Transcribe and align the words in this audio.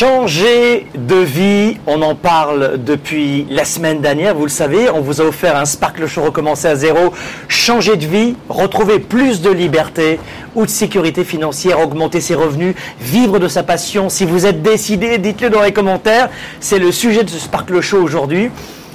Changer 0.00 0.86
de 0.94 1.16
vie, 1.16 1.76
on 1.86 2.00
en 2.00 2.14
parle 2.14 2.82
depuis 2.82 3.46
la 3.50 3.66
semaine 3.66 4.00
dernière, 4.00 4.34
vous 4.34 4.44
le 4.44 4.48
savez, 4.48 4.88
on 4.88 5.02
vous 5.02 5.20
a 5.20 5.24
offert 5.24 5.58
un 5.58 5.66
Sparkle 5.66 6.06
Show 6.06 6.22
recommencer 6.22 6.68
à 6.68 6.74
zéro. 6.74 7.12
Changer 7.48 7.96
de 7.96 8.06
vie, 8.06 8.34
retrouver 8.48 8.98
plus 8.98 9.42
de 9.42 9.50
liberté 9.50 10.18
ou 10.54 10.64
de 10.64 10.70
sécurité 10.70 11.22
financière, 11.22 11.80
augmenter 11.80 12.22
ses 12.22 12.34
revenus, 12.34 12.74
vivre 12.98 13.38
de 13.38 13.46
sa 13.46 13.62
passion. 13.62 14.08
Si 14.08 14.24
vous 14.24 14.46
êtes 14.46 14.62
décidé, 14.62 15.18
dites-le 15.18 15.50
dans 15.50 15.60
les 15.60 15.74
commentaires. 15.74 16.30
C'est 16.60 16.78
le 16.78 16.92
sujet 16.92 17.22
de 17.22 17.28
ce 17.28 17.38
Sparkle 17.38 17.82
Show 17.82 17.98
aujourd'hui. 17.98 18.50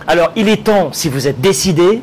Alors, 0.08 0.32
il 0.36 0.50
est 0.50 0.64
temps, 0.64 0.90
si 0.92 1.10
vous 1.10 1.28
êtes 1.28 1.40
décidé, 1.40 2.02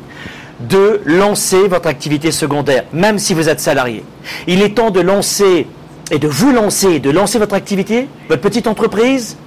de 0.61 1.01
lancer 1.03 1.67
votre 1.67 1.89
activité 1.89 2.31
secondaire, 2.31 2.85
même 2.93 3.19
si 3.19 3.33
vous 3.33 3.49
êtes 3.49 3.59
salarié. 3.59 4.05
Il 4.47 4.61
est 4.61 4.75
temps 4.75 4.91
de 4.91 5.01
lancer 5.01 5.67
et 6.11 6.19
de 6.19 6.27
vous 6.27 6.51
lancer, 6.51 6.99
de 6.99 7.09
lancer 7.09 7.39
votre 7.39 7.55
activité, 7.55 8.07
votre 8.29 8.41
petite 8.41 8.67
entreprise, 8.67 9.37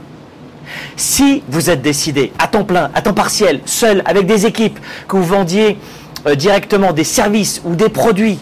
si 0.97 1.43
vous 1.49 1.71
êtes 1.71 1.83
décidé 1.83 2.33
à 2.39 2.49
temps 2.49 2.65
plein, 2.65 2.91
à 2.95 3.03
temps 3.03 3.15
partiel, 3.15 3.61
seul, 3.67 4.03
avec 4.05 4.27
des 4.27 4.47
équipes, 4.47 4.79
que 5.09 5.17
vous 5.17 5.23
vendiez 5.23 5.79
euh, 6.27 6.35
directement 6.35 6.93
des 6.93 7.05
services 7.05 7.63
ou 7.65 7.75
des 7.75 7.89
produits, 7.89 8.39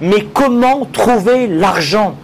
mais 0.00 0.26
comment 0.32 0.86
trouver 0.86 1.46
l'argent? 1.46 2.16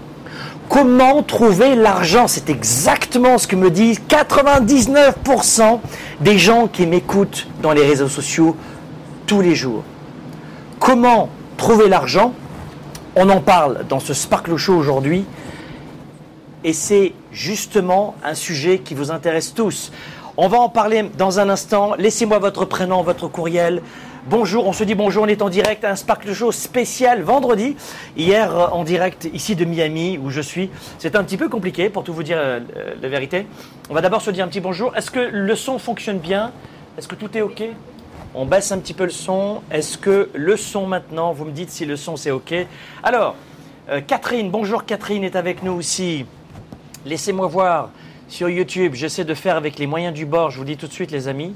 Comment 0.69 1.23
trouver 1.23 1.75
l'argent? 1.75 2.29
C'est 2.29 2.49
exactement 2.49 3.37
ce 3.37 3.47
que 3.47 3.57
me 3.57 3.71
disent 3.71 4.01
99% 4.09 5.81
des 6.21 6.39
gens 6.39 6.67
qui 6.67 6.87
m'écoutent 6.87 7.47
dans 7.61 7.73
les 7.73 7.85
réseaux 7.85 8.09
sociaux 8.09 8.57
tous 9.27 9.43
les 9.43 9.55
jours. 9.55 9.83
Comment 10.79 11.29
trouver 11.59 11.89
l'argent? 11.89 12.33
On 13.15 13.29
en 13.29 13.43
parle 13.43 13.85
dans 13.91 14.01
ce 14.01 14.15
Sparkle 14.15 14.57
Show 14.57 14.73
aujourd'hui 14.73 15.27
et 16.65 16.73
c'est 16.73 17.13
justement 17.31 18.15
un 18.25 18.35
sujet 18.35 18.79
qui 18.79 18.95
vous 18.95 19.11
intéresse 19.11 19.53
tous. 19.53 19.93
On 20.39 20.49
va 20.49 20.59
en 20.59 20.71
parler 20.71 21.11
dans 21.19 21.39
un 21.39 21.51
instant. 21.51 21.95
Laissez-moi 21.99 22.39
votre 22.39 22.65
prénom, 22.65 23.03
votre 23.03 23.29
courriel. 23.29 23.83
Bonjour, 24.31 24.67
on 24.67 24.73
se 24.73 24.83
dit 24.83 24.95
bonjour, 24.95 25.25
on 25.25 25.27
est 25.27 25.43
en 25.43 25.51
direct 25.51 25.85
un 25.85 25.95
Sparkle 25.95 26.33
Show 26.33 26.53
spécial 26.53 27.21
vendredi. 27.21 27.77
Hier 28.17 28.57
euh, 28.57 28.69
en 28.69 28.83
direct 28.83 29.29
ici 29.35 29.57
de 29.57 29.67
Miami 29.67 30.17
où 30.17 30.31
je 30.31 30.41
suis. 30.41 30.71
C'est 30.99 31.15
un 31.15 31.23
petit 31.23 31.37
peu 31.37 31.51
compliqué 31.51 31.91
pour 31.91 32.05
tout 32.05 32.15
vous 32.15 32.23
dire 32.23 32.39
euh, 32.41 32.61
la 33.03 33.09
vérité. 33.11 33.47
On 33.91 33.95
va 33.95 34.01
d'abord 34.01 34.23
se 34.23 34.31
dire 34.31 34.47
un 34.47 34.49
petit 34.49 34.61
bonjour. 34.61 34.97
Est-ce 34.97 35.11
que 35.11 35.21
le 35.21 35.55
son 35.55 35.79
fonctionne 35.79 36.19
bien? 36.19 36.51
Est-ce 36.97 37.09
que 37.09 37.15
tout 37.15 37.37
est 37.37 37.43
OK? 37.43 37.63
On 38.35 38.47
baisse 38.47 38.73
un 38.73 38.79
petit 38.79 38.95
peu 38.95 39.05
le 39.05 39.11
son. 39.11 39.61
Est-ce 39.71 39.99
que 39.99 40.31
le 40.33 40.57
son 40.57 40.87
maintenant, 40.87 41.35
vous 41.35 41.45
me 41.45 41.51
dites 41.51 41.71
si 41.71 41.85
le 41.85 41.97
son 41.97 42.17
c'est 42.17 42.31
OK 42.31 42.55
Alors, 43.03 43.35
euh, 43.91 44.01
Catherine, 44.01 44.51
bonjour 44.51 44.87
Catherine 44.87 45.23
est 45.23 45.37
avec 45.37 45.63
nous 45.63 45.73
aussi. 45.73 46.25
Laissez-moi 47.05 47.47
voir 47.47 47.91
sur 48.29 48.49
YouTube. 48.49 48.95
J'essaie 48.95 49.25
de 49.25 49.35
faire 49.35 49.57
avec 49.57 49.79
les 49.79 49.87
moyens 49.87 50.15
du 50.15 50.25
bord. 50.25 50.51
Je 50.51 50.57
vous 50.57 50.65
dis 50.65 50.79
tout 50.79 50.87
de 50.87 50.93
suite, 50.95 51.11
les 51.11 51.29
amis. 51.29 51.55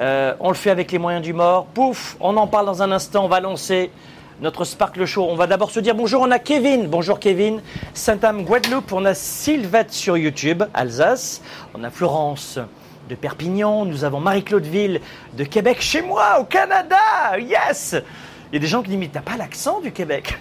Euh, 0.00 0.34
on 0.38 0.50
le 0.50 0.54
fait 0.54 0.70
avec 0.70 0.92
les 0.92 0.98
moyens 0.98 1.24
du 1.24 1.32
bord. 1.32 1.66
Pouf, 1.66 2.16
on 2.20 2.36
en 2.36 2.46
parle 2.46 2.66
dans 2.66 2.80
un 2.80 2.92
instant. 2.92 3.24
On 3.24 3.28
va 3.28 3.40
lancer 3.40 3.90
notre 4.40 4.64
Sparkle 4.64 5.04
Show. 5.04 5.26
On 5.28 5.34
va 5.34 5.48
d'abord 5.48 5.72
se 5.72 5.80
dire 5.80 5.96
bonjour. 5.96 6.22
On 6.22 6.30
a 6.30 6.38
Kevin. 6.38 6.86
Bonjour 6.86 7.18
Kevin. 7.18 7.60
Saint-Am, 7.92 8.44
Guadeloupe. 8.44 8.92
On 8.92 9.04
a 9.04 9.14
Sylvette 9.14 9.92
sur 9.92 10.16
YouTube, 10.16 10.62
Alsace. 10.74 11.42
On 11.74 11.82
a 11.82 11.90
Florence 11.90 12.60
de 13.08 13.14
Perpignan. 13.14 13.84
Nous 13.84 14.04
avons 14.04 14.20
Marie-Claude 14.20 14.64
Ville 14.64 15.00
de 15.36 15.44
Québec, 15.44 15.78
chez 15.80 16.02
moi, 16.02 16.38
au 16.40 16.44
Canada. 16.44 17.38
Yes! 17.38 17.96
Il 18.50 18.54
y 18.54 18.56
a 18.58 18.60
des 18.60 18.66
gens 18.66 18.82
qui 18.82 18.90
disent, 18.90 18.98
mais 18.98 19.10
t'as 19.12 19.20
pas 19.20 19.36
l'accent 19.36 19.80
du 19.80 19.90
Québec. 19.90 20.38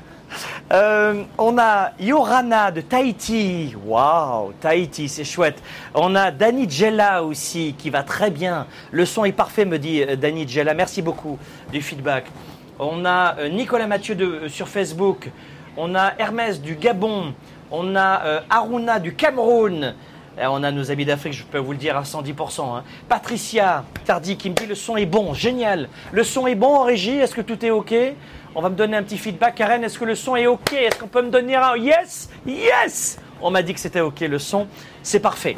Euh, 0.74 1.24
on 1.38 1.58
a 1.58 1.92
Yorana 2.00 2.72
de 2.72 2.81
Tahiti. 2.81 3.74
Waouh, 3.86 4.54
Tahiti, 4.60 5.08
c'est 5.08 5.24
chouette. 5.24 5.62
On 5.94 6.16
a 6.16 6.31
Dani 6.31 6.69
Gela 6.69 7.24
aussi 7.24 7.75
qui 7.78 7.90
va 7.90 8.04
très 8.04 8.30
bien. 8.30 8.68
Le 8.92 9.06
son 9.06 9.25
est 9.25 9.31
parfait, 9.31 9.66
me 9.66 9.80
dit 9.80 10.04
euh, 10.04 10.16
Dani 10.16 10.48
Gela. 10.48 10.74
Merci 10.74 11.02
beaucoup 11.02 11.40
du 11.72 11.81
feedback. 11.81 12.25
On 12.80 13.06
a 13.06 13.38
euh, 13.40 13.50
Nicolas 13.50 13.88
Mathieu 13.88 14.48
sur 14.50 14.68
Facebook. 14.68 15.30
On 15.78 15.96
a 15.96 16.14
Hermès 16.19 16.62
du 16.62 16.75
Gabon. 16.75 17.34
On 17.72 17.96
a 17.96 18.44
Aruna 18.50 19.00
du 19.00 19.14
Cameroun. 19.14 19.94
On 20.39 20.63
a 20.63 20.72
nos 20.72 20.92
amis 20.92 21.06
d'Afrique, 21.06 21.34
je 21.34 21.44
peux 21.44 21.57
vous 21.57 21.72
le 21.72 21.78
dire 21.78 21.98
à 21.98 22.04
110%. 22.04 22.62
Hein. 22.62 22.84
Patricia 23.10 23.84
Tardy 24.06 24.38
qui 24.38 24.50
me 24.50 24.56
dit 24.56 24.66
le 24.66 24.75
son 24.75 24.98
est 24.98 25.06
bon, 25.06 25.34
génial. 25.34 25.89
Le 26.12 26.24
son 26.24 26.48
est 26.48 26.56
bon 26.56 26.75
en 26.75 26.84
régie, 26.84 27.18
est-ce 27.18 27.34
que 27.34 27.42
tout 27.42 27.63
est 27.66 27.72
OK? 27.72 27.94
On 28.56 28.62
va 28.62 28.69
me 28.69 28.75
donner 28.75 28.98
un 28.98 29.04
petit 29.04 29.18
feedback. 29.18 29.56
Karen, 29.56 29.84
est-ce 29.84 30.00
que 30.00 30.06
le 30.06 30.16
son 30.16 30.36
est 30.36 30.48
OK? 30.48 30.74
Est-ce 30.74 30.98
qu'on 31.00 31.07
peut 31.07 31.22
me 31.22 31.30
donner 31.30 31.56
un 31.56 31.75
yes? 31.75 32.30
Yes 32.45 33.19
On 33.42 33.51
m'a 33.51 33.62
dit 33.62 33.74
que 33.74 33.80
c'était 33.80 34.01
OK 34.01 34.19
le 34.22 34.39
son. 34.39 34.68
C'est 35.04 35.19
parfait. 35.19 35.57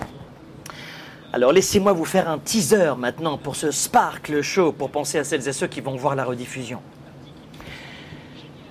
Alors 1.31 1.51
laissez-moi 1.51 1.93
vous 1.93 2.05
faire 2.05 2.27
un 2.27 2.39
teaser 2.39 2.93
maintenant 2.97 3.37
pour 3.37 3.55
ce 3.55 3.71
Sparkle 3.71 4.41
Show, 4.41 4.71
pour 4.71 4.89
penser 4.89 5.19
à 5.19 5.23
celles 5.23 5.47
et 5.47 5.53
ceux 5.53 5.67
qui 5.67 5.79
vont 5.79 5.95
voir 5.95 6.15
la 6.15 6.23
rediffusion. 6.23 6.81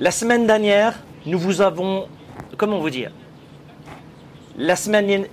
La 0.01 0.11
semaine 0.11 0.47
dernière, 0.47 0.95
nous 1.25 1.39
vous 1.39 1.61
avons, 1.61 2.09
comment 2.57 2.79
vous 2.79 2.91
dire, 2.91 3.13
la 4.57 4.75
semaine, 4.75 5.27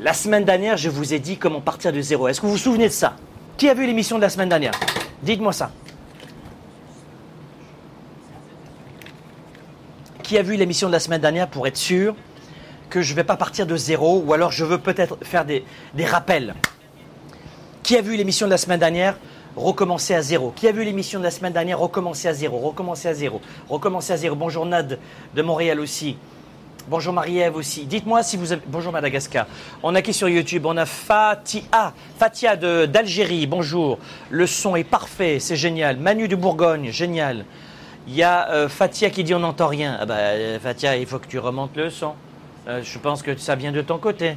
la 0.00 0.12
semaine 0.14 0.44
dernière, 0.44 0.76
je 0.76 0.88
vous 0.88 1.14
ai 1.14 1.18
dit 1.18 1.36
comment 1.36 1.60
partir 1.60 1.92
de 1.92 2.00
zéro. 2.00 2.26
Est-ce 2.28 2.40
que 2.40 2.46
vous 2.46 2.52
vous 2.52 2.58
souvenez 2.58 2.88
de 2.88 2.92
ça? 2.92 3.16
Qui 3.56 3.68
a 3.68 3.74
vu 3.74 3.86
l'émission 3.86 4.16
de 4.16 4.22
la 4.22 4.30
semaine 4.30 4.48
dernière? 4.48 4.72
Dites-moi 5.22 5.52
ça. 5.52 5.70
qui 10.30 10.38
a 10.38 10.42
vu 10.42 10.54
l'émission 10.54 10.86
de 10.86 10.92
la 10.92 11.00
semaine 11.00 11.20
dernière 11.20 11.48
pour 11.48 11.66
être 11.66 11.76
sûr 11.76 12.14
que 12.88 13.02
je 13.02 13.10
ne 13.10 13.16
vais 13.16 13.24
pas 13.24 13.36
partir 13.36 13.66
de 13.66 13.76
zéro 13.76 14.22
ou 14.24 14.32
alors 14.32 14.52
je 14.52 14.64
veux 14.64 14.78
peut-être 14.78 15.18
faire 15.22 15.44
des, 15.44 15.64
rappels? 16.04 16.54
Qui 17.82 17.96
a 17.96 18.00
vu 18.00 18.14
l'émission 18.14 18.46
de 18.46 18.52
la 18.52 18.56
semaine 18.56 18.78
dernière 18.78 19.18
recommencer 19.56 20.14
à 20.14 20.22
zéro? 20.22 20.52
Qui 20.54 20.68
a 20.68 20.72
vu 20.72 20.84
l'émission 20.84 21.18
de 21.18 21.24
la 21.24 21.32
semaine 21.32 21.52
dernière 21.52 21.80
recommencer 21.80 22.28
à 22.28 22.32
zéro, 22.32 22.58
recommencer 22.58 23.08
à 23.08 23.14
zéro, 23.14 23.40
recommencer 23.68 24.12
à 24.12 24.16
zéro. 24.18 24.36
Bonjour 24.36 24.64
Nad 24.66 25.00
de 25.34 25.42
Montréal 25.42 25.80
aussi. 25.80 26.16
Bonjour 26.90 27.12
Marie-Ève 27.12 27.54
aussi. 27.54 27.86
Dites-moi 27.86 28.24
si 28.24 28.36
vous 28.36 28.50
avez... 28.50 28.62
Bonjour 28.66 28.90
Madagascar. 28.90 29.46
On 29.84 29.94
a 29.94 30.02
qui 30.02 30.12
sur 30.12 30.28
YouTube? 30.28 30.66
On 30.66 30.76
a 30.76 30.86
Fatia. 30.86 31.94
Fatia 32.18 32.56
d'Algérie. 32.56 33.46
Bonjour. 33.46 34.00
Le 34.28 34.44
son 34.44 34.74
est 34.74 34.82
parfait. 34.82 35.38
C'est 35.38 35.54
génial. 35.54 35.98
Manu 35.98 36.26
de 36.26 36.34
Bourgogne. 36.34 36.90
Génial. 36.90 37.44
Il 38.08 38.16
y 38.16 38.24
a 38.24 38.50
euh, 38.50 38.68
Fatia 38.68 39.08
qui 39.10 39.22
dit 39.22 39.32
on 39.32 39.38
n'entend 39.38 39.68
rien. 39.68 39.98
Ah 40.00 40.04
bah, 40.04 40.16
euh, 40.16 40.58
Fatia, 40.58 40.96
il 40.96 41.06
faut 41.06 41.20
que 41.20 41.28
tu 41.28 41.38
remontes 41.38 41.76
le 41.76 41.90
son. 41.90 42.14
Euh, 42.66 42.80
je 42.82 42.98
pense 42.98 43.22
que 43.22 43.36
ça 43.36 43.54
vient 43.54 43.70
de 43.70 43.82
ton 43.82 43.98
côté. 43.98 44.36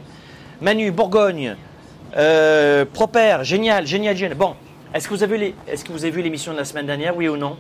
Manu, 0.62 0.92
Bourgogne. 0.92 1.56
Proper, 2.12 3.40
génial, 3.42 3.88
génial, 3.88 4.16
génial. 4.16 4.38
Bon, 4.38 4.54
est-ce 4.94 5.08
que 5.08 5.16
vous 5.16 5.24
avez 5.24 5.38
vu 5.40 5.54
est-ce 5.68 5.84
que 5.84 5.92
vous 5.92 6.06
avez 6.06 6.12
vu 6.12 6.22
l'émission 6.22 6.52
de 6.52 6.58
la 6.58 6.66
semaine 6.66 6.86
dernière, 6.86 7.18
oui 7.18 7.28
ou 7.28 7.36
non? 7.36 7.58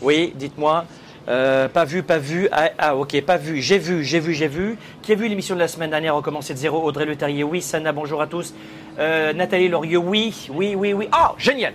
Oui, 0.00 0.32
dites-moi. 0.34 0.86
Pas 1.26 1.84
vu, 1.84 2.02
pas 2.02 2.18
vu. 2.18 2.48
Ah, 2.52 2.70
ah, 2.78 2.96
ok, 2.96 3.20
pas 3.22 3.36
vu. 3.36 3.60
J'ai 3.60 3.78
vu, 3.78 4.04
j'ai 4.04 4.20
vu, 4.20 4.34
j'ai 4.34 4.48
vu. 4.48 4.76
Qui 5.02 5.12
a 5.12 5.14
vu 5.14 5.28
l'émission 5.28 5.54
de 5.54 5.60
la 5.60 5.68
semaine 5.68 5.90
dernière 5.90 6.14
recommencer 6.14 6.54
de 6.54 6.58
zéro? 6.58 6.82
Audrey 6.82 7.04
Le 7.04 7.16
Terrier, 7.16 7.44
oui. 7.44 7.62
Sana, 7.62 7.92
bonjour 7.92 8.20
à 8.20 8.26
tous. 8.26 8.54
Nathalie 8.98 9.68
Laurieux, 9.68 9.98
oui, 9.98 10.48
oui, 10.50 10.74
oui, 10.74 10.92
oui. 10.92 11.08
Oh, 11.12 11.34
génial 11.38 11.74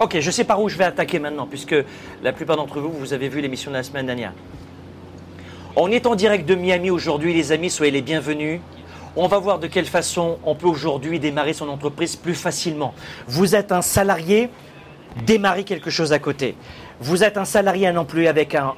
Ok, 0.00 0.18
je 0.18 0.30
sais 0.30 0.44
par 0.44 0.60
où 0.60 0.68
je 0.68 0.76
vais 0.76 0.84
attaquer 0.84 1.18
maintenant, 1.20 1.46
puisque 1.46 1.76
la 2.22 2.32
plupart 2.32 2.56
d'entre 2.56 2.80
vous, 2.80 2.90
vous 2.90 3.12
avez 3.12 3.28
vu 3.28 3.40
l'émission 3.40 3.70
de 3.70 3.76
la 3.76 3.82
semaine 3.82 4.06
dernière. 4.06 4.32
On 5.76 5.90
est 5.90 6.06
en 6.06 6.14
direct 6.14 6.44
de 6.44 6.54
Miami 6.54 6.90
aujourd'hui, 6.90 7.32
les 7.32 7.52
amis, 7.52 7.70
soyez 7.70 7.92
les 7.92 8.02
bienvenus. 8.02 8.60
On 9.14 9.28
va 9.28 9.38
voir 9.38 9.58
de 9.58 9.66
quelle 9.68 9.86
façon 9.86 10.38
on 10.44 10.54
peut 10.54 10.66
aujourd'hui 10.66 11.20
démarrer 11.20 11.52
son 11.52 11.68
entreprise 11.68 12.16
plus 12.16 12.34
facilement. 12.34 12.94
Vous 13.28 13.54
êtes 13.54 13.70
un 13.70 13.82
salarié, 13.82 14.50
démarrez 15.24 15.64
quelque 15.64 15.90
chose 15.90 16.12
à 16.12 16.18
côté. 16.18 16.56
Vous 17.02 17.24
êtes 17.24 17.36
un 17.36 17.44
salarié, 17.44 17.88
un 17.88 17.96
employé 17.96 18.28
avec 18.28 18.54
un, 18.54 18.74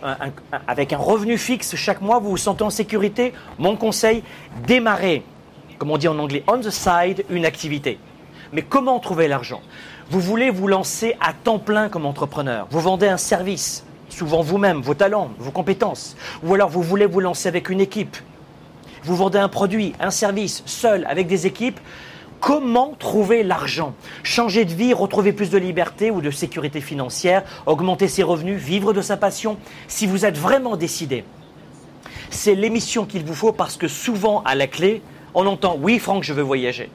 avec 0.67 0.95
un 0.95 0.97
revenu 0.97 1.37
fixe 1.37 1.77
chaque 1.77 2.01
mois, 2.01 2.21
vous 2.21 2.31
vous 2.31 2.37
sentez 2.39 2.65
en 2.65 2.71
sécurité. 2.71 3.35
Mon 3.59 3.77
conseil, 3.77 4.23
démarrez, 4.67 5.23
comme 5.77 5.91
on 5.91 5.99
dit 5.99 6.09
en 6.09 6.19
anglais, 6.19 6.43
on 6.47 6.59
the 6.59 6.71
side, 6.71 7.27
une 7.29 7.45
activité. 7.45 7.99
Mais 8.55 8.63
comment 8.63 8.99
trouver 8.99 9.29
l'argent? 9.29 9.61
Vous 10.09 10.21
voulez 10.21 10.49
vous 10.49 10.69
lancer 10.69 11.17
à 11.21 11.35
temps 11.35 11.59
plein 11.59 11.91
comme 11.91 12.07
entrepreneur. 12.07 12.67
Vous 12.71 12.81
vendez 12.81 13.09
un 13.09 13.19
service, 13.19 13.85
souvent 14.09 14.41
vous-même, 14.41 14.81
vos 14.81 14.95
talents, 14.95 15.29
vos 15.39 15.51
compétences. 15.51 16.17
Ou 16.43 16.55
alors 16.55 16.71
vous 16.71 16.83
voulez 16.83 17.05
vous 17.05 17.21
lancer 17.21 17.49
avec 17.49 17.69
une 17.69 17.83
équipe. 17.83 18.17
Vous 19.03 19.17
vendez 19.17 19.39
un 19.39 19.51
produit, 19.51 19.93
un 20.01 20.11
service, 20.11 20.63
seul, 20.65 21.05
avec 21.11 21.27
des 21.27 21.47
équipes. 21.47 21.79
Comment 22.41 22.95
trouver 22.99 23.43
l'argent? 23.43 23.95
Changer 24.23 24.65
de 24.65 24.75
vie, 24.75 24.93
retrouver 24.93 25.33
plus 25.33 25.51
de 25.51 25.59
liberté 25.59 26.11
ou 26.11 26.21
de 26.21 26.31
sécurité 26.31 26.81
financière, 26.81 27.43
augmenter 27.67 28.09
ses 28.09 28.23
revenus, 28.23 28.61
vivre 28.61 28.93
de 28.93 29.01
sa 29.01 29.17
passion? 29.17 29.57
Si 29.89 30.07
vous 30.07 30.25
êtes 30.27 30.37
vraiment 30.37 30.77
décidé, 30.77 31.25
c'est 32.31 32.55
l'émission 32.55 33.07
qu'il 33.07 33.25
vous 33.25 33.35
faut 33.35 33.53
parce 33.53 33.77
que 33.77 33.89
souvent 33.89 34.43
à 34.45 34.55
la 34.55 34.67
clé, 34.67 35.03
on 35.35 35.47
entend 35.47 35.77
oui 35.81 35.99
Franck, 35.99 36.23
je 36.23 36.33
veux 36.33 36.43
voyager. 36.43 36.91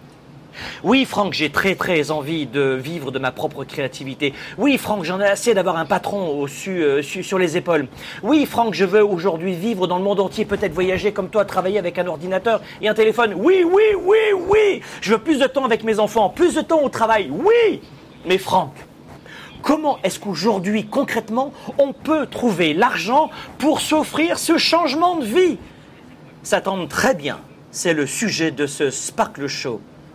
Oui, 0.83 1.05
Franck, 1.05 1.33
j'ai 1.33 1.49
très 1.49 1.75
très 1.75 2.11
envie 2.11 2.45
de 2.45 2.73
vivre 2.73 3.11
de 3.11 3.19
ma 3.19 3.31
propre 3.31 3.63
créativité. 3.63 4.33
Oui, 4.57 4.77
Franck, 4.77 5.03
j'en 5.03 5.19
ai 5.19 5.25
assez 5.25 5.53
d'avoir 5.53 5.77
un 5.77 5.85
patron 5.85 6.39
au-dessus, 6.39 6.83
euh, 6.83 7.01
sur 7.01 7.37
les 7.37 7.57
épaules. 7.57 7.87
Oui, 8.23 8.45
Franck, 8.45 8.73
je 8.73 8.85
veux 8.85 9.03
aujourd'hui 9.03 9.53
vivre 9.53 9.87
dans 9.87 9.97
le 9.97 10.03
monde 10.03 10.19
entier, 10.19 10.45
peut-être 10.45 10.73
voyager 10.73 11.11
comme 11.11 11.29
toi, 11.29 11.45
travailler 11.45 11.79
avec 11.79 11.97
un 11.97 12.07
ordinateur 12.07 12.61
et 12.81 12.87
un 12.87 12.93
téléphone. 12.93 13.33
Oui, 13.35 13.63
oui, 13.65 13.83
oui, 14.01 14.17
oui. 14.47 14.81
Je 15.01 15.11
veux 15.11 15.17
plus 15.17 15.39
de 15.39 15.47
temps 15.47 15.65
avec 15.65 15.83
mes 15.83 15.99
enfants, 15.99 16.29
plus 16.29 16.55
de 16.55 16.61
temps 16.61 16.81
au 16.81 16.89
travail. 16.89 17.29
Oui. 17.31 17.81
Mais 18.25 18.37
Franck, 18.37 18.73
comment 19.61 19.99
est-ce 20.03 20.19
qu'aujourd'hui, 20.19 20.85
concrètement, 20.85 21.53
on 21.77 21.93
peut 21.93 22.25
trouver 22.27 22.73
l'argent 22.73 23.29
pour 23.57 23.81
s'offrir 23.81 24.39
ce 24.39 24.57
changement 24.57 25.17
de 25.17 25.25
vie? 25.25 25.57
Ça 26.43 26.61
tombe 26.61 26.87
très 26.87 27.15
bien. 27.15 27.39
C'est 27.71 27.93
le 27.93 28.07
sujet 28.07 28.51
de 28.51 28.65
ce 28.65 28.89
Sparkle 28.89 29.47
Show 29.47 29.81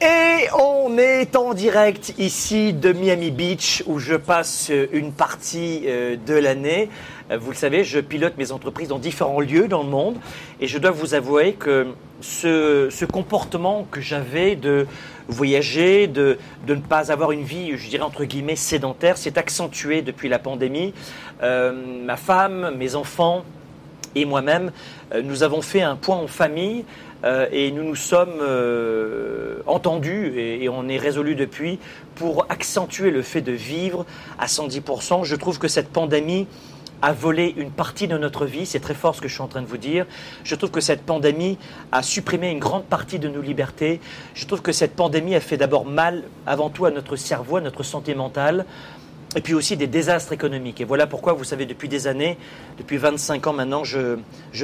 Et 0.00 0.46
on 0.56 0.96
est 0.96 1.34
en 1.34 1.54
direct 1.54 2.14
ici 2.18 2.72
de 2.72 2.92
Miami 2.92 3.32
Beach 3.32 3.82
où 3.86 3.98
je 3.98 4.14
passe 4.14 4.70
une 4.92 5.10
partie 5.10 5.82
euh, 5.86 6.14
de 6.24 6.34
l'année. 6.34 6.88
Euh, 7.32 7.38
vous 7.38 7.50
le 7.50 7.56
savez, 7.56 7.82
je 7.82 7.98
pilote 7.98 8.34
mes 8.38 8.52
entreprises 8.52 8.88
dans 8.88 9.00
différents 9.00 9.40
lieux 9.40 9.66
dans 9.66 9.82
le 9.82 9.88
monde 9.88 10.14
et 10.60 10.68
je 10.68 10.78
dois 10.78 10.92
vous 10.92 11.14
avouer 11.14 11.54
que 11.54 11.88
ce, 12.20 13.04
comportement 13.06 13.88
que 13.90 14.00
j'avais 14.00 14.54
de 14.54 14.86
voyager, 15.26 16.06
de, 16.06 16.38
ne 16.68 16.74
pas 16.76 17.10
avoir 17.10 17.32
une 17.32 17.42
vie, 17.42 17.76
je 17.76 17.88
dirais 17.88 18.04
entre 18.04 18.24
guillemets, 18.24 18.54
sédentaire, 18.54 19.16
s'est 19.16 19.36
accentué 19.36 20.02
depuis 20.02 20.28
la 20.28 20.38
pandémie. 20.38 20.94
Euh, 21.42 21.72
ma 22.04 22.16
femme, 22.16 22.72
mes 22.76 22.94
enfants 22.94 23.44
et 24.14 24.24
moi-même, 24.24 24.70
nous 25.22 25.42
avons 25.42 25.60
fait 25.60 25.82
un 25.82 25.96
point 25.96 26.16
en 26.16 26.26
famille 26.26 26.84
euh, 26.84 27.07
et 27.24 27.72
nous 27.72 27.82
nous 27.82 27.96
sommes 27.96 28.38
euh, 28.40 29.60
entendus 29.66 30.38
et, 30.38 30.68
on 30.68 30.88
est 30.88 30.98
résolus 30.98 31.34
depuis 31.34 31.78
pour 32.14 32.46
accentuer 32.48 33.10
le 33.10 33.22
fait 33.22 33.40
de 33.40 33.52
vivre 33.52 34.06
à 34.38 34.46
110%. 34.46 35.24
Je 35.24 35.34
trouve 35.36 35.58
que 35.58 35.68
cette 35.68 35.88
pandémie 35.88 36.46
a 37.00 37.12
volé 37.12 37.54
une 37.56 37.70
partie 37.70 38.08
de 38.08 38.18
notre 38.18 38.44
vie, 38.44 38.66
c'est 38.66 38.80
très 38.80 38.94
fort 38.94 39.14
ce 39.14 39.20
que 39.20 39.28
je 39.28 39.34
suis 39.34 39.42
en 39.42 39.46
train 39.46 39.62
de 39.62 39.66
vous 39.66 39.76
dire. 39.76 40.06
Je 40.44 40.54
trouve 40.54 40.70
que 40.70 40.80
cette 40.80 41.02
pandémie 41.02 41.58
a 41.92 42.02
supprimé 42.02 42.50
une 42.50 42.58
grande 42.58 42.84
partie 42.84 43.18
de 43.18 43.28
nos 43.28 43.40
libertés. 43.40 44.00
Je 44.34 44.46
trouve 44.46 44.62
que 44.62 44.72
cette 44.72 44.96
pandémie 44.96 45.34
a 45.34 45.40
fait 45.40 45.56
d'abord 45.56 45.86
mal 45.86 46.24
avant 46.46 46.70
tout 46.70 46.86
à 46.86 46.90
notre 46.90 47.16
cerveau, 47.16 47.56
à 47.56 47.60
notre 47.60 47.84
santé 47.84 48.14
mentale 48.14 48.64
et 49.36 49.40
puis 49.40 49.54
aussi 49.54 49.76
des 49.76 49.86
désastres 49.86 50.32
économiques. 50.32 50.80
Et 50.80 50.84
voilà 50.84 51.06
pourquoi, 51.06 51.32
vous 51.32 51.44
savez, 51.44 51.66
depuis 51.66 51.88
des 51.88 52.06
années, 52.06 52.38
depuis 52.78 52.96
25 52.96 53.46
ans 53.46 53.52
maintenant, 53.52 53.84
je, 53.84 54.16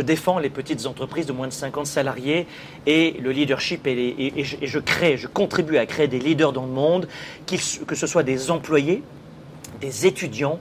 défends 0.02 0.38
les 0.38 0.50
petites 0.50 0.86
entreprises 0.86 1.26
de 1.26 1.32
moins 1.32 1.48
de 1.48 1.52
50 1.52 1.86
salariés 1.86 2.46
et 2.86 3.16
le 3.22 3.30
leadership, 3.30 3.86
et, 3.86 4.32
je, 4.42 4.78
crée, 4.78 5.16
je 5.16 5.26
contribue 5.26 5.76
à 5.76 5.86
créer 5.86 6.08
des 6.08 6.18
leaders 6.18 6.52
dans 6.52 6.66
le 6.66 6.72
monde, 6.72 7.08
que 7.46 7.94
ce 7.94 8.06
soit 8.06 8.22
des 8.22 8.50
employés, 8.50 9.02
des 9.80 10.06
étudiants 10.06 10.60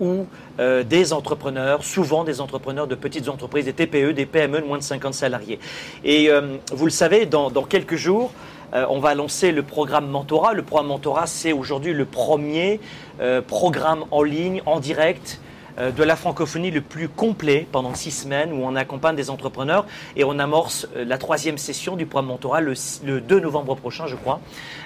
ou 0.00 0.26
euh, 0.58 0.82
des 0.82 1.12
entrepreneurs, 1.12 1.84
souvent 1.84 2.24
des 2.24 2.40
entrepreneurs 2.40 2.88
de 2.88 2.96
petites 2.96 3.28
entreprises, 3.28 3.66
des 3.66 3.72
TPE, 3.72 4.12
des 4.12 4.26
PME 4.26 4.60
de 4.60 4.66
moins 4.66 4.78
de 4.78 4.82
50 4.82 5.14
salariés. 5.14 5.60
Et 6.02 6.28
euh, 6.30 6.56
vous 6.72 6.84
le 6.84 6.90
savez, 6.90 7.26
dans 7.26 7.50
quelques 7.62 7.94
jours, 7.94 8.32
euh, 8.72 8.86
on 8.88 8.98
va 8.98 9.14
lancer 9.14 9.52
le 9.52 9.62
programme 9.62 10.08
Mentorat. 10.08 10.54
Le 10.54 10.62
programme 10.62 10.88
Mentorat, 10.88 11.26
c'est 11.26 11.52
aujourd'hui 11.52 11.92
le 11.92 12.04
premier 12.04 12.80
euh, 13.20 13.42
programme 13.42 14.04
en 14.10 14.22
ligne, 14.22 14.62
en 14.66 14.80
direct, 14.80 15.40
euh, 15.78 15.90
de 15.90 16.02
la 16.02 16.16
francophonie 16.16 16.70
le 16.70 16.80
plus 16.80 17.08
complet 17.08 17.66
pendant 17.70 17.94
six 17.94 18.10
semaines 18.10 18.52
où 18.52 18.64
on 18.64 18.76
accompagne 18.76 19.16
des 19.16 19.30
entrepreneurs 19.30 19.86
et 20.16 20.24
on 20.24 20.38
amorce 20.38 20.88
la 20.94 21.18
troisième 21.18 21.58
session 21.58 21.96
du 21.96 22.06
programme 22.06 22.28
Mentorat 22.28 22.60
le, 22.60 22.74
2 23.20 23.40
novembre 23.40 23.74
prochain, 23.74 24.06
je 24.06 24.16
crois. 24.16 24.40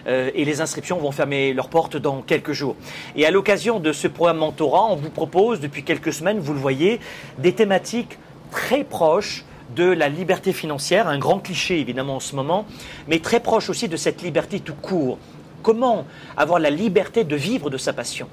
et 0.07 0.45
les 0.45 0.61
inscriptions 0.61 0.99
vont 0.99 1.13
fermer 1.13 1.53
leurs 1.53 1.69
portes 1.69 1.97
dans 1.97 2.23
quelques 2.23 2.53
jours. 2.53 2.77
Et 3.17 3.27
à 3.27 3.31
l'occasion 3.31 3.81
de 3.81 3.93
ce 3.93 4.09
programme 4.09 4.39
Mentorat, 4.39 4.87
on 4.91 4.97
vous 4.97 5.11
propose 5.11 5.61
depuis 5.61 5.85
quelques 5.85 6.13
semaines, 6.13 6.39
vous 6.39 6.55
le 6.55 6.61
voyez, 6.61 7.01
des 7.39 7.53
thématiques 7.53 8.19
très 8.51 8.85
proches 8.85 9.45
de 9.75 9.85
la 9.85 10.09
liberté 10.09 10.53
financière, 10.53 11.09
un 11.09 11.19
grand 11.19 11.39
cliché 11.39 11.81
évidemment 11.81 12.17
en 12.17 12.21
ce 12.21 12.35
moment, 12.35 12.67
mais 13.07 13.19
très 13.19 13.41
proche 13.41 13.69
aussi 13.71 13.89
de 13.89 13.97
cette 13.97 14.23
liberté 14.23 14.61
tout 14.61 14.75
court. 14.75 15.19
Comment 15.63 16.07
avoir 16.37 16.59
la 16.59 16.71
liberté 16.71 17.25
de 17.25 17.37
vivre 17.37 17.71
de 17.71 17.77
sa 17.77 17.93
passion? 17.93 18.29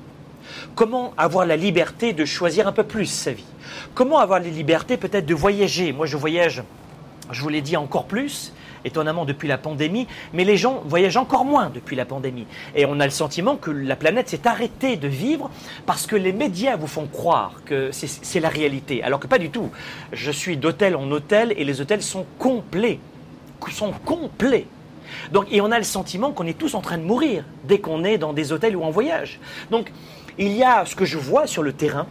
Comment 0.75 1.13
avoir 1.17 1.45
la 1.45 1.55
liberté 1.55 2.13
de 2.13 2.23
choisir 2.25 2.67
un 2.67 2.71
peu 2.71 2.83
plus 2.83 3.07
sa 3.07 3.31
vie? 3.31 3.43
Comment 3.93 4.19
avoir 4.19 4.39
la 4.39 4.47
liberté 4.47 4.97
peut-être 4.97 5.25
de 5.25 5.33
voyager? 5.33 5.91
Moi 5.91 6.05
je 6.05 6.17
voyage, 6.17 6.63
je 7.31 7.41
vous 7.41 7.49
l'ai 7.49 7.61
dit 7.61 7.77
encore 7.77 8.05
plus, 8.05 8.53
étonnamment 8.85 9.25
depuis 9.25 9.47
la 9.47 9.57
pandémie, 9.57 10.07
mais 10.33 10.43
les 10.43 10.57
gens 10.57 10.81
voyagent 10.85 11.17
encore 11.17 11.43
moins 11.43 11.69
depuis 11.73 11.95
la 11.95 12.05
pandémie. 12.05 12.47
Et 12.75 12.85
on 12.85 12.99
a 12.99 13.05
le 13.05 13.11
sentiment 13.11 13.57
que 13.57 13.71
la 13.71 13.95
planète 13.95 14.29
s'est 14.29 14.47
arrêtée 14.47 14.95
de 14.95 15.07
vivre 15.07 15.49
parce 15.85 16.07
que 16.07 16.15
les 16.15 16.31
médias 16.31 16.77
vous 16.77 16.87
font 16.87 17.07
croire 17.07 17.53
que 17.65 17.89
c'est 17.91 18.39
la 18.39 18.49
réalité, 18.49 19.03
alors 19.03 19.19
que 19.19 19.27
pas 19.27 19.39
du 19.39 19.49
tout. 19.49 19.71
Je 20.13 20.31
suis 20.31 20.57
d'hôtel 20.57 20.95
en 20.95 21.11
hôtel 21.11 21.53
et 21.57 21.63
les 21.65 21.81
hôtels 21.81 22.03
sont 22.03 22.25
complets, 22.39 22.99
sont 23.71 23.91
complets. 24.05 24.67
Donc, 25.31 25.47
et 25.51 25.61
on 25.61 25.71
a 25.71 25.77
le 25.77 25.83
sentiment 25.83 26.31
qu'on 26.31 26.45
est 26.45 26.57
tous 26.57 26.75
en 26.75 26.81
train 26.81 26.97
de 26.97 27.03
mourir 27.03 27.43
dès 27.63 27.79
qu'on 27.79 28.03
est 28.03 28.17
dans 28.17 28.33
des 28.33 28.51
hôtels 28.51 28.75
ou 28.75 28.83
en 28.83 28.91
voyage. 28.91 29.39
Donc, 29.71 29.91
il 30.37 30.51
y 30.51 30.63
a 30.63 30.85
ce 30.85 30.95
que 30.95 31.05
je 31.05 31.17
vois 31.17 31.47
sur 31.47 31.63
le 31.63 31.73
terrain, 31.73 32.07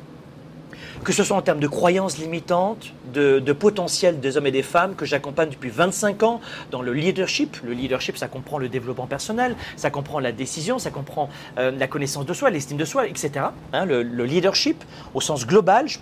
que 1.04 1.12
ce 1.12 1.22
soit 1.22 1.36
en 1.36 1.42
termes 1.42 1.60
de 1.60 1.68
croyances 1.68 2.18
limitantes, 2.18 2.92
de, 3.12 3.52
potentiel 3.52 4.18
des 4.20 4.36
hommes 4.36 4.46
et 4.46 4.50
des 4.50 4.62
femmes 4.62 4.96
que 4.96 5.04
j'accompagne 5.04 5.50
depuis 5.50 5.70
25 5.70 6.22
ans 6.24 6.40
dans 6.70 6.82
le 6.82 6.92
leadership. 6.92 7.56
Le 7.62 7.72
leadership, 7.72 8.16
ça 8.16 8.26
comprend 8.26 8.58
le 8.58 8.68
développement 8.68 9.06
personnel, 9.06 9.54
ça 9.76 9.90
comprend 9.90 10.18
la 10.18 10.32
décision, 10.32 10.78
ça 10.78 10.90
comprend 10.90 11.28
euh, 11.58 11.70
la 11.70 11.86
connaissance 11.86 12.26
de 12.26 12.32
soi, 12.32 12.50
l'estime 12.50 12.78
de 12.78 12.84
soi, 12.84 13.06
etc. 13.06 13.46
Hein, 13.72 13.84
le, 13.84 14.02
leadership 14.24 14.82
au 15.12 15.20
sens 15.20 15.46
global. 15.46 15.86
Je 15.88 15.98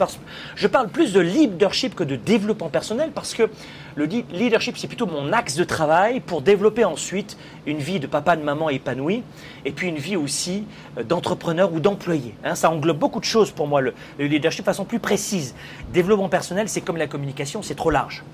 je 0.56 0.66
parle 0.66 0.88
plus 0.88 1.12
de 1.12 1.21
leadership 1.21 1.94
que 1.94 2.04
de 2.04 2.16
développement 2.16 2.68
personnel 2.68 3.11
parce 3.14 3.35
que 3.35 3.50
le 3.94 4.04
leadership, 4.04 4.76
c'est 4.78 4.87
plutôt 4.87 5.06
mon 5.06 5.32
axe 5.32 5.54
de 5.54 5.64
travail 5.64 6.20
pour 6.20 6.40
développer 6.40 6.84
ensuite 6.84 7.37
une 7.66 7.78
vie 7.78 8.00
de 8.00 8.06
papa, 8.06 8.37
de 8.37 8.42
maman 8.42 8.70
épanouie, 8.70 9.22
et 9.64 9.72
puis 9.72 9.88
une 9.88 9.96
vie 9.96 10.16
aussi 10.16 10.64
euh, 10.99 11.02
d'entrepreneur 11.02 11.72
ou 11.72 11.80
d'employé. 11.80 12.34
Hein. 12.44 12.54
ça 12.54 12.70
englobe 12.70 12.99
beaucoup 12.99 13.20
de 13.20 13.25
choses 13.25 13.50
pour 13.50 13.66
moi, 13.66 13.80
le, 13.80 13.94
leadership 14.18 14.61
de 14.61 14.66
façon 14.66 14.84
plus 14.84 14.99
précise. 14.99 15.54
Développement 15.92 16.28
personnel, 16.28 16.68
c'est 16.68 16.80
comme 16.80 16.96
la 16.96 17.06
communication, 17.06 17.62
c'est 17.62 17.75
trop 17.75 17.90
large. 17.90 18.25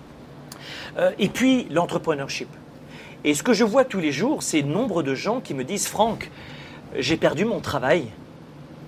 Euh, 0.99 1.11
et 1.19 1.29
puis 1.29 1.67
l'entrepreneurship. 1.71 2.49
Et 3.25 3.35
ce 3.35 3.43
que 3.43 3.53
je 3.53 3.65
vois 3.65 3.85
tous 3.85 4.01
les 4.01 4.13
jours, 4.13 4.43
c'est 4.43 4.63
nombre 4.63 5.03
de 5.03 5.15
gens 5.15 5.41
qui 5.41 5.55
me 5.55 5.65
disent, 5.65 5.89
Franck, 5.89 6.31
j'ai 6.97 7.17
perdu 7.17 7.45
mon 7.45 7.61
travail. 7.61 8.05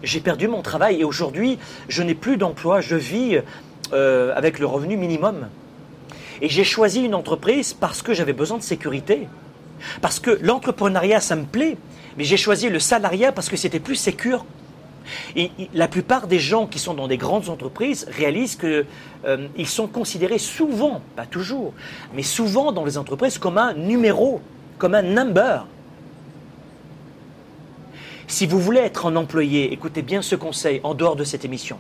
J'ai 0.03 0.21
perdu 0.21 0.49
mon 0.49 0.63
travail 0.63 1.01
et 1.01 1.05
aujourd'hui, 1.05 1.59
je 1.89 2.03
n'ai 2.03 2.15
plus 2.15 2.37
d'emploi, 2.37 2.81
je 2.81 2.97
vis 2.97 3.41
euh, 3.93 4.33
avec 4.37 4.59
le 4.59 4.67
revenu 4.67 4.97
minimum. 4.97 5.49
Et 6.41 6.49
j'ai 6.49 6.65
choisi 6.65 7.03
une 7.03 7.15
entreprise 7.15 7.73
parce 7.73 8.03
que 8.03 8.15
j'avais 8.15 8.33
besoin 8.33 8.59
de 8.59 8.63
sécurité. 8.63 9.29
Parce 10.01 10.21
que 10.21 10.39
l'entrepreneuriat, 10.43 11.21
ça 11.21 11.37
me 11.37 11.45
plaît. 11.45 11.77
Mais 12.17 12.25
j'ai 12.25 12.37
choisi 12.37 12.69
le 12.69 12.79
salariat 12.79 13.33
parce 13.33 13.49
que 13.49 13.57
c'était 13.57 13.81
plus 13.81 13.97
sécur. 13.97 14.45
Et, 15.37 15.51
la 15.75 15.89
plupart 15.89 16.27
des 16.27 16.39
gens 16.39 16.67
qui 16.67 16.79
sont 16.79 16.95
dans 16.95 17.09
des 17.09 17.17
grandes 17.17 17.49
entreprises 17.49 18.07
réalisent 18.11 18.57
qu'ils 18.57 18.87
euh, 19.25 19.65
sont 19.65 19.87
considérés 19.87 20.39
souvent, 20.39 21.01
pas 21.17 21.27
toujours, 21.27 21.73
mais 22.15 22.23
souvent 22.23 22.73
dans 22.73 22.85
les 22.85 22.99
entreprises 22.99 23.39
comme 23.39 23.59
un 23.59 23.75
numéro, 23.75 24.41
comme 24.79 24.95
un 24.95 25.03
number. 25.03 25.67
Si 28.27 28.47
vous 28.47 28.61
voulez 28.61 28.81
être 28.81 29.07
un 29.07 29.17
employé, 29.17 29.73
écoutez 29.73 30.03
bien 30.03 30.23
ce 30.23 30.37
conseil 30.37 30.81
en 30.85 30.95
dehors 30.95 31.17
de 31.17 31.25
cette 31.25 31.45
émission. 31.45 31.79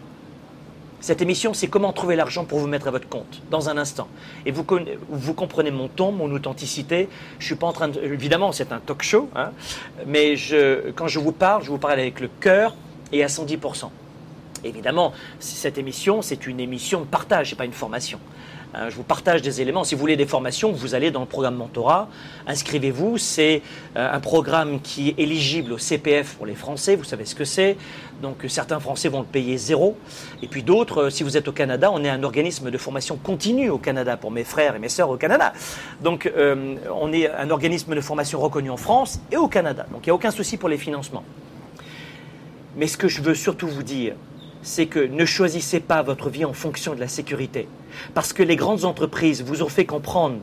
Cette 1.00 1.22
émission, 1.22 1.54
c'est 1.54 1.68
comment 1.68 1.92
trouver 1.92 2.14
l'argent 2.14 2.44
pour 2.44 2.58
vous 2.58 2.66
mettre 2.66 2.88
à 2.88 2.90
votre 2.90 3.08
compte, 3.08 3.40
dans 3.50 3.70
un 3.70 3.78
instant. 3.78 4.06
Et 4.44 4.50
vous, 4.50 4.66
vous 5.08 5.34
comprenez 5.34 5.70
mon 5.70 5.88
ton, 5.88 6.12
mon 6.12 6.30
authenticité. 6.30 7.08
Je 7.38 7.46
suis 7.46 7.54
pas 7.54 7.66
en 7.66 7.72
train 7.72 7.88
de... 7.88 7.98
Évidemment, 8.00 8.52
c'est 8.52 8.70
un 8.70 8.80
talk 8.80 9.02
show, 9.02 9.30
hein, 9.34 9.52
mais 10.06 10.34
quand 10.94 11.08
je 11.08 11.18
vous 11.18 11.32
parle, 11.32 11.64
je 11.64 11.70
vous 11.70 11.78
parle 11.78 11.94
avec 11.94 12.20
le 12.20 12.28
cœur 12.40 12.74
et 13.12 13.24
à 13.24 13.28
110%. 13.28 13.90
Évidemment, 14.64 15.12
cette 15.38 15.78
émission, 15.78 16.22
c'est 16.22 16.46
une 16.46 16.60
émission 16.60 17.00
de 17.00 17.06
partage, 17.06 17.50
ce 17.50 17.54
pas 17.54 17.64
une 17.64 17.72
formation. 17.72 18.18
Hein, 18.72 18.88
je 18.88 18.94
vous 18.94 19.02
partage 19.02 19.42
des 19.42 19.60
éléments. 19.60 19.82
Si 19.82 19.94
vous 19.94 20.00
voulez 20.00 20.16
des 20.16 20.26
formations, 20.26 20.70
vous 20.70 20.94
allez 20.94 21.10
dans 21.10 21.20
le 21.20 21.26
programme 21.26 21.56
Mentorat. 21.56 22.08
Inscrivez-vous. 22.46 23.18
C'est 23.18 23.62
euh, 23.96 24.12
un 24.12 24.20
programme 24.20 24.80
qui 24.80 25.08
est 25.08 25.14
éligible 25.18 25.72
au 25.72 25.78
CPF 25.78 26.34
pour 26.36 26.46
les 26.46 26.54
Français. 26.54 26.94
Vous 26.94 27.04
savez 27.04 27.24
ce 27.24 27.34
que 27.34 27.44
c'est. 27.44 27.76
Donc 28.22 28.44
certains 28.48 28.78
Français 28.78 29.08
vont 29.08 29.20
le 29.20 29.26
payer 29.26 29.56
zéro. 29.56 29.96
Et 30.42 30.46
puis 30.46 30.62
d'autres, 30.62 31.04
euh, 31.04 31.10
si 31.10 31.24
vous 31.24 31.36
êtes 31.36 31.48
au 31.48 31.52
Canada, 31.52 31.90
on 31.92 32.04
est 32.04 32.08
un 32.08 32.22
organisme 32.22 32.70
de 32.70 32.78
formation 32.78 33.16
continue 33.16 33.70
au 33.70 33.78
Canada 33.78 34.16
pour 34.16 34.30
mes 34.30 34.44
frères 34.44 34.76
et 34.76 34.78
mes 34.78 34.88
sœurs 34.88 35.10
au 35.10 35.16
Canada. 35.16 35.52
Donc 36.00 36.26
euh, 36.26 36.76
on 36.94 37.12
est 37.12 37.28
un 37.28 37.50
organisme 37.50 37.94
de 37.94 38.00
formation 38.00 38.38
reconnu 38.38 38.70
en 38.70 38.76
France 38.76 39.20
et 39.32 39.36
au 39.36 39.48
Canada. 39.48 39.86
Donc 39.90 40.06
il 40.06 40.10
n'y 40.10 40.12
a 40.12 40.14
aucun 40.14 40.30
souci 40.30 40.56
pour 40.56 40.68
les 40.68 40.78
financements. 40.78 41.24
Mais 42.76 42.86
ce 42.86 42.96
que 42.96 43.08
je 43.08 43.20
veux 43.20 43.34
surtout 43.34 43.66
vous 43.66 43.82
dire, 43.82 44.14
c'est 44.62 44.86
que 44.86 45.00
ne 45.00 45.24
choisissez 45.24 45.80
pas 45.80 46.02
votre 46.02 46.30
vie 46.30 46.44
en 46.44 46.52
fonction 46.52 46.94
de 46.94 47.00
la 47.00 47.08
sécurité. 47.08 47.68
Parce 48.14 48.32
que 48.32 48.42
les 48.42 48.56
grandes 48.56 48.84
entreprises 48.84 49.42
vous 49.42 49.62
ont 49.62 49.68
fait 49.68 49.84
comprendre 49.84 50.38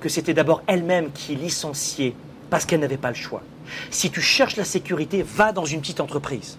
que 0.00 0.08
c'était 0.08 0.34
d'abord 0.34 0.62
elles-mêmes 0.66 1.10
qui 1.12 1.36
licenciaient 1.36 2.14
parce 2.50 2.66
qu'elles 2.66 2.80
n'avaient 2.80 2.96
pas 2.96 3.10
le 3.10 3.14
choix. 3.14 3.42
Si 3.90 4.10
tu 4.10 4.20
cherches 4.20 4.56
la 4.56 4.64
sécurité, 4.64 5.22
va 5.22 5.52
dans 5.52 5.64
une 5.64 5.80
petite 5.80 6.00
entreprise. 6.00 6.58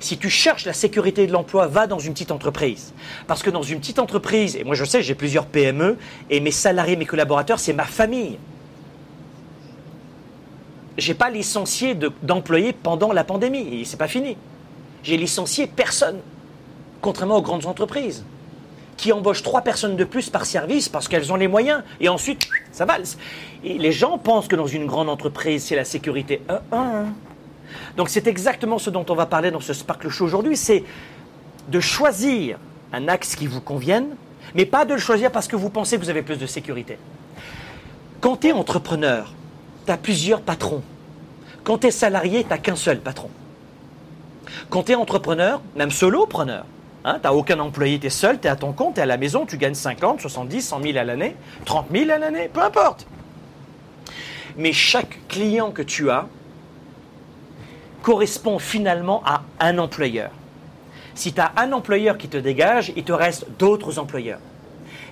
Si 0.00 0.18
tu 0.18 0.28
cherches 0.28 0.66
la 0.66 0.72
sécurité 0.72 1.26
de 1.26 1.32
l'emploi, 1.32 1.66
va 1.68 1.86
dans 1.86 1.98
une 1.98 2.12
petite 2.12 2.32
entreprise. 2.32 2.92
Parce 3.26 3.42
que 3.42 3.50
dans 3.50 3.62
une 3.62 3.80
petite 3.80 3.98
entreprise, 3.98 4.56
et 4.56 4.64
moi 4.64 4.74
je 4.74 4.84
sais, 4.84 5.02
j'ai 5.02 5.14
plusieurs 5.14 5.46
PME, 5.46 5.96
et 6.28 6.40
mes 6.40 6.50
salariés, 6.50 6.96
mes 6.96 7.06
collaborateurs, 7.06 7.58
c'est 7.58 7.72
ma 7.72 7.84
famille. 7.84 8.38
Je 10.98 11.08
n'ai 11.08 11.14
pas 11.14 11.30
licencié 11.30 11.96
d'employés 12.22 12.72
pendant 12.72 13.12
la 13.12 13.24
pandémie, 13.24 13.80
et 13.80 13.84
c'est 13.84 13.96
pas 13.96 14.08
fini. 14.08 14.36
J'ai 15.06 15.16
licencié 15.16 15.68
personne, 15.68 16.18
contrairement 17.00 17.36
aux 17.36 17.42
grandes 17.42 17.66
entreprises 17.66 18.24
qui 18.96 19.12
embauchent 19.12 19.44
trois 19.44 19.60
personnes 19.60 19.94
de 19.94 20.02
plus 20.02 20.30
par 20.30 20.46
service 20.46 20.88
parce 20.88 21.06
qu'elles 21.06 21.32
ont 21.32 21.36
les 21.36 21.46
moyens. 21.46 21.84
Et 22.00 22.08
ensuite, 22.08 22.48
ça 22.72 22.86
valse. 22.86 23.16
Et 23.62 23.78
les 23.78 23.92
gens 23.92 24.18
pensent 24.18 24.48
que 24.48 24.56
dans 24.56 24.66
une 24.66 24.86
grande 24.86 25.08
entreprise, 25.08 25.62
c'est 25.62 25.76
la 25.76 25.84
sécurité. 25.84 26.42
Donc 27.96 28.08
c'est 28.08 28.26
exactement 28.26 28.80
ce 28.80 28.90
dont 28.90 29.06
on 29.08 29.14
va 29.14 29.26
parler 29.26 29.52
dans 29.52 29.60
ce 29.60 29.74
Sparkle 29.74 30.08
Show 30.08 30.24
aujourd'hui. 30.24 30.56
C'est 30.56 30.82
de 31.68 31.78
choisir 31.78 32.58
un 32.92 33.06
axe 33.06 33.36
qui 33.36 33.46
vous 33.46 33.60
convienne, 33.60 34.16
mais 34.56 34.66
pas 34.66 34.84
de 34.84 34.94
le 34.94 35.00
choisir 35.00 35.30
parce 35.30 35.46
que 35.46 35.54
vous 35.54 35.70
pensez 35.70 35.98
que 35.98 36.02
vous 36.02 36.10
avez 36.10 36.22
plus 36.22 36.38
de 36.38 36.46
sécurité. 36.46 36.98
Quand 38.20 38.38
tu 38.38 38.48
es 38.48 38.52
entrepreneur, 38.52 39.32
tu 39.84 39.92
as 39.92 39.98
plusieurs 39.98 40.40
patrons. 40.40 40.82
Quand 41.62 41.78
tu 41.78 41.86
es 41.86 41.90
salarié, 41.92 42.42
tu 42.42 42.50
n'as 42.50 42.58
qu'un 42.58 42.74
seul 42.74 42.98
patron. 42.98 43.30
Quand 44.70 44.84
tu 44.84 44.92
es 44.92 44.94
entrepreneur, 44.94 45.60
même 45.76 45.90
solopreneur, 45.90 46.64
hein, 47.04 47.18
tu 47.20 47.22
n'as 47.22 47.32
aucun 47.32 47.58
employé, 47.58 47.98
tu 47.98 48.06
es 48.06 48.10
seul, 48.10 48.40
tu 48.40 48.46
es 48.46 48.50
à 48.50 48.56
ton 48.56 48.72
compte, 48.72 48.94
tu 48.94 49.00
es 49.00 49.02
à 49.02 49.06
la 49.06 49.16
maison, 49.16 49.46
tu 49.46 49.56
gagnes 49.56 49.74
50, 49.74 50.20
70, 50.20 50.62
100 50.62 50.82
000 50.82 50.98
à 50.98 51.04
l'année, 51.04 51.36
30 51.64 51.86
000 51.92 52.10
à 52.10 52.18
l'année, 52.18 52.50
peu 52.52 52.62
importe. 52.62 53.06
Mais 54.56 54.72
chaque 54.72 55.18
client 55.28 55.70
que 55.70 55.82
tu 55.82 56.10
as 56.10 56.26
correspond 58.02 58.58
finalement 58.58 59.22
à 59.24 59.42
un 59.60 59.78
employeur. 59.78 60.30
Si 61.14 61.32
tu 61.32 61.40
as 61.40 61.52
un 61.56 61.72
employeur 61.72 62.18
qui 62.18 62.28
te 62.28 62.36
dégage, 62.36 62.92
il 62.96 63.04
te 63.04 63.12
reste 63.12 63.46
d'autres 63.58 63.98
employeurs. 63.98 64.38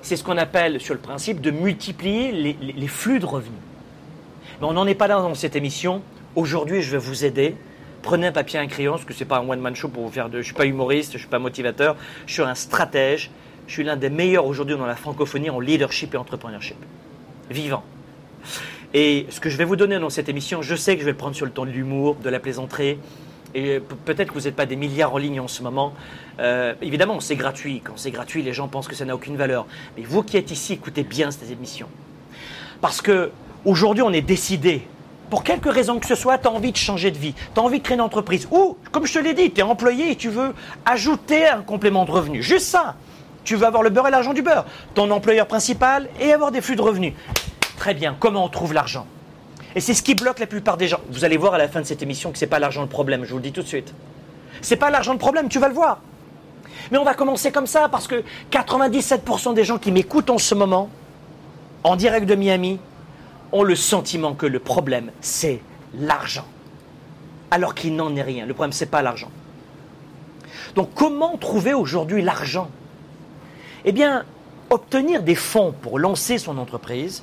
C'est 0.02 0.16
ce 0.16 0.24
qu'on 0.24 0.36
appelle, 0.36 0.80
sur 0.80 0.94
le 0.94 1.00
principe, 1.00 1.40
de 1.40 1.50
multiplier 1.50 2.30
les, 2.30 2.56
les 2.60 2.88
flux 2.88 3.18
de 3.18 3.26
revenus. 3.26 3.58
Mais 4.60 4.66
on 4.66 4.74
n'en 4.74 4.86
est 4.86 4.94
pas 4.94 5.08
là 5.08 5.16
dans 5.16 5.34
cette 5.34 5.56
émission. 5.56 6.02
Aujourd'hui, 6.36 6.82
je 6.82 6.92
vais 6.92 6.98
vous 6.98 7.24
aider 7.24 7.56
prenez 8.04 8.28
un 8.28 8.32
papier 8.32 8.61
un 8.61 8.68
crayon, 8.68 8.92
parce 8.92 9.04
que 9.04 9.14
c'est 9.14 9.25
pas 9.25 9.38
un 9.38 9.49
one-man 9.49 9.75
show 9.75 9.88
pour 9.88 10.04
vous 10.04 10.12
faire 10.12 10.28
de. 10.28 10.38
Je 10.38 10.44
suis 10.44 10.54
pas 10.54 10.66
humoriste, 10.66 11.14
je 11.14 11.18
suis 11.18 11.26
pas 11.26 11.40
motivateur, 11.40 11.96
je 12.26 12.34
suis 12.34 12.42
un 12.42 12.54
stratège. 12.54 13.30
Je 13.66 13.73
suis 13.73 13.82
l'un 13.82 13.96
des 13.96 14.11
meilleurs 14.11 14.44
aujourd'hui 14.44 14.76
dans 14.76 14.84
la 14.84 14.94
francophonie 14.94 15.49
en 15.49 15.58
leadership 15.58 16.12
et 16.14 16.18
entrepreneurship. 16.18 16.76
Vivant. 17.50 17.82
Et 18.92 19.26
ce 19.30 19.40
que 19.40 19.49
je 19.49 19.56
vais 19.56 19.64
vous 19.64 19.76
donner 19.76 19.99
dans 19.99 20.11
cette 20.11 20.28
émission, 20.28 20.61
je 20.61 20.76
sais 20.76 20.96
que 20.96 21.00
je 21.00 21.06
vais 21.06 21.14
prendre 21.14 21.34
sur 21.34 21.46
le 21.46 21.52
ton 21.52 21.64
de 21.64 21.70
l'humour, 21.70 22.16
de 22.16 22.28
la 22.28 22.40
plaisanterie. 22.40 22.99
Et 23.54 23.80
peut-être 24.04 24.28
que 24.28 24.34
vous 24.34 24.44
n'êtes 24.44 24.56
pas 24.56 24.66
des 24.66 24.76
milliards 24.76 25.14
en 25.14 25.18
ligne 25.18 25.40
en 25.40 25.49
ce 25.49 25.62
moment. 25.62 25.94
Euh, 26.40 26.75
évidemment, 26.82 27.20
c'est 27.20 27.37
gratuit. 27.37 27.80
Quand 27.82 27.94
c'est 27.96 28.11
gratuit, 28.11 28.42
les 28.42 28.52
gens 28.52 28.68
pensent 28.68 28.88
que 28.88 28.94
ça 28.94 29.06
n'a 29.06 29.14
aucune 29.14 29.37
valeur. 29.37 29.66
Mais 29.96 30.02
vous 30.02 30.23
qui 30.23 30.37
êtes 30.37 30.50
ici, 30.50 30.75
écoutez 30.75 31.04
bien 31.04 31.30
cette 31.30 31.50
émission. 31.50 31.88
Parce 32.82 33.00
que 33.00 33.30
aujourd'hui, 33.64 34.02
on 34.02 34.12
est 34.12 34.20
décidé 34.20 34.82
pour 35.31 35.43
quelque 35.43 35.69
raison 35.69 35.99
que 35.99 36.07
ce 36.07 36.14
soit, 36.14 36.38
tu 36.38 36.49
as 36.49 36.50
envie 36.50 36.73
de 36.73 36.76
changer 36.76 37.11
de 37.11 37.19
vie, 37.19 37.35
tu 37.54 37.61
as 37.61 37.62
envie 37.62 37.78
de 37.78 37.85
créer 37.85 37.97
une 37.97 38.00
entreprise, 38.00 38.49
ou, 38.50 38.76
comme 38.93 39.07
je 39.07 39.14
te 39.14 39.19
l'ai 39.19 39.35
dit, 39.35 39.50
tu 39.50 39.61
es 39.61 39.62
employé 39.62 40.12
et 40.12 40.16
tu 40.16 40.28
veux 40.28 40.54
ajouter 40.85 41.47
un 41.47 41.62
complément 41.62 42.04
de 42.04 42.11
revenus. 42.11 42.45
Juste 42.45 42.66
ça. 42.66 42.97
Tu 43.45 43.57
veux 43.57 43.66
avoir 43.66 43.83
le 43.83 43.90
beurre 43.90 44.09
et 44.09 44.11
l'argent 44.11 44.33
du 44.33 44.43
beurre, 44.43 44.64
ton 44.95 45.11
employeur 45.11 45.47
principal 45.47 46.09
et 46.19 46.33
avoir 46.33 46.50
des 46.50 46.62
flux 46.62 46.76
de 46.76 46.83
revenus. 46.83 47.12
Très 47.76 47.93
bien, 47.93 48.16
comment 48.19 48.45
on 48.45 48.49
trouve 48.49 48.73
l'argent? 48.73 49.07
Et 49.75 49.81
c'est 49.81 49.93
ce 49.93 50.02
qui 50.02 50.14
bloque 50.14 50.38
la 50.38 50.47
plupart 50.47 50.76
des 50.76 50.88
gens. 50.88 51.00
Vous 51.11 51.25
allez 51.25 51.37
voir 51.37 51.54
à 51.54 51.59
la 51.59 51.69
fin 51.69 51.81
de 51.81 51.85
cette 51.85 52.02
émission 52.02 52.33
que 52.33 52.38
ce 52.38 52.45
n'est 52.45 52.49
pas 52.49 52.59
l'argent 52.59 52.83
le 52.83 52.88
problème, 52.88 53.25
je 53.25 53.31
vous 53.31 53.38
le 53.38 53.43
dis 53.43 53.52
tout 53.52 53.62
de 53.62 53.66
suite. 53.66 53.93
C'est 54.62 54.76
pas 54.76 54.88
l'argent 54.90 55.12
le 55.12 55.19
problème, 55.19 55.49
tu 55.49 55.59
vas 55.59 55.69
le 55.69 55.75
voir. 55.75 55.99
Mais 56.90 56.99
on 56.99 57.04
va 57.04 57.14
commencer 57.14 57.50
comme 57.50 57.66
ça 57.66 57.88
parce 57.88 58.07
que 58.07 58.23
97% 58.50 59.54
des 59.54 59.64
gens 59.64 59.78
qui 59.78 59.93
m'écoutent 59.93 60.31
en 60.31 60.38
ce 60.38 60.54
moment, 60.54 60.88
en 61.83 61.97
direct 61.97 62.26
de 62.26 62.35
Miami, 62.35 62.78
ont 63.52 63.62
le 63.62 63.76
sentiment 63.76 64.34
que 64.34 64.46
le 64.46 64.58
problème, 64.58 65.10
c'est 65.20 65.60
l'argent. 65.98 66.46
Alors 67.50 67.74
qu'il 67.74 67.94
n'en 67.96 68.14
est 68.16 68.22
rien. 68.22 68.46
Le 68.46 68.54
problème, 68.54 68.72
ce 68.72 68.84
n'est 68.84 68.90
pas 68.90 69.02
l'argent. 69.02 69.30
Donc 70.74 70.90
comment 70.94 71.36
trouver 71.36 71.74
aujourd'hui 71.74 72.22
l'argent? 72.22 72.70
Eh 73.84 73.92
bien, 73.92 74.24
obtenir 74.70 75.22
des 75.22 75.34
fonds 75.34 75.72
pour 75.72 75.98
lancer 75.98 76.38
son 76.38 76.58
entreprise, 76.58 77.22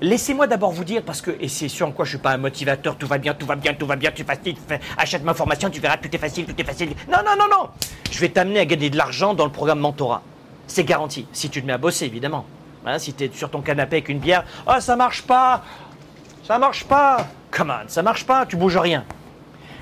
Laissez-moi 0.00 0.48
d'abord 0.48 0.72
vous 0.72 0.84
dire, 0.84 1.02
parce 1.02 1.22
que, 1.22 1.30
et 1.40 1.48
c'est 1.48 1.68
sûr 1.68 1.86
en 1.86 1.92
quoi 1.92 2.04
je 2.04 2.10
ne 2.10 2.16
suis 2.16 2.22
pas 2.22 2.32
un 2.32 2.36
motivateur, 2.36 2.96
tout 2.96 3.06
va 3.06 3.18
bien, 3.18 3.32
tout 3.32 3.46
va 3.46 3.54
bien, 3.54 3.74
tout 3.74 3.86
va 3.86 3.94
bien, 3.94 4.10
tu 4.10 4.24
facile, 4.24 4.56
achète 4.98 5.22
ma 5.22 5.34
formation, 5.34 5.70
tu 5.70 5.80
verras, 5.80 5.96
tout 5.96 6.14
est 6.14 6.18
facile, 6.18 6.44
tout 6.46 6.60
est 6.60 6.64
facile. 6.64 6.90
Non, 7.08 7.18
non, 7.24 7.36
non, 7.38 7.46
non 7.48 7.68
Je 8.10 8.18
vais 8.18 8.28
t'amener 8.28 8.58
à 8.58 8.66
gagner 8.66 8.90
de 8.90 8.96
l'argent 8.96 9.34
dans 9.34 9.44
le 9.44 9.52
programme 9.52 9.78
Mentorat. 9.78 10.22
C'est 10.66 10.84
garanti, 10.84 11.26
si 11.32 11.48
tu 11.48 11.62
te 11.62 11.66
mets 11.66 11.72
à 11.72 11.78
bosser, 11.78 12.06
évidemment. 12.06 12.44
Hein, 12.86 12.98
si 12.98 13.14
tu 13.14 13.24
es 13.24 13.30
sur 13.32 13.50
ton 13.50 13.62
canapé 13.62 13.96
avec 13.96 14.08
une 14.08 14.18
bière, 14.18 14.44
oh 14.66 14.78
ça 14.80 14.94
marche 14.96 15.22
pas, 15.22 15.62
ça 16.46 16.58
marche 16.58 16.84
pas. 16.84 17.26
Come 17.50 17.70
on, 17.70 17.88
ça 17.88 18.02
marche 18.02 18.26
pas, 18.26 18.44
tu 18.46 18.56
bouges 18.56 18.76
rien. 18.76 19.04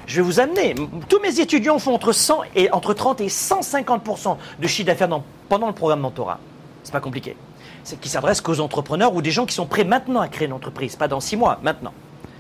Je 0.07 0.17
vais 0.17 0.23
vous 0.23 0.41
amener. 0.41 0.75
Tous 1.09 1.21
mes 1.21 1.41
étudiants 1.41 1.79
font 1.79 1.95
entre 1.95 2.13
100 2.13 2.43
et 2.55 2.71
entre 2.73 2.93
30 2.93 3.21
et 3.21 3.29
150% 3.29 4.37
de 4.59 4.67
chiffre 4.67 4.87
d'affaires 4.87 5.09
pendant 5.49 5.67
le 5.67 5.73
programme 5.73 6.01
mentorat. 6.01 6.39
C'est 6.83 6.93
pas 6.93 7.01
compliqué. 7.01 7.37
C'est 7.85 8.01
qui 8.01 8.09
s'adresse 8.09 8.41
qu'aux 8.41 8.61
entrepreneurs 8.61 9.15
ou 9.15 9.23
des 9.23 9.31
gens 9.31 9.47
qui 9.47 9.55
sont 9.55 9.67
prêts 9.67 9.85
maintenant 9.85 10.21
à 10.21 10.29
créer 10.29 10.47
une 10.47 10.53
entreprise, 10.53 10.97
pas 10.97 11.09
dans 11.09 11.21
six 11.21 11.37
mois, 11.37 11.59
maintenant. 11.63 11.93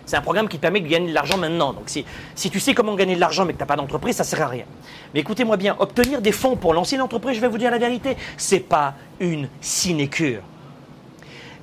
C'est 0.06 0.16
un 0.16 0.20
programme 0.20 0.48
qui 0.48 0.58
permet 0.58 0.80
de 0.80 0.88
gagner 0.88 1.08
de 1.08 1.14
l'argent 1.14 1.38
maintenant. 1.38 1.72
Donc 1.72 1.84
si, 1.86 2.04
si 2.34 2.50
tu 2.50 2.60
sais 2.60 2.74
comment 2.74 2.94
gagner 2.94 3.14
de 3.14 3.20
l'argent 3.20 3.44
mais 3.44 3.52
que 3.52 3.58
tu 3.58 3.62
n'as 3.62 3.66
pas 3.66 3.76
d'entreprise, 3.76 4.16
ça 4.16 4.24
ne 4.24 4.28
sert 4.28 4.42
à 4.42 4.48
rien. 4.48 4.64
Mais 5.14 5.20
écoutez-moi 5.20 5.56
bien, 5.56 5.76
obtenir 5.78 6.20
des 6.20 6.32
fonds 6.32 6.56
pour 6.56 6.74
lancer 6.74 6.96
une 6.96 7.02
entreprise, 7.02 7.36
je 7.36 7.40
vais 7.40 7.48
vous 7.48 7.58
dire 7.58 7.70
la 7.70 7.78
vérité, 7.78 8.16
c'est 8.36 8.60
pas 8.60 8.94
une 9.20 9.48
sinécure. 9.60 10.42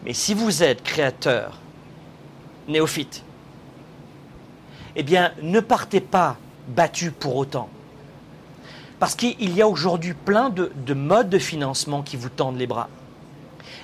Mais 0.05 0.13
si 0.13 0.33
vous 0.33 0.63
êtes 0.63 0.83
créateur, 0.83 1.57
néophyte, 2.67 3.23
eh 4.95 5.03
bien, 5.03 5.31
ne 5.41 5.59
partez 5.59 6.01
pas 6.01 6.37
battu 6.67 7.11
pour 7.11 7.35
autant. 7.35 7.69
Parce 8.99 9.15
qu'il 9.15 9.55
y 9.55 9.61
a 9.61 9.67
aujourd'hui 9.67 10.13
plein 10.13 10.49
de, 10.49 10.71
de, 10.85 10.93
modes 10.93 11.29
de 11.29 11.39
financement 11.39 12.01
qui 12.01 12.17
vous 12.17 12.29
tendent 12.29 12.57
les 12.57 12.67
bras. 12.67 12.89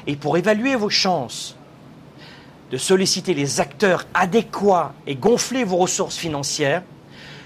Et 0.07 0.15
pour 0.15 0.37
évaluer 0.37 0.75
vos 0.75 0.89
chances 0.89 1.55
de 2.71 2.77
solliciter 2.77 3.33
les 3.33 3.59
acteurs 3.59 4.05
adéquats 4.13 4.93
et 5.07 5.15
gonfler 5.15 5.63
vos 5.63 5.77
ressources 5.77 6.17
financières, 6.17 6.83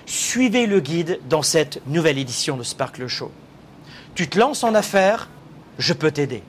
suivez 0.05 0.65
le 0.65 0.79
guide 0.79 1.19
dans 1.29 1.43
cette 1.43 1.85
nouvelle 1.87 2.17
édition 2.17 2.57
de 2.57 2.63
Sparkle 2.63 3.07
Show. 3.07 3.31
Tu 4.15 4.27
te 4.27 4.39
lances 4.39 4.63
en 4.63 4.73
affaires, 4.73 5.29
je 5.77 5.93
peux 5.93 6.11
t'aider. 6.11 6.41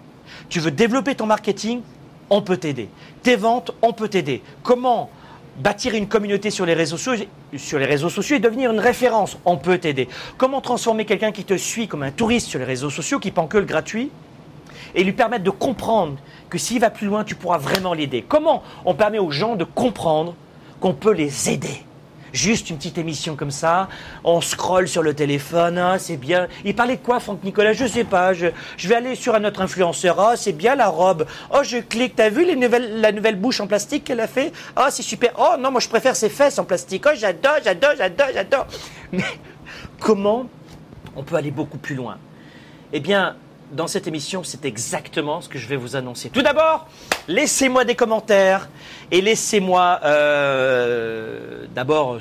Tu 0.49 0.61
veux 0.61 0.71
développer 0.71 1.15
ton 1.15 1.27
marketing, 1.27 1.83
on 2.31 2.43
peut 2.43 2.57
t'aider. 2.57 2.89
Tes 3.23 3.37
ventes, 3.37 3.73
on 3.83 3.93
peut 3.93 4.09
t'aider. 4.09 4.43
Comment 4.63 5.11
bâtir 5.59 5.95
une 5.95 6.09
communauté 6.09 6.51
sur 6.51 6.65
les, 6.65 6.75
réseaux 6.75 6.97
sociaux, 6.97 8.37
et 8.37 8.41
devenir 8.41 8.71
une 8.73 8.81
référence. 8.81 9.39
On 9.45 9.57
peut 9.57 9.79
t'aider. 9.79 10.09
Comment 10.39 10.61
transformer 10.61 11.05
quelqu'un 11.05 11.33
qui 11.33 11.45
te 11.45 11.57
suit 11.57 11.89
comme 11.89 12.03
un 12.03 12.11
touriste 12.11 12.49
sur 12.49 12.59
les 12.59 12.65
réseaux 12.65 12.91
sociaux, 12.91 13.19
qui 13.19 13.31
prend 13.31 13.47
que 13.47 13.59
le 13.59 13.65
gratuit, 13.65 14.11
et 14.95 15.05
lui 15.05 15.13
permettre 15.13 15.45
de 15.45 15.51
comprendre 15.51 16.17
que 16.49 16.59
s'il 16.59 16.81
va 16.81 16.91
plus 16.91 17.07
loin, 17.07 17.25
tu 17.25 17.35
pourras 17.35 17.59
vraiment 17.59 17.95
l'aider. 17.95 18.25
Comment 18.27 18.63
on 18.85 18.95
permet 18.95 19.19
aux 19.19 19.31
gens 19.31 19.57
de 19.57 19.65
comprendre 19.65 20.35
qu'on 20.81 20.95
peut 20.95 21.13
les 21.13 21.51
aider? 21.51 21.85
Juste 22.33 22.71
une 22.71 22.77
petite 22.77 22.99
émission 22.99 23.35
comme 23.37 23.51
ça, 23.51 23.89
on 24.25 24.41
scrolle 24.41 24.89
sur 24.89 25.03
le 25.03 25.15
téléphone, 25.15 25.79
ah, 25.79 25.99
c'est 25.99 26.17
bien. 26.17 26.49
Il 26.65 26.75
parlait 26.75 26.97
de 26.97 27.03
quoi, 27.03 27.21
Franck 27.21 27.43
Nicolas? 27.43 27.73
Je 27.73 27.87
sais 27.87 28.05
pas. 28.05 28.33
Je, 28.33 28.49
vais 28.85 28.95
aller 28.95 29.15
sur 29.15 29.35
un 29.35 29.45
autre 29.45 29.61
influenceur. 29.61 30.21
Ah, 30.21 30.37
c'est 30.37 30.53
bien 30.53 30.75
la 30.75 30.89
robe. 30.89 31.27
Oh, 31.53 31.61
je 31.63 31.79
clique. 31.79 32.17
T'as 32.17 32.29
vu 32.29 32.47
la 32.47 33.13
nouvelle 33.13 33.37
bouche 33.37 33.61
en 33.61 33.67
plastique 33.67 34.05
qu'elle 34.05 34.21
a 34.21 34.27
fait? 34.27 34.53
Ah, 34.77 34.89
c'est 34.91 35.03
super. 35.03 35.33
Oh 35.39 35.57
non, 35.59 35.71
moi 35.71 35.81
je 35.81 35.89
préfère 35.89 36.15
ses 36.15 36.29
fesses 36.29 36.59
en 36.59 36.65
plastique. 36.65 37.05
Oh, 37.07 37.15
j'adore, 37.15 37.59
j'adore, 37.65 37.93
j'adore, 37.97 38.29
j'adore. 38.33 38.67
Mais 39.13 39.25
comment 39.99 40.47
on 41.17 41.23
peut 41.23 41.37
aller 41.37 41.51
beaucoup 41.51 41.79
plus 41.79 41.95
loin? 41.95 42.19
Eh 42.93 43.01
bien, 43.01 43.37
dans 43.73 43.87
cette 43.87 44.07
émission, 44.07 44.43
c'est 44.43 44.65
exactement 44.65 45.41
ce 45.41 45.49
que 45.49 45.59
je 45.59 45.67
vais 45.67 45.77
vous 45.77 45.97
annoncer. 45.97 46.31
Tout 46.31 46.43
d'abord, 46.43 46.87
laissez-moi 47.29 47.85
des 47.85 47.95
commentaires 47.95 48.69
et 49.11 49.21
laissez-moi 49.21 50.01
euh, 50.05 51.67
d'abord 51.75 52.19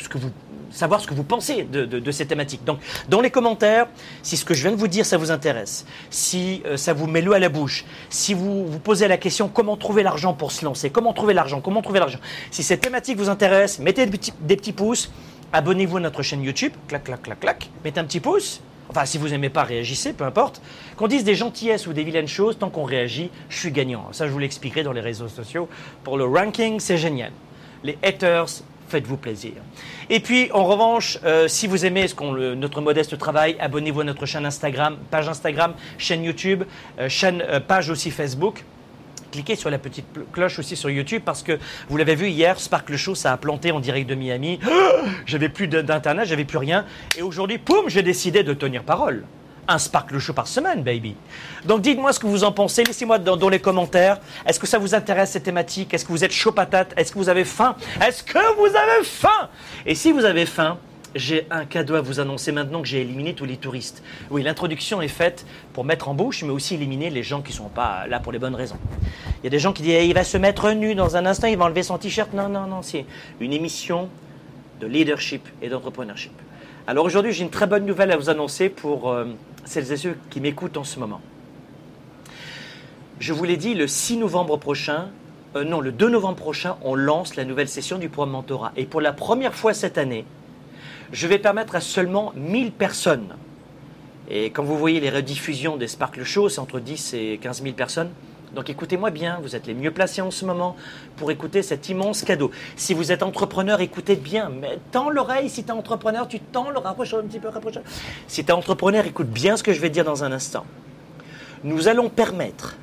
savoir 0.72 1.02
ce 1.02 1.08
que 1.08 1.14
vous 1.14 1.24
pensez 1.24 1.64
de, 1.64 2.12
ces 2.12 2.26
thématiques. 2.26 2.64
Donc, 2.64 2.80
dans 3.10 3.22
les 3.22 3.32
commentaires, 3.32 3.88
si 4.22 4.38
ce 4.38 4.46
que 4.46 4.54
je 4.54 4.62
viens 4.62 4.72
de 4.72 4.78
vous 4.78 4.88
dire, 4.88 5.06
ça 5.06 5.18
vous 5.18 5.32
intéresse, 5.32 5.86
si 6.10 6.62
euh, 6.66 6.78
ça 6.78 6.94
vous 6.94 7.08
met 7.08 7.22
l'eau 7.22 7.34
à 7.34 7.40
la 7.40 7.50
bouche, 7.50 7.86
si 8.10 8.34
vous 8.34 8.66
vous 8.68 8.80
posez 8.80 9.08
la 9.08 9.18
question 9.18 9.48
comment 9.48 9.78
trouver 9.78 10.04
l'argent 10.04 10.34
pour 10.34 10.52
se 10.52 10.64
lancer, 10.64 10.90
comment 10.90 11.14
trouver 11.14 11.34
l'argent, 11.34 11.62
comment 11.62 11.82
trouver 11.82 12.00
l'argent, 12.00 12.20
si 12.52 12.64
cette 12.64 12.82
thématique 12.82 13.18
vous 13.18 13.30
intéresse, 13.30 13.80
mettez 13.80 14.06
des 14.06 14.56
petits 14.56 14.74
pouces, 14.74 15.12
abonnez-vous 15.54 15.98
à 15.98 16.02
notre 16.02 16.22
chaîne 16.22 16.44
YouTube, 16.44 16.74
clac, 16.88 17.04
clac, 17.04 17.24
clac, 17.24 17.40
clac, 17.40 17.70
mettez 17.84 18.00
un 18.00 18.06
petit 18.06 18.20
pouce, 18.20 18.62
Enfin, 18.90 19.06
si 19.06 19.18
vous 19.18 19.30
n'aimez 19.30 19.50
pas, 19.50 19.64
réagissez, 19.64 20.14
peu 20.14 20.24
importe. 20.24 20.62
Qu'on 20.98 21.08
dise 21.08 21.24
des 21.24 21.36
gentillesses 21.36 21.86
ou 21.88 21.94
des 21.94 22.04
vilaines 22.04 22.28
choses, 22.28 22.58
tant 22.58 22.70
qu'on 22.70 22.84
réagit, 22.84 23.30
je 23.50 23.58
suis 23.58 23.72
gagnant. 23.72 24.08
Ça, 24.12 24.28
je 24.28 24.32
vous 24.32 24.40
l'expliquerai 24.40 24.84
dans 24.84 24.94
les 24.94 25.02
réseaux 25.02 25.28
sociaux. 25.28 25.70
Pour 26.04 26.18
le 26.18 26.26
ranking, 26.26 26.80
c'est 26.80 26.98
génial. 26.98 27.32
Les 27.84 27.98
haters, 28.04 28.48
faites-vous 28.90 29.18
plaisir. 29.18 29.54
Et 30.10 30.20
puis, 30.20 30.52
en 30.52 30.66
revanche, 30.66 31.20
euh, 31.24 31.48
si 31.48 31.68
vous 31.68 31.86
aimez 31.86 32.08
ce 32.08 32.16
notre 32.56 32.82
modeste 32.82 33.18
travail, 33.18 33.56
abonnez-vous 33.60 34.02
à 34.02 34.04
notre 34.04 34.26
chaîne 34.26 34.46
Instagram, 34.46 34.98
page 35.12 35.30
Instagram, 35.30 35.74
chaîne 35.98 36.24
YouTube, 36.24 36.64
euh, 37.00 37.08
chaîne, 37.08 37.42
euh, 37.48 37.60
page 37.60 37.90
aussi 37.90 38.12
Facebook 38.12 38.66
cliquez 39.32 39.56
sur 39.56 39.70
la 39.70 39.78
petite 39.78 40.06
cloche 40.32 40.60
aussi 40.60 40.76
sur 40.76 40.90
YouTube 40.90 41.22
parce 41.26 41.44
que 41.44 41.60
vous 41.90 41.98
l'avez 41.98 42.16
vu 42.16 42.30
hier, 42.30 42.60
Sparkle 42.60 42.96
Show, 42.96 43.16
ça 43.16 43.34
a 43.34 43.38
planté 43.38 43.72
en 43.72 43.80
direct 43.80 44.10
de 44.10 44.16
Miami. 44.16 44.60
J'avais 45.26 45.50
plus 45.50 45.68
d'internet, 45.68 46.28
j'avais 46.28 46.46
plus 46.46 46.58
rien. 46.58 46.86
Et 47.18 47.22
aujourd'hui, 47.22 47.58
poum, 47.58 47.90
j'ai 47.90 48.02
décidé 48.02 48.44
de 48.44 48.54
tenir 48.54 48.84
parole. 48.84 49.26
Un 49.68 49.78
Sparkle 49.78 50.18
Show 50.18 50.34
par 50.34 50.48
semaine, 50.48 50.82
baby. 50.82 51.16
Donc 51.66 51.82
dites-moi 51.82 52.12
ce 52.12 52.20
que 52.20 52.26
vous 52.26 52.44
en 52.44 52.52
pensez, 52.52 52.84
laissez-moi 52.84 53.20
dans, 53.20 53.50
les 53.50 53.60
commentaires. 53.60 54.20
Est-ce 54.46 54.60
que 54.60 54.66
ça 54.66 54.80
vous 54.80 54.96
intéresse 54.96 55.32
cette 55.32 55.44
thématique? 55.44 55.94
Est-ce 55.94 56.06
que 56.06 56.12
vous 56.12 56.24
êtes 56.24 56.32
chaud 56.32 56.52
patate? 56.52 56.94
Est-ce 56.98 57.12
que 57.12 57.20
vous 57.20 57.30
avez 57.30 57.46
faim? 57.46 57.76
Est-ce 58.02 58.24
que 58.24 58.56
vous 58.58 58.76
avez 58.76 59.04
faim? 59.04 59.50
Et 59.86 59.94
si 59.94 60.12
vous 60.12 60.26
avez 60.26 60.48
faim, 60.48 60.80
j'ai 61.16 61.48
un 61.50 61.66
cadeau 61.66 61.96
à 61.96 62.02
vous 62.02 62.20
annoncer 62.20 62.52
maintenant 62.52 62.82
que 62.82 62.88
j'ai 62.88 63.02
éliminé 63.02 63.34
tous 63.34 63.46
les 63.46 63.58
touristes. 63.58 64.04
Oui, 64.30 64.44
l'introduction 64.44 65.02
est 65.02 65.08
faite 65.08 65.46
pour 65.74 65.84
mettre 65.84 66.10
en 66.10 66.14
bouche, 66.14 66.44
mais 66.44 66.52
aussi 66.52 66.76
éliminer 66.76 67.10
les 67.10 67.24
gens 67.24 67.42
qui 67.42 67.52
ne 67.52 67.58
sont 67.58 67.70
pas 67.70 68.08
là 68.08 68.20
pour 68.20 68.32
les 68.32 68.40
bonnes 68.40 68.56
raisons. 68.56 68.78
Il 69.42 69.46
y 69.46 69.48
a 69.48 69.50
des 69.50 69.60
gens 69.60 69.74
qui 69.74 69.82
disent 69.82 70.04
il 70.04 70.14
va 70.14 70.24
se 70.24 70.38
mettre 70.38 70.72
nu 70.72 70.96
dans 70.96 71.16
un 71.16 71.26
instant, 71.26 71.48
il 71.48 71.58
va 71.58 71.66
enlever 71.66 71.84
son 71.84 71.98
t-shirt. 71.98 72.34
Non, 72.34 72.50
non, 72.50 72.68
non, 72.68 72.82
c'est 72.82 73.06
une 73.40 73.54
émission 73.54 74.10
de 74.80 74.88
leadership 74.88 75.48
et 75.62 75.70
d'entrepreneurship. 75.70 76.34
Alors 76.88 77.06
aujourd'hui, 77.06 77.34
j'ai 77.34 77.44
une 77.44 77.50
très 77.50 77.68
bonne 77.68 77.86
nouvelle 77.86 78.12
à 78.12 78.18
vous 78.18 78.30
annoncer 78.30 78.70
pour 78.70 79.10
euh, 79.10 79.26
celles 79.66 79.92
et 79.92 79.98
ceux 79.98 80.18
qui 80.30 80.42
m'écoutent 80.42 80.78
en 80.78 80.84
ce 80.84 81.00
moment. 81.00 81.22
Je 83.20 83.34
vous 83.34 83.44
l'ai 83.44 83.58
dit, 83.58 83.76
le 83.76 83.86
6 83.86 84.18
novembre 84.18 84.58
prochain, 84.58 85.10
euh, 85.56 85.64
non, 85.64 85.82
le 85.82 85.92
2 85.92 86.10
novembre 86.10 86.38
prochain, 86.38 86.78
on 86.82 86.96
lance 86.96 87.36
la 87.36 87.46
nouvelle 87.46 87.68
session 87.68 87.98
du 87.98 88.10
programme 88.10 88.32
Mentorat. 88.32 88.72
Et 88.78 88.86
pour 88.86 89.02
la 89.02 89.12
première 89.12 89.56
fois 89.56 89.74
cette 89.74 89.98
année, 89.98 90.26
je 91.12 91.28
vais 91.28 91.40
permettre 91.40 91.76
à 91.76 91.82
seulement 91.82 92.34
1000 92.36 92.72
personnes. 92.72 93.36
Et 94.30 94.52
quand 94.52 94.64
vous 94.64 94.78
voyez 94.78 95.00
les 95.00 95.10
rediffusions 95.10 95.78
des 95.78 95.88
Sparkle 95.88 96.24
Show, 96.24 96.50
c'est 96.50 96.60
entre 96.60 96.80
10 96.80 97.14
et 97.16 97.40
15 97.42 97.64
000 97.64 97.74
personnes. 97.74 98.12
Donc 98.54 98.70
écoutez-moi 98.70 99.12
bien, 99.12 99.40
vous 99.42 99.56
êtes 99.56 99.68
les 99.68 99.74
mieux 99.74 99.92
placés 99.92 100.22
en 100.22 100.32
ce 100.32 100.46
moment 100.46 100.76
pour 101.18 101.30
écouter 101.30 101.62
cet 101.62 101.90
immense 101.90 102.24
cadeau. 102.24 102.52
Si 102.76 102.94
vous 102.94 103.12
êtes 103.12 103.22
entrepreneur, 103.22 103.80
écoutez 103.82 104.16
bien, 104.16 104.50
mais 104.50 104.80
tends 104.92 105.10
l'oreille. 105.10 105.50
Si 105.50 105.64
tu 105.64 105.70
es 105.70 105.72
entrepreneur, 105.72 106.28
tu 106.28 106.40
tends 106.40 106.70
le 106.70 106.80
rapproche 106.80 107.14
un 107.14 107.24
petit 107.24 107.40
peu. 107.40 107.50
Si 108.28 108.44
tu 108.44 108.50
es 108.50 108.54
entrepreneur, 108.54 109.06
écoute 109.06 109.30
bien 109.30 109.56
ce 109.56 109.64
que 109.64 109.74
je 109.74 109.80
vais 109.80 109.90
dire 109.90 110.04
dans 110.04 110.24
un 110.24 110.32
instant. 110.32 110.66
Nous 111.64 111.88
allons 111.88 112.10
permettre, 112.10 112.78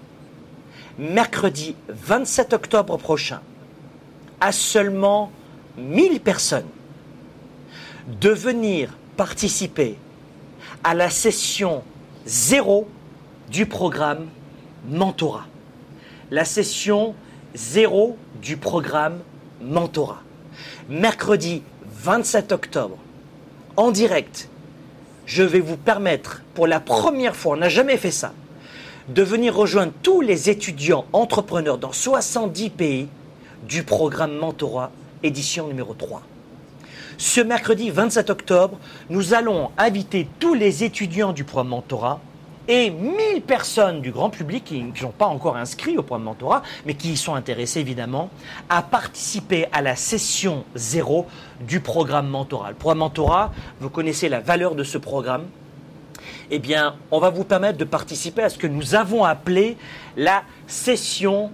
mercredi 0.99 1.75
27 1.89 2.53
octobre 2.53 2.97
prochain, 2.97 3.41
à 4.41 4.53
seulement 4.53 5.33
1000 5.79 6.21
personnes 6.21 6.67
de 8.07 8.31
venir 8.31 8.97
participer 9.17 9.97
à 10.85 10.95
la 10.95 11.11
session 11.11 11.83
zéro 12.25 12.89
du 13.51 13.67
programme 13.67 14.29
Mentorat. 14.89 15.47
La 16.31 16.45
session 16.45 17.15
zéro 17.55 18.17
du 18.41 18.57
programme 18.57 19.19
Mentorat. 19.61 20.23
Mercredi 20.89 21.63
27 22.03 22.53
octobre, 22.53 22.97
en 23.77 23.91
direct, 23.91 24.49
je 25.25 25.43
vais 25.43 25.61
vous 25.61 25.77
permettre, 25.77 26.43
pour 26.55 26.67
la 26.67 26.79
première 26.79 27.35
fois, 27.35 27.55
on 27.55 27.59
n'a 27.59 27.69
jamais 27.69 27.97
fait 27.97 28.13
ça, 28.13 28.33
de 29.09 29.23
venir 29.23 29.55
rejoindre 29.55 29.93
tous 30.03 30.21
les 30.21 30.49
étudiants 30.51 31.07
entrepreneurs 31.13 31.79
dans 31.79 31.93
70 31.93 32.71
pays 32.71 33.09
du 33.69 33.83
programme 33.83 34.37
Mentorat, 34.37 34.93
édition 35.23 35.67
numéro 35.67 35.95
3. 35.95 36.23
Ce 37.19 37.41
mercredi 37.41 37.89
27 37.89 38.29
octobre, 38.29 38.79
nous 39.09 39.33
allons 39.33 39.71
inviter 39.79 40.29
tous 40.39 40.53
les 40.53 40.85
étudiants 40.85 41.33
du 41.33 41.45
programme 41.45 41.69
Mentorat 41.69 42.21
et 42.69 42.91
1000 42.91 43.41
personnes 43.41 44.03
du 44.03 44.11
grand 44.11 44.29
public 44.29 44.65
qui 44.65 44.83
ne 44.83 44.95
sont 44.95 45.13
pas 45.13 45.25
encore 45.25 45.57
inscrits 45.57 45.97
au 45.97 46.03
programme 46.03 46.25
Mentorat, 46.25 46.63
mais 46.85 46.93
qui 46.93 47.13
y 47.13 47.17
sont 47.17 47.35
intéressés 47.35 47.81
évidemment, 47.81 48.29
à 48.69 48.83
participer 48.83 49.67
à 49.73 49.81
la 49.81 49.97
session 49.97 50.65
zéro 50.75 51.27
du 51.67 51.81
programme 51.81 52.29
Mentorat. 52.29 52.69
Le 52.69 52.75
programme 52.75 52.99
Mentorat, 52.99 53.53
vous 53.81 53.89
connaissez 53.89 54.29
la 54.29 54.41
valeur 54.41 54.75
de 54.75 54.85
ce 54.85 54.99
programme. 54.99 55.45
Eh 56.51 56.59
bien, 56.59 56.97
on 57.11 57.19
va 57.19 57.31
vous 57.31 57.45
permettre 57.45 57.79
de 57.79 57.85
participer 57.85 58.43
à 58.43 58.51
ce 58.51 58.59
que 58.59 58.67
nous 58.67 58.95
avons 58.95 59.25
appelé 59.25 59.79
la 60.19 60.43
session 60.67 61.51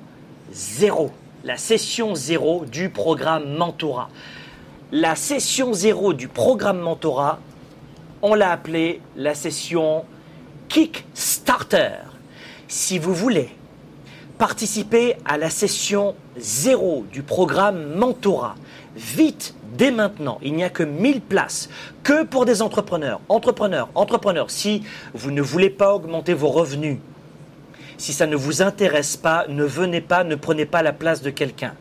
zéro. 0.50 1.12
La 1.44 1.56
session 1.56 2.16
zéro 2.16 2.64
du 2.64 2.88
programme 2.88 3.56
Mentorat 3.56 4.08
la 4.92 5.16
session 5.16 5.72
zéro 5.72 6.12
du 6.12 6.28
programme 6.28 6.78
Mentorat, 6.78 7.38
on 8.20 8.34
l'a 8.34 8.52
appelée 8.52 9.00
la 9.16 9.34
session 9.34 10.04
Kickstarter. 10.68 11.94
Si 12.68 12.98
vous 12.98 13.14
voulez 13.14 13.48
participer 14.36 15.16
à 15.24 15.38
la 15.38 15.48
session 15.48 16.14
zéro 16.36 17.06
du 17.10 17.22
programme 17.22 17.94
Mentorat, 17.94 18.54
vite, 18.94 19.54
dès 19.78 19.90
maintenant, 19.90 20.38
il 20.42 20.52
n'y 20.52 20.62
a 20.62 20.68
que 20.68 20.82
1000 20.82 21.22
places, 21.22 21.70
que 22.02 22.24
pour 22.24 22.44
des 22.44 22.60
entrepreneurs, 22.60 23.22
entrepreneurs, 23.30 23.88
entrepreneurs. 23.94 24.50
Si 24.50 24.82
vous 25.14 25.30
ne 25.30 25.40
voulez 25.40 25.70
pas 25.70 25.94
augmenter 25.94 26.34
vos 26.34 26.50
revenus, 26.50 26.98
si 27.96 28.12
ça 28.12 28.26
ne 28.26 28.36
vous 28.36 28.60
intéresse 28.60 29.16
pas, 29.16 29.46
ne 29.48 29.64
venez 29.64 30.02
pas, 30.02 30.22
ne 30.22 30.34
prenez 30.34 30.66
pas 30.66 30.82
la 30.82 30.92
place 30.92 31.22
de 31.22 31.30
quelqu'un. 31.30 31.72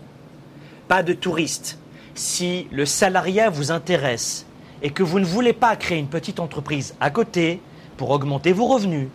Pas 0.87 1.03
de 1.03 1.11
touristes, 1.11 1.77
si 2.15 2.67
le 2.71 2.85
salariat 2.85 3.49
vous 3.49 3.71
intéresse 3.71 4.45
et 4.81 4.89
que 4.89 5.03
vous 5.03 5.19
ne 5.19 5.25
voulez 5.25 5.53
pas 5.53 5.75
créer 5.75 5.99
une 5.99 6.07
petite 6.07 6.39
entreprise 6.39 6.95
à 6.99 7.09
côté 7.09 7.61
pour 7.97 8.09
augmenter 8.09 8.51
vos 8.51 8.67
revenus, 8.67 9.09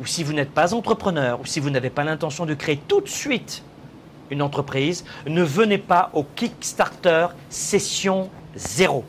ou 0.00 0.06
si 0.06 0.24
vous 0.24 0.32
n'êtes 0.32 0.50
pas 0.50 0.74
entrepreneur, 0.74 1.40
ou 1.40 1.46
si 1.46 1.60
vous 1.60 1.70
n'avez 1.70 1.90
pas 1.90 2.04
l'intention 2.04 2.46
de 2.46 2.54
créer 2.54 2.80
tout 2.88 3.00
de 3.00 3.08
suite 3.08 3.62
une 4.30 4.42
entreprise, 4.42 5.04
ne 5.26 5.42
venez 5.42 5.78
pas 5.78 6.10
au 6.14 6.24
Kickstarter 6.24 7.28
session 7.50 8.30
0. 8.56 9.04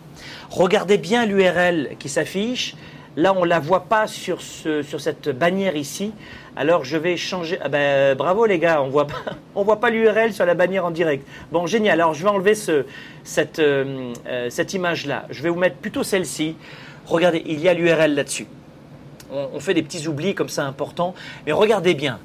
Regardez 0.50 0.98
bien 0.98 1.26
l'URL 1.26 1.96
qui 1.98 2.10
s'affiche. 2.10 2.76
Là, 3.16 3.34
on 3.36 3.44
ne 3.44 3.50
la 3.50 3.60
voit 3.60 3.86
pas 3.86 4.08
sur, 4.08 4.42
sur 4.42 5.00
cette 5.00 5.30
bannière 5.30 5.76
ici. 5.76 6.14
Alors 6.56 6.84
je 6.84 6.98
vais 6.98 7.18
changer. 7.18 7.58
Ah 7.62 7.70
ben, 7.70 8.16
bravo 8.16 8.46
les 8.46 8.60
gars, 8.60 8.82
on 8.82 8.90
voit 8.90 9.08
pas, 9.08 9.24
voit 9.56 9.80
pas 9.80 9.90
l'URL 9.90 10.34
sur 10.34 10.46
la 10.46 10.54
bannière 10.54 10.86
en 10.86 10.92
direct. 10.92 11.28
Bon, 11.52 11.66
génial. 11.66 12.00
Alors 12.00 12.14
je 12.14 12.24
vais 12.24 12.30
enlever 12.30 12.54
ce, 12.54 12.86
cette, 13.24 13.60
euh, 13.60 14.14
euh, 14.28 14.50
cette 14.50 14.74
image-là. 14.74 15.26
Je 15.32 15.42
vais 15.42 15.50
vous 15.50 15.60
mettre 15.60 15.78
plutôt 15.78 16.04
celle-ci. 16.04 16.56
Regardez, 17.08 17.42
il 17.46 17.60
y 17.60 17.68
a 17.68 17.74
l'URL 17.74 18.14
là-dessus. 18.14 18.48
On, 19.32 19.60
fait 19.60 19.74
des 19.74 19.82
petits 19.82 20.08
oublis 20.08 20.36
comme 20.36 20.50
ça 20.50 20.64
importants, 20.64 21.16
mais 21.48 21.54
regardez 21.54 21.96
bien. 21.96 22.20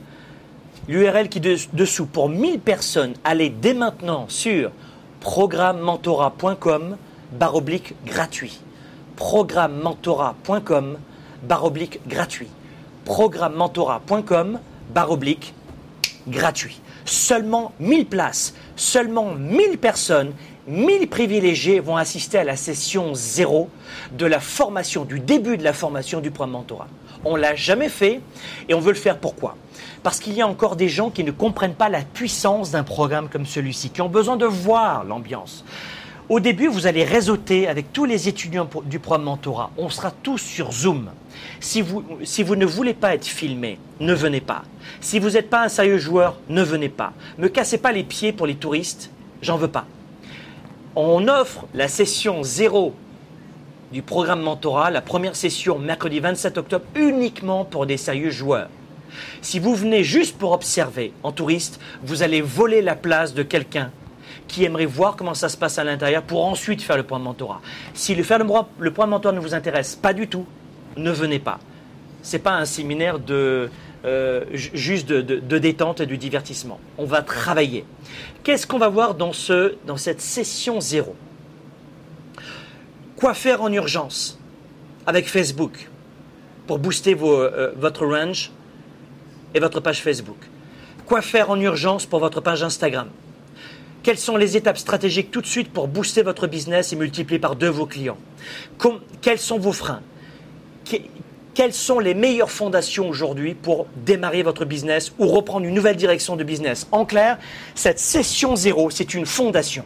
L'URL 0.88 1.30
qui 1.30 1.38
est 1.38 1.74
dessous, 1.74 2.04
pour 2.04 2.28
1000 2.28 2.60
personnes, 2.60 3.14
allez 3.24 3.48
dès 3.48 3.72
maintenant 3.72 4.26
sur 4.28 4.70
programmementorat.com 5.20 6.98
barre 7.32 7.54
oblique 7.54 7.94
gratuit. 8.04 8.60
programmementorat.com 9.18 10.96
barre 11.42 11.64
oblique 11.64 11.98
gratuit. 12.06 12.48
programmementorat.com 13.04 14.60
barre 14.94 15.10
oblique 15.10 15.54
gratuit. 16.28 16.80
Seulement 17.04 17.72
1000 17.80 18.06
places, 18.06 18.54
seulement 18.76 19.34
1000 19.34 19.78
personnes, 19.78 20.34
1000 20.68 21.08
privilégiés 21.08 21.80
vont 21.80 21.96
assister 21.96 22.38
à 22.38 22.44
la 22.44 22.56
session 22.56 23.12
zéro 23.14 23.70
de 24.12 24.24
la 24.24 24.38
formation, 24.38 25.04
du 25.04 25.18
début 25.18 25.56
de 25.56 25.64
la 25.64 25.72
formation 25.72 26.20
du 26.20 26.30
programme 26.30 26.52
mentorat. 26.52 26.88
On 27.24 27.34
l'a 27.34 27.56
jamais 27.56 27.88
fait 27.88 28.20
et 28.68 28.74
on 28.74 28.80
veut 28.80 28.92
le 28.92 28.98
faire 28.98 29.18
pourquoi? 29.18 29.56
Parce 30.04 30.20
qu'il 30.20 30.34
y 30.34 30.42
a 30.42 30.46
encore 30.46 30.76
des 30.76 30.88
gens 30.88 31.10
qui 31.10 31.24
ne 31.24 31.32
comprennent 31.32 31.74
pas 31.74 31.88
la 31.88 32.02
puissance 32.02 32.70
d'un 32.70 32.84
programme 32.84 33.28
comme 33.28 33.46
celui-ci, 33.46 33.90
qui 33.90 34.00
ont 34.00 34.08
besoin 34.08 34.36
de 34.36 34.46
voir 34.46 35.02
l'ambiance. 35.02 35.64
Au 36.28 36.40
début, 36.40 36.66
vous 36.66 36.86
allez 36.86 37.04
réseauter 37.04 37.68
avec 37.68 37.90
tous 37.90 38.04
les 38.04 38.28
étudiants 38.28 38.68
du 38.84 38.98
programme 38.98 39.24
mentorat. 39.24 39.70
On 39.78 39.88
sera 39.88 40.10
tous 40.10 40.36
sur 40.36 40.72
Zoom. 40.72 41.08
Si 41.58 41.80
vous, 41.80 42.04
si 42.22 42.42
vous 42.42 42.54
ne 42.54 42.66
voulez 42.66 42.92
pas 42.92 43.14
être 43.14 43.24
filmé, 43.24 43.78
ne 43.98 44.12
venez 44.12 44.42
pas. 44.42 44.62
Si 45.00 45.18
vous 45.18 45.30
n'êtes 45.30 45.48
pas 45.48 45.64
un 45.64 45.70
sérieux 45.70 45.96
joueur, 45.96 46.38
ne 46.50 46.62
venez 46.62 46.90
pas. 46.90 47.14
Me 47.38 47.48
cassez 47.48 47.78
pas 47.78 47.92
les 47.92 48.04
pieds 48.04 48.34
pour 48.34 48.46
les 48.46 48.56
touristes, 48.56 49.10
j'en 49.40 49.56
veux 49.56 49.68
pas. 49.68 49.86
On 50.96 51.28
offre 51.28 51.64
la 51.72 51.88
session 51.88 52.42
zéro 52.42 52.94
du 53.90 54.02
programme 54.02 54.42
mentorat, 54.42 54.90
la 54.90 55.00
première 55.00 55.34
session 55.34 55.78
mercredi 55.78 56.20
27 56.20 56.58
octobre, 56.58 56.84
uniquement 56.94 57.64
pour 57.64 57.86
des 57.86 57.96
sérieux 57.96 58.30
joueurs. 58.30 58.68
Si 59.40 59.58
vous 59.58 59.74
venez 59.74 60.04
juste 60.04 60.36
pour 60.36 60.52
observer 60.52 61.14
en 61.22 61.32
touriste, 61.32 61.80
vous 62.02 62.22
allez 62.22 62.42
voler 62.42 62.82
la 62.82 62.96
place 62.96 63.32
de 63.32 63.42
quelqu'un 63.42 63.90
qui 64.48 64.64
aimerait 64.64 64.86
voir 64.86 65.14
comment 65.14 65.34
ça 65.34 65.48
se 65.48 65.56
passe 65.56 65.78
à 65.78 65.84
l'intérieur 65.84 66.22
pour 66.22 66.44
ensuite 66.44 66.82
faire 66.82 66.96
le 66.96 67.02
point 67.04 67.18
de 67.18 67.24
mentorat. 67.24 67.60
Si 67.94 68.14
le 68.14 68.24
faire 68.24 68.38
le, 68.38 68.90
point 68.90 69.06
de 69.06 69.10
mentorat 69.10 69.34
ne 69.34 69.40
vous 69.40 69.54
intéresse 69.54 69.94
pas 69.94 70.14
du 70.14 70.26
tout, 70.26 70.46
ne 70.96 71.10
venez 71.10 71.38
pas. 71.38 71.60
Ce 72.22 72.36
n'est 72.36 72.42
pas 72.42 72.54
un 72.54 72.64
séminaire 72.64 73.18
de, 73.18 73.70
euh, 74.04 74.44
juste 74.52 75.08
de, 75.08 75.58
détente 75.58 76.00
et 76.00 76.06
de 76.06 76.16
divertissement. 76.16 76.80
On 76.96 77.04
va 77.04 77.22
travailler. 77.22 77.84
Qu'est-ce 78.42 78.66
qu'on 78.66 78.78
va 78.78 78.88
voir 78.88 79.14
dans, 79.14 79.32
ce, 79.32 79.76
dans 79.86 79.96
cette 79.96 80.20
session 80.20 80.80
zéro? 80.80 81.14
Quoi 83.16 83.34
faire 83.34 83.62
en 83.62 83.72
urgence 83.72 84.38
avec 85.06 85.28
Facebook 85.28 85.88
pour 86.66 86.78
booster 86.78 87.16
euh, 87.20 87.72
votre 87.76 88.06
range 88.06 88.50
et 89.54 89.60
votre 89.60 89.80
page 89.80 90.02
Facebook? 90.02 90.38
Quoi 91.06 91.20
faire 91.20 91.50
en 91.50 91.60
urgence 91.60 92.06
pour 92.06 92.20
votre 92.20 92.40
page 92.40 92.62
Instagram? 92.62 93.08
Quelles 94.08 94.16
sont 94.16 94.38
les 94.38 94.56
étapes 94.56 94.78
stratégiques 94.78 95.30
tout 95.30 95.42
de 95.42 95.46
suite 95.46 95.70
pour 95.70 95.86
booster 95.86 96.22
votre 96.22 96.46
business 96.46 96.94
et 96.94 96.96
multiplier 96.96 97.38
par 97.38 97.56
deux 97.56 97.68
vos 97.68 97.84
clients 97.84 98.16
Quels 99.20 99.38
sont 99.38 99.58
vos 99.58 99.74
freins 99.74 100.00
quelles 101.52 101.74
sont 101.74 101.98
les 101.98 102.14
meilleures 102.14 102.50
fondations 102.50 103.06
aujourd'hui 103.10 103.52
pour 103.52 103.86
démarrer 104.06 104.42
votre 104.42 104.64
business 104.64 105.12
ou 105.18 105.26
reprendre 105.26 105.66
une 105.66 105.74
nouvelle 105.74 105.96
direction 105.96 106.36
de 106.36 106.44
business? 106.44 106.86
En 106.90 107.04
clair, 107.04 107.36
cette 107.74 107.98
session 107.98 108.56
zéro, 108.56 108.88
c'est 108.88 109.12
une 109.12 109.26
fondation. 109.26 109.84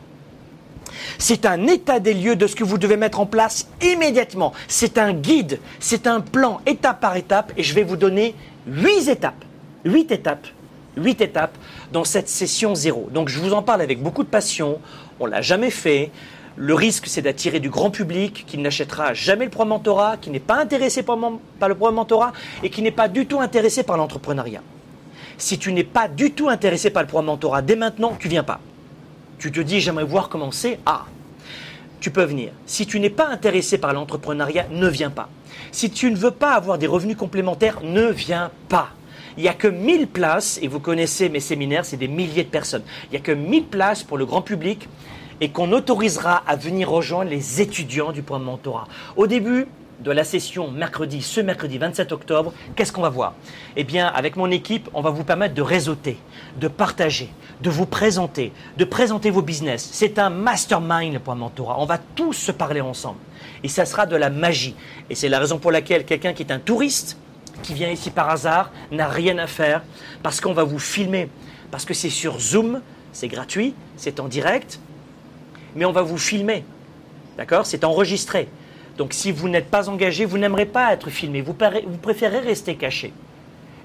C'est 1.19 1.45
un 1.45 1.67
état 1.67 1.99
des 1.99 2.15
lieux 2.15 2.37
de 2.37 2.47
ce 2.47 2.55
que 2.55 2.63
vous 2.63 2.79
devez 2.79 2.97
mettre 2.97 3.19
en 3.19 3.27
place 3.27 3.67
immédiatement. 3.83 4.53
C'est 4.69 4.99
un 4.99 5.15
guide, 5.15 5.59
c'est 5.81 6.07
un 6.07 6.21
plan 6.21 6.61
étape 6.65 7.01
par 7.01 7.17
étape 7.17 7.53
et 7.57 7.65
je 7.65 7.75
vais 7.75 7.83
vous 7.83 7.97
donner 7.97 8.37
huit 8.69 9.09
étapes. 9.09 9.45
Huit 9.85 10.13
étapes. 10.13 10.47
Huit 10.97 11.21
étapes 11.21 11.57
dans 11.93 12.05
cette 12.05 12.29
session 12.29 12.75
zéro. 12.75 13.09
Donc 13.13 13.29
je 13.29 13.39
vous 13.39 13.53
en 13.53 13.63
parle 13.63 13.81
avec 13.81 14.03
beaucoup 14.03 14.23
de 14.23 14.29
passion. 14.29 14.81
On 15.21 15.27
l'a 15.27 15.41
jamais 15.41 15.71
fait. 15.71 16.11
Le 16.57 16.75
risque, 16.75 17.07
c'est 17.07 17.23
d'attirer 17.23 17.61
du 17.61 17.71
grand 17.71 17.91
public 17.91 18.45
qui 18.47 18.59
n'achètera 18.59 19.15
jamais 19.15 19.47
le 19.47 19.51
programme 19.51 19.71
mentorat, 19.71 20.19
qui 20.19 20.29
n'est 20.29 20.39
pas 20.39 20.61
intéressé 20.61 21.03
par, 21.03 21.17
le 21.17 21.75
programme 21.75 21.95
mentorat 21.95 22.33
et 22.63 22.69
qui 22.69 22.83
n'est 22.83 22.91
pas 22.91 23.09
du 23.09 23.25
tout 23.25 23.41
intéressé 23.41 23.83
par 23.85 23.97
l'entrepreneuriat. 23.97 24.61
Si 25.39 25.59
tu 25.59 25.73
n'es 25.73 25.85
pas 25.85 26.09
du 26.09 26.33
tout 26.33 26.51
intéressé 26.51 26.91
par 26.91 27.03
le 27.03 27.09
programme 27.09 27.27
mentorat, 27.27 27.63
dès 27.63 27.77
maintenant, 27.77 28.15
tu 28.19 28.29
viens 28.29 28.45
pas 28.45 28.61
tu 29.43 29.51
te 29.51 29.59
dis 29.59 29.81
j'aimerais 29.81 30.05
voir 30.05 30.29
comment 30.29 30.53
c'est, 30.53 30.79
ah, 30.87 31.07
tu 31.99 32.13
peux 32.13 32.23
venir. 32.23 32.53
Si 32.65 32.87
tu 32.87 33.01
n'es 33.01 33.11
pas 33.11 33.27
intéressé 33.27 33.77
par 33.77 33.93
l'entrepreneuriat, 33.93 34.69
ne 34.71 34.87
viens 34.87 35.11
pas. 35.11 35.29
Si 35.73 35.91
tu 35.91 36.13
ne 36.13 36.17
veux 36.17 36.31
pas 36.31 36.53
avoir 36.53 36.79
des 36.79 36.87
revenus 36.87 37.17
complémentaires, 37.17 37.81
ne 37.83 38.07
viens 38.07 38.53
pas. 38.69 38.91
Il 39.37 39.43
n'y 39.43 39.49
a 39.49 39.55
que 39.55 39.69
1000 39.69 40.09
places, 40.09 40.59
et 40.63 40.69
vous 40.69 40.81
connaissez 40.81 41.29
mes 41.29 41.41
séminaires, 41.41 41.85
c'est 41.85 41.97
des 41.97 42.09
milliers 42.09 42.45
de 42.45 42.49
personnes. 42.49 42.83
Il 43.07 43.11
n'y 43.13 43.17
a 43.19 43.21
que 43.21 43.33
1000 43.33 43.65
places 43.65 44.03
pour 44.03 44.19
le 44.19 44.27
grand 44.27 44.43
public 44.43 44.89
et 45.41 45.51
qu'on 45.51 45.73
autorisera 45.73 46.43
à 46.47 46.57
venir 46.57 46.89
rejoindre 46.89 47.31
les 47.31 47.61
étudiants 47.61 48.13
du 48.13 48.23
programme 48.23 48.47
mentorat. 48.47 48.87
Au 49.17 49.27
début, 49.27 49.67
de 50.03 50.11
la 50.11 50.25
session 50.25 50.71
mercredi, 50.71 51.23
ce 51.23 51.41
mercredi 51.41 51.79
27 51.79 52.13
octobre, 52.13 52.53
qu'est-ce 52.75 52.93
qu'on 52.93 53.03
va 53.03 53.09
voir? 53.09 53.35
Eh 53.77 53.85
bien, 53.85 54.09
avec 54.09 54.37
mon 54.37 54.51
équipe, 54.51 54.89
on 54.95 55.01
va 55.01 55.11
vous 55.11 55.25
permettre 55.25 55.55
de 55.55 55.63
réseauter, 55.63 56.19
de 56.61 56.69
partager, 56.69 57.31
de 57.61 57.71
vous 57.71 57.87
présenter, 57.87 58.53
de 58.77 58.85
présenter 58.85 59.31
vos 59.31 59.43
business. 59.43 59.89
C'est 59.93 60.19
un 60.19 60.31
mastermind, 60.31 61.13
le 61.13 61.21
point 61.21 61.35
mentorat. 61.35 61.77
On 61.79 61.87
va 61.87 61.99
tous 61.99 62.33
se 62.33 62.53
parler 62.53 62.81
ensemble. 62.81 63.19
Et 63.63 63.69
ça 63.69 63.85
sera 63.85 64.07
de 64.07 64.17
la 64.17 64.31
magie. 64.31 64.75
Et 65.09 65.15
c'est 65.15 65.29
la 65.29 65.39
raison 65.39 65.59
pour 65.59 65.71
laquelle 65.71 66.05
quelqu'un 66.05 66.33
qui 66.33 66.43
est 66.43 66.53
un 66.53 66.59
touriste, 66.59 67.17
qui 67.63 67.75
vient 67.75 67.91
ici 67.91 68.11
par 68.11 68.31
hasard, 68.31 68.71
n'a 68.91 69.09
rien 69.09 69.39
à 69.39 69.47
faire, 69.47 69.83
parce 70.23 70.41
qu'on 70.41 70.53
va 70.53 70.65
vous 70.65 70.79
filmer. 70.79 71.29
Parce 71.71 71.85
que 71.85 71.95
c'est 71.95 72.11
sur 72.11 72.41
Zoom, 72.41 72.81
c'est 73.13 73.29
gratuit, 73.29 73.75
c'est 73.97 74.21
en 74.21 74.29
direct, 74.29 74.81
mais 75.75 75.85
on 75.85 75.93
va 75.93 76.03
vous 76.03 76.19
filmer. 76.19 76.65
D'accord? 77.37 77.67
C'est 77.67 77.85
enregistré. 77.85 78.49
Donc 78.99 79.13
si 79.15 79.33
vous 79.33 79.49
n'êtes 79.49 79.71
pas 79.71 79.89
engagé, 79.89 80.25
vous 80.25 80.39
n'aimerez 80.39 80.67
pas 80.67 80.93
être 80.93 81.11
filmé, 81.11 81.41
vous, 81.41 81.55
préférez 81.55 82.41
rester 82.41 82.77
caché. 82.77 83.13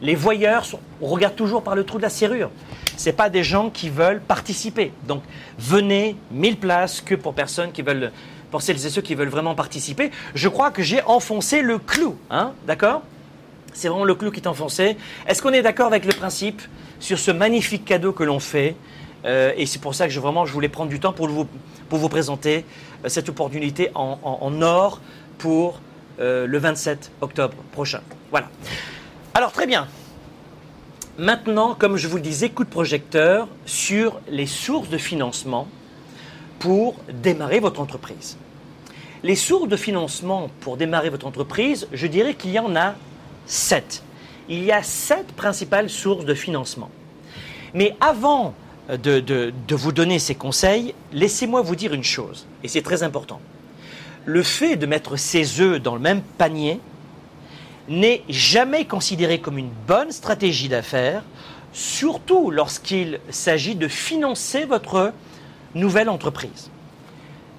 Les 0.01 0.15
voyeurs 0.15 0.65
regardent 1.01 1.35
toujours 1.35 1.63
par 1.63 1.75
le 1.75 1.83
trou 1.83 1.97
de 1.97 2.03
la 2.03 2.09
serrure. 2.09 2.51
Ce 2.97 3.09
pas 3.09 3.29
des 3.29 3.43
gens 3.43 3.69
qui 3.69 3.89
veulent 3.89 4.21
participer. 4.21 4.91
Donc 5.07 5.23
venez, 5.57 6.15
1000 6.31 6.57
places 6.57 7.01
que 7.01 7.15
pour 7.15 7.33
personnes 7.33 7.71
qui 7.71 7.81
veulent, 7.81 8.11
pour 8.51 8.61
celles 8.61 8.85
et 8.85 8.89
ceux 8.89 9.01
qui 9.01 9.15
veulent 9.15 9.29
vraiment 9.29 9.55
participer. 9.55 10.11
Je 10.35 10.49
crois 10.49 10.71
que 10.71 10.83
j'ai 10.83 11.01
enfoncé 11.03 11.61
le 11.61 11.79
clou, 11.79 12.17
hein, 12.29 12.53
d'accord? 12.65 13.03
C'est 13.77 13.89
vraiment 13.89 14.05
le 14.05 14.15
clou 14.15 14.31
qui 14.31 14.39
est 14.39 14.47
enfoncé. 14.47 14.97
Est-ce 15.27 15.39
qu'on 15.39 15.53
est, 15.53 15.61
d'accord 15.61 15.85
avec 15.85 16.03
le 16.03 16.11
principe 16.11 16.63
sur 16.99 17.19
ce 17.19 17.29
magnifique 17.29 17.85
cadeau 17.85 18.11
que 18.11 18.23
l'on 18.23 18.39
fait 18.39 18.75
euh, 19.23 19.53
Et 19.55 19.67
c'est 19.67 19.77
pour 19.77 19.93
ça 19.93 20.07
que 20.07 20.11
je, 20.11 20.19
vraiment 20.19 20.43
voulais 20.45 20.67
prendre 20.67 20.89
du 20.89 20.99
temps 20.99 21.13
pour 21.13 21.27
vous, 21.27 21.47
pour 21.87 21.99
vous 21.99 22.09
présenter 22.09 22.65
euh, 23.05 23.09
cette 23.09 23.29
opportunité 23.29 23.91
en, 23.93 24.61
or 24.63 24.99
pour 25.37 25.79
euh, 26.19 26.47
le 26.47 26.57
27 26.57 27.11
octobre 27.21 27.55
prochain. 27.71 28.01
Voilà. 28.31 28.49
Alors 29.35 29.51
très 29.51 29.67
bien. 29.67 29.87
Maintenant, 31.19 31.75
comme 31.75 31.97
je 31.97 32.07
vous 32.07 32.15
le 32.15 32.23
disais, 32.23 32.49
coup 32.49 32.63
de 32.63 32.69
projecteur 32.69 33.47
sur 33.67 34.19
les 34.27 34.47
sources 34.47 34.89
de 34.89 34.97
financement 34.97 35.67
pour 36.57 36.95
démarrer 37.13 37.59
votre 37.59 37.79
entreprise. 37.79 38.39
Les 39.21 39.35
sources 39.35 39.67
de 39.67 39.77
financement 39.77 40.49
pour 40.61 40.77
démarrer 40.77 41.11
votre 41.11 41.27
entreprise, 41.27 41.87
je 41.93 42.07
dirais 42.07 42.33
qu'il 42.33 42.49
y 42.51 42.59
en 42.59 42.75
a 42.75 42.95
sept. 43.47 44.03
Il 44.49 44.63
y 44.63 44.71
a 44.71 44.83
sept 44.83 45.27
principales 45.33 45.89
sources 45.89 46.25
de 46.25 46.33
financement. 46.33 46.89
Mais 47.73 47.95
avant 47.99 48.53
de, 48.89 49.53
vous 49.69 49.91
donner 49.91 50.19
ces 50.19 50.35
conseils, 50.35 50.93
laissez-moi 51.11 51.61
vous 51.61 51.75
dire 51.75 51.93
une 51.93 52.03
chose, 52.03 52.45
et 52.63 52.67
c'est 52.67 52.81
très 52.81 53.03
important. 53.03 53.41
Le 54.25 54.43
fait 54.43 54.75
de 54.75 54.85
mettre 54.85 55.17
ses 55.17 55.61
œufs 55.61 55.81
dans 55.81 55.95
le 55.95 56.01
même 56.01 56.21
panier 56.21 56.79
n'est 57.89 58.23
jamais 58.29 58.85
considéré 58.85 59.39
comme 59.39 59.57
une 59.57 59.71
bonne 59.87 60.11
stratégie 60.11 60.69
d'affaires, 60.69 61.23
surtout 61.73 62.51
lorsqu'il 62.51 63.19
s'agit 63.29 63.75
de 63.75 63.87
financer 63.87 64.65
votre 64.65 65.13
nouvelle 65.75 66.09
entreprise 66.09 66.69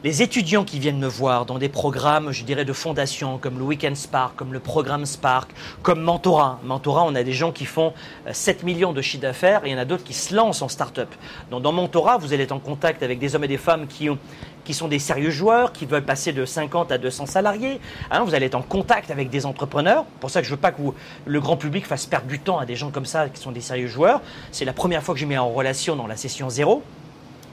les 0.08 0.22
étudiants 0.22 0.64
qui 0.64 0.78
viennent 0.78 0.98
me 0.98 1.06
voir 1.06 1.44
dans 1.44 1.58
des 1.58 1.68
programmes, 1.68 2.32
je 2.32 2.42
dirais, 2.42 2.64
de 2.64 2.72
fondation, 2.72 3.36
comme 3.36 3.58
le 3.58 3.64
Weekend 3.64 3.94
Spark, 3.94 4.36
comme 4.36 4.54
le 4.54 4.58
programme 4.58 5.04
Spark, 5.04 5.50
comme 5.82 6.00
Mentorat. 6.00 6.60
Mentorat, 6.64 7.04
on 7.04 7.14
a 7.14 7.22
des 7.22 7.34
gens 7.34 7.52
qui 7.52 7.66
font 7.66 7.92
7 8.32 8.60
euh, 8.62 8.64
millions 8.64 8.94
de 8.94 9.02
chiffre 9.02 9.20
d'affaires 9.20 9.66
et 9.66 9.68
il 9.68 9.72
y 9.72 9.74
en 9.74 9.78
a 9.78 9.84
d'autres 9.84 10.04
qui 10.04 10.14
se 10.14 10.34
lancent 10.34 10.62
en 10.62 10.68
start-up. 10.68 11.14
Donc, 11.50 11.60
dans 11.60 11.72
Mentorat, 11.72 12.16
vous 12.16 12.32
allez 12.32 12.44
être 12.44 12.52
en 12.52 12.58
contact 12.58 13.02
avec 13.02 13.18
des 13.18 13.36
hommes 13.36 13.44
et 13.44 13.48
des 13.48 13.58
femmes 13.58 13.86
qui 13.86 14.72
sont 14.72 14.88
des 14.88 14.98
sérieux 14.98 15.28
joueurs, 15.28 15.72
qui 15.72 15.84
veulent 15.84 16.06
passer 16.06 16.32
de 16.32 16.46
50 16.46 16.90
à 16.90 16.96
200 16.96 17.26
salariés. 17.26 17.78
Hein, 18.10 18.24
vous 18.24 18.34
allez 18.34 18.46
être 18.46 18.54
en 18.54 18.62
contact 18.62 19.10
avec 19.10 19.28
des 19.28 19.44
entrepreneurs. 19.44 20.06
pour 20.20 20.30
ça 20.30 20.40
que 20.40 20.46
je 20.46 20.52
veux 20.52 20.56
pas 20.56 20.72
que 20.72 20.80
le 21.26 21.40
grand 21.40 21.58
public 21.58 21.86
fasse 21.86 22.06
perdre 22.06 22.28
du 22.28 22.38
temps 22.38 22.56
à 22.56 22.64
des 22.64 22.76
gens 22.76 22.90
comme 22.90 23.04
ça 23.04 23.28
qui 23.28 23.42
sont 23.42 23.52
des 23.52 23.60
sérieux 23.60 23.88
joueurs. 23.88 24.22
C'est 24.52 24.64
la 24.64 24.72
première 24.72 25.02
fois 25.02 25.12
que 25.12 25.20
je 25.20 25.26
mets 25.26 25.36
en 25.36 25.50
relation 25.50 25.96
dans 25.96 26.06
la 26.06 26.16
session 26.16 26.48
zéro. 26.48 26.82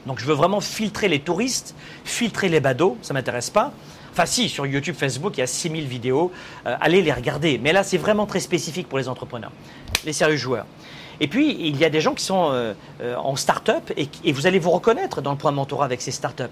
Donc 0.06 0.20
je 0.20 0.24
veux 0.24 0.34
vraiment 0.34 0.60
filtrer 0.60 1.08
les 1.08 1.20
touristes, 1.20 1.74
filtrer 2.04 2.48
les 2.48 2.60
badauds, 2.60 2.96
ça 3.02 3.12
m'intéresse 3.12 3.50
pas. 3.50 3.72
Enfin 4.12 4.26
si, 4.26 4.48
sur 4.48 4.64
YouTube, 4.66 4.94
Facebook, 4.96 5.36
il 5.36 5.40
y 5.40 5.42
a 5.42 5.46
6000 5.46 5.84
vidéos, 5.86 6.32
euh, 6.66 6.76
allez 6.80 7.02
les 7.02 7.12
regarder. 7.12 7.58
Mais 7.62 7.72
là, 7.72 7.82
c'est 7.82 7.98
vraiment 7.98 8.24
très 8.24 8.40
spécifique 8.40 8.88
pour 8.88 8.98
les 8.98 9.08
entrepreneurs, 9.08 9.52
les 10.04 10.12
sérieux 10.12 10.36
joueurs. 10.36 10.66
Et 11.20 11.28
puis, 11.28 11.56
il 11.58 11.76
y 11.76 11.84
a 11.84 11.90
des 11.90 12.00
gens 12.00 12.14
qui 12.14 12.24
sont 12.24 12.50
euh, 12.50 12.74
euh, 13.00 13.16
en 13.16 13.36
start-up 13.36 13.92
et, 13.96 14.32
vous 14.32 14.46
allez 14.46 14.58
vous 14.58 14.70
reconnaître 14.70 15.22
dans 15.22 15.32
le 15.32 15.38
point 15.38 15.50
mentorat 15.50 15.84
avec 15.84 16.02
ces 16.02 16.10
start-up. 16.10 16.50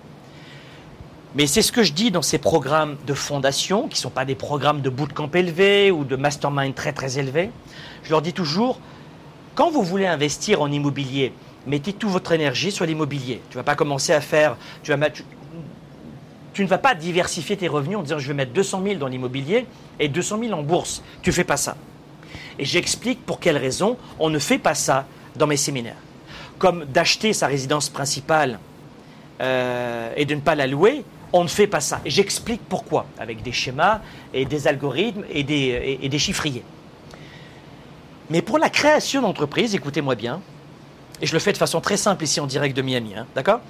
Mais 1.34 1.46
c'est 1.46 1.62
ce 1.62 1.72
que 1.72 1.82
je 1.82 1.92
dis 1.92 2.10
dans 2.10 2.22
ces 2.22 2.38
programmes 2.38 2.96
de 3.06 3.14
fondation, 3.14 3.88
qui 3.88 3.96
ne 3.96 4.00
sont 4.00 4.10
pas 4.10 4.24
des 4.24 4.36
programmes 4.36 4.80
de 4.80 4.88
bootcamp 4.88 5.30
élevé 5.34 5.90
ou 5.90 6.04
de 6.04 6.16
mastermind 6.16 6.74
très 6.74 6.92
très 6.92 7.18
élevé. 7.18 7.50
Je 8.04 8.10
leur 8.10 8.22
dis 8.22 8.32
toujours, 8.32 8.78
quand 9.54 9.70
vous 9.70 9.82
voulez 9.82 10.06
investir 10.06 10.62
en 10.62 10.70
immobilier, 10.70 11.32
mettez 11.66 11.92
toute 11.92 12.10
votre 12.10 12.32
énergie 12.32 12.72
sur 12.72 12.84
l'immobilier. 12.84 13.40
Tu 13.50 13.56
ne 13.56 13.60
vas 13.60 13.64
pas 13.64 13.74
commencer 13.74 14.12
à 14.12 14.20
faire, 14.20 14.56
tu, 14.82 14.92
ne 14.92 16.66
vas 16.66 16.78
pas 16.78 16.94
diversifier 16.94 17.56
tes 17.56 17.68
revenus 17.68 17.98
en 17.98 18.02
disant 18.02 18.18
je 18.18 18.28
vais 18.28 18.34
mettre 18.34 18.52
200 18.52 18.82
000 18.84 18.94
dans 18.96 19.08
l'immobilier 19.08 19.66
et 19.98 20.08
200 20.08 20.38
000 20.40 20.52
en 20.52 20.62
bourse. 20.62 21.02
Tu 21.22 21.30
ne 21.30 21.34
fais 21.34 21.44
pas 21.44 21.56
ça. 21.56 21.76
Et 22.58 22.64
j'explique 22.64 23.24
pour 23.24 23.40
quelles 23.40 23.56
raisons 23.58 23.96
on 24.18 24.30
ne 24.30 24.38
fait 24.38 24.58
pas 24.58 24.74
ça 24.74 25.06
dans 25.36 25.46
mes 25.46 25.56
séminaires. 25.56 25.96
Comme 26.58 26.84
d'acheter 26.84 27.32
sa 27.32 27.46
résidence 27.46 27.88
principale 27.88 28.58
euh, 29.40 30.12
et 30.16 30.24
de 30.24 30.34
ne 30.34 30.40
pas 30.40 30.54
la 30.54 30.66
louer, 30.66 31.04
on 31.32 31.42
ne 31.42 31.48
fait 31.48 31.66
pas 31.66 31.80
ça. 31.80 32.00
Et 32.04 32.10
j'explique 32.10 32.60
pourquoi, 32.68 33.06
avec 33.18 33.42
des 33.42 33.50
schémas 33.50 34.00
et 34.32 34.44
des 34.44 34.68
algorithmes 34.68 35.24
et 35.28 35.42
des, 35.42 35.98
et, 36.00 36.08
des 36.08 36.18
chiffriers. 36.18 36.62
Mais 38.30 38.40
pour 38.40 38.58
la 38.58 38.70
création 38.70 39.20
d'entreprise, 39.20 39.74
écoutez-moi 39.74 40.14
bien, 40.14 40.40
et 41.20 41.26
je 41.26 41.32
le 41.32 41.38
fais 41.38 41.52
de 41.52 41.58
façon 41.58 41.80
très 41.80 41.96
simple 41.96 42.24
ici 42.24 42.40
en 42.40 42.46
direct 42.46 42.76
de 42.76 42.82
Miami, 42.82 43.14
hein, 43.16 43.26
d'accord? 43.34 43.60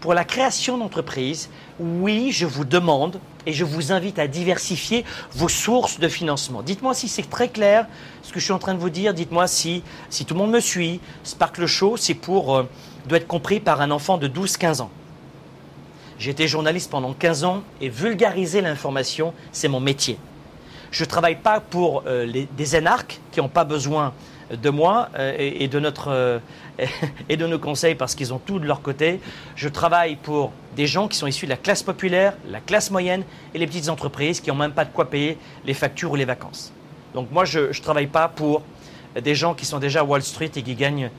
Pour 0.00 0.14
la 0.14 0.24
création 0.24 0.78
d'entreprise, 0.78 1.50
oui, 1.80 2.30
je 2.30 2.46
vous 2.46 2.64
demande 2.64 3.18
et 3.46 3.52
je 3.52 3.64
vous 3.64 3.90
invite 3.90 4.20
à 4.20 4.28
diversifier 4.28 5.04
vos 5.32 5.48
sources 5.48 5.98
de 5.98 6.06
financement. 6.06 6.62
Dites-moi 6.62 6.94
si 6.94 7.08
c'est 7.08 7.28
très 7.28 7.48
clair 7.48 7.86
ce 8.22 8.32
que 8.32 8.38
je 8.38 8.44
suis 8.44 8.52
en 8.52 8.60
train 8.60 8.74
de 8.74 8.78
vous 8.78 8.90
dire. 8.90 9.12
Dites-moi 9.12 9.48
si, 9.48 9.82
si 10.08 10.24
tout 10.24 10.34
le 10.34 10.40
monde 10.40 10.52
me 10.52 10.60
suit. 10.60 11.00
Sparkle 11.24 11.66
Show, 11.66 11.96
c'est 11.96 12.14
pour 12.14 12.56
euh, 12.56 12.68
doit 13.06 13.18
être 13.18 13.26
compris 13.26 13.58
par 13.58 13.80
un 13.80 13.90
enfant 13.90 14.18
de 14.18 14.28
12-15 14.28 14.82
ans. 14.82 14.90
J'ai 16.18 16.30
été 16.30 16.46
journaliste 16.46 16.90
pendant 16.90 17.12
15 17.12 17.44
ans 17.44 17.62
et 17.80 17.88
vulgariser 17.88 18.60
l'information, 18.60 19.34
c'est 19.50 19.68
mon 19.68 19.80
métier. 19.80 20.18
Je 20.90 21.04
ne 21.04 21.08
travaille 21.08 21.36
pas 21.36 21.60
pour 21.60 22.04
euh, 22.06 22.44
des 22.56 22.76
énarques 22.76 23.20
qui 23.32 23.40
n'ont 23.40 23.48
pas 23.48 23.64
besoin 23.64 24.12
de 24.50 24.70
moi 24.70 25.08
euh, 25.18 25.34
et, 25.38 25.68
de 25.68 25.78
notre, 25.78 26.08
euh, 26.08 26.38
et 27.28 27.36
de 27.36 27.46
nos 27.46 27.58
conseils 27.58 27.94
parce 27.94 28.14
qu'ils 28.14 28.32
ont 28.32 28.38
tout 28.38 28.58
de 28.58 28.66
leur 28.66 28.82
côté. 28.82 29.20
Je 29.56 29.68
travaille 29.68 30.16
pour 30.16 30.52
des 30.76 30.86
gens 30.86 31.08
qui 31.08 31.16
sont 31.16 31.26
issus 31.26 31.46
de 31.46 31.50
la 31.50 31.56
classe 31.56 31.82
populaire, 31.82 32.34
la 32.48 32.60
classe 32.60 32.90
moyenne 32.90 33.24
et 33.54 33.58
les 33.58 33.66
petites 33.66 33.88
entreprises 33.88 34.40
qui 34.40 34.50
n'ont 34.50 34.56
même 34.56 34.72
pas 34.72 34.84
de 34.84 34.90
quoi 34.90 35.10
payer 35.10 35.38
les 35.64 35.74
factures 35.74 36.12
ou 36.12 36.16
les 36.16 36.24
vacances. 36.24 36.72
Donc 37.14 37.30
moi, 37.30 37.44
je 37.44 37.60
ne 37.60 37.82
travaille 37.82 38.06
pas 38.06 38.28
pour 38.28 38.62
des 39.20 39.34
gens 39.34 39.54
qui 39.54 39.64
sont 39.64 39.78
déjà 39.78 40.00
à 40.00 40.04
Wall 40.04 40.22
Street 40.22 40.50
et 40.54 40.62
qui 40.62 40.74
gagnent 40.74 41.10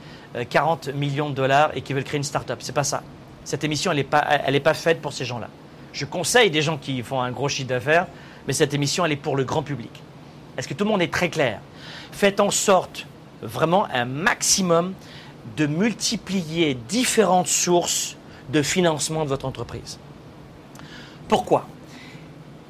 40 0.48 0.94
millions 0.94 1.28
de 1.28 1.34
dollars 1.34 1.70
et 1.74 1.82
qui 1.82 1.92
veulent 1.92 2.04
créer 2.04 2.18
une 2.18 2.24
start-up. 2.24 2.58
C'est 2.62 2.74
pas 2.74 2.84
ça. 2.84 3.02
Cette 3.44 3.64
émission, 3.64 3.90
elle 3.90 3.98
n'est 3.98 4.04
pas, 4.04 4.22
pas 4.62 4.74
faite 4.74 5.00
pour 5.00 5.12
ces 5.12 5.24
gens-là. 5.24 5.48
Je 5.92 6.04
conseille 6.04 6.50
des 6.50 6.62
gens 6.62 6.78
qui 6.78 7.02
font 7.02 7.20
un 7.20 7.32
gros 7.32 7.48
chiffre 7.48 7.68
d'affaires, 7.68 8.06
mais 8.46 8.52
cette 8.52 8.74
émission, 8.74 9.04
elle 9.04 9.12
est 9.12 9.16
pour 9.16 9.36
le 9.36 9.44
grand 9.44 9.62
public. 9.62 9.90
Est-ce 10.56 10.68
que 10.68 10.74
tout 10.74 10.84
le 10.84 10.90
monde 10.90 11.02
est 11.02 11.12
très 11.12 11.30
clair? 11.30 11.60
Faites 12.12 12.38
en 12.38 12.50
sorte, 12.50 13.06
vraiment 13.42 13.86
un 13.92 14.04
maximum, 14.04 14.94
de 15.56 15.66
multiplier 15.66 16.74
différentes 16.74 17.46
sources 17.46 18.16
de 18.52 18.62
financement 18.62 19.24
de 19.24 19.28
votre 19.28 19.46
entreprise. 19.46 19.98
Pourquoi? 21.28 21.66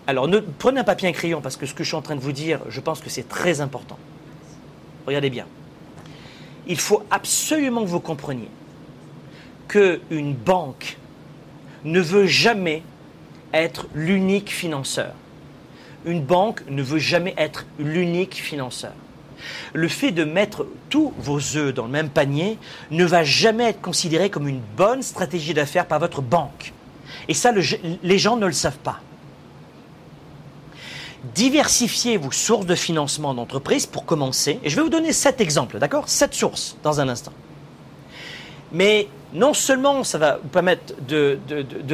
Alors, 0.06 0.28
prenez 0.58 0.80
un 0.80 0.84
papier 0.84 1.08
et 1.08 1.10
un 1.10 1.14
crayon, 1.14 1.40
parce 1.40 1.56
que 1.56 1.66
ce 1.66 1.74
que 1.74 1.84
je 1.84 1.88
suis 1.88 1.96
en 1.96 2.02
train 2.02 2.16
de 2.16 2.20
vous 2.20 2.32
dire, 2.32 2.60
je 2.68 2.80
pense 2.80 3.00
que 3.00 3.10
c'est 3.10 3.28
très 3.28 3.60
important. 3.60 3.98
Regardez 5.06 5.30
bien. 5.30 5.46
Il 6.66 6.78
faut 6.78 7.02
absolument 7.10 7.82
que 7.82 7.88
vous 7.88 8.00
compreniez 8.00 8.48
qu'une 9.68 10.34
banque 10.34 10.98
ne 11.84 12.00
veut 12.00 12.26
jamais 12.26 12.82
être 13.52 13.86
l'unique 13.94 14.50
financeur. 14.50 15.12
Une 16.04 16.22
banque 16.22 16.62
ne 16.68 16.82
veut 16.82 16.98
jamais 16.98 17.34
être 17.36 17.66
l'unique 17.78 18.34
financeur. 18.34 18.92
Le 19.72 19.88
fait 19.88 20.10
de 20.10 20.24
mettre 20.24 20.66
tous 20.88 21.12
vos 21.18 21.38
œufs 21.56 21.74
dans 21.74 21.84
le 21.84 21.90
même 21.90 22.10
panier 22.10 22.58
ne 22.90 23.04
va 23.04 23.24
jamais 23.24 23.64
être 23.64 23.80
considéré 23.80 24.30
comme 24.30 24.48
une 24.48 24.60
bonne 24.76 25.02
stratégie 25.02 25.54
d'affaires 25.54 25.86
par 25.86 25.98
votre 25.98 26.22
banque. 26.22 26.72
Et 27.28 27.34
ça, 27.34 27.52
les 28.02 28.18
gens 28.18 28.36
ne 28.36 28.46
le 28.46 28.52
savent 28.52 28.78
pas. 28.78 29.00
Diversifiez 31.34 32.16
vos 32.16 32.30
sources 32.30 32.66
de 32.66 32.74
financement 32.74 33.34
d'entreprise 33.34 33.86
pour 33.86 34.06
commencer. 34.06 34.58
Et 34.62 34.70
je 34.70 34.76
vais 34.76 34.82
vous 34.82 34.88
donner 34.88 35.12
sept 35.12 35.40
exemples, 35.40 35.78
d'accord? 35.78 36.08
Sept 36.08 36.34
sources 36.34 36.76
dans 36.82 37.00
un 37.00 37.08
instant. 37.08 37.32
Mais 38.72 39.08
non 39.32 39.54
seulement 39.54 40.02
ça 40.04 40.18
va 40.18 40.38
vous 40.42 40.48
permettre 40.48 40.94
de, 41.06 41.38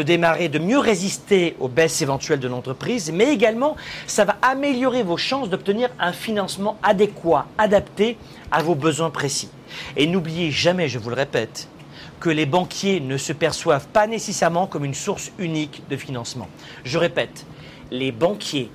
démarrer, 0.02 0.48
de 0.48 0.58
mieux 0.58 0.78
résister 0.78 1.56
aux 1.60 1.68
baisses 1.68 2.00
éventuelles 2.02 2.40
de 2.40 2.48
l'entreprise, 2.48 3.12
mais 3.12 3.32
également 3.32 3.76
ça 4.06 4.24
va 4.24 4.36
améliorer 4.42 5.02
vos 5.02 5.16
chances 5.16 5.50
d'obtenir 5.50 5.90
un 5.98 6.12
financement 6.12 6.78
adéquat, 6.82 7.46
adapté 7.58 8.16
à 8.50 8.62
vos 8.62 8.74
besoins 8.74 9.10
précis. 9.10 9.50
Et 9.96 10.06
n'oubliez 10.06 10.50
jamais, 10.50 10.88
je 10.88 10.98
vous 10.98 11.10
le 11.10 11.16
répète, 11.16 11.68
que 12.20 12.30
les 12.30 12.46
banquiers 12.46 13.00
ne 13.00 13.18
se 13.18 13.32
perçoivent 13.32 13.88
pas 13.88 14.06
nécessairement 14.06 14.66
comme 14.66 14.84
une 14.84 14.94
source 14.94 15.32
unique 15.38 15.82
de 15.90 15.96
financement. 15.96 16.48
Je 16.84 16.98
répète, 16.98 17.44
les 17.90 18.12
banquiers 18.12 18.70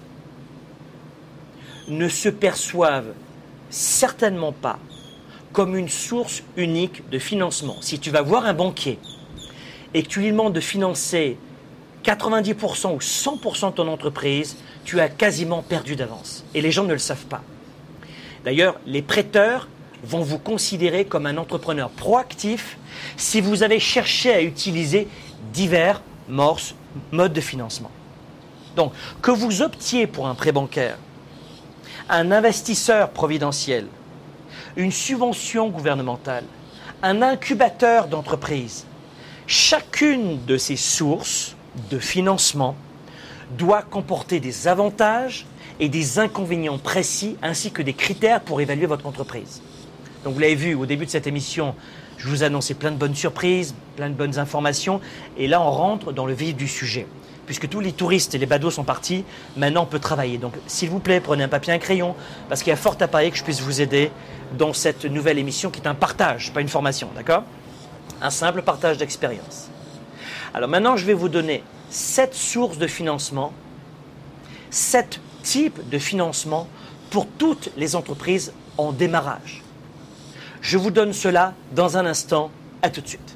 ne 1.87 2.07
se 2.07 2.29
perçoivent 2.29 3.13
certainement 3.69 4.51
pas 4.51 4.77
comme 5.53 5.75
une 5.75 5.89
source 5.89 6.43
unique 6.57 7.09
de 7.09 7.19
financement. 7.19 7.77
Si 7.81 7.99
tu 7.99 8.09
vas 8.09 8.21
voir 8.21 8.45
un 8.45 8.53
banquier 8.53 8.99
et 9.93 10.03
que 10.03 10.07
tu 10.07 10.21
lui 10.21 10.31
demandes 10.31 10.53
de 10.53 10.61
financer 10.61 11.37
90% 12.03 12.95
ou 12.95 12.97
100% 12.97 13.71
de 13.71 13.75
ton 13.75 13.87
entreprise, 13.87 14.57
tu 14.85 14.99
as 14.99 15.09
quasiment 15.09 15.61
perdu 15.61 15.95
d'avance. 15.95 16.43
Et 16.53 16.61
les 16.61 16.71
gens 16.71 16.85
ne 16.85 16.93
le 16.93 16.99
savent 16.99 17.25
pas. 17.25 17.43
D'ailleurs, 18.43 18.79
les 18.85 19.01
prêteurs 19.01 19.67
vont 20.03 20.21
vous 20.21 20.39
considérer 20.39 21.05
comme 21.05 21.27
un 21.27 21.37
entrepreneur 21.37 21.89
proactif 21.89 22.77
si 23.17 23.39
vous 23.39 23.61
avez 23.61 23.79
cherché 23.79 24.33
à 24.33 24.41
utiliser 24.41 25.07
divers 25.53 26.01
modes 26.27 27.33
de 27.33 27.41
financement. 27.41 27.91
Donc, 28.75 28.93
que 29.21 29.31
vous 29.31 29.61
optiez 29.61 30.07
pour 30.07 30.27
un 30.27 30.33
prêt 30.33 30.51
bancaire, 30.51 30.97
un 32.09 32.31
investisseur 32.31 33.09
providentiel, 33.09 33.85
une 34.75 34.91
subvention 34.91 35.69
gouvernementale, 35.69 36.43
un 37.03 37.21
incubateur 37.21 38.07
d'entreprise. 38.07 38.85
Chacune 39.47 40.43
de 40.45 40.57
ces 40.57 40.75
sources 40.75 41.55
de 41.89 41.99
financement 41.99 42.75
doit 43.57 43.81
comporter 43.81 44.39
des 44.39 44.67
avantages 44.67 45.45
et 45.79 45.89
des 45.89 46.19
inconvénients 46.19 46.77
précis 46.77 47.37
ainsi 47.41 47.71
que 47.71 47.81
des 47.81 47.93
critères 47.93 48.41
pour 48.41 48.61
évaluer 48.61 48.85
votre 48.85 49.07
entreprise. 49.07 49.61
Donc 50.23 50.35
vous 50.35 50.39
l'avez 50.39 50.55
vu 50.55 50.75
au 50.75 50.85
début 50.85 51.05
de 51.05 51.09
cette 51.09 51.27
émission, 51.27 51.75
je 52.17 52.27
vous 52.27 52.43
annonçais 52.43 52.75
plein 52.75 52.91
de 52.91 52.97
bonnes 52.97 53.15
surprises, 53.15 53.73
plein 53.95 54.09
de 54.09 54.13
bonnes 54.13 54.37
informations 54.37 55.01
et 55.37 55.47
là 55.47 55.59
on 55.59 55.71
rentre 55.71 56.11
dans 56.11 56.25
le 56.25 56.33
vif 56.33 56.55
du 56.55 56.67
sujet 56.67 57.07
puisque 57.51 57.67
tous 57.67 57.81
les 57.81 57.91
touristes 57.91 58.33
et 58.33 58.37
les 58.37 58.45
badauds 58.45 58.71
sont 58.71 58.85
partis, 58.85 59.25
maintenant 59.57 59.83
on 59.83 59.85
peut 59.85 59.99
travailler. 59.99 60.37
Donc 60.37 60.53
s'il 60.67 60.89
vous 60.89 60.99
plaît, 60.99 61.19
prenez 61.19 61.43
un 61.43 61.49
papier, 61.49 61.73
un 61.73 61.79
crayon, 61.79 62.15
parce 62.47 62.63
qu'il 62.63 62.69
y 62.69 62.73
a 62.73 62.77
fort 62.77 62.95
à 63.01 63.09
parier 63.09 63.29
que 63.29 63.35
je 63.35 63.43
puisse 63.43 63.59
vous 63.59 63.81
aider 63.81 64.09
dans 64.57 64.71
cette 64.71 65.03
nouvelle 65.03 65.37
émission 65.37 65.69
qui 65.69 65.81
est 65.81 65.87
un 65.89 65.93
partage, 65.93 66.53
pas 66.53 66.61
une 66.61 66.69
formation, 66.69 67.09
d'accord? 67.13 67.43
Un 68.21 68.29
simple 68.29 68.61
partage 68.61 68.97
d'expérience. 68.99 69.67
Alors 70.53 70.69
maintenant, 70.69 70.95
je 70.95 71.05
vais 71.05 71.13
vous 71.13 71.27
donner 71.27 71.61
sept 71.89 72.33
sources 72.33 72.77
de 72.77 72.87
financement, 72.87 73.51
sept 74.69 75.19
types 75.43 75.89
de 75.89 75.99
financement 75.99 76.69
pour 77.09 77.27
toutes 77.37 77.69
les 77.75 77.97
entreprises 77.97 78.53
en 78.77 78.93
démarrage. 78.93 79.61
Je 80.61 80.77
vous 80.77 80.89
donne 80.89 81.11
cela 81.11 81.53
dans 81.73 81.97
un 81.97 82.05
instant. 82.05 82.49
À 82.81 82.89
tout 82.89 83.01
de 83.01 83.07
suite. 83.09 83.35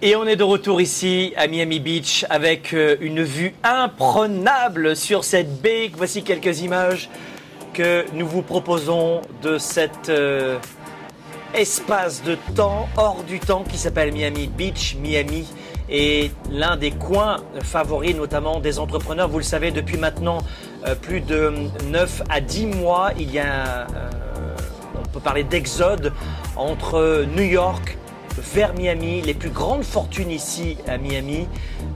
Et 0.00 0.14
on 0.14 0.26
est 0.28 0.36
de 0.36 0.44
retour 0.44 0.80
ici 0.80 1.32
à 1.36 1.48
Miami 1.48 1.80
Beach 1.80 2.24
avec 2.30 2.72
euh, 2.72 2.94
une 3.00 3.24
vue 3.24 3.52
imprenable 3.64 4.94
sur 4.94 5.24
cette 5.24 5.60
baie. 5.60 5.90
Voici 5.92 6.22
quelques 6.22 6.60
images 6.60 7.10
que 7.74 8.04
nous 8.12 8.28
vous 8.28 8.42
proposons 8.42 9.22
de 9.42 9.58
cet 9.58 10.08
euh, 10.08 10.56
espace 11.52 12.22
de 12.22 12.36
temps 12.54 12.88
hors 12.96 13.24
du 13.24 13.40
temps 13.40 13.64
qui 13.68 13.76
s'appelle 13.76 14.12
Miami 14.12 14.46
Beach. 14.46 14.96
Miami 15.02 15.48
est 15.90 16.30
l'un 16.48 16.76
des 16.76 16.92
coins 16.92 17.38
favoris 17.64 18.14
notamment 18.14 18.60
des 18.60 18.78
entrepreneurs. 18.78 19.28
Vous 19.28 19.38
le 19.38 19.44
savez, 19.44 19.72
depuis 19.72 19.96
maintenant 19.96 20.38
euh, 20.86 20.94
plus 20.94 21.22
de 21.22 21.52
9 21.90 22.22
à 22.28 22.40
10 22.40 22.66
mois, 22.66 23.10
il 23.18 23.32
y 23.32 23.40
a, 23.40 23.88
on 24.94 25.08
peut 25.08 25.18
parler 25.18 25.42
d'exode 25.42 26.12
entre 26.54 27.26
New 27.36 27.42
York, 27.42 27.98
vers 28.38 28.74
Miami. 28.74 29.22
Les 29.22 29.34
plus 29.34 29.50
grandes 29.50 29.84
fortunes 29.84 30.30
ici 30.30 30.76
à 30.86 30.98
Miami 30.98 31.46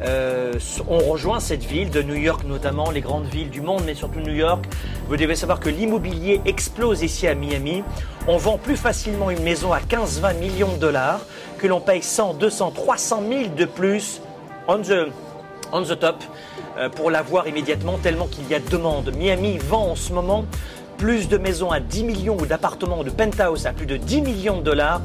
euh, 0.03 0.53
ont 0.89 0.99
rejoint 0.99 1.41
cette 1.41 1.65
ville, 1.65 1.91
de 1.91 2.03
New 2.03 2.15
York 2.15 2.45
notamment, 2.47 2.91
les 2.91 3.01
grandes 3.01 3.27
villes 3.27 3.51
du 3.51 3.61
monde, 3.61 3.83
mais 3.87 3.95
surtout 3.95 4.21
New 4.21 4.35
York. 4.35 4.65
Vous 5.09 5.17
devez 5.17 5.35
savoir 5.35 5.61
que 5.61 5.69
l'immobilier 5.69 6.41
explose 6.45 7.03
ici 7.03 7.27
à 7.27 7.35
Miami. 7.35 7.83
On 8.29 8.37
vend 8.37 8.59
plus 8.59 8.77
facilement 8.77 9.31
une 9.31 9.43
maison 9.43 9.73
à 9.73 9.81
15-20 9.81 10.39
millions 10.39 10.73
de 10.73 10.79
dollars 10.79 11.21
que 11.59 11.67
l'on 11.67 11.81
paye 11.81 12.03
100, 12.03 12.35
200, 12.35 12.73
300 12.73 13.23
000 13.29 13.43
de 13.57 13.65
plus 13.65 14.21
on 14.69 14.79
the, 14.83 15.09
on 15.73 15.83
the 15.83 15.99
top 15.99 16.17
euh, 16.79 16.89
pour 16.89 17.11
l'avoir 17.11 17.47
immédiatement 17.49 17.99
tellement 17.99 18.27
qu'il 18.27 18.49
y 18.49 18.55
a 18.55 18.61
demande. 18.61 19.13
Miami 19.17 19.59
vend 19.59 19.91
en 19.91 19.97
ce 19.97 20.13
moment 20.13 20.45
plus 20.99 21.29
de 21.29 21.37
maisons 21.37 21.71
à 21.71 21.81
10 21.81 22.05
millions 22.05 22.37
ou 22.41 22.47
d'appartements 22.47 23.01
ou 23.01 23.05
de 23.05 23.11
penthouse 23.11 23.67
à 23.67 23.73
plus 23.73 23.87
de 23.87 23.97
10 23.97 24.23
millions 24.23 24.59
de 24.59 24.63
dollars 24.63 25.01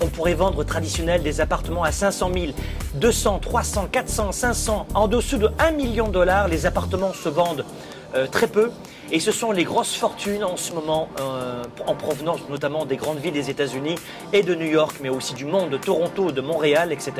on 0.00 0.06
pourrait 0.06 0.34
vendre 0.34 0.64
traditionnel 0.64 1.22
des 1.22 1.40
appartements 1.40 1.82
à 1.82 1.92
500 1.92 2.30
000, 2.34 2.46
200, 2.94 3.38
300, 3.40 3.88
400, 3.90 4.32
500. 4.32 4.86
En 4.94 5.08
dessous 5.08 5.38
de 5.38 5.50
1 5.58 5.72
million 5.72 6.08
de 6.08 6.12
dollars, 6.12 6.48
les 6.48 6.66
appartements 6.66 7.12
se 7.12 7.28
vendent 7.28 7.64
euh, 8.14 8.26
très 8.26 8.46
peu. 8.46 8.70
Et 9.10 9.20
ce 9.20 9.30
sont 9.30 9.52
les 9.52 9.64
grosses 9.64 9.94
fortunes 9.94 10.42
en 10.42 10.56
ce 10.56 10.72
moment, 10.72 11.08
euh, 11.20 11.62
en 11.86 11.94
provenance 11.94 12.40
notamment 12.48 12.86
des 12.86 12.96
grandes 12.96 13.18
villes 13.18 13.32
des 13.32 13.50
États-Unis 13.50 13.96
et 14.32 14.42
de 14.42 14.54
New 14.54 14.66
York, 14.66 14.96
mais 15.02 15.10
aussi 15.10 15.34
du 15.34 15.44
monde, 15.44 15.70
de 15.70 15.76
Toronto, 15.76 16.32
de 16.32 16.40
Montréal, 16.40 16.92
etc., 16.92 17.12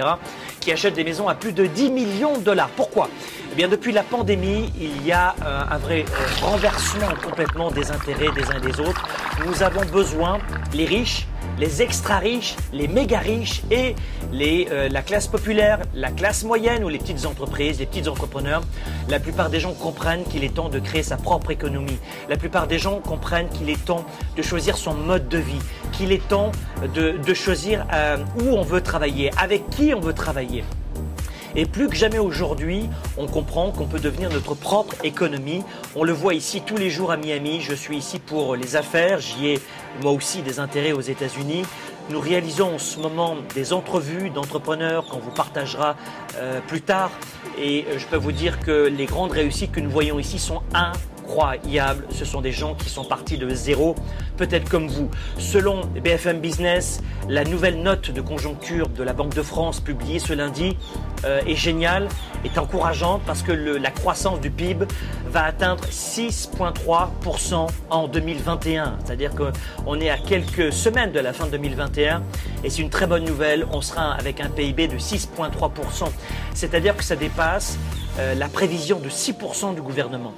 qui 0.61 0.73
achètent 0.73 0.95
des 0.95 1.05
maisons 1.05 1.29
à 1.29 1.35
plus 1.35 1.53
de 1.53 1.67
10 1.67 1.91
millions 1.91 2.39
de 2.39 2.43
dollars. 2.43 2.71
Pourquoi? 2.77 3.09
Eh 3.53 3.55
bien, 3.55 3.69
depuis 3.69 3.93
la 3.93 4.03
pandémie, 4.03 4.73
il 4.81 5.05
y 5.07 5.13
a 5.13 5.35
euh, 5.45 5.61
un 5.71 5.79
vrai 5.79 6.07
renversement 6.41 7.13
complètement 7.23 7.71
des 7.71 7.91
intérêts 7.91 8.31
des 8.33 8.51
uns 8.51 8.61
des 8.61 8.81
autres. 8.81 9.07
Nous 9.45 9.63
avons 9.63 9.85
besoin, 9.85 10.39
les 10.73 10.87
riches, 10.87 11.27
les 11.59 11.83
extra 11.83 12.19
riches, 12.19 12.57
les 12.73 12.89
méga 12.89 13.19
riches 13.19 13.63
et 13.71 13.95
les, 14.33 14.69
euh, 14.71 14.89
la 14.89 15.03
classe 15.03 15.27
populaire, 15.27 15.81
la 15.95 16.11
classe 16.11 16.45
moyenne 16.45 16.85
ou 16.85 16.89
les 16.89 16.99
petites 16.99 17.27
entreprises, 17.27 17.79
les 17.79 17.87
petits 17.87 18.09
entrepreneurs, 18.09 18.63
la 19.09 19.21
plupart 19.21 19.51
des 19.51 19.61
gens 19.61 19.73
comprennent 19.73 20.25
qu'il 20.25 20.45
est 20.45 20.55
temps 20.55 20.69
de 20.69 20.79
créer 20.79 21.03
sa 21.03 21.17
propre 21.17 21.51
économie. 21.51 21.99
La 22.29 22.37
plupart 22.37 22.67
des 22.67 22.79
gens 22.79 23.01
comprennent 23.01 23.49
qu'il 23.49 23.71
est 23.71 23.85
temps 23.85 24.05
de 24.37 24.43
choisir 24.43 24.77
son 24.77 24.95
mode 24.95 25.29
de 25.29 25.39
vie, 25.39 25.61
qu'il 25.93 26.13
est 26.13 26.27
temps 26.29 26.53
de, 26.95 27.19
de 27.25 27.35
choisir 27.35 27.87
euh, 27.93 28.17
où 28.41 28.49
on 28.57 28.63
veut 28.63 28.81
travailler, 28.81 29.31
avec 29.39 29.69
qui 29.71 29.95
on 29.95 30.01
veut 30.01 30.15
travailler. 30.15 30.65
Et 31.55 31.67
plus 31.67 31.89
que 31.89 31.97
jamais 31.97 32.19
aujourd'hui, 32.19 32.89
on 33.19 33.27
comprend 33.27 33.71
qu'on 33.71 33.87
peut 33.87 34.01
devenir 34.01 34.31
notre 34.31 34.55
propre 34.55 34.95
économie. 35.05 35.63
On 35.95 36.05
le 36.05 36.13
voit 36.13 36.35
ici 36.35 36.63
tous 36.63 36.77
les 36.77 36.89
jours 36.89 37.13
à 37.13 37.17
Miami. 37.17 37.61
Je 37.61 37.75
suis 37.75 37.97
ici 37.97 38.19
pour 38.19 38.57
les 38.57 38.77
affaires. 38.77 39.21
J'y 39.21 39.49
ai 39.49 39.61
moi 40.03 40.13
aussi 40.13 40.43
des 40.43 40.61
intérêts 40.61 40.93
aux 40.93 41.01
États-Unis. 41.01 41.65
Nous 42.11 42.21
réalisons 42.21 42.75
en 42.75 42.79
ce 42.79 42.99
moment 42.99 43.37
des 43.55 43.73
entrevues 43.73 44.31
d'entrepreneurs 44.31 45.07
qu'on 45.07 45.19
vous 45.19 45.31
partagera 45.31 45.97
euh, 46.37 46.61
plus 46.67 46.81
tard. 46.81 47.11
Et 47.59 47.85
euh, 47.87 47.99
je 47.99 48.07
peux 48.07 48.17
vous 48.17 48.33
dire 48.33 48.59
que 48.61 48.87
les 48.87 49.07
grandes 49.07 49.33
réussites 49.33 49.73
que 49.73 49.81
nous 49.81 49.91
voyons 49.91 50.19
ici 50.19 50.39
sont 50.39 50.63
incroyables 50.73 51.13
incroyable. 51.33 52.05
Ce 52.11 52.25
sont 52.25 52.41
des 52.41 52.53
gens 52.53 52.75
qui 52.75 52.91
sont 52.91 53.05
partis 53.05 53.39
de 53.39 53.49
zéro, 53.51 53.95
peut-être 54.37 54.69
comme 54.69 54.89
vous. 54.89 55.09
Selon 55.39 55.81
BFM 56.03 56.41
Business, 56.41 57.01
la 57.29 57.45
nouvelle 57.45 57.83
note 57.83 58.11
de 58.11 58.21
conjoncture 58.21 58.89
de 58.89 59.03
la 59.03 59.13
Banque 59.13 59.35
de 59.35 59.43
France 59.43 59.81
publiée 59.81 60.19
ce 60.19 60.35
lundi 60.35 60.77
euh, 61.25 61.41
est 61.47 61.55
géniale, 61.55 62.09
est 62.45 62.59
encourageante 62.59 63.23
parce 63.27 63.43
que 63.43 63.53
la 63.53 63.91
croissance 63.91 64.41
du 64.41 64.51
PIB 64.51 64.87
va 65.27 65.45
atteindre 65.45 65.85
6,3% 65.85 67.67
en 67.89 68.09
2021. 68.09 68.99
C'est-à-dire 69.05 69.31
qu'on 69.35 70.01
est 70.01 70.11
à 70.11 70.19
quelques 70.19 70.73
semaines 70.73 71.13
de 71.13 71.21
la 71.21 71.33
fin 71.33 71.47
de 71.47 71.53
2021 71.53 72.23
et 72.63 72.71
c'est 72.71 72.83
une 72.83 72.91
très 72.91 73.07
bonne 73.07 73.25
nouvelle. 73.25 73.67
On 73.73 73.81
sera 73.81 74.13
avec 74.13 74.41
un 74.41 74.51
PIB 74.51 74.89
de 74.89 74.99
6,3%. 74.99 76.09
C'est-à-dire 76.55 76.97
que 76.97 77.05
ça 77.05 77.17
dépasse 77.17 77.79
euh, 78.19 78.35
la 78.35 78.49
prévision 78.49 78.99
de 78.99 79.09
6% 79.09 79.75
du 79.75 79.81
gouvernement. 79.81 80.35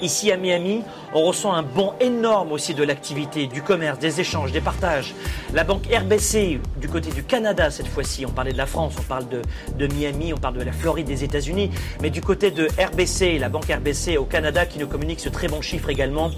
Ici 0.00 0.30
à 0.30 0.36
Miami, 0.36 0.82
on 1.12 1.22
ressent 1.24 1.52
un 1.52 1.62
bond 1.62 1.92
énorme 2.00 2.52
aussi 2.52 2.72
de 2.72 2.84
l'activité, 2.84 3.46
du 3.48 3.62
commerce, 3.62 3.98
des 3.98 4.20
échanges, 4.20 4.52
des 4.52 4.60
partages. 4.60 5.12
La 5.52 5.64
banque 5.64 5.86
RBC, 5.92 6.60
du 6.80 6.88
côté 6.88 7.10
du 7.10 7.24
Canada 7.24 7.70
cette 7.70 7.88
fois-ci, 7.88 8.24
on 8.24 8.30
parlait 8.30 8.52
de 8.52 8.58
la 8.58 8.66
France, 8.66 8.94
on 8.98 9.02
parle 9.02 9.24
de, 9.28 9.86
Miami, 9.86 10.32
on 10.32 10.36
parle 10.36 10.56
de 10.56 10.62
la 10.62 10.70
Floride 10.70 11.06
des 11.06 11.24
États-Unis, 11.24 11.70
mais 12.00 12.10
du 12.10 12.20
côté 12.20 12.52
de 12.52 12.68
RBC, 12.78 13.38
la 13.40 13.48
banque 13.48 13.66
RBC 13.66 14.18
au 14.18 14.24
Canada 14.24 14.66
qui 14.66 14.78
nous 14.78 14.86
communique 14.86 15.18
ce 15.18 15.30
très 15.30 15.48
bon 15.48 15.62
chiffre 15.62 15.90
également, 15.90 16.30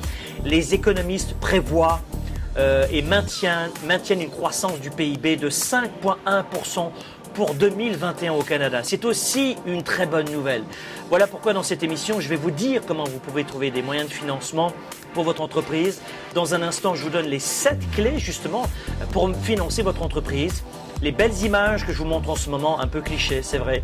les 0.44 0.72
économistes 0.72 1.34
prévoient 1.34 2.00
euh, 2.56 2.86
et 2.90 3.02
maintiennent, 3.02 3.70
maintiennent 3.86 4.22
une 4.22 4.30
croissance 4.30 4.80
du 4.80 4.90
PIB 4.90 5.36
de 5.36 5.50
5,1% 5.50 6.90
pour 7.34 7.54
2021 7.54 8.32
au 8.32 8.42
Canada. 8.42 8.80
C'est 8.82 9.04
aussi 9.04 9.56
une 9.66 9.82
très 9.82 10.06
bonne 10.06 10.30
nouvelle. 10.30 10.62
Voilà 11.08 11.26
pourquoi 11.26 11.52
dans 11.52 11.62
cette 11.62 11.82
émission, 11.82 12.20
je 12.20 12.28
vais 12.28 12.36
vous 12.36 12.50
dire 12.50 12.82
comment 12.86 13.04
vous 13.04 13.18
pouvez 13.18 13.44
trouver 13.44 13.70
des 13.70 13.82
moyens 13.82 14.08
de 14.08 14.14
financement 14.14 14.72
pour 15.14 15.24
votre 15.24 15.40
entreprise. 15.40 16.00
Dans 16.34 16.54
un 16.54 16.62
instant, 16.62 16.94
je 16.94 17.02
vous 17.02 17.10
donne 17.10 17.26
les 17.26 17.38
7 17.38 17.78
clés 17.92 18.18
justement 18.18 18.62
pour 19.12 19.30
financer 19.36 19.82
votre 19.82 20.02
entreprise. 20.02 20.64
Les 21.02 21.12
belles 21.12 21.44
images 21.44 21.86
que 21.86 21.92
je 21.92 21.98
vous 21.98 22.04
montre 22.04 22.28
en 22.28 22.36
ce 22.36 22.50
moment, 22.50 22.78
un 22.78 22.86
peu 22.86 23.00
clichés, 23.00 23.40
c'est 23.42 23.56
vrai, 23.56 23.82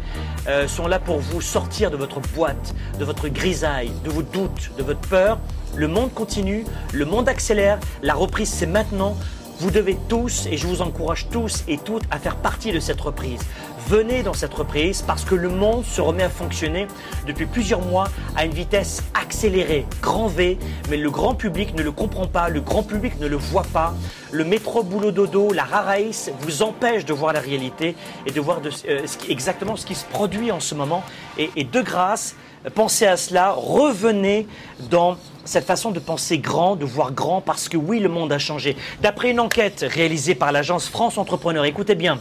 euh, 0.48 0.68
sont 0.68 0.86
là 0.86 0.98
pour 0.98 1.18
vous 1.18 1.40
sortir 1.40 1.90
de 1.90 1.96
votre 1.96 2.20
boîte, 2.34 2.74
de 2.98 3.06
votre 3.06 3.28
grisaille, 3.28 3.90
de 4.04 4.10
vos 4.10 4.22
doutes, 4.22 4.70
de 4.76 4.82
votre 4.82 5.00
peur. 5.00 5.38
Le 5.74 5.88
monde 5.88 6.12
continue, 6.12 6.66
le 6.92 7.06
monde 7.06 7.26
accélère, 7.26 7.78
la 8.02 8.12
reprise 8.12 8.50
c'est 8.50 8.66
maintenant. 8.66 9.16
Vous 9.58 9.70
devez 9.70 9.96
tous, 10.08 10.46
et 10.50 10.58
je 10.58 10.66
vous 10.66 10.82
encourage 10.82 11.28
tous 11.30 11.64
et 11.66 11.78
toutes 11.78 12.02
à 12.10 12.18
faire 12.18 12.36
partie 12.36 12.72
de 12.72 12.80
cette 12.80 13.00
reprise. 13.00 13.40
Venez 13.88 14.22
dans 14.22 14.34
cette 14.34 14.52
reprise 14.52 15.00
parce 15.00 15.24
que 15.24 15.34
le 15.34 15.48
monde 15.48 15.82
se 15.84 16.02
remet 16.02 16.24
à 16.24 16.28
fonctionner 16.28 16.86
depuis 17.26 17.46
plusieurs 17.46 17.80
mois 17.80 18.08
à 18.36 18.44
une 18.44 18.52
vitesse 18.52 19.02
accélérée, 19.14 19.86
grand 20.02 20.26
V, 20.26 20.58
mais 20.90 20.98
le 20.98 21.10
grand 21.10 21.34
public 21.34 21.74
ne 21.74 21.82
le 21.82 21.90
comprend 21.90 22.26
pas, 22.26 22.50
le 22.50 22.60
grand 22.60 22.82
public 22.82 23.18
ne 23.18 23.26
le 23.28 23.36
voit 23.36 23.66
pas. 23.72 23.94
Le 24.30 24.44
métro 24.44 24.82
boulot 24.82 25.10
dodo, 25.10 25.52
la 25.52 25.64
raraïs 25.64 26.30
vous 26.40 26.62
empêche 26.62 27.06
de 27.06 27.14
voir 27.14 27.32
la 27.32 27.40
réalité 27.40 27.96
et 28.26 28.32
de 28.32 28.40
voir 28.40 28.60
de, 28.60 28.70
euh, 28.88 29.06
ce 29.06 29.16
qui, 29.16 29.32
exactement 29.32 29.76
ce 29.76 29.86
qui 29.86 29.94
se 29.94 30.04
produit 30.04 30.52
en 30.52 30.60
ce 30.60 30.74
moment. 30.74 31.02
Et 31.38 31.64
de 31.64 31.80
grâce, 31.80 32.34
pensez 32.74 33.06
à 33.06 33.16
cela, 33.16 33.52
revenez 33.52 34.46
dans 34.90 35.16
cette 35.46 35.64
façon 35.64 35.92
de 35.92 36.00
penser 36.00 36.38
grand, 36.38 36.76
de 36.76 36.84
voir 36.84 37.12
grand, 37.12 37.40
parce 37.40 37.68
que 37.68 37.76
oui, 37.76 38.00
le 38.00 38.08
monde 38.08 38.32
a 38.32 38.38
changé. 38.38 38.76
D'après 39.00 39.30
une 39.30 39.40
enquête 39.40 39.86
réalisée 39.88 40.34
par 40.34 40.52
l'agence 40.52 40.88
France 40.88 41.16
Entrepreneur, 41.16 41.64
écoutez 41.64 41.94
bien, 41.94 42.18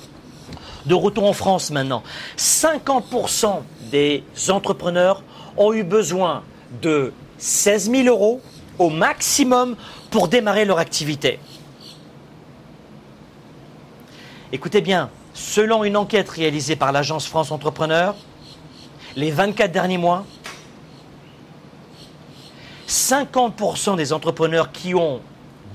de 0.86 0.94
retour 0.94 1.26
en 1.26 1.34
France 1.34 1.72
maintenant, 1.72 2.04
50% 2.38 3.62
des 3.92 4.24
entrepreneurs 4.50 5.24
ont 5.58 5.74
eu 5.74 5.84
besoin 5.84 6.44
de 6.82 7.12
16 7.40 7.92
000 7.92 8.08
euros 8.08 8.42
au 8.78 8.90
maximum 8.90 9.76
pour 10.12 10.28
démarrer 10.28 10.66
leur 10.66 10.78
activité. 10.78 11.40
Écoutez 14.52 14.82
bien, 14.82 15.10
selon 15.34 15.84
une 15.84 15.98
enquête 15.98 16.30
réalisée 16.30 16.76
par 16.76 16.92
l'agence 16.92 17.26
France 17.26 17.52
Entrepreneur, 17.52 18.16
les 19.16 19.32
24 19.32 19.72
derniers 19.72 19.98
mois, 19.98 20.26
50% 22.88 23.96
des 23.96 24.14
entrepreneurs 24.14 24.72
qui 24.72 24.94
ont 24.94 25.22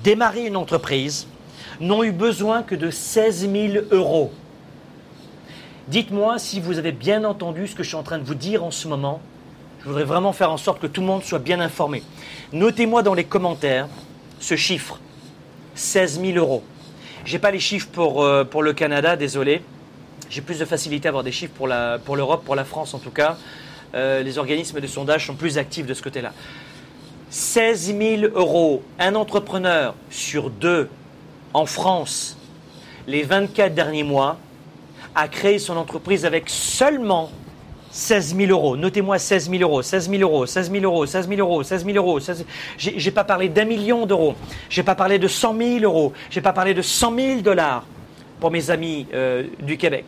démarré 0.04 0.46
une 0.46 0.56
entreprise 0.56 1.26
n'ont 1.80 2.04
eu 2.04 2.12
besoin 2.12 2.62
que 2.62 2.74
de 2.74 2.90
16 2.90 3.50
000 3.50 3.84
euros. 3.90 4.32
Dites-moi 5.88 6.38
si 6.38 6.60
vous 6.60 6.78
avez 6.78 6.92
bien 6.92 7.24
entendu 7.24 7.66
ce 7.66 7.74
que 7.74 7.82
je 7.82 7.88
suis 7.88 7.96
en 7.96 8.02
train 8.02 8.18
de 8.18 8.24
vous 8.24 8.34
dire 8.34 8.62
en 8.62 8.70
ce 8.70 8.86
moment. 8.86 9.20
Je 9.80 9.88
voudrais 9.88 10.04
vraiment 10.04 10.32
faire 10.32 10.52
en 10.52 10.56
sorte 10.56 10.80
que 10.80 10.86
tout 10.86 11.00
le 11.00 11.06
monde 11.06 11.24
soit 11.24 11.38
bien 11.38 11.58
informé. 11.58 12.02
Notez-moi 12.52 13.02
dans 13.02 13.14
les 13.14 13.24
commentaires 13.24 13.88
ce 14.38 14.54
chiffre, 14.54 15.00
16 15.74 16.20
000 16.20 16.38
euros. 16.38 16.62
Je 17.24 17.32
n'ai 17.32 17.38
pas 17.38 17.50
les 17.50 17.60
chiffres 17.60 17.88
pour, 17.90 18.22
euh, 18.22 18.44
pour 18.44 18.62
le 18.62 18.72
Canada, 18.72 19.16
désolé. 19.16 19.62
J'ai 20.28 20.42
plus 20.42 20.58
de 20.58 20.64
facilité 20.64 21.08
à 21.08 21.10
avoir 21.10 21.24
des 21.24 21.32
chiffres 21.32 21.54
pour 21.54 21.66
l'Europe, 21.66 22.04
pour, 22.04 22.44
pour 22.44 22.54
la 22.54 22.64
France 22.64 22.94
en 22.94 22.98
tout 22.98 23.10
cas. 23.10 23.36
Euh, 23.94 24.22
les 24.22 24.38
organismes 24.38 24.80
de 24.80 24.86
sondage 24.86 25.26
sont 25.26 25.34
plus 25.34 25.58
actifs 25.58 25.86
de 25.86 25.94
ce 25.94 26.02
côté-là. 26.02 26.32
16 27.30 27.96
000 27.96 28.22
euros, 28.34 28.82
un 28.98 29.14
entrepreneur 29.14 29.94
sur 30.10 30.50
deux 30.50 30.88
en 31.54 31.64
France, 31.64 32.36
les 33.06 33.22
24 33.22 33.72
derniers 33.72 34.02
mois, 34.02 34.36
a 35.14 35.28
créé 35.28 35.60
son 35.60 35.76
entreprise 35.76 36.24
avec 36.24 36.48
seulement 36.48 37.30
16 37.92 38.36
000 38.36 38.50
euros. 38.50 38.76
Notez-moi 38.76 39.18
16 39.18 39.48
000 39.50 39.62
euros, 39.62 39.82
16 39.82 40.10
000 40.10 40.22
euros, 40.22 40.46
16 40.46 40.70
000 40.70 40.84
euros, 40.84 41.06
16 41.06 41.28
000 41.28 41.40
euros, 41.40 41.62
16 41.62 41.84
000 41.84 41.96
euros. 41.96 42.18
J'ai 42.76 43.10
pas 43.10 43.24
parlé 43.24 43.48
d'un 43.48 43.64
million 43.64 44.06
d'euros. 44.06 44.34
J'ai 44.68 44.82
pas 44.82 44.94
parlé 44.96 45.18
de 45.18 45.28
100 45.28 45.56
000 45.56 45.78
euros. 45.84 46.12
J'ai 46.30 46.40
pas 46.40 46.52
parlé 46.52 46.74
de 46.74 46.82
100 46.82 47.14
000 47.14 47.40
dollars 47.42 47.84
pour 48.40 48.50
mes 48.50 48.70
amis 48.70 49.06
euh, 49.14 49.44
du 49.60 49.76
Québec. 49.76 50.04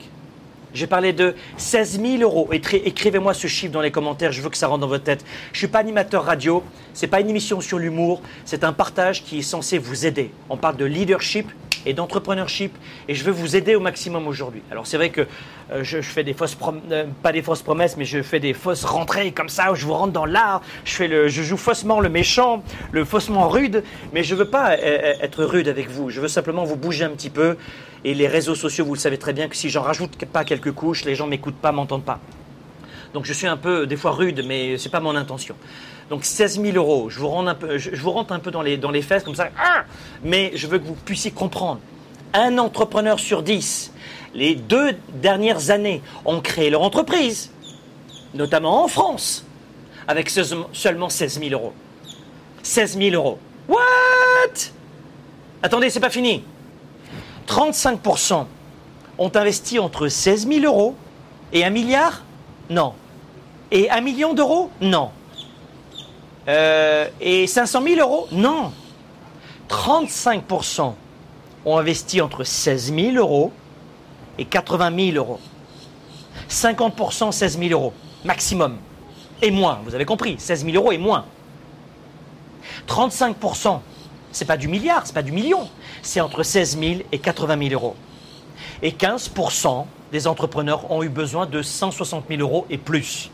J'ai 0.74 0.86
parlé 0.86 1.12
de 1.12 1.34
16 1.58 2.00
000 2.00 2.22
euros. 2.22 2.48
Écrivez-moi 2.52 3.34
ce 3.34 3.46
chiffre 3.46 3.72
dans 3.72 3.82
les 3.82 3.90
commentaires, 3.90 4.32
je 4.32 4.40
veux 4.40 4.48
que 4.48 4.56
ça 4.56 4.68
rentre 4.68 4.80
dans 4.80 4.86
votre 4.88 5.04
tête. 5.04 5.24
Je 5.52 5.56
ne 5.56 5.58
suis 5.58 5.68
pas 5.68 5.80
animateur 5.80 6.24
radio, 6.24 6.62
ce 6.94 7.04
n'est 7.04 7.10
pas 7.10 7.20
une 7.20 7.28
émission 7.28 7.60
sur 7.60 7.78
l'humour, 7.78 8.22
c'est 8.44 8.64
un 8.64 8.72
partage 8.72 9.22
qui 9.22 9.38
est 9.38 9.42
censé 9.42 9.78
vous 9.78 10.06
aider. 10.06 10.30
On 10.48 10.56
parle 10.56 10.76
de 10.76 10.84
leadership 10.84 11.50
et 11.86 11.94
d'entrepreneurship 11.94 12.72
et 13.08 13.14
je 13.14 13.24
veux 13.24 13.32
vous 13.32 13.56
aider 13.56 13.74
au 13.74 13.80
maximum 13.80 14.26
aujourd'hui. 14.26 14.62
Alors 14.70 14.86
c'est 14.86 14.96
vrai 14.96 15.10
que 15.10 15.22
euh, 15.72 15.82
je, 15.82 16.00
fais 16.00 16.24
des 16.24 16.34
fausses 16.34 16.56
euh, 16.90 17.04
pas 17.22 17.32
des 17.32 17.42
fausses 17.42 17.62
promesses, 17.62 17.96
mais 17.96 18.04
je 18.04 18.22
fais 18.22 18.40
des 18.40 18.52
fausses 18.52 18.84
rentrées 18.84 19.32
comme 19.32 19.48
ça 19.48 19.72
où 19.72 19.74
je 19.74 19.86
vous 19.86 19.94
rentre 19.94 20.12
dans 20.12 20.26
l'art. 20.26 20.62
Je 20.84 20.94
fais 20.94 21.08
le, 21.08 21.28
je 21.28 21.42
joue 21.42 21.56
faussement 21.56 22.00
le 22.00 22.08
méchant, 22.08 22.62
le 22.90 23.04
faussement 23.04 23.48
rude, 23.48 23.82
mais 24.12 24.22
je 24.22 24.34
veux 24.34 24.48
pas 24.48 24.72
euh, 24.72 25.14
être 25.20 25.44
rude 25.44 25.68
avec 25.68 25.88
vous. 25.88 26.10
Je 26.10 26.20
veux 26.20 26.28
simplement 26.28 26.64
vous 26.64 26.76
bouger 26.76 27.04
un 27.04 27.10
petit 27.10 27.30
peu. 27.30 27.56
Et 28.04 28.14
les 28.14 28.26
réseaux 28.26 28.56
sociaux, 28.56 28.84
vous 28.84 28.94
le 28.94 29.00
savez 29.00 29.18
très 29.18 29.32
bien 29.32 29.48
que 29.48 29.54
si 29.54 29.70
j'en 29.70 29.82
rajoute 29.82 30.24
pas 30.26 30.44
quelques 30.44 30.72
couches, 30.72 31.04
les 31.04 31.14
gens 31.14 31.26
m'écoutent 31.26 31.60
pas, 31.60 31.70
m'entendent 31.70 32.04
pas. 32.04 32.18
Donc 33.14 33.26
je 33.26 33.32
suis 33.32 33.46
un 33.46 33.56
peu, 33.56 33.86
des 33.86 33.96
fois 33.96 34.12
rude, 34.12 34.44
mais 34.46 34.78
c'est 34.78 34.88
pas 34.88 35.00
mon 35.00 35.14
intention. 35.16 35.54
Donc 36.08 36.24
16 36.24 36.60
000 36.60 36.76
euros, 36.76 37.10
je 37.10 37.18
vous, 37.18 37.28
rentre 37.28 38.32
un 38.32 38.38
peu, 38.38 38.50
dans 38.50 38.62
les 38.62 39.02
fesses 39.02 39.24
comme 39.24 39.34
ça, 39.34 39.50
ah 39.58 39.84
mais 40.22 40.52
je 40.54 40.66
veux 40.66 40.78
que 40.78 40.86
vous 40.86 40.94
puissiez 40.94 41.30
comprendre. 41.30 41.80
Un 42.34 42.58
entrepreneur 42.58 43.20
sur 43.20 43.42
10, 43.42 43.92
les 44.34 44.54
deux 44.54 44.96
dernières 45.14 45.70
années, 45.70 46.02
ont 46.24 46.40
créé 46.40 46.70
leur 46.70 46.82
entreprise, 46.82 47.50
notamment 48.34 48.84
en 48.84 48.88
France, 48.88 49.44
avec 50.08 50.30
seulement 50.30 51.08
16 51.08 51.40
000 51.40 51.50
euros. 51.52 51.74
16 52.62 52.98
000 52.98 53.14
euros. 53.14 53.38
What? 53.68 53.78
Attendez, 55.62 55.90
c'est 55.90 56.00
pas 56.00 56.10
fini. 56.10 56.42
35% 57.48 58.46
ont 59.18 59.32
investi 59.34 59.78
entre 59.78 60.08
16 60.08 60.48
000 60.48 60.64
euros 60.64 60.96
et 61.52 61.64
1 61.64 61.70
milliard? 61.70 62.22
Non. 62.70 62.94
Et 63.72 63.88
1 63.88 64.02
million 64.02 64.34
d'euros 64.34 64.70
Non. 64.82 65.10
Euh, 66.46 67.08
et 67.22 67.46
500 67.46 67.82
000 67.82 68.00
euros 68.00 68.28
Non. 68.30 68.70
35% 69.70 70.92
ont 71.64 71.78
investi 71.78 72.20
entre 72.20 72.44
16 72.44 72.94
000 72.94 73.16
euros 73.16 73.50
et 74.36 74.44
80 74.44 75.12
000 75.12 75.16
euros. 75.16 75.40
50% 76.50 77.32
16 77.32 77.58
000 77.58 77.70
euros, 77.70 77.94
maximum. 78.24 78.76
Et 79.40 79.50
moins, 79.50 79.80
vous 79.86 79.94
avez 79.94 80.04
compris, 80.04 80.36
16 80.38 80.66
000 80.66 80.76
euros 80.76 80.92
et 80.92 80.98
moins. 80.98 81.24
35%, 82.86 83.80
c'est 84.32 84.44
pas 84.44 84.58
du 84.58 84.68
milliard, 84.68 85.06
c'est 85.06 85.14
pas 85.14 85.22
du 85.22 85.32
million, 85.32 85.66
c'est 86.02 86.20
entre 86.20 86.42
16 86.42 86.78
000 86.78 86.94
et 87.10 87.18
80 87.18 87.68
000 87.68 87.72
euros. 87.72 87.96
Et 88.82 88.90
15% 88.90 89.86
des 90.12 90.26
entrepreneurs 90.26 90.90
ont 90.90 91.02
eu 91.02 91.08
besoin 91.08 91.46
de 91.46 91.62
160 91.62 92.26
000 92.28 92.42
euros 92.42 92.66
et 92.68 92.76
plus. 92.76 93.30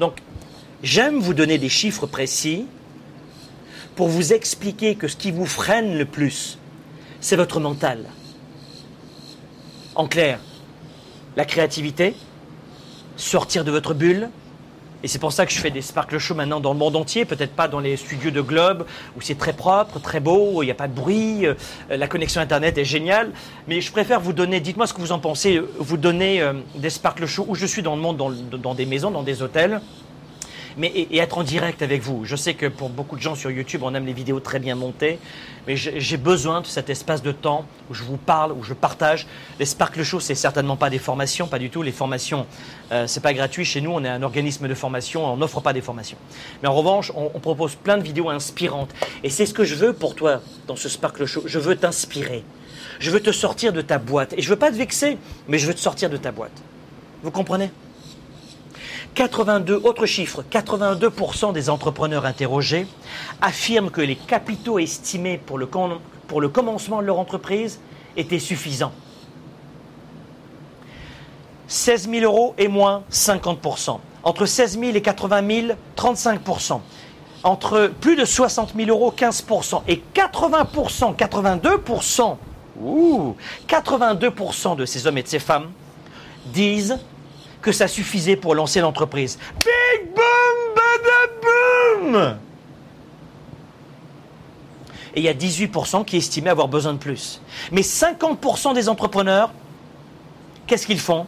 Donc, 0.00 0.22
j'aime 0.82 1.20
vous 1.20 1.34
donner 1.34 1.58
des 1.58 1.68
chiffres 1.68 2.06
précis 2.06 2.66
pour 3.96 4.08
vous 4.08 4.32
expliquer 4.32 4.94
que 4.94 5.08
ce 5.08 5.16
qui 5.16 5.30
vous 5.30 5.44
freine 5.44 5.98
le 5.98 6.06
plus, 6.06 6.58
c'est 7.20 7.36
votre 7.36 7.60
mental. 7.60 8.06
En 9.94 10.08
clair, 10.08 10.40
la 11.36 11.44
créativité, 11.44 12.14
sortir 13.16 13.62
de 13.62 13.70
votre 13.70 13.92
bulle, 13.92 14.30
Et 15.02 15.08
c'est 15.08 15.18
pour 15.18 15.32
ça 15.32 15.46
que 15.46 15.52
je 15.52 15.58
fais 15.58 15.70
des 15.70 15.80
Sparkle 15.80 16.18
Show 16.18 16.34
maintenant 16.34 16.60
dans 16.60 16.72
le 16.72 16.78
monde 16.78 16.94
entier, 16.96 17.24
peut-être 17.24 17.52
pas 17.52 17.68
dans 17.68 17.80
les 17.80 17.96
studios 17.96 18.30
de 18.30 18.40
Globe, 18.40 18.84
où 19.16 19.20
c'est 19.20 19.38
très 19.38 19.54
propre, 19.54 19.98
très 19.98 20.20
beau, 20.20 20.62
il 20.62 20.66
n'y 20.66 20.72
a 20.72 20.74
pas 20.74 20.88
de 20.88 20.94
bruit, 20.94 21.46
euh, 21.46 21.54
la 21.88 22.06
connexion 22.06 22.40
Internet 22.40 22.76
est 22.76 22.84
géniale. 22.84 23.30
Mais 23.66 23.80
je 23.80 23.90
préfère 23.90 24.20
vous 24.20 24.32
donner, 24.32 24.60
dites-moi 24.60 24.86
ce 24.86 24.92
que 24.92 25.00
vous 25.00 25.12
en 25.12 25.18
pensez, 25.18 25.60
vous 25.78 25.96
donner 25.96 26.42
euh, 26.42 26.52
des 26.74 26.90
Sparkle 26.90 27.26
Show 27.26 27.46
où 27.48 27.54
je 27.54 27.66
suis 27.66 27.82
dans 27.82 27.96
le 27.96 28.02
monde, 28.02 28.16
dans 28.50 28.74
des 28.74 28.86
maisons, 28.86 29.10
dans 29.10 29.22
des 29.22 29.42
hôtels 29.42 29.80
mais 30.76 30.88
et, 30.88 31.18
être 31.18 31.38
en 31.38 31.42
direct 31.42 31.82
avec 31.82 32.02
vous. 32.02 32.24
Je 32.24 32.36
sais 32.36 32.54
que 32.54 32.66
pour 32.66 32.88
beaucoup 32.88 33.16
de 33.16 33.22
gens 33.22 33.34
sur 33.34 33.50
YouTube, 33.50 33.82
on 33.82 33.94
aime 33.94 34.06
les 34.06 34.12
vidéos 34.12 34.40
très 34.40 34.58
bien 34.58 34.74
montées, 34.74 35.18
mais 35.66 35.76
j'ai 35.76 36.16
besoin 36.16 36.60
de 36.60 36.66
cet 36.66 36.90
espace 36.90 37.22
de 37.22 37.32
temps 37.32 37.66
où 37.90 37.94
je 37.94 38.02
vous 38.02 38.16
parle, 38.16 38.52
où 38.52 38.62
je 38.62 38.74
partage. 38.74 39.26
Les 39.58 39.66
Sparkle 39.66 40.02
Show, 40.02 40.20
c'est 40.20 40.34
certainement 40.34 40.76
pas 40.76 40.90
des 40.90 40.98
formations, 40.98 41.46
pas 41.46 41.58
du 41.58 41.70
tout. 41.70 41.82
Les 41.82 41.92
formations, 41.92 42.46
euh, 42.92 43.06
c'est 43.06 43.20
pas 43.20 43.34
gratuit. 43.34 43.64
Chez 43.64 43.80
nous, 43.80 43.90
on 43.90 44.04
est 44.04 44.08
un 44.08 44.22
organisme 44.22 44.68
de 44.68 44.74
formation, 44.74 45.24
on 45.24 45.36
n'offre 45.36 45.60
pas 45.60 45.72
des 45.72 45.82
formations. 45.82 46.18
Mais 46.62 46.68
en 46.68 46.74
revanche, 46.74 47.12
on, 47.14 47.30
on 47.34 47.40
propose 47.40 47.74
plein 47.74 47.98
de 47.98 48.02
vidéos 48.02 48.30
inspirantes. 48.30 48.90
Et 49.22 49.30
c'est 49.30 49.46
ce 49.46 49.54
que 49.54 49.64
je 49.64 49.74
veux 49.74 49.92
pour 49.92 50.14
toi 50.14 50.40
dans 50.66 50.76
ce 50.76 50.88
Sparkle 50.88 51.26
Show. 51.26 51.42
Je 51.46 51.58
veux 51.58 51.76
t'inspirer. 51.76 52.44
Je 52.98 53.10
veux 53.10 53.20
te 53.20 53.32
sortir 53.32 53.72
de 53.72 53.80
ta 53.80 53.98
boîte. 53.98 54.34
Et 54.36 54.42
je 54.42 54.48
veux 54.48 54.56
pas 54.56 54.70
te 54.70 54.76
vexer, 54.76 55.18
mais 55.48 55.58
je 55.58 55.66
veux 55.66 55.74
te 55.74 55.80
sortir 55.80 56.10
de 56.10 56.16
ta 56.16 56.32
boîte. 56.32 56.52
Vous 57.22 57.30
comprenez? 57.30 57.70
82, 59.14 59.80
autre 59.84 60.06
chiffre, 60.06 60.44
82% 60.50 61.52
des 61.52 61.68
entrepreneurs 61.68 62.24
interrogés 62.24 62.86
affirment 63.40 63.90
que 63.90 64.00
les 64.00 64.16
capitaux 64.16 64.78
estimés 64.78 65.38
pour 65.38 65.58
le, 65.58 65.68
pour 66.26 66.40
le 66.40 66.48
commencement 66.48 67.00
de 67.00 67.06
leur 67.06 67.18
entreprise 67.18 67.80
étaient 68.16 68.38
suffisants. 68.38 68.92
16 71.66 72.10
000 72.10 72.24
euros 72.24 72.54
et 72.58 72.68
moins, 72.68 73.04
50%. 73.12 73.98
Entre 74.22 74.46
16 74.46 74.78
000 74.78 74.92
et 74.96 75.02
80 75.02 75.66
000, 75.66 75.78
35%. 75.96 76.80
Entre 77.42 77.92
plus 78.00 78.16
de 78.16 78.24
60 78.24 78.74
000 78.76 78.90
euros, 78.90 79.14
15%. 79.16 79.82
Et 79.86 80.02
80%, 80.14 81.16
82%, 81.16 82.36
ouh, 82.80 83.36
82% 83.68 84.76
de 84.76 84.84
ces 84.84 85.06
hommes 85.06 85.18
et 85.18 85.22
de 85.22 85.28
ces 85.28 85.38
femmes 85.38 85.70
disent 86.46 86.98
que 87.62 87.72
ça 87.72 87.88
suffisait 87.88 88.36
pour 88.36 88.54
lancer 88.54 88.80
l'entreprise. 88.80 89.38
Big 89.64 90.08
boom, 90.14 90.74
bada 90.74 91.32
boom 91.42 92.36
Et 95.14 95.20
il 95.20 95.24
y 95.24 95.28
a 95.28 95.34
18% 95.34 96.04
qui 96.04 96.16
estimaient 96.16 96.50
avoir 96.50 96.68
besoin 96.68 96.92
de 96.92 96.98
plus. 96.98 97.40
Mais 97.72 97.82
50% 97.82 98.74
des 98.74 98.88
entrepreneurs, 98.88 99.52
qu'est-ce 100.66 100.86
qu'ils 100.86 101.00
font? 101.00 101.26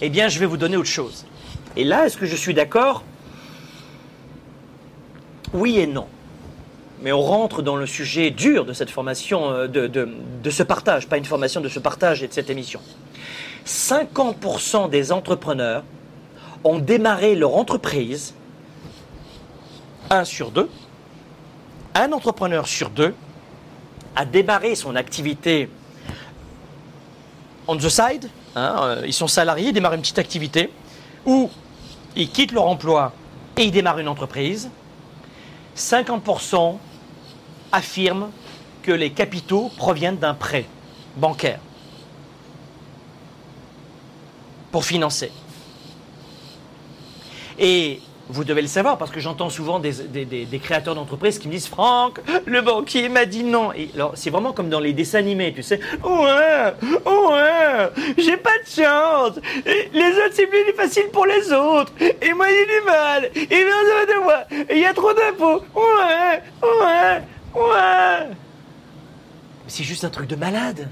Eh 0.00 0.10
bien, 0.10 0.28
je 0.28 0.38
vais 0.38 0.46
vous 0.46 0.56
donner 0.56 0.76
autre 0.76 0.88
chose. 0.88 1.24
Et 1.76 1.84
là, 1.84 2.06
est-ce 2.06 2.16
que 2.16 2.26
je 2.26 2.36
suis 2.36 2.54
d'accord? 2.54 3.02
Oui 5.54 5.78
et 5.78 5.86
non. 5.86 6.06
Mais 7.02 7.12
on 7.12 7.20
rentre 7.20 7.62
dans 7.62 7.76
le 7.76 7.86
sujet 7.86 8.30
dur 8.30 8.64
de 8.64 8.72
cette 8.72 8.90
formation, 8.90 9.50
euh, 9.50 9.66
de, 9.66 9.88
de 9.88 10.50
ce 10.50 10.62
partage, 10.62 11.08
pas 11.08 11.16
une 11.16 11.24
formation 11.24 11.60
de 11.60 11.68
ce 11.68 11.80
partage 11.80 12.22
et 12.22 12.28
de 12.28 12.32
cette 12.32 12.48
émission. 12.48 12.80
50% 13.66 14.90
des 14.90 15.12
entrepreneurs 15.12 15.84
ont 16.64 16.78
démarré 16.78 17.34
leur 17.34 17.56
entreprise, 17.56 18.34
un 20.10 20.24
sur 20.24 20.50
deux, 20.50 20.70
un 21.94 22.12
entrepreneur 22.12 22.66
sur 22.66 22.90
deux 22.90 23.14
a 24.14 24.24
démarré 24.24 24.74
son 24.74 24.94
activité 24.96 25.68
on 27.68 27.76
the 27.76 27.88
side, 27.88 28.28
hein, 28.56 28.76
euh, 28.82 29.02
ils 29.06 29.12
sont 29.12 29.28
salariés, 29.28 29.68
ils 29.68 29.72
démarrent 29.72 29.94
une 29.94 30.00
petite 30.00 30.18
activité, 30.18 30.70
ou 31.24 31.50
ils 32.16 32.30
quittent 32.30 32.52
leur 32.52 32.66
emploi 32.66 33.12
et 33.56 33.64
ils 33.64 33.70
démarrent 33.70 33.98
une 33.98 34.08
entreprise. 34.08 34.70
50% 35.76 36.76
affirment 37.70 38.30
que 38.82 38.92
les 38.92 39.10
capitaux 39.10 39.70
proviennent 39.76 40.18
d'un 40.18 40.34
prêt 40.34 40.66
bancaire 41.16 41.60
pour 44.72 44.84
financer. 44.84 45.30
Et 47.58 48.00
vous 48.28 48.44
devez 48.44 48.62
le 48.62 48.68
savoir 48.68 48.96
parce 48.96 49.10
que 49.10 49.20
j'entends 49.20 49.50
souvent 49.50 49.78
des, 49.78 50.60
créateurs 50.62 50.94
d'entreprises 50.94 51.38
qui 51.38 51.48
me 51.48 51.52
disent 51.52 51.68
Franck, 51.68 52.18
le 52.46 52.62
banquier 52.62 53.08
m'a 53.10 53.26
dit 53.26 53.44
non. 53.44 53.70
Alors 53.94 54.12
c'est 54.14 54.30
vraiment 54.30 54.52
comme 54.52 54.70
dans 54.70 54.80
les 54.80 54.94
dessins 54.94 55.18
animés, 55.18 55.52
tu 55.52 55.62
sais. 55.62 55.78
Ouais, 56.02 56.72
ouais, 57.04 57.90
j'ai 58.16 58.38
pas 58.38 58.56
de 58.58 58.82
chance. 58.82 59.38
les 59.66 60.08
autres 60.08 60.32
c'est 60.32 60.46
plus 60.46 60.72
facile 60.74 61.08
pour 61.12 61.26
les 61.26 61.52
autres. 61.52 61.92
Et 62.00 62.32
moi 62.32 62.46
j'ai 62.48 62.80
du 62.80 62.86
mal. 62.86 63.30
Et 63.34 63.48
de 63.48 64.22
moi. 64.22 64.44
Il 64.70 64.78
y 64.78 64.86
a 64.86 64.94
trop 64.94 65.12
d'impôts. 65.12 65.62
Ouais, 65.74 66.42
ouais, 66.62 67.22
ouais. 67.54 68.28
C'est 69.66 69.84
juste 69.84 70.04
un 70.04 70.10
truc 70.10 70.28
de 70.28 70.36
malade. 70.36 70.88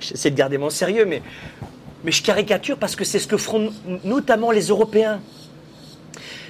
J'essaie 0.00 0.30
de 0.30 0.36
garder 0.36 0.58
mon 0.58 0.70
sérieux, 0.70 1.04
mais 1.04 1.22
mais 2.04 2.12
je 2.12 2.22
caricature 2.22 2.76
parce 2.76 2.96
que 2.96 3.04
c'est 3.04 3.18
ce 3.18 3.26
que 3.26 3.36
feront 3.36 3.72
notamment 4.04 4.50
les 4.50 4.68
Européens. 4.68 5.20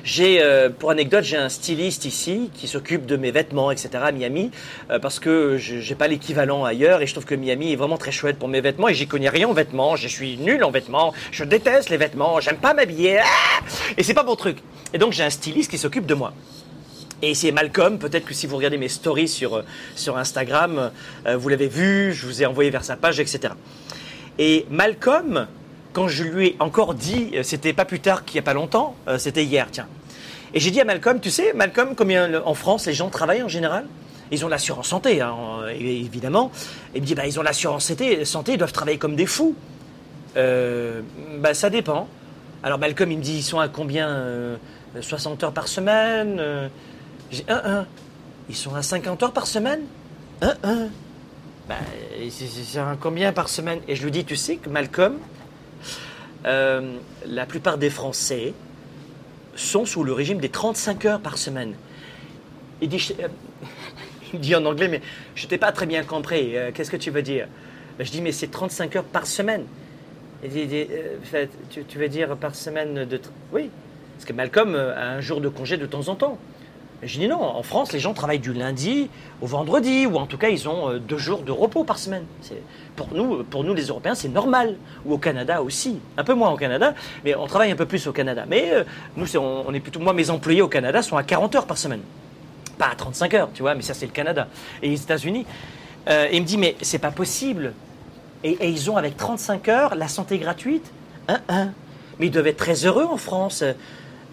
J'ai, 0.04 0.42
euh, 0.42 0.68
pour 0.68 0.90
anecdote, 0.90 1.22
j'ai 1.22 1.36
un 1.36 1.48
styliste 1.48 2.06
ici 2.06 2.50
qui 2.54 2.66
s'occupe 2.66 3.06
de 3.06 3.16
mes 3.16 3.30
vêtements, 3.30 3.70
etc. 3.70 3.90
à 4.02 4.10
Miami, 4.10 4.50
euh, 4.90 4.98
parce 4.98 5.20
que 5.20 5.58
je 5.58 5.76
n'ai 5.76 5.94
pas 5.94 6.08
l'équivalent 6.08 6.64
ailleurs 6.64 7.02
et 7.02 7.06
je 7.06 7.12
trouve 7.12 7.24
que 7.24 7.36
Miami 7.36 7.72
est 7.72 7.76
vraiment 7.76 7.98
très 7.98 8.10
chouette 8.10 8.36
pour 8.36 8.48
mes 8.48 8.60
vêtements 8.60 8.88
et 8.88 8.94
j'y 8.94 9.06
connais 9.06 9.28
rien 9.28 9.46
en 9.48 9.52
vêtements. 9.52 9.94
Je 9.94 10.08
suis 10.08 10.38
nul 10.38 10.64
en 10.64 10.72
vêtements, 10.72 11.14
je 11.30 11.44
déteste 11.44 11.88
les 11.88 11.98
vêtements, 11.98 12.40
j'aime 12.40 12.56
pas 12.56 12.74
m'habiller, 12.74 13.18
ah 13.20 13.60
et 13.96 14.02
c'est 14.02 14.14
pas 14.14 14.24
mon 14.24 14.34
truc. 14.34 14.58
Et 14.92 14.98
donc 14.98 15.12
j'ai 15.12 15.22
un 15.22 15.30
styliste 15.30 15.70
qui 15.70 15.78
s'occupe 15.78 16.06
de 16.06 16.14
moi. 16.14 16.32
Et 17.24 17.34
c'est 17.34 17.52
Malcolm, 17.52 18.00
peut-être 18.00 18.24
que 18.24 18.34
si 18.34 18.48
vous 18.48 18.56
regardez 18.56 18.78
mes 18.78 18.88
stories 18.88 19.28
sur, 19.28 19.58
euh, 19.58 19.62
sur 19.94 20.18
Instagram, 20.18 20.90
vous 21.24 21.48
l'avez 21.48 21.68
vu, 21.68 22.12
je 22.12 22.26
vous 22.26 22.42
ai 22.42 22.46
envoyé 22.46 22.70
vers 22.70 22.84
sa 22.84 22.96
page, 22.96 23.20
etc. 23.20 23.54
Et 24.38 24.66
Malcolm, 24.70 25.46
quand 25.92 26.08
je 26.08 26.24
lui 26.24 26.48
ai 26.48 26.56
encore 26.58 26.94
dit, 26.94 27.30
euh, 27.34 27.42
c'était 27.42 27.72
pas 27.72 27.84
plus 27.84 28.00
tard 28.00 28.24
qu'il 28.24 28.34
n'y 28.34 28.40
a 28.40 28.44
pas 28.44 28.54
longtemps, 28.54 28.94
euh, 29.08 29.18
c'était 29.18 29.44
hier, 29.44 29.68
tiens. 29.70 29.86
Et 30.54 30.60
j'ai 30.60 30.70
dit 30.70 30.80
à 30.80 30.84
Malcolm, 30.84 31.20
tu 31.20 31.30
sais, 31.30 31.52
Malcolm, 31.54 31.94
combien 31.94 32.42
en 32.42 32.54
France 32.54 32.86
les 32.86 32.92
gens 32.92 33.08
travaillent 33.08 33.42
en 33.42 33.48
général? 33.48 33.86
Ils 34.30 34.44
ont 34.44 34.48
l'assurance 34.48 34.88
santé, 34.88 35.20
hein, 35.20 35.34
évidemment. 35.78 36.50
Et 36.94 36.98
il 36.98 37.02
me 37.02 37.06
dit, 37.06 37.14
bah, 37.14 37.26
ils 37.26 37.38
ont 37.38 37.42
l'assurance 37.42 37.86
santé, 38.24 38.52
ils 38.52 38.58
doivent 38.58 38.72
travailler 38.72 38.98
comme 38.98 39.16
des 39.16 39.26
fous. 39.26 39.54
Euh, 40.36 41.02
bah, 41.38 41.52
ça 41.52 41.68
dépend. 41.68 42.08
Alors 42.62 42.78
Malcolm, 42.78 43.10
il 43.12 43.18
me 43.18 43.22
dit, 43.22 43.38
ils 43.38 43.42
sont 43.42 43.60
à 43.60 43.68
combien 43.68 44.24
60 44.98 45.42
heures 45.44 45.52
par 45.52 45.68
semaine 45.68 46.70
J'ai 47.30 47.44
un, 47.48 47.62
un. 47.64 47.86
Ils 48.48 48.56
sont 48.56 48.74
à 48.74 48.82
50 48.82 49.22
heures 49.22 49.32
par 49.32 49.46
semaine? 49.46 49.80
Un, 50.40 50.54
un. 50.64 50.88
Bah, 51.72 51.78
c'est 52.28 52.80
combien 53.00 53.32
par 53.32 53.48
semaine? 53.48 53.80
Et 53.88 53.96
je 53.96 54.04
lui 54.04 54.10
dis, 54.10 54.24
tu 54.24 54.36
sais 54.36 54.56
que 54.56 54.68
Malcolm, 54.68 55.18
euh, 56.44 56.96
la 57.26 57.46
plupart 57.46 57.78
des 57.78 57.88
Français 57.88 58.52
sont 59.56 59.86
sous 59.86 60.04
le 60.04 60.12
régime 60.12 60.38
des 60.38 60.48
35 60.50 61.04
heures 61.06 61.20
par 61.20 61.38
semaine. 61.38 61.74
Il 62.82 62.88
dit, 62.88 63.14
euh, 63.20 63.28
dit 64.34 64.54
en 64.54 64.64
anglais, 64.66 64.88
mais 64.88 65.00
je 65.34 65.46
t'ai 65.46 65.56
pas 65.56 65.72
très 65.72 65.86
bien 65.86 66.02
compris. 66.02 66.56
Euh, 66.56 66.72
qu'est-ce 66.74 66.90
que 66.90 66.96
tu 66.96 67.10
veux 67.10 67.22
dire? 67.22 67.48
Je 67.98 68.10
dis, 68.10 68.20
mais 68.20 68.32
c'est 68.32 68.50
35 68.50 68.96
heures 68.96 69.04
par 69.04 69.26
semaine. 69.26 69.64
Tu, 70.42 71.84
tu, 71.86 71.98
veux 71.98 72.08
dire 72.08 72.36
par 72.36 72.54
semaine 72.54 73.04
de... 73.04 73.20
Oui, 73.52 73.70
parce 74.16 74.24
que 74.24 74.32
Malcolm 74.32 74.74
a 74.74 75.10
un 75.10 75.20
jour 75.20 75.40
de 75.40 75.48
congé 75.48 75.76
de 75.76 75.86
temps 75.86 76.08
en 76.08 76.16
temps. 76.16 76.38
Je 77.02 77.18
dis 77.18 77.26
non, 77.26 77.42
en 77.42 77.62
France, 77.64 77.92
les 77.92 77.98
gens 77.98 78.14
travaillent 78.14 78.38
du 78.38 78.52
lundi 78.52 79.10
au 79.40 79.46
vendredi, 79.46 80.06
ou 80.06 80.16
en 80.18 80.26
tout 80.26 80.38
cas, 80.38 80.50
ils 80.50 80.68
ont 80.68 80.88
euh, 80.88 80.98
deux 81.00 81.18
jours 81.18 81.42
de 81.42 81.50
repos 81.50 81.82
par 81.82 81.98
semaine. 81.98 82.24
Pour 82.94 83.08
nous, 83.64 83.74
les 83.74 83.86
Européens, 83.86 84.14
c'est 84.14 84.28
normal. 84.28 84.76
Ou 85.04 85.14
au 85.14 85.18
Canada 85.18 85.62
aussi. 85.62 85.98
Un 86.16 86.22
peu 86.22 86.34
moins 86.34 86.52
au 86.52 86.56
Canada, 86.56 86.94
mais 87.24 87.34
on 87.34 87.46
travaille 87.48 87.72
un 87.72 87.76
peu 87.76 87.86
plus 87.86 88.06
au 88.06 88.12
Canada. 88.12 88.44
Mais 88.48 88.70
euh, 88.70 88.84
nous, 89.16 89.36
on, 89.36 89.74
est 89.74 89.80
plutôt. 89.80 89.98
Moi, 89.98 90.12
mes 90.12 90.30
employés 90.30 90.62
au 90.62 90.68
Canada 90.68 91.02
sont 91.02 91.16
à 91.16 91.24
40 91.24 91.56
heures 91.56 91.66
par 91.66 91.76
semaine. 91.76 92.02
Pas 92.78 92.86
à 92.86 92.94
35 92.94 93.34
heures, 93.34 93.50
tu 93.52 93.62
vois, 93.62 93.74
mais 93.74 93.82
ça, 93.82 93.94
c'est 93.94 94.06
le 94.06 94.12
Canada. 94.12 94.46
Et 94.80 94.88
les 94.88 95.02
États-Unis. 95.02 95.44
Euh, 96.08 96.28
et 96.30 96.36
il 96.36 96.42
me 96.42 96.46
dit, 96.46 96.56
mais 96.56 96.76
c'est 96.82 97.00
pas 97.00 97.10
possible. 97.10 97.72
Et, 98.44 98.68
ils 98.68 98.90
ont, 98.90 98.96
avec 98.96 99.16
35 99.16 99.68
heures, 99.68 99.94
la 99.96 100.06
santé 100.06 100.38
gratuite. 100.38 100.92
Mais 101.28 102.26
ils 102.26 102.30
doivent 102.30 102.46
être 102.46 102.58
très 102.58 102.86
heureux 102.86 103.06
en 103.10 103.16
France. 103.16 103.64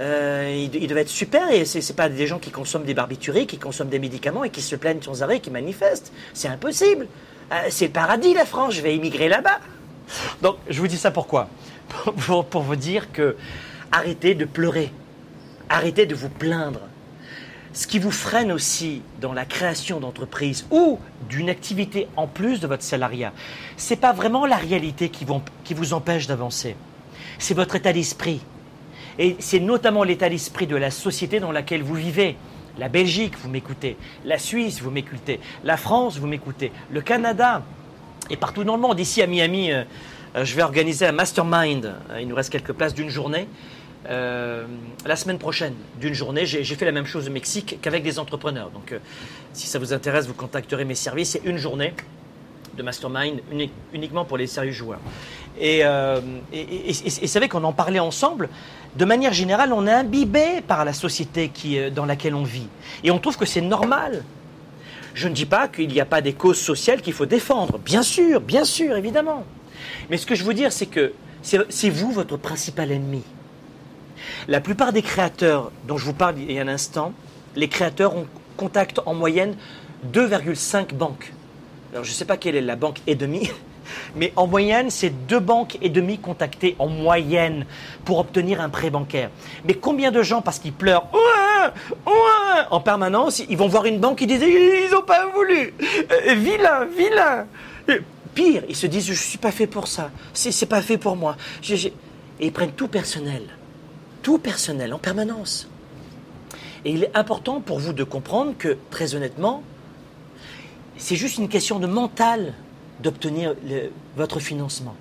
Euh, 0.02 0.68
ils, 0.74 0.88
devaient 0.88 1.02
être 1.02 1.10
super 1.10 1.52
et 1.52 1.66
c'est 1.66 1.96
pas 1.96 2.08
des 2.08 2.26
gens 2.26 2.40
qui 2.40 2.52
consomment 2.52 2.86
des 2.86 2.94
barbituriques, 2.94 3.50
qui 3.50 3.58
consomment 3.58 3.90
des 3.90 4.00
médicaments 4.00 4.46
et 4.46 4.50
qui 4.50 4.62
se 4.62 4.76
plaignent 4.78 5.02
sans 5.02 5.24
arrêt, 5.24 5.42
qui 5.42 5.52
manifestent. 5.52 6.14
C'est 6.34 6.48
impossible. 6.48 7.08
Euh, 7.52 7.56
c'est 7.70 7.88
le 7.88 7.92
paradis 7.92 8.34
la 8.34 8.46
France, 8.46 8.76
je 8.76 8.82
vais 8.82 8.96
immigrer 8.96 9.28
là-bas. 9.28 9.60
Donc 10.42 10.56
je 10.70 10.80
vous 10.80 10.88
dis 10.88 10.98
ça 10.98 11.12
pourquoi? 11.12 11.50
Pour, 12.50 12.62
vous 12.62 12.76
dire 12.76 13.12
que 13.12 13.36
arrêtez 13.92 14.36
de 14.36 14.46
pleurer, 14.46 14.92
arrêtez 15.68 16.06
de 16.06 16.16
vous 16.16 16.30
plaindre. 16.30 16.82
Ce 17.74 17.86
qui 17.86 18.00
vous 18.00 18.12
freine 18.12 18.52
aussi 18.52 19.02
dans 19.20 19.34
la 19.34 19.46
création 19.46 20.00
d'entreprise 20.00 20.66
ou 20.72 20.98
d'une 21.30 21.50
activité 21.50 22.08
en 22.16 22.26
plus 22.26 22.62
de 22.62 22.68
votre 22.68 22.84
salariat, 22.84 23.34
c'est 23.76 23.96
pas 23.96 24.14
vraiment 24.14 24.46
la 24.46 24.58
réalité 24.58 25.10
qui 25.10 25.74
vous 25.74 25.94
empêche 25.94 26.26
d'avancer. 26.26 26.76
C'est 27.38 27.54
votre 27.54 27.76
état 27.76 27.94
d'esprit, 27.94 28.42
Et 29.20 29.36
c'est 29.40 29.60
notamment 29.60 30.04
l'état 30.04 30.30
d'esprit 30.30 30.66
de 30.66 30.76
la 30.78 30.90
société 30.92 31.40
dans 31.40 31.52
laquelle 31.52 31.84
vous 31.84 31.94
vivez. 31.96 32.38
La 32.78 32.88
Belgique, 32.88 33.34
vous 33.44 33.50
m'écoutez. 33.50 33.98
La 34.24 34.38
Suisse, 34.40 34.82
vous 34.82 34.90
m'écoutez. 34.92 35.42
La 35.66 35.76
France, 35.76 36.18
vous 36.18 36.28
m'écoutez. 36.28 36.72
Le 36.90 37.02
Canada. 37.02 37.62
Et 38.30 38.38
partout 38.38 38.64
dans 38.64 38.76
le 38.78 38.82
monde. 38.82 39.00
Ici 39.00 39.22
à 39.22 39.28
Miami, 39.28 39.72
euh, 39.74 39.84
euh, 40.38 40.46
je 40.46 40.56
vais 40.56 40.62
organiser 40.64 41.06
un 41.06 41.12
mastermind. 41.12 41.86
Euh, 42.12 42.22
Il 42.22 42.28
nous 42.30 42.36
reste 42.36 42.50
quelques 42.52 42.72
places 42.72 42.94
d'une 42.94 43.10
journée. 43.10 43.48
La 44.08 45.16
semaine 45.18 45.38
prochaine, 45.38 45.74
d'une 46.00 46.14
journée, 46.14 46.46
j'ai 46.46 46.64
fait 46.64 46.86
la 46.86 46.94
même 46.94 47.06
chose 47.06 47.28
au 47.28 47.32
Mexique 47.32 47.78
qu'avec 47.82 48.02
des 48.02 48.18
entrepreneurs. 48.18 48.72
Donc, 48.72 48.98
si 49.54 49.68
ça 49.68 49.78
vous 49.78 49.92
intéresse, 49.94 50.26
vous 50.26 50.34
contacterez 50.34 50.86
mes 50.86 50.96
services. 50.96 51.32
C'est 51.32 51.42
une 51.44 51.58
journée 51.58 51.94
de 52.78 52.82
mastermind 52.82 53.42
uni- 53.52 53.72
uniquement 53.94 54.24
pour 54.24 54.38
les 54.38 54.48
sérieux 54.48 54.72
joueurs. 54.72 55.02
Et, 55.60 55.82
euh, 55.84 56.22
et, 56.54 57.50
qu'on 57.50 57.64
en 57.66 57.74
parlait 57.74 58.00
ensemble. 58.00 58.48
De 58.96 59.06
manière 59.06 59.34
générale, 59.34 59.72
on 59.74 59.86
est 59.88 59.92
imbibé 59.92 60.62
par 60.68 60.84
la 60.84 60.94
société 60.94 61.52
euh, 61.66 61.90
dans 61.90 62.06
laquelle 62.06 62.36
on 62.36 62.44
vit. 62.44 62.68
Et 63.04 63.12
on 63.12 63.20
trouve 63.20 63.38
que 63.38 63.46
c'est 63.46 63.62
normal. 63.62 64.24
Je 65.14 65.28
ne 65.28 65.34
dis 65.34 65.46
pas 65.46 65.68
qu'il 65.68 65.90
n'y 65.90 66.02
a 66.02 66.06
pas 66.06 66.22
des 66.22 66.34
causes 66.34 66.60
sociales 66.60 67.02
qu'il 67.02 67.14
faut 67.14 67.26
défendre. 67.26 67.78
Bien 67.80 68.04
sûr, 68.04 68.42
bien 68.42 68.64
sûr, 68.64 68.96
évidemment. 68.96 69.44
Mais 70.10 70.18
ce 70.18 70.26
que 70.26 70.36
je 70.36 70.44
veux 70.44 70.54
dire, 70.54 70.72
c'est 70.72 70.86
que 70.86 71.14
c'est 71.42 71.90
vous 71.90 72.12
votre 72.12 72.38
principal 72.38 72.92
ennemi. 72.92 73.24
La 74.48 74.60
plupart 74.60 74.92
des 74.92 75.02
créateurs 75.02 75.72
dont 75.88 75.98
je 75.98 76.06
vous 76.06 76.14
parle 76.14 76.36
il 76.38 76.52
y 76.52 76.60
a 76.60 76.62
un 76.62 76.68
instant, 76.68 77.14
les 77.56 77.70
créateurs 77.70 78.16
ont 78.16 78.28
contactent 78.60 79.00
en 79.06 79.14
moyenne 79.14 79.56
2,5 80.14 80.94
banques. 80.94 81.32
Alors 81.94 82.04
je 82.04 82.10
ne 82.10 82.14
sais 82.14 82.26
pas 82.26 82.36
quelle 82.36 82.58
est 82.58 82.62
la 82.62 82.76
banque 82.76 83.00
et 83.08 83.16
demie, 83.16 83.50
mais 84.16 84.34
en 84.36 84.48
moyenne, 84.48 84.90
c'est 84.90 85.10
deux 85.10 85.40
banques 85.40 85.78
et 85.82 85.90
demie 85.90 86.18
contactées 86.18 86.76
en 86.80 86.88
moyenne 86.88 87.66
pour 88.06 88.20
obtenir 88.20 88.62
un 88.62 88.70
prêt 88.70 88.90
bancaire. 88.90 89.30
Mais 89.66 89.74
combien 89.74 90.12
de 90.12 90.22
gens, 90.22 90.42
parce 90.42 90.60
qu'ils 90.60 90.74
pleurent 90.74 91.08
en 92.72 92.80
permanence, 92.80 93.40
ils 93.50 93.58
vont 93.58 93.68
voir 93.68 93.86
une 93.86 94.00
banque, 94.00 94.22
ils 94.22 94.28
disent 94.28 94.42
ils 94.42 94.90
n'ont 94.92 95.02
pas 95.02 95.28
voulu, 95.28 95.74
Euh, 96.12 96.34
vilain, 96.36 96.86
vilain. 96.86 97.46
Pire, 98.34 98.64
ils 98.70 98.76
se 98.76 98.88
disent 98.88 99.08
je 99.08 99.14
suis 99.14 99.38
pas 99.38 99.52
fait 99.52 99.68
pour 99.68 99.88
ça, 99.88 100.12
c'est 100.34 100.66
pas 100.66 100.82
fait 100.82 100.98
pour 100.98 101.16
moi. 101.16 101.36
Et 101.68 102.46
ils 102.46 102.54
prennent 102.54 102.72
tout 102.72 102.88
personnel, 102.88 103.44
tout 104.22 104.38
personnel 104.38 104.94
en 104.94 105.00
permanence. 105.00 105.68
Et 106.86 106.92
il 106.92 107.04
est 107.04 107.18
important 107.18 107.60
pour 107.60 107.80
vous 107.80 107.92
de 107.92 108.06
comprendre 108.06 108.54
que, 108.58 108.78
très 108.90 109.14
honnêtement, 109.16 109.64
c'est 110.96 111.18
juste 111.18 111.38
une 111.38 111.50
question 111.50 111.80
de 111.80 111.88
mental 111.88 112.54
d'obtenir 113.02 113.56
votre 114.16 114.40
financement. 114.40 114.96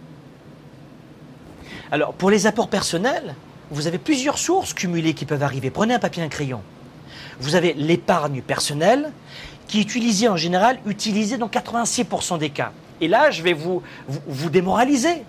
Alors, 1.90 2.12
pour 2.12 2.30
les 2.30 2.46
apports 2.46 2.68
personnels, 2.68 3.34
vous 3.70 3.86
avez 3.86 3.98
plusieurs 3.98 4.38
sources 4.38 4.74
cumulées 4.74 5.14
qui 5.14 5.24
peuvent 5.24 5.42
arriver. 5.42 5.70
Prenez 5.70 5.94
un 5.94 5.98
papier 5.98 6.22
et 6.22 6.26
un 6.26 6.30
crayon. 6.30 6.60
Vous 7.40 7.54
avez 7.54 7.74
l'épargne 7.74 8.42
personnelle, 8.42 9.12
qui 9.66 9.80
est 9.80 9.82
utilisée 9.82 10.28
en 10.28 10.36
général, 10.36 10.78
utilisée 10.86 11.36
dans 11.36 11.48
86% 11.48 12.38
des 12.38 12.50
cas. 12.50 12.72
Et 13.00 13.08
là, 13.08 13.30
je 13.30 13.42
vais 13.42 13.52
vous, 13.52 13.82
vous, 14.08 14.20
vous 14.26 14.50
démoraliser. 14.50 15.22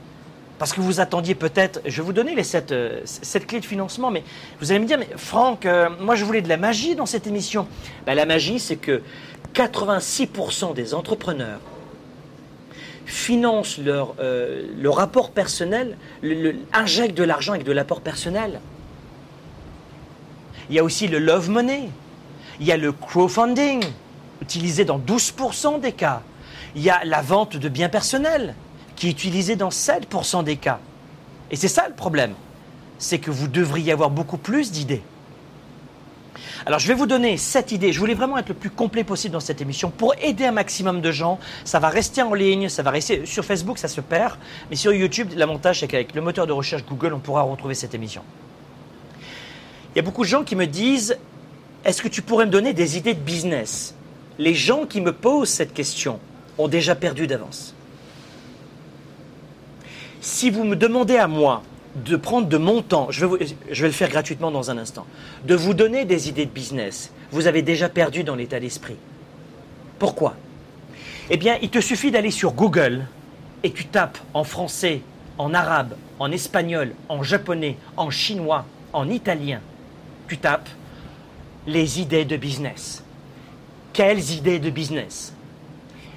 Parce 0.58 0.74
que 0.74 0.82
vous 0.82 1.00
attendiez 1.00 1.36
peut-être, 1.36 1.80
je 1.86 2.02
vais 2.02 2.06
vous 2.06 2.14
donner 2.14 2.36
les 2.36 2.44
sept, 2.44 2.74
euh, 2.74 3.00
sept 3.06 3.48
clés 3.48 3.62
de 3.62 3.66
financement, 3.66 4.12
mais 4.12 4.26
vous 4.60 4.72
allez 4.72 4.82
me 4.82 4.86
dire, 4.86 5.00
mais 5.00 5.08
Franck, 5.16 5.66
euh, 5.66 5.90
moi 6.02 6.16
je 6.16 6.26
voulais 6.26 6.42
de 6.42 6.50
la 6.50 6.58
magie 6.58 6.96
dans 6.96 7.06
cette 7.06 7.28
émission. 7.28 7.66
Ben, 8.06 8.14
la 8.14 8.26
magie, 8.26 8.60
c'est 8.60 8.76
que 8.76 9.02
86% 9.54 10.74
des 10.74 10.94
entrepreneurs 10.94 11.60
financent 13.10 13.80
leur, 13.80 14.16
euh, 14.20 14.68
leur 14.78 14.96
rapport 14.96 15.32
personnel, 15.32 15.98
injectent 16.74 17.18
de 17.18 17.24
l'argent 17.24 17.54
avec 17.54 17.66
de 17.66 17.72
l'apport 17.72 18.02
personnel. 18.02 18.62
Il 20.70 20.76
y 20.76 20.80
a 20.80 20.84
aussi 20.84 21.08
le 21.08 21.18
love 21.18 21.50
money. 21.50 21.90
Il 22.60 22.68
y 22.68 22.72
a 22.72 22.78
le 22.78 22.92
crowdfunding, 22.92 23.84
utilisé 24.42 24.86
dans 24.86 25.00
12% 25.00 25.80
des 25.80 25.92
cas. 25.92 26.22
Il 26.76 26.84
y 26.84 26.90
a 26.90 27.04
la 27.04 27.22
vente 27.22 27.58
de 27.58 27.70
biens 27.70 27.90
personnels, 27.90 28.54
qui 28.96 29.08
est 29.08 29.12
utilisée 29.12 29.56
dans 29.56 29.70
7% 29.70 30.44
des 30.44 30.58
cas. 30.58 30.80
Et 31.50 31.56
c'est 31.56 31.68
ça 31.68 31.88
le 31.88 31.96
problème. 31.96 32.34
C'est 33.00 33.18
que 33.18 33.32
vous 33.32 33.48
devriez 33.48 33.92
avoir 33.92 34.12
beaucoup 34.12 34.38
plus 34.38 34.72
d'idées. 34.72 35.02
Alors, 36.66 36.80
je 36.80 36.88
vais 36.88 36.94
vous 36.94 37.06
donner 37.06 37.38
cette 37.38 37.72
idée. 37.72 37.94
Je 37.94 38.00
voulais 38.00 38.14
vraiment 38.14 38.38
être 38.38 38.50
le 38.50 38.56
plus 38.56 38.70
complet 38.70 39.04
possible 39.04 39.34
dans 39.34 39.40
cette 39.40 39.62
émission 39.62 39.90
pour 39.90 40.14
aider 40.22 40.46
un 40.46 40.52
maximum 40.52 41.02
de 41.02 41.12
gens. 41.12 41.40
Ça 41.64 41.80
va 41.80 41.90
rester 41.90 42.22
en 42.22 42.34
ligne, 42.34 42.70
ça 42.70 42.84
va 42.84 42.92
rester 42.92 43.26
sur 43.26 43.46
Facebook, 43.46 43.78
ça 43.78 43.88
se 43.88 44.02
perd. 44.02 44.38
Mais 44.70 44.76
sur 44.76 44.94
YouTube, 44.94 45.30
l'avantage, 45.36 45.80
c'est 45.80 45.88
qu'avec 45.88 46.14
le 46.14 46.22
moteur 46.22 46.48
de 46.48 46.52
recherche 46.52 46.84
Google, 46.86 47.14
on 47.14 47.20
pourra 47.20 47.44
retrouver 47.44 47.76
cette 47.76 47.94
émission. 47.94 48.22
Il 49.94 49.98
y 49.98 50.00
a 50.00 50.04
beaucoup 50.04 50.24
de 50.24 50.30
gens 50.30 50.44
qui 50.44 50.56
me 50.56 50.68
disent 50.68 51.18
Est-ce 51.86 52.02
que 52.02 52.08
tu 52.08 52.22
pourrais 52.22 52.46
me 52.46 52.52
donner 52.52 52.74
des 52.74 52.98
idées 52.98 53.14
de 53.14 53.20
business? 53.20 53.96
Les 54.38 54.54
gens 54.54 54.86
qui 54.86 55.02
me 55.02 55.14
posent 55.14 55.50
cette 55.50 55.74
question 55.74 56.20
ont 56.58 56.68
déjà 56.68 56.96
perdu 56.96 57.26
d'avance. 57.26 57.74
Si 60.22 60.50
vous 60.50 60.66
me 60.66 60.76
demandez 60.76 61.18
à 61.18 61.28
moi 61.28 61.64
de 62.04 62.16
prendre 62.16 62.48
de 62.48 62.58
mon 62.58 62.82
temps, 62.82 63.08
je 63.10 63.26
vais, 63.26 63.46
le 63.70 63.92
faire 63.92 64.10
gratuitement 64.10 64.52
dans 64.52 64.72
un 64.72 64.78
instant, 64.78 65.06
de 65.46 65.56
vous 65.56 65.74
donner 65.74 66.06
des 66.06 66.30
idées 66.30 66.46
de 66.46 66.52
business, 66.52 67.12
vous 67.32 67.48
avez 67.48 67.62
déjà 67.62 67.90
perdu 67.90 68.24
dans 68.24 68.36
l'état 68.36 68.60
d'esprit. 68.60 68.96
Pourquoi? 69.98 70.36
Eh 71.30 71.38
bien, 71.38 71.58
il 71.62 71.70
te 71.70 71.80
suffit 71.80 72.12
d'aller 72.12 72.32
sur 72.32 72.54
Google 72.54 73.06
et 73.64 73.72
tu 73.72 73.86
tapes 73.86 74.18
en 74.34 74.44
français, 74.44 75.02
en 75.38 75.54
arabe, 75.54 75.96
en 76.20 76.32
espagnol, 76.32 76.94
en 77.08 77.24
japonais, 77.24 77.78
en 77.98 78.10
chinois, 78.10 78.66
en 78.94 79.10
italien. 79.10 79.62
Tu 80.28 80.38
tapes 80.38 80.70
les 81.68 82.00
idées 82.00 82.26
de 82.26 82.38
business. 82.38 83.04
Quelles 83.94 84.32
idées 84.32 84.60
de 84.60 84.70
business? 84.70 85.34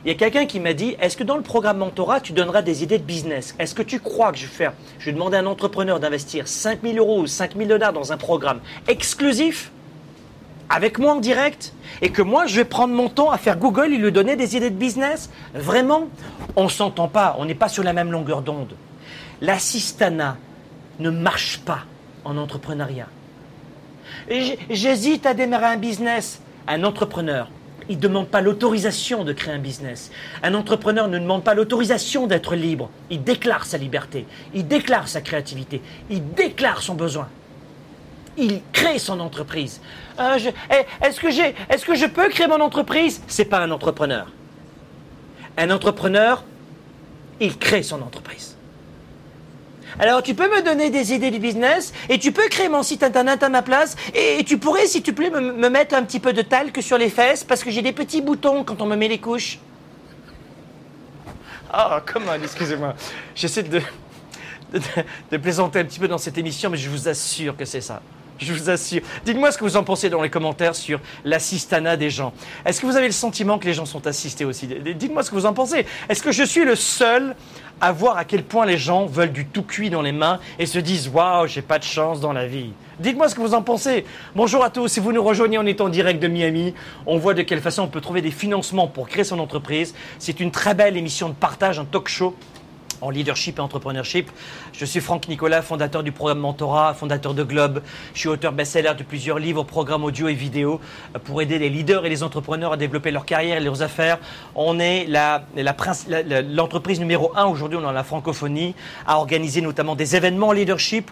Il 0.05 0.09
y 0.09 0.11
a 0.11 0.14
quelqu'un 0.14 0.46
qui 0.46 0.59
m'a 0.59 0.72
dit, 0.72 0.96
est-ce 1.00 1.16
que 1.16 1.22
dans 1.22 1.36
le 1.36 1.42
programme 1.42 1.78
Mentorat, 1.78 2.20
tu 2.20 2.32
donneras 2.32 2.62
des 2.62 2.82
idées 2.82 2.98
de 2.98 3.05
business? 3.05 3.55
Est-ce 3.59 3.74
que 3.74 3.82
tu 3.82 4.00
crois 4.00 4.32
que 4.32 4.38
je 4.38 4.46
vais 4.46 4.53
faire, 4.53 4.72
je 4.98 5.11
demander 5.11 5.36
à 5.36 5.40
un 5.40 5.46
entrepreneur 5.46 6.00
d'investir 6.00 6.48
5 6.48 6.80
000 6.82 6.96
euros 6.96 7.20
ou 7.20 7.26
5 7.28 7.57
000 7.57 7.68
dollars 7.68 7.92
dans 7.92 8.12
un 8.12 8.16
programme 8.16 8.61
exclusif 8.88 9.70
avec 10.68 10.98
moi 10.98 11.12
en 11.12 11.20
direct 11.20 11.72
et 12.00 12.11
que 12.11 12.22
moi 12.22 12.46
je 12.46 12.57
vais 12.57 12.64
prendre 12.64 12.94
mon 12.94 13.09
temps 13.09 13.30
à 13.30 13.38
faire 13.38 13.59
Google 13.59 13.92
et 13.92 13.98
lui 13.98 14.11
donner 14.11 14.34
des 14.34 14.57
idées 14.57 14.70
de 14.70 14.76
business? 14.76 15.30
Vraiment? 15.55 16.09
On 16.57 16.68
s'entend 16.68 17.09
pas, 17.09 17.36
on 17.38 17.44
n'est 17.44 17.55
pas 17.55 17.68
sur 17.68 17.84
la 17.84 17.92
même 17.92 18.11
longueur 18.11 18.42
d'onde. 18.42 18.74
L'assistanat 19.40 20.36
ne 20.98 21.11
marche 21.11 21.61
pas 21.61 21.80
en 22.24 22.36
entrepreneuriat. 22.36 23.09
J'hésite 24.70 25.26
à 25.26 25.34
démarrer 25.34 25.66
un 25.66 25.76
business. 25.76 26.40
Un 26.68 26.84
entrepreneur, 26.84 27.48
il 27.88 27.96
ne 27.96 28.00
demande 28.00 28.28
pas 28.28 28.40
l'autorisation 28.40 29.24
de 29.24 29.32
créer 29.32 29.54
un 29.54 29.58
business. 29.58 30.10
Un 30.42 30.54
entrepreneur 30.54 31.08
ne 31.08 31.18
demande 31.18 31.44
pas 31.44 31.54
l'autorisation 31.54 32.26
d'être 32.26 32.54
libre. 32.54 32.90
Il 33.10 33.22
déclare 33.22 33.64
sa 33.64 33.78
liberté. 33.78 34.26
Il 34.54 34.66
déclare 34.66 35.08
sa 35.08 35.20
créativité. 35.20 35.82
Il 36.10 36.32
déclare 36.32 36.82
son 36.82 36.94
besoin. 36.94 37.28
Il 38.36 38.60
crée 38.72 38.98
son 38.98 39.20
entreprise. 39.20 39.80
Euh, 40.18 40.38
eh, 40.70 41.06
Est-ce 41.06 41.20
que, 41.20 41.94
je 41.94 42.06
peux 42.06 42.28
créer 42.28 42.46
mon 42.46 42.60
entreprise? 42.60 43.22
C'est 43.26 43.44
pas 43.44 43.58
un 43.58 43.70
entrepreneur. 43.70 44.26
Un 45.58 45.70
entrepreneur, 45.70 46.44
il 47.40 47.58
crée 47.58 47.82
son 47.82 48.00
entreprise. 48.00 48.51
Alors, 49.99 50.22
tu 50.22 50.34
peux 50.34 50.49
me 50.49 50.62
donner 50.62 50.90
des 50.90 51.12
idées 51.12 51.30
de 51.30 51.38
business 51.38 51.93
et 52.09 52.18
tu 52.18 52.32
peux 52.32 52.49
créer 52.49 52.68
mon 52.68 52.82
site 52.82 53.03
internet 53.03 53.43
à 53.43 53.49
ma 53.49 53.62
place 53.62 53.97
et 54.14 54.43
tu 54.45 54.59
pourrais, 54.59 54.86
s'il 54.86 55.03
te 55.03 55.11
plaît, 55.11 55.30
me, 55.30 55.40
me 55.40 55.68
mettre 55.68 55.95
un 55.95 56.03
petit 56.03 56.20
peu 56.20 56.32
de 56.32 56.43
talc 56.43 56.82
sur 56.82 56.99
les 56.99 57.11
fesses 57.11 57.45
parce 57.45 57.62
que 57.62 57.70
j'ai 57.70 57.82
des 57.82 57.93
petits 57.93 58.22
boutons 58.22 58.64
quand 58.64 58.80
on 58.80 58.86
me 58.86 58.97
met 58.97 59.09
les 59.09 59.18
couches. 59.18 59.59
Ah, 61.72 62.03
comment, 62.05 62.34
excusez-moi. 62.34 62.95
J'essaie 63.34 63.62
de, 63.62 63.80
de, 64.72 64.80
de 65.30 65.36
plaisanter 65.36 65.80
un 65.80 65.84
petit 65.84 65.99
peu 65.99 66.09
dans 66.09 66.18
cette 66.18 66.36
émission, 66.36 66.68
mais 66.68 66.76
je 66.76 66.90
vous 66.90 67.09
assure 67.09 67.57
que 67.57 67.64
c'est 67.64 67.80
ça. 67.80 68.03
Je 68.38 68.53
vous 68.53 68.70
assure. 68.70 69.03
Dites-moi 69.24 69.53
ce 69.53 69.59
que 69.59 69.64
vous 69.64 69.76
en 69.76 69.84
pensez 69.84 70.11
dans 70.11 70.20
les 70.20 70.30
commentaires 70.30 70.74
sur 70.74 71.01
l'assistanat 71.24 71.97
des 71.97 72.11
gens. 72.11 72.32
Est-ce 72.64 72.80
que 72.80 72.86
vous 72.86 72.97
avez 72.97 73.07
le 73.07 73.12
sentiment 73.12 73.59
que 73.59 73.66
les 73.66 73.74
gens 73.74 73.86
sont 73.86 74.07
assistés 74.07 74.45
aussi? 74.45 74.66
Dites-moi 74.66 75.22
ce 75.22 75.30
que 75.30 75.36
vous 75.36 75.47
en 75.47 75.53
pensez. 75.55 75.86
Est-ce 76.09 76.22
que 76.22 76.32
je 76.32 76.43
suis 76.43 76.64
le 76.64 76.74
seul 76.74 77.36
à 77.82 77.90
voir 77.90 78.16
à 78.16 78.24
quel 78.24 78.44
point 78.44 78.64
les 78.64 78.78
gens 78.78 79.06
veulent 79.06 79.32
du 79.32 79.44
tout 79.44 79.64
cuit 79.64 79.90
dans 79.90 80.02
les 80.02 80.12
mains 80.12 80.38
et 80.60 80.66
se 80.66 80.78
disent 80.78 81.08
Waouh, 81.08 81.48
j'ai 81.48 81.62
pas 81.62 81.80
de 81.80 81.84
chance 81.84 82.20
dans 82.20 82.32
la 82.32 82.46
vie 82.46 82.70
Dites-moi 83.00 83.28
ce 83.28 83.34
que 83.34 83.40
vous 83.40 83.54
en 83.54 83.62
pensez. 83.62 84.04
Bonjour 84.36 84.62
à 84.62 84.70
tous. 84.70 84.86
Si 84.86 85.00
vous 85.00 85.12
nous 85.12 85.22
rejoignez 85.24 85.58
en 85.58 85.66
étant 85.66 85.86
en 85.86 85.88
direct 85.88 86.22
de 86.22 86.28
Miami, 86.28 86.72
on 87.06 87.18
voit 87.18 87.34
de 87.34 87.42
quelle 87.42 87.60
façon 87.60 87.82
on 87.82 87.88
peut 87.88 88.00
trouver 88.00 88.22
des 88.22 88.30
financements 88.30 88.86
pour 88.86 89.08
créer 89.08 89.24
son 89.24 89.40
entreprise. 89.40 89.94
C'est 90.20 90.38
une 90.38 90.52
très 90.52 90.74
belle 90.74 90.96
émission 90.96 91.28
de 91.28 91.34
partage, 91.34 91.80
un 91.80 91.84
talk 91.84 92.08
show 92.08 92.36
en 93.03 93.11
leadership 93.11 93.59
et 93.59 93.61
entrepreneurship. 93.61 94.30
Je 94.72 94.84
suis 94.84 95.00
Franck 95.00 95.28
Nicolas, 95.28 95.61
fondateur 95.61 96.03
du 96.03 96.12
programme 96.12 96.38
Mentorat, 96.38 96.94
fondateur 96.94 97.34
de 97.34 97.42
Globe. 97.42 97.82
Je 98.14 98.20
suis 98.20 98.28
auteur 98.28 98.53
best-seller 98.53 98.92
de 98.96 99.03
plusieurs 99.03 99.38
livres, 99.38 99.64
programmes 99.64 100.05
audio 100.05 100.28
et 100.28 100.34
vidéo 100.34 100.80
euh, 101.14 101.18
pour 101.18 101.42
aider 101.42 101.59
les 101.59 101.68
leaders 101.68 102.07
et 102.07 102.09
les 102.09 102.22
entrepreneurs 102.22 102.72
à 102.72 102.76
développer 102.76 103.11
leur 103.11 103.26
carrière 103.26 103.59
et 103.59 103.61
leurs 103.61 103.82
affaires. 103.82 104.18
On 104.55 104.78
est 104.78 105.07
l'entreprise 106.48 107.00
numéro 107.00 107.32
un 107.36 107.46
aujourd'hui 107.46 107.78
dans 107.80 107.92
la 107.92 108.05
francophonie 108.05 108.74
à 109.07 109.18
organiser 109.18 109.61
notamment 109.61 109.96
des 109.96 110.16
événements 110.16 110.48
en 110.48 110.53
leadership. 110.53 111.11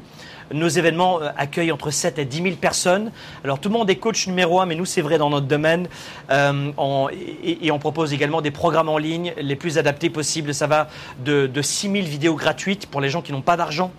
Nos 0.53 0.69
événements 0.69 1.23
euh, 1.23 1.31
accueillent 1.37 1.71
entre 1.73 1.91
7 1.91 2.19
et 2.19 2.25
10 2.25 2.43
000 2.43 2.57
personnes. 2.57 3.13
Alors 3.45 3.61
tout 3.61 3.69
le 3.69 3.75
monde 3.75 3.89
est 3.89 3.97
coach 3.97 4.27
numéro 4.27 4.61
un, 4.61 4.67
mais 4.67 4.75
nous 4.75 4.85
c'est 4.85 5.01
vrai 5.01 5.17
dans 5.17 5.31
notre 5.31 5.47
domaine. 5.47 5.89
Euh, 6.31 6.73
et, 7.45 7.71
on 7.71 7.79
propose 7.79 8.13
également 8.13 8.43
des 8.43 8.51
programmes 8.51 8.89
en 8.89 8.99
ligne 8.99 9.33
les 9.41 9.55
plus 9.55 9.79
adaptés 9.79 10.11
possibles. 10.11 10.53
Ça 10.53 10.67
va 10.67 10.89
de, 11.25 11.47
de 11.47 11.63
6 11.81 11.91
000 11.91 12.07
vidéos 12.07 12.35
gratuites 12.35 12.87
pour 12.87 13.01
les 13.01 13.09
gens 13.09 13.23
qui 13.23 13.33
n'ont 13.33 13.41
pas 13.41 13.57
d'argent 13.57 13.91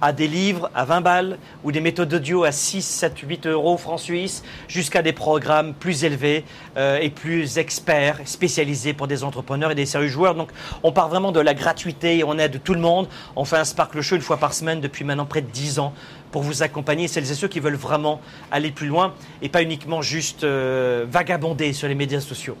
à 0.00 0.12
des 0.12 0.26
livres 0.26 0.68
à 0.74 0.84
20 0.84 1.00
balles 1.00 1.38
ou 1.62 1.70
des 1.70 1.80
méthodes 1.80 2.12
audio 2.12 2.42
à 2.42 2.50
6, 2.50 2.82
7, 2.82 3.18
8 3.20 3.46
euros 3.46 3.76
francs 3.76 4.00
suisses, 4.00 4.42
jusqu'à 4.66 5.00
des 5.00 5.12
programmes 5.12 5.74
plus 5.74 6.02
élevés 6.02 6.44
euh, 6.76 6.98
et 6.98 7.10
plus 7.10 7.58
experts, 7.58 8.18
spécialisés 8.24 8.94
pour 8.94 9.06
des 9.06 9.22
entrepreneurs 9.22 9.70
et 9.70 9.74
des 9.76 9.86
sérieux 9.86 10.08
joueurs. 10.08 10.34
Donc 10.34 10.50
on 10.82 10.90
part 10.90 11.08
vraiment 11.08 11.30
de 11.30 11.38
la 11.38 11.54
gratuité 11.54 12.18
et 12.18 12.24
on 12.24 12.36
aide 12.36 12.60
tout 12.64 12.74
le 12.74 12.80
monde. 12.80 13.06
On 13.36 13.44
fait 13.44 13.58
un 13.58 13.64
Sparkle 13.64 14.00
Show 14.00 14.16
une 14.16 14.22
fois 14.22 14.38
par 14.38 14.54
semaine 14.54 14.80
depuis 14.80 15.04
maintenant 15.04 15.26
près 15.26 15.42
de 15.42 15.50
10 15.50 15.78
ans 15.78 15.92
pour 16.32 16.42
vous 16.42 16.64
accompagner, 16.64 17.06
celles 17.06 17.30
et 17.30 17.34
ceux 17.34 17.48
qui 17.48 17.60
veulent 17.60 17.74
vraiment 17.74 18.20
aller 18.50 18.72
plus 18.72 18.88
loin 18.88 19.14
et 19.40 19.48
pas 19.48 19.62
uniquement 19.62 20.02
juste 20.02 20.42
euh, 20.42 21.06
vagabonder 21.08 21.72
sur 21.72 21.86
les 21.86 21.94
médias 21.94 22.20
sociaux. 22.20 22.56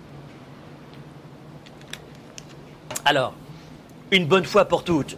Alors, 3.04 3.32
une 4.10 4.26
bonne 4.26 4.44
fois 4.44 4.64
pour 4.64 4.84
toutes, 4.84 5.16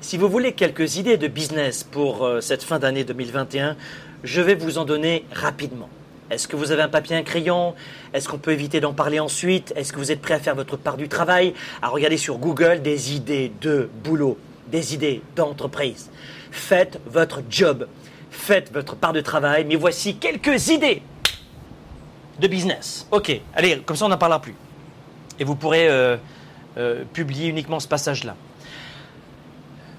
si 0.00 0.18
vous 0.18 0.28
voulez 0.28 0.52
quelques 0.52 0.96
idées 0.96 1.16
de 1.16 1.28
business 1.28 1.82
pour 1.82 2.24
euh, 2.24 2.40
cette 2.40 2.62
fin 2.62 2.78
d'année 2.78 3.04
2021, 3.04 3.76
je 4.22 4.40
vais 4.40 4.54
vous 4.54 4.78
en 4.78 4.84
donner 4.84 5.24
rapidement. 5.32 5.88
Est-ce 6.30 6.46
que 6.46 6.56
vous 6.56 6.72
avez 6.72 6.82
un 6.82 6.88
papier, 6.88 7.16
un 7.16 7.22
crayon? 7.22 7.74
Est-ce 8.12 8.28
qu'on 8.28 8.38
peut 8.38 8.52
éviter 8.52 8.80
d'en 8.80 8.92
parler 8.92 9.18
ensuite? 9.18 9.72
Est-ce 9.76 9.92
que 9.92 9.98
vous 9.98 10.12
êtes 10.12 10.20
prêt 10.20 10.34
à 10.34 10.38
faire 10.38 10.54
votre 10.54 10.76
part 10.76 10.96
du 10.96 11.08
travail? 11.08 11.54
À 11.80 11.88
regarder 11.88 12.16
sur 12.16 12.38
Google 12.38 12.82
des 12.82 13.14
idées 13.14 13.52
de 13.60 13.88
boulot, 14.04 14.36
des 14.66 14.92
idées 14.92 15.22
d'entreprise. 15.34 16.10
Faites 16.50 17.00
votre 17.06 17.42
job, 17.48 17.86
faites 18.30 18.72
votre 18.72 18.96
part 18.96 19.12
de 19.12 19.20
travail, 19.20 19.64
mais 19.64 19.76
voici 19.76 20.16
quelques 20.16 20.68
idées 20.68 21.02
de 22.40 22.48
business. 22.48 23.06
Ok, 23.10 23.40
allez, 23.54 23.78
comme 23.86 23.96
ça 23.96 24.04
on 24.04 24.10
n'en 24.10 24.18
parlera 24.18 24.42
plus. 24.42 24.54
Et 25.38 25.44
vous 25.44 25.54
pourrez 25.54 25.88
euh, 25.88 26.16
euh, 26.76 27.04
publier 27.12 27.48
uniquement 27.48 27.80
ce 27.80 27.88
passage-là. 27.88 28.36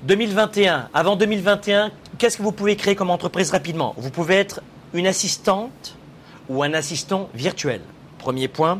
2021, 0.03 0.89
avant 0.93 1.15
2021, 1.15 1.91
qu'est-ce 2.17 2.37
que 2.37 2.43
vous 2.43 2.51
pouvez 2.51 2.75
créer 2.75 2.95
comme 2.95 3.09
entreprise 3.09 3.51
rapidement? 3.51 3.95
Vous 3.97 4.11
pouvez 4.11 4.35
être 4.35 4.61
une 4.93 5.07
assistante 5.07 5.97
ou 6.49 6.63
un 6.63 6.73
assistant 6.73 7.29
virtuel. 7.33 7.81
Premier 8.19 8.47
point. 8.47 8.79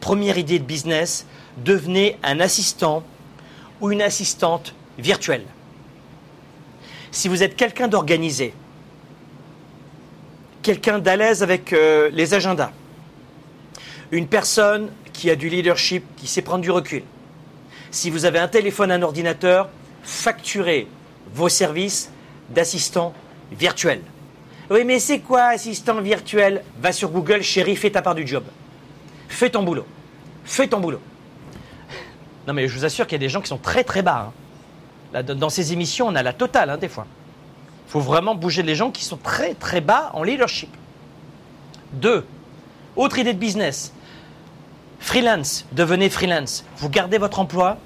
Première 0.00 0.36
idée 0.36 0.58
de 0.58 0.64
business, 0.64 1.26
devenez 1.56 2.18
un 2.22 2.38
assistant 2.40 3.02
ou 3.80 3.90
une 3.90 4.02
assistante 4.02 4.74
virtuelle. 4.98 5.44
Si 7.10 7.28
vous 7.28 7.42
êtes 7.42 7.56
quelqu'un 7.56 7.88
d'organisé, 7.88 8.52
quelqu'un 10.62 10.98
d'à 10.98 11.16
l'aise 11.16 11.42
avec 11.42 11.72
euh, 11.72 12.10
les 12.12 12.34
agendas, 12.34 12.72
une 14.10 14.26
personne 14.26 14.90
qui 15.16 15.30
a 15.30 15.36
du 15.36 15.48
leadership, 15.48 16.04
qui 16.16 16.26
sait 16.26 16.42
prendre 16.42 16.60
du 16.60 16.70
recul, 16.70 17.02
si 17.90 18.10
vous 18.10 18.26
avez 18.26 18.38
un 18.38 18.48
téléphone, 18.48 18.92
un 18.92 19.00
ordinateur, 19.00 19.70
facturer 20.02 20.86
vos 21.32 21.48
services 21.48 22.10
d'assistant 22.50 23.14
virtuel. 23.50 24.02
Oui, 24.68 24.84
mais 24.84 24.98
c'est 24.98 25.20
quoi 25.20 25.44
assistant 25.44 26.00
virtuel? 26.02 26.62
Va 26.82 26.92
sur 26.92 27.10
Google, 27.10 27.42
chérie, 27.42 27.76
fais 27.76 27.90
ta 27.90 28.02
part 28.02 28.14
du 28.14 28.26
job. 28.26 28.44
Fais 29.28 29.48
ton 29.48 29.62
boulot. 29.62 29.86
Fais 30.44 30.68
ton 30.68 30.80
boulot. 30.80 31.00
Non, 32.46 32.52
mais 32.52 32.68
je 32.68 32.76
vous 32.76 32.84
assure 32.84 33.06
qu'il 33.06 33.14
y 33.14 33.22
a 33.22 33.26
des 33.26 33.30
gens 33.30 33.40
qui 33.40 33.48
sont 33.48 33.58
très 33.58 33.84
très 33.84 34.02
bas. 34.02 34.32
Hein. 35.14 35.22
dans 35.22 35.48
ces 35.48 35.72
émissions, 35.72 36.08
on 36.08 36.14
a 36.14 36.22
la 36.22 36.34
totale, 36.34 36.70
hein, 36.70 36.76
des 36.76 36.88
fois. 36.88 37.06
Il 37.88 37.92
faut 37.92 38.00
vraiment 38.00 38.34
bouger 38.34 38.62
les 38.62 38.74
gens 38.74 38.90
qui 38.90 39.04
sont 39.04 39.16
très 39.16 39.54
très 39.54 39.80
bas 39.80 40.10
en 40.12 40.22
leadership. 40.22 40.70
Deux, 41.92 42.26
autre 42.96 43.18
idée 43.18 43.32
de 43.32 43.38
business. 43.38 43.92
Freelance, 44.98 45.66
devenez 45.72 46.10
freelance. 46.10 46.64
Vous 46.78 46.88
gardez 46.88 47.18
votre 47.18 47.38
emploi, 47.38 47.78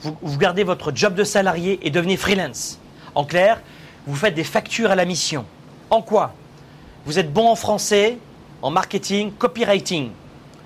vous, 0.00 0.38
gardez 0.38 0.64
votre 0.64 0.90
job 0.94 1.14
de 1.14 1.24
salarié 1.24 1.78
et 1.82 1.90
devenez 1.90 2.16
freelance. 2.16 2.78
En 3.14 3.24
clair, 3.24 3.60
vous 4.06 4.16
faites 4.16 4.34
des 4.34 4.44
factures 4.44 4.90
à 4.90 4.96
la 4.96 5.04
mission. 5.04 5.44
En 5.90 6.02
quoi? 6.02 6.34
Vous 7.04 7.18
êtes 7.18 7.32
bon 7.32 7.48
en 7.48 7.54
français, 7.54 8.18
en 8.62 8.70
marketing, 8.70 9.32
copywriting. 9.32 10.10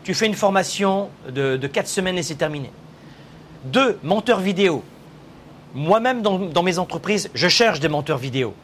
Tu 0.04 0.14
fais 0.14 0.26
une 0.26 0.34
formation 0.34 1.10
de, 1.28 1.56
de 1.56 1.66
4 1.66 1.86
semaines 1.86 2.16
et 2.16 2.22
c'est 2.22 2.36
terminé. 2.36 2.70
Deux, 3.64 3.98
monteur 4.02 4.40
vidéo. 4.40 4.82
Moi-même, 5.74 6.22
dans, 6.22 6.62
mes 6.62 6.78
entreprises, 6.78 7.28
je 7.34 7.48
cherche 7.48 7.80
des 7.80 7.88
monteurs 7.88 8.16
vidéo. 8.16 8.54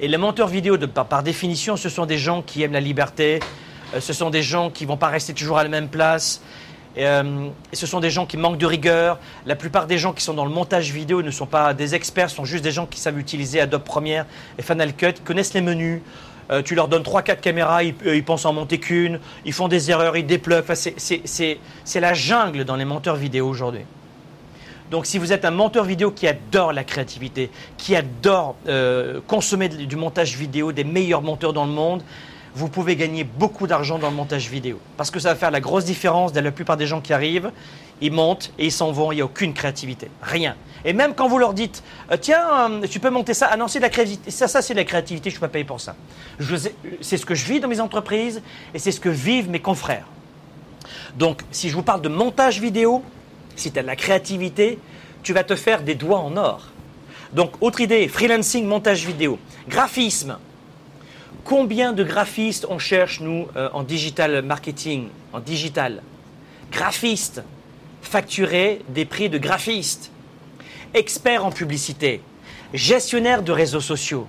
Et 0.00 0.08
les 0.08 0.16
monteurs 0.16 0.48
vidéo, 0.48 0.76
de, 0.76 0.86
par, 0.86 1.22
définition, 1.22 1.76
ce 1.76 1.88
sont 1.88 2.06
des 2.06 2.16
gens 2.16 2.40
qui 2.40 2.62
aiment 2.62 2.72
la 2.72 2.80
liberté, 2.80 3.40
euh, 3.94 4.00
ce 4.00 4.12
sont 4.12 4.30
des 4.30 4.42
gens 4.42 4.70
qui 4.70 4.86
vont 4.86 4.96
pas 4.96 5.08
rester 5.08 5.34
toujours 5.34 5.58
à 5.58 5.62
la 5.62 5.68
même 5.68 5.88
place, 5.88 6.40
euh, 6.98 7.48
et, 7.72 7.76
ce 7.76 7.86
sont 7.86 8.00
des 8.00 8.10
gens 8.10 8.26
qui 8.26 8.36
manquent 8.36 8.58
de 8.58 8.66
rigueur. 8.66 9.18
La 9.44 9.56
plupart 9.56 9.86
des 9.86 9.98
gens 9.98 10.12
qui 10.12 10.22
sont 10.22 10.34
dans 10.34 10.44
le 10.44 10.50
montage 10.50 10.90
vidéo 10.92 11.22
ne 11.22 11.30
sont 11.30 11.46
pas 11.46 11.74
des 11.74 11.94
experts, 11.94 12.30
sont 12.30 12.44
juste 12.44 12.64
des 12.64 12.70
gens 12.70 12.86
qui 12.86 13.00
savent 13.00 13.18
utiliser 13.18 13.60
Adobe 13.60 13.82
Premiere 13.82 14.26
et 14.58 14.62
Final 14.62 14.94
Cut, 14.94 15.14
connaissent 15.24 15.54
les 15.54 15.60
menus. 15.60 16.00
Euh, 16.50 16.62
tu 16.62 16.74
leur 16.74 16.88
donnes 16.88 17.02
3-4 17.02 17.40
caméras, 17.40 17.82
ils, 17.82 17.94
ils, 18.06 18.24
pensent 18.24 18.44
en 18.44 18.52
monter 18.52 18.78
qu'une, 18.78 19.18
ils 19.44 19.52
font 19.52 19.66
des 19.66 19.90
erreurs, 19.90 20.16
ils 20.16 20.26
dépluguent. 20.26 20.62
c'est 20.74 22.00
la 22.00 22.14
jungle 22.14 22.64
dans 22.64 22.76
les 22.76 22.84
monteurs 22.84 23.16
vidéo 23.16 23.48
aujourd'hui. 23.48 23.82
Donc 24.90 25.06
si 25.06 25.18
vous 25.18 25.32
êtes 25.32 25.44
un 25.44 25.50
monteur 25.50 25.84
vidéo 25.84 26.12
qui 26.12 26.28
adore 26.28 26.72
la 26.72 26.84
créativité, 26.84 27.50
qui 27.76 27.96
adore 27.96 28.54
euh, 28.68 29.20
consommer 29.26 29.68
du 29.68 29.96
montage 29.96 30.36
vidéo 30.36 30.70
des 30.70 30.84
meilleurs 30.84 31.22
monteurs 31.22 31.52
dans 31.52 31.66
le 31.66 31.72
monde, 31.72 32.02
vous 32.56 32.68
pouvez 32.68 32.96
gagner 32.96 33.22
beaucoup 33.22 33.66
d'argent 33.66 33.98
dans 33.98 34.08
le 34.08 34.16
montage 34.16 34.48
vidéo. 34.48 34.80
Parce 34.96 35.10
que 35.10 35.20
ça 35.20 35.28
va 35.28 35.34
faire 35.36 35.50
la 35.50 35.60
grosse 35.60 35.84
différence 35.84 36.32
de 36.32 36.40
la 36.40 36.50
plupart 36.50 36.78
des 36.78 36.86
gens 36.86 37.02
qui 37.02 37.12
arrivent. 37.12 37.52
Ils 38.00 38.10
montent 38.10 38.50
et 38.58 38.64
ils 38.66 38.72
s'en 38.72 38.92
vont, 38.92 39.12
il 39.12 39.16
n'y 39.16 39.20
a 39.20 39.26
aucune 39.26 39.52
créativité. 39.52 40.08
Rien. 40.22 40.56
Et 40.82 40.94
même 40.94 41.14
quand 41.14 41.28
vous 41.28 41.36
leur 41.36 41.52
dites, 41.52 41.82
euh, 42.10 42.16
tiens, 42.18 42.70
euh, 42.70 42.86
tu 42.88 42.98
peux 42.98 43.10
monter 43.10 43.34
ça, 43.34 43.50
ah 43.52 43.58
non, 43.58 43.66
de 43.66 43.78
la 43.78 43.90
créativité, 43.90 44.30
ça, 44.30 44.48
ça 44.48 44.62
c'est 44.62 44.72
de 44.72 44.78
la 44.78 44.86
créativité, 44.86 45.28
je 45.28 45.34
ne 45.34 45.38
suis 45.38 45.40
pas 45.40 45.48
payé 45.48 45.66
pour 45.66 45.82
ça. 45.82 45.96
C'est 47.02 47.18
ce 47.18 47.26
que 47.26 47.34
je 47.34 47.44
vis 47.44 47.60
dans 47.60 47.68
mes 47.68 47.80
entreprises 47.80 48.40
et 48.72 48.78
c'est 48.78 48.92
ce 48.92 49.00
que 49.00 49.10
vivent 49.10 49.50
mes 49.50 49.60
confrères. 49.60 50.06
Donc, 51.14 51.42
si 51.50 51.68
je 51.68 51.74
vous 51.74 51.82
parle 51.82 52.00
de 52.00 52.08
montage 52.08 52.58
vidéo, 52.58 53.02
si 53.54 53.70
tu 53.70 53.78
as 53.78 53.82
de 53.82 53.86
la 53.86 53.96
créativité, 53.96 54.78
tu 55.22 55.34
vas 55.34 55.44
te 55.44 55.56
faire 55.56 55.82
des 55.82 55.94
doigts 55.94 56.20
en 56.20 56.38
or. 56.38 56.68
Donc, 57.34 57.52
autre 57.60 57.82
idée, 57.82 58.08
freelancing, 58.08 58.64
montage 58.66 59.04
vidéo. 59.04 59.38
Graphisme, 59.68 60.38
Combien 61.46 61.92
de 61.92 62.02
graphistes 62.02 62.66
on 62.68 62.80
cherche, 62.80 63.20
nous, 63.20 63.46
euh, 63.54 63.68
en 63.72 63.84
digital 63.84 64.42
marketing, 64.42 65.10
en 65.32 65.38
digital? 65.38 66.02
Graphistes, 66.72 67.40
facturer 68.02 68.82
des 68.88 69.04
prix 69.04 69.28
de 69.28 69.38
graphistes. 69.38 70.10
Experts 70.92 71.44
en 71.44 71.52
publicité, 71.52 72.20
gestionnaires 72.74 73.44
de 73.44 73.52
réseaux 73.52 73.80
sociaux, 73.80 74.26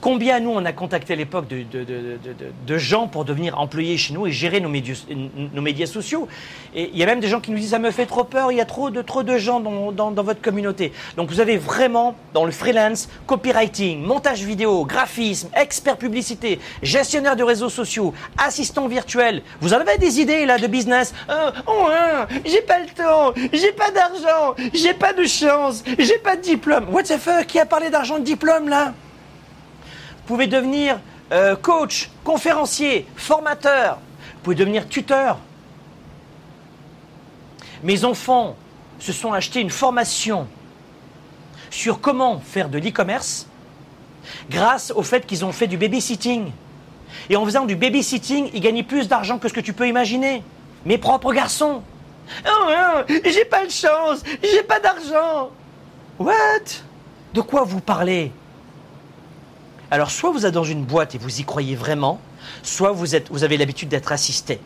Combien 0.00 0.40
nous 0.40 0.50
on 0.50 0.64
a 0.64 0.72
contacté 0.72 1.14
à 1.14 1.16
l'époque 1.16 1.46
de, 1.48 2.78
gens 2.78 3.08
pour 3.08 3.24
devenir 3.24 3.58
employés 3.58 3.96
chez 3.96 4.12
nous 4.12 4.26
et 4.26 4.32
gérer 4.32 4.60
nos 4.60 4.68
médias, 4.68 5.86
sociaux 5.86 6.28
Et 6.74 6.90
il 6.92 6.98
y 6.98 7.02
a 7.02 7.06
même 7.06 7.20
des 7.20 7.28
gens 7.28 7.40
qui 7.40 7.50
nous 7.50 7.56
disent 7.56 7.70
ça 7.70 7.78
me 7.78 7.90
fait 7.90 8.06
trop 8.06 8.24
peur, 8.24 8.52
il 8.52 8.58
y 8.58 8.60
a 8.60 8.66
trop 8.66 8.90
de, 8.90 9.02
trop 9.02 9.22
de 9.22 9.38
gens 9.38 9.60
dans, 9.60 10.12
votre 10.22 10.40
communauté. 10.40 10.92
Donc 11.16 11.30
vous 11.30 11.40
avez 11.40 11.56
vraiment 11.56 12.14
dans 12.34 12.44
le 12.44 12.52
freelance, 12.52 13.08
copywriting, 13.26 14.02
montage 14.02 14.42
vidéo, 14.42 14.84
graphisme, 14.84 15.48
expert 15.56 15.96
publicité, 15.96 16.60
gestionnaire 16.82 17.36
de 17.36 17.42
réseaux 17.42 17.70
sociaux, 17.70 18.12
assistant 18.38 18.88
virtuel. 18.88 19.42
Vous 19.60 19.72
en 19.72 19.78
avez 19.78 19.98
des 19.98 20.20
idées 20.20 20.46
là 20.46 20.58
de 20.58 20.66
business? 20.66 21.14
Euh, 21.30 21.50
Oh, 21.66 21.86
hein, 21.90 22.26
j'ai 22.44 22.62
pas 22.62 22.78
le 22.78 22.86
temps, 22.86 23.32
j'ai 23.52 23.72
pas 23.72 23.90
d'argent, 23.90 24.54
j'ai 24.72 24.94
pas 24.94 25.12
de 25.12 25.24
chance, 25.24 25.82
j'ai 25.98 26.18
pas 26.18 26.36
de 26.36 26.42
diplôme. 26.42 26.86
What 26.90 27.04
the 27.04 27.18
fuck 27.18 27.46
Qui 27.46 27.58
a 27.58 27.66
parlé 27.66 27.90
d'argent 27.90 28.18
de 28.18 28.24
diplôme 28.24 28.68
là? 28.68 28.94
Pouvez 30.26 30.46
devenir 30.46 31.00
euh, 31.32 31.56
coach, 31.56 32.10
conférencier, 32.24 33.06
formateur. 33.16 33.98
Vous 34.34 34.40
pouvez 34.42 34.56
devenir 34.56 34.88
tuteur. 34.88 35.38
Mes 37.82 38.04
enfants 38.04 38.56
se 38.98 39.12
sont 39.12 39.32
achetés 39.32 39.60
une 39.60 39.70
formation 39.70 40.46
sur 41.70 42.00
comment 42.00 42.40
faire 42.40 42.68
de 42.68 42.78
l'e-commerce 42.78 43.46
grâce 44.50 44.92
au 44.94 45.02
fait 45.02 45.26
qu'ils 45.26 45.44
ont 45.44 45.52
fait 45.52 45.66
du 45.66 45.76
babysitting. 45.76 46.50
Et 47.30 47.36
en 47.36 47.44
faisant 47.44 47.64
du 47.64 47.76
babysitting, 47.76 48.50
ils 48.54 48.60
gagnaient 48.60 48.82
plus 48.82 49.08
d'argent 49.08 49.38
que 49.38 49.48
ce 49.48 49.54
que 49.54 49.60
tu 49.60 49.72
peux 49.72 49.88
imaginer. 49.88 50.42
Mes 50.84 50.98
propres 50.98 51.32
garçons. 51.32 51.82
Oh, 52.44 52.68
non, 52.68 53.04
j'ai 53.24 53.44
pas 53.44 53.64
de 53.64 53.70
chance, 53.70 54.22
j'ai 54.42 54.62
pas 54.62 54.80
d'argent. 54.80 55.50
What? 56.18 56.82
De 57.34 57.40
quoi 57.40 57.62
vous 57.62 57.80
parlez? 57.80 58.32
Alors, 59.90 60.10
soit 60.10 60.30
vous 60.30 60.46
êtes 60.46 60.54
dans 60.54 60.64
une 60.64 60.84
boîte 60.84 61.14
et 61.14 61.18
vous 61.18 61.40
y 61.40 61.44
croyez 61.44 61.76
vraiment, 61.76 62.20
soit 62.62 62.92
vous, 62.92 63.14
êtes, 63.14 63.30
vous 63.30 63.44
avez 63.44 63.56
l'habitude 63.56 63.88
d'être 63.88 64.10
assisté. 64.12 64.58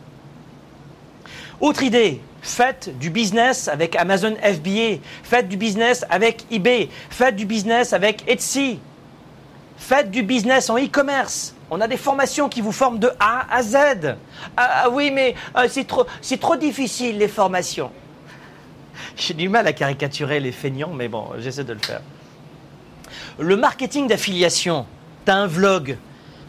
Autre 1.59 1.83
idée, 1.83 2.19
faites 2.41 2.97
du 2.97 3.11
business 3.11 3.67
avec 3.67 3.95
Amazon 3.95 4.35
FBA, 4.41 4.97
faites 5.23 5.47
du 5.47 5.57
business 5.57 6.03
avec 6.09 6.45
eBay, 6.49 6.89
faites 7.11 7.35
du 7.35 7.45
business 7.45 7.93
avec 7.93 8.27
Etsy, 8.27 8.79
faites 9.77 10.09
du 10.09 10.23
business 10.23 10.71
en 10.71 10.77
e-commerce. 10.77 11.53
On 11.69 11.79
a 11.79 11.87
des 11.87 11.97
formations 11.97 12.49
qui 12.49 12.61
vous 12.61 12.71
forment 12.71 12.97
de 12.97 13.11
A 13.19 13.45
à 13.53 13.61
Z. 13.61 13.75
Ah, 14.57 14.83
ah 14.85 14.89
oui, 14.89 15.11
mais 15.11 15.35
euh, 15.55 15.67
c'est 15.69 15.85
trop, 15.85 16.05
c'est 16.19 16.39
trop 16.39 16.55
difficile 16.55 17.19
les 17.19 17.27
formations. 17.27 17.91
J'ai 19.15 19.35
du 19.35 19.47
mal 19.47 19.67
à 19.67 19.73
caricaturer 19.73 20.39
les 20.39 20.51
feignants, 20.51 20.91
mais 20.93 21.07
bon, 21.07 21.27
j'essaie 21.37 21.63
de 21.63 21.73
le 21.73 21.79
faire. 21.79 22.01
Le 23.37 23.55
marketing 23.55 24.07
d'affiliation, 24.07 24.87
tu 25.25 25.31
un 25.31 25.47
vlog, 25.47 25.97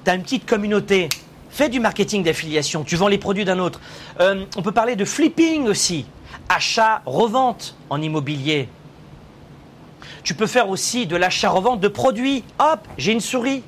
tu 0.05 0.11
une 0.11 0.23
petite 0.23 0.47
communauté, 0.47 1.09
Fais 1.53 1.69
du 1.69 1.81
marketing 1.81 2.23
d'affiliation, 2.23 2.83
tu 2.83 2.97
vends 2.97 3.09
les 3.09 3.19
produits 3.19 3.45
d'un 3.45 3.59
autre. 3.59 3.79
Euh, 4.21 4.47
on 4.57 4.63
peut 4.63 4.73
parler 4.73 4.97
de 4.97 5.05
flipping 5.05 5.67
aussi, 5.67 6.07
achat, 6.49 7.03
revente 7.05 7.77
en 7.91 8.01
immobilier. 8.01 8.71
Tu 10.25 10.33
peux 10.33 10.47
faire 10.47 10.71
aussi 10.71 11.07
de 11.07 11.15
l'achat-revente 11.15 11.79
de 11.79 11.89
produits. 11.89 12.43
Hop, 12.59 12.81
j'ai 12.97 13.13
une 13.13 13.21
souris. 13.21 13.63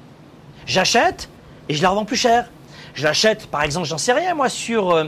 J'achète 0.65 1.29
et 1.69 1.75
je 1.75 1.83
la 1.83 1.91
revends 1.91 2.07
plus 2.07 2.17
cher. 2.17 2.49
Je 2.95 3.05
l'achète, 3.05 3.49
par 3.49 3.63
exemple, 3.63 3.87
j'en 3.87 3.99
sais 3.99 4.15
rien, 4.15 4.35
moi, 4.35 4.49
sur, 4.49 4.93
euh, 4.93 5.05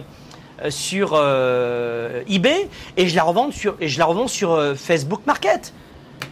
euh, 0.62 2.22
eBay 2.28 2.68
et 2.98 3.08
je 3.08 3.16
la 3.16 3.24
revends 3.24 4.28
sur 4.28 4.76
Facebook 4.76 5.22
Market. 5.24 5.72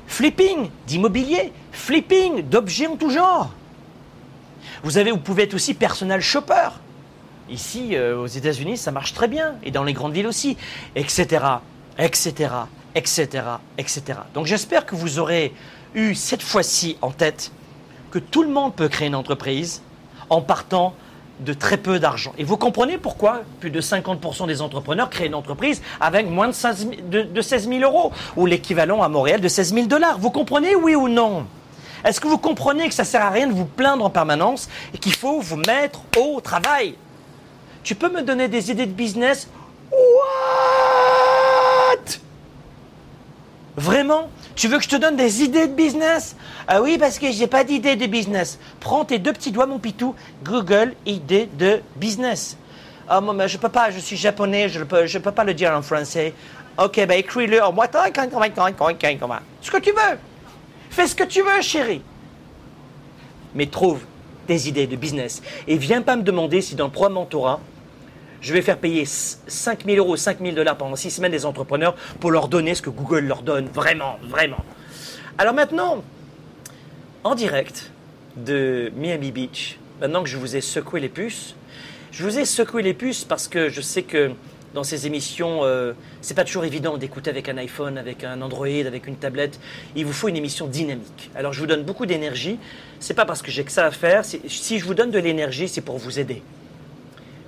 Flipping 0.07 0.69
d'immobilier, 0.87 1.53
flipping 1.75 2.43
d'objets 2.43 2.87
en 2.87 2.97
tout 2.97 3.11
genre. 3.11 3.51
Vous, 4.83 4.99
avez, 4.99 5.11
vous 5.11 5.19
pouvez 5.19 5.43
être 5.45 5.55
aussi 5.55 5.75
personal 5.75 6.21
shopper. 6.21 6.71
Ici, 7.51 7.91
euh, 7.95 8.17
aux 8.17 8.27
États-Unis, 8.27 8.79
ça 8.79 8.91
marche 8.91 9.13
très 9.13 9.29
bien, 9.29 9.57
et 9.63 9.71
dans 9.71 9.85
les 9.85 9.93
grandes 9.93 10.13
villes 10.13 10.27
aussi, 10.27 10.57
etc., 10.97 11.45
etc., 11.99 12.51
etc., 12.95 13.29
etc. 13.77 14.03
Donc 14.33 14.47
j'espère 14.47 14.87
que 14.87 14.95
vous 14.95 15.19
aurez 15.19 15.53
eu 15.95 16.15
cette 16.15 16.43
fois-ci 16.43 16.97
en 17.03 17.11
tête 17.11 17.53
que 18.11 18.19
tout 18.19 18.43
le 18.43 18.49
monde 18.49 18.75
peut 18.75 18.89
créer 18.89 19.09
une 19.09 19.15
entreprise 19.15 19.83
en 20.31 20.41
partant 20.41 20.95
de 21.41 21.53
très 21.53 21.77
peu 21.77 21.99
d'argent. 21.99 22.33
Et 22.39 22.45
vous 22.45 22.57
comprenez 22.57 22.97
pourquoi 22.97 23.43
plus 23.61 23.71
de 23.71 23.81
50% 23.81 24.47
des 24.47 24.63
entrepreneurs 24.63 25.11
créent 25.11 25.27
une 25.27 25.35
entreprise 25.35 25.83
avec 26.01 26.29
moins 26.31 26.49
de, 26.49 27.23
de 27.23 27.41
16 27.41 27.69
000 27.69 27.81
euros, 27.81 28.13
ou 28.37 28.47
l'équivalent 28.47 29.03
à 29.03 29.09
Montréal 29.09 29.41
de 29.41 29.49
16 29.49 29.75
000 29.75 29.87
dollars. 29.87 30.19
Vous 30.19 30.31
comprenez, 30.31 30.77
oui 30.77 30.95
ou 30.95 31.09
non? 31.09 31.47
Est-ce 32.05 32.21
que 32.21 32.29
vous 32.29 32.39
comprenez 32.39 32.89
que 32.89 32.95
ça 32.95 33.05
sert 33.05 33.23
à 33.23 33.31
rien 33.31 33.47
de 33.47 33.53
vous 33.53 33.65
plaindre 33.65 34.05
en 34.05 34.11
permanence 34.11 34.69
et 34.93 34.99
qu'il 34.99 35.15
faut 35.15 35.41
vous 35.41 35.57
mettre 35.57 36.03
au 36.19 36.41
travail 36.41 36.97
Tu 37.83 37.95
peux 37.95 38.11
me 38.11 38.21
donner 38.23 38.49
des 38.49 38.71
idées 38.71 38.87
de 38.87 38.93
business 38.93 39.49
What 39.91 40.05
Vraiment 43.77 44.29
Tu 44.55 44.69
veux 44.69 44.77
que 44.79 44.85
je 44.85 44.89
te 44.89 44.97
donne 44.97 45.17
des 45.17 45.43
idées 45.43 45.67
de 45.67 45.73
business 45.73 46.37
Ah 46.69 46.83
oui, 46.83 46.99
parce 46.99 47.19
que 47.19 47.33
j'ai 47.33 47.47
pas 47.47 47.65
d'idée 47.65 47.97
de 47.97 48.07
business. 48.07 48.59
Prends 48.81 49.05
tes 49.07 49.19
deux 49.19 49.33
petits 49.33 49.51
doigts, 49.51 49.67
mon 49.67 49.79
pitou. 49.79 50.15
Google 50.45 50.95
idée 51.07 51.49
de 51.55 51.81
business. 51.97 52.57
Ah, 53.09 53.21
oh, 53.23 53.33
mais 53.33 53.49
je 53.49 53.59
peux 53.59 53.69
pas, 53.69 53.91
je 53.91 53.99
suis 53.99 54.17
japonais, 54.17 54.69
je 54.69 54.79
ne 54.79 54.85
peux, 54.85 55.07
je 55.07 55.19
peux 55.19 55.33
pas 55.33 55.45
le 55.45 55.55
dire 55.55 55.73
en 55.73 55.83
français. 55.83 56.35
Ok, 56.79 56.97
ben 57.07 57.13
écris-le 57.13 57.63
en. 57.63 57.75
Ce 59.61 59.71
que 59.71 59.79
tu 59.79 59.91
veux. 59.91 60.19
Fais 60.95 61.09
ce 61.09 61.17
que 61.17 61.25
tu 61.25 61.43
veux, 61.43 61.61
chérie. 61.61 62.03
Mais 63.57 63.67
trouve 63.67 64.05
des 64.47 64.69
idées 64.69 64.87
de 64.87 64.95
business. 64.95 65.43
Et 65.67 65.77
viens 65.77 66.03
pas 66.03 66.15
me 66.15 66.23
demander 66.23 66.61
si 66.61 66.77
dans 66.77 66.85
le 66.85 66.93
programme 66.93 67.15
mentorat, 67.15 67.59
je 68.41 68.53
vais 68.53 68.63
faire 68.63 68.79
payer 68.79 69.05
5 69.05 69.87
000 69.87 69.97
euros, 69.97 70.17
5 70.17 70.39
000 70.41 70.53
dollars 70.53 70.77
pendant 70.77 70.95
6 70.95 71.11
semaines 71.11 71.33
des 71.33 71.47
entrepreneurs 71.47 71.97
pour 72.21 72.31
leur 72.31 72.47
donner 72.47 72.77
ce 72.77 72.83
que 72.83 72.91
Google 72.91 73.25
leur 73.25 73.43
donne. 73.43 73.67
Vraiment, 73.75 74.21
vraiment. 74.23 74.65
Alors 75.37 75.53
maintenant, 75.53 76.05
en 77.25 77.35
direct 77.35 77.91
de 78.37 78.93
Miami 78.95 79.33
Beach, 79.33 79.81
maintenant 80.01 80.23
que 80.23 80.29
je 80.29 80.37
vous 80.37 80.55
ai 80.55 80.61
secoué 80.61 81.01
les 81.01 81.09
puces, 81.09 81.57
je 82.13 82.23
vous 82.23 82.39
ai 82.39 82.45
secoué 82.45 82.85
les 82.85 82.95
puces 82.95 83.25
parce 83.25 83.49
que 83.49 83.69
je 83.69 83.81
sais 83.81 84.03
que 84.05 84.31
dans 84.75 84.83
ces 84.83 85.07
émissions, 85.07 85.61
euh, 85.63 85.93
c'est 86.21 86.35
pas 86.35 86.45
toujours 86.45 86.65
évident 86.65 86.99
d'écouter 86.99 87.31
avec 87.31 87.49
un 87.49 87.57
iPhone, 87.59 87.97
avec 87.97 88.25
un 88.25 88.43
Android, 88.43 88.67
avec 88.67 89.07
une 89.07 89.17
tablette. 89.17 89.61
Il 89.95 90.05
vous 90.05 90.13
faut 90.13 90.29
une 90.29 90.37
émission 90.37 90.67
dynamique. 90.67 91.31
Alors 91.37 91.53
je 91.53 91.61
vous 91.61 91.67
donne 91.67 91.85
beaucoup 91.85 92.07
d'énergie. 92.07 92.59
C'est 92.99 93.15
pas 93.15 93.25
parce 93.25 93.41
que 93.41 93.53
j'ai 93.53 93.63
que 93.65 93.71
ça 93.71 93.87
à 93.87 93.93
faire. 93.93 94.25
Si 94.25 94.79
je 94.79 94.85
vous 94.85 94.95
donne 94.95 95.13
de 95.13 95.19
l'énergie, 95.19 95.69
c'est 95.69 95.81
pour 95.81 95.99
vous 95.99 96.19
aider, 96.19 96.43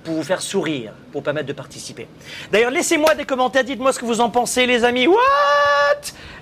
pour 0.05 0.13
vous 0.13 0.23
faire 0.23 0.41
sourire, 0.41 0.93
pour 1.11 1.21
permettre 1.21 1.47
de 1.47 1.53
participer. 1.53 2.07
D'ailleurs, 2.51 2.71
laissez-moi 2.71 3.13
des 3.15 3.25
commentaires. 3.25 3.65
Dites-moi 3.65 3.91
ce 3.91 3.99
que 3.99 4.05
vous 4.05 4.21
en 4.21 4.29
pensez, 4.29 4.65
les 4.65 4.85
amis. 4.85 5.07
What? 5.07 5.17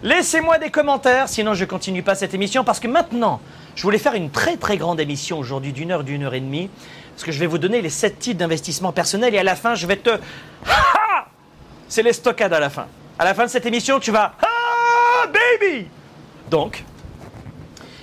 Laissez-moi 0.03 0.59
des 0.59 0.69
commentaires. 0.69 1.27
Sinon, 1.27 1.55
je 1.55 1.65
continue 1.65 2.03
pas 2.03 2.13
cette 2.13 2.35
émission 2.35 2.63
parce 2.63 2.79
que 2.79 2.87
maintenant, 2.87 3.41
je 3.75 3.81
voulais 3.81 3.97
faire 3.97 4.13
une 4.13 4.29
très 4.29 4.55
très 4.57 4.77
grande 4.77 4.99
émission 4.99 5.39
aujourd'hui 5.39 5.73
d'une 5.73 5.91
heure, 5.91 6.03
d'une 6.03 6.23
heure 6.23 6.35
et 6.35 6.41
demie. 6.41 6.69
Parce 7.15 7.23
que 7.23 7.31
je 7.31 7.39
vais 7.39 7.47
vous 7.47 7.57
donner 7.57 7.81
les 7.81 7.89
sept 7.89 8.19
types 8.19 8.37
d'investissement 8.37 8.91
personnel 8.91 9.33
et 9.33 9.37
à 9.37 9.43
la 9.43 9.55
fin, 9.55 9.73
je 9.73 9.87
vais 9.87 9.95
te. 9.95 10.09
C'est 11.87 12.03
les 12.03 12.11
stockades 12.11 12.51
à 12.51 12.59
la 12.59 12.69
fin. 12.69 12.87
À 13.17 13.23
la 13.23 13.33
fin 13.33 13.45
de 13.45 13.49
cette 13.49 13.65
émission, 13.65 14.01
tu 14.01 14.11
vas. 14.11 14.33
Ah, 14.41 15.27
baby 15.27 15.87
Donc, 16.51 16.83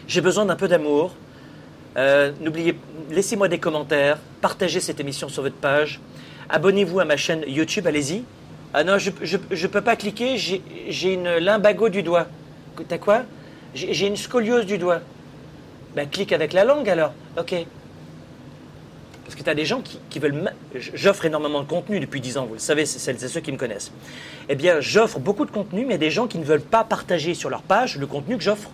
j'ai 0.08 0.22
besoin 0.22 0.46
d'un 0.46 0.56
peu 0.56 0.66
d'amour. 0.66 1.14
Euh, 1.98 2.32
n'oubliez, 2.40 2.78
laissez-moi 3.10 3.48
des 3.48 3.58
commentaires, 3.58 4.16
partagez 4.40 4.80
cette 4.80 4.98
émission 4.98 5.28
sur 5.28 5.42
votre 5.42 5.56
page, 5.56 6.00
abonnez-vous 6.48 7.00
à 7.00 7.04
ma 7.04 7.18
chaîne 7.18 7.44
YouTube, 7.46 7.86
allez-y. 7.86 8.24
Ah 8.72 8.82
non, 8.82 8.96
je 8.96 9.10
ne 9.10 9.66
peux 9.66 9.82
pas 9.82 9.96
cliquer, 9.96 10.38
j'ai 10.38 11.12
une 11.12 11.36
limbago 11.36 11.90
du 11.90 12.02
doigt. 12.02 12.28
T'as 12.88 12.96
quoi? 12.96 13.24
J'ai 13.74 14.06
une 14.06 14.16
scoliose 14.16 14.64
du 14.64 14.78
doigt. 14.78 15.00
Ben, 15.94 16.08
clique 16.08 16.32
avec 16.32 16.54
la 16.54 16.64
langue 16.64 16.88
alors. 16.88 17.12
Ok. 17.38 17.54
Parce 19.32 19.40
que 19.40 19.44
tu 19.44 19.50
as 19.50 19.54
des 19.54 19.64
gens 19.64 19.80
qui, 20.10 20.18
veulent. 20.18 20.52
J'offre 20.74 21.24
énormément 21.24 21.62
de 21.62 21.66
contenu 21.66 22.00
depuis 22.00 22.20
10 22.20 22.36
ans, 22.36 22.44
vous 22.44 22.52
le 22.52 22.58
savez, 22.58 22.84
c'est 22.84 23.18
ceux 23.18 23.40
qui 23.40 23.50
me 23.50 23.56
connaissent. 23.56 23.90
Eh 24.50 24.54
bien, 24.54 24.78
j'offre 24.80 25.18
beaucoup 25.20 25.46
de 25.46 25.50
contenu, 25.50 25.86
mais 25.86 25.86
il 25.86 25.92
y 25.92 25.94
a 25.94 25.98
des 25.98 26.10
gens 26.10 26.26
qui 26.26 26.36
ne 26.36 26.44
veulent 26.44 26.60
pas 26.60 26.84
partager 26.84 27.32
sur 27.32 27.48
leur 27.48 27.62
page 27.62 27.96
le 27.96 28.06
contenu 28.06 28.36
que 28.36 28.42
j'offre. 28.42 28.68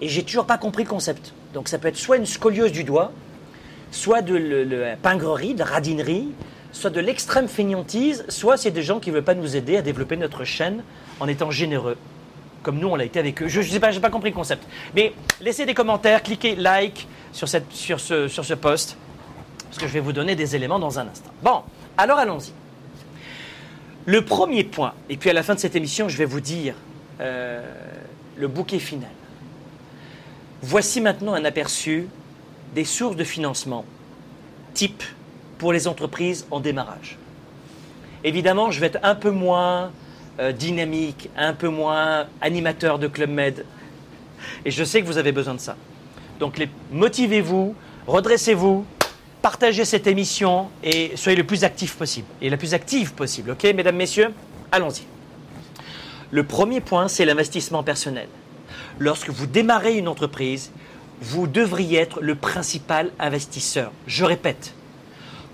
Et 0.00 0.06
j'ai 0.06 0.22
toujours 0.22 0.46
pas 0.46 0.58
compris 0.58 0.84
le 0.84 0.88
concept. 0.88 1.32
Donc 1.54 1.66
ça 1.66 1.80
peut 1.80 1.88
être 1.88 1.96
soit 1.96 2.18
une 2.18 2.26
scoliose 2.26 2.70
du 2.70 2.84
doigt, 2.84 3.10
soit 3.90 4.22
de 4.22 4.36
la 4.36 4.94
pingrerie, 4.94 5.54
de 5.54 5.58
la 5.58 5.64
radinerie, 5.64 6.28
soit 6.70 6.90
de 6.90 7.00
l'extrême 7.00 7.48
fainéantise, 7.48 8.24
soit 8.28 8.56
c'est 8.56 8.70
des 8.70 8.84
gens 8.84 9.00
qui 9.00 9.10
ne 9.10 9.16
veulent 9.16 9.24
pas 9.24 9.34
nous 9.34 9.56
aider 9.56 9.76
à 9.76 9.82
développer 9.82 10.16
notre 10.16 10.44
chaîne 10.44 10.84
en 11.18 11.26
étant 11.26 11.50
généreux 11.50 11.96
comme 12.62 12.78
nous 12.78 12.86
on 12.86 12.94
l'a 12.94 13.02
été 13.02 13.18
avec 13.18 13.42
eux. 13.42 13.48
Je 13.48 13.58
ne 13.58 13.64
sais 13.64 13.80
pas, 13.80 13.92
pas 13.92 14.08
compris 14.08 14.30
le 14.30 14.36
concept. 14.36 14.62
Mais 14.94 15.12
laissez 15.40 15.66
des 15.66 15.74
commentaires, 15.74 16.22
cliquez 16.22 16.54
like 16.54 17.08
sur, 17.32 17.48
ce, 17.48 17.58
sur 18.28 18.44
ce 18.44 18.54
post, 18.54 18.96
parce 19.72 19.80
que 19.80 19.88
je 19.88 19.94
vais 19.94 20.00
vous 20.00 20.12
donner 20.12 20.36
des 20.36 20.54
éléments 20.54 20.78
dans 20.78 20.98
un 20.98 21.08
instant. 21.08 21.30
Bon, 21.42 21.62
alors 21.96 22.18
allons-y. 22.18 22.52
Le 24.04 24.22
premier 24.22 24.64
point, 24.64 24.92
et 25.08 25.16
puis 25.16 25.30
à 25.30 25.32
la 25.32 25.42
fin 25.42 25.54
de 25.54 25.60
cette 25.60 25.74
émission, 25.74 26.10
je 26.10 26.18
vais 26.18 26.26
vous 26.26 26.42
dire 26.42 26.74
euh, 27.22 27.64
le 28.36 28.48
bouquet 28.48 28.78
final. 28.78 29.08
Voici 30.60 31.00
maintenant 31.00 31.32
un 31.32 31.46
aperçu 31.46 32.06
des 32.74 32.84
sources 32.84 33.16
de 33.16 33.24
financement 33.24 33.86
type 34.74 35.02
pour 35.56 35.72
les 35.72 35.88
entreprises 35.88 36.46
en 36.50 36.60
démarrage. 36.60 37.16
Évidemment, 38.24 38.70
je 38.70 38.78
vais 38.78 38.88
être 38.88 39.00
un 39.02 39.14
peu 39.14 39.30
moins 39.30 39.90
euh, 40.38 40.52
dynamique, 40.52 41.30
un 41.34 41.54
peu 41.54 41.68
moins 41.68 42.26
animateur 42.42 42.98
de 42.98 43.06
Club 43.06 43.30
Med. 43.30 43.64
Et 44.66 44.70
je 44.70 44.84
sais 44.84 45.00
que 45.00 45.06
vous 45.06 45.16
avez 45.16 45.32
besoin 45.32 45.54
de 45.54 45.60
ça. 45.60 45.76
Donc 46.40 46.62
motivez-vous, 46.90 47.74
redressez-vous, 48.06 48.84
partagez 49.42 49.84
cette 49.84 50.06
émission 50.06 50.68
et 50.82 51.12
soyez 51.16 51.36
le 51.36 51.44
plus 51.44 51.64
actif 51.64 51.96
possible. 51.96 52.28
Et 52.40 52.48
la 52.48 52.56
plus 52.56 52.74
active 52.74 53.12
possible, 53.12 53.50
ok, 53.50 53.64
mesdames, 53.74 53.96
messieurs? 53.96 54.32
Allons-y. 54.70 55.02
Le 56.30 56.44
premier 56.44 56.80
point, 56.80 57.08
c'est 57.08 57.24
l'investissement 57.24 57.82
personnel. 57.82 58.28
Lorsque 58.98 59.30
vous 59.30 59.46
démarrez 59.46 59.98
une 59.98 60.08
entreprise, 60.08 60.70
vous 61.20 61.46
devriez 61.46 61.98
être 61.98 62.20
le 62.20 62.34
principal 62.34 63.10
investisseur. 63.18 63.92
Je 64.06 64.24
répète, 64.24 64.74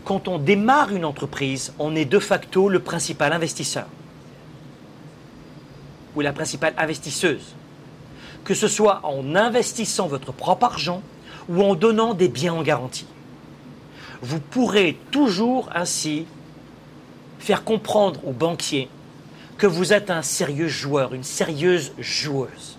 quand 0.04 0.28
on 0.28 0.38
démarre 0.38 0.92
une 0.92 1.04
entreprise, 1.04 1.72
on 1.78 1.96
est 1.96 2.04
de 2.04 2.18
facto 2.18 2.68
le 2.68 2.78
principal 2.78 3.32
investisseur 3.32 3.86
ou 6.14 6.20
la 6.20 6.32
principale 6.32 6.74
investisseuse. 6.78 7.54
Que 8.44 8.54
ce 8.54 8.68
soit 8.68 9.00
en 9.02 9.34
investissant 9.34 10.06
votre 10.06 10.32
propre 10.32 10.64
argent 10.64 11.02
ou 11.48 11.62
en 11.62 11.74
donnant 11.74 12.14
des 12.14 12.28
biens 12.28 12.54
en 12.54 12.62
garantie. 12.62 13.06
Vous 14.22 14.40
pourrez 14.40 14.98
toujours 15.10 15.68
ainsi 15.74 16.26
faire 17.38 17.64
comprendre 17.64 18.20
aux 18.26 18.32
banquiers 18.32 18.88
que 19.56 19.66
vous 19.66 19.92
êtes 19.92 20.10
un 20.10 20.22
sérieux 20.22 20.68
joueur, 20.68 21.14
une 21.14 21.24
sérieuse 21.24 21.92
joueuse. 21.98 22.78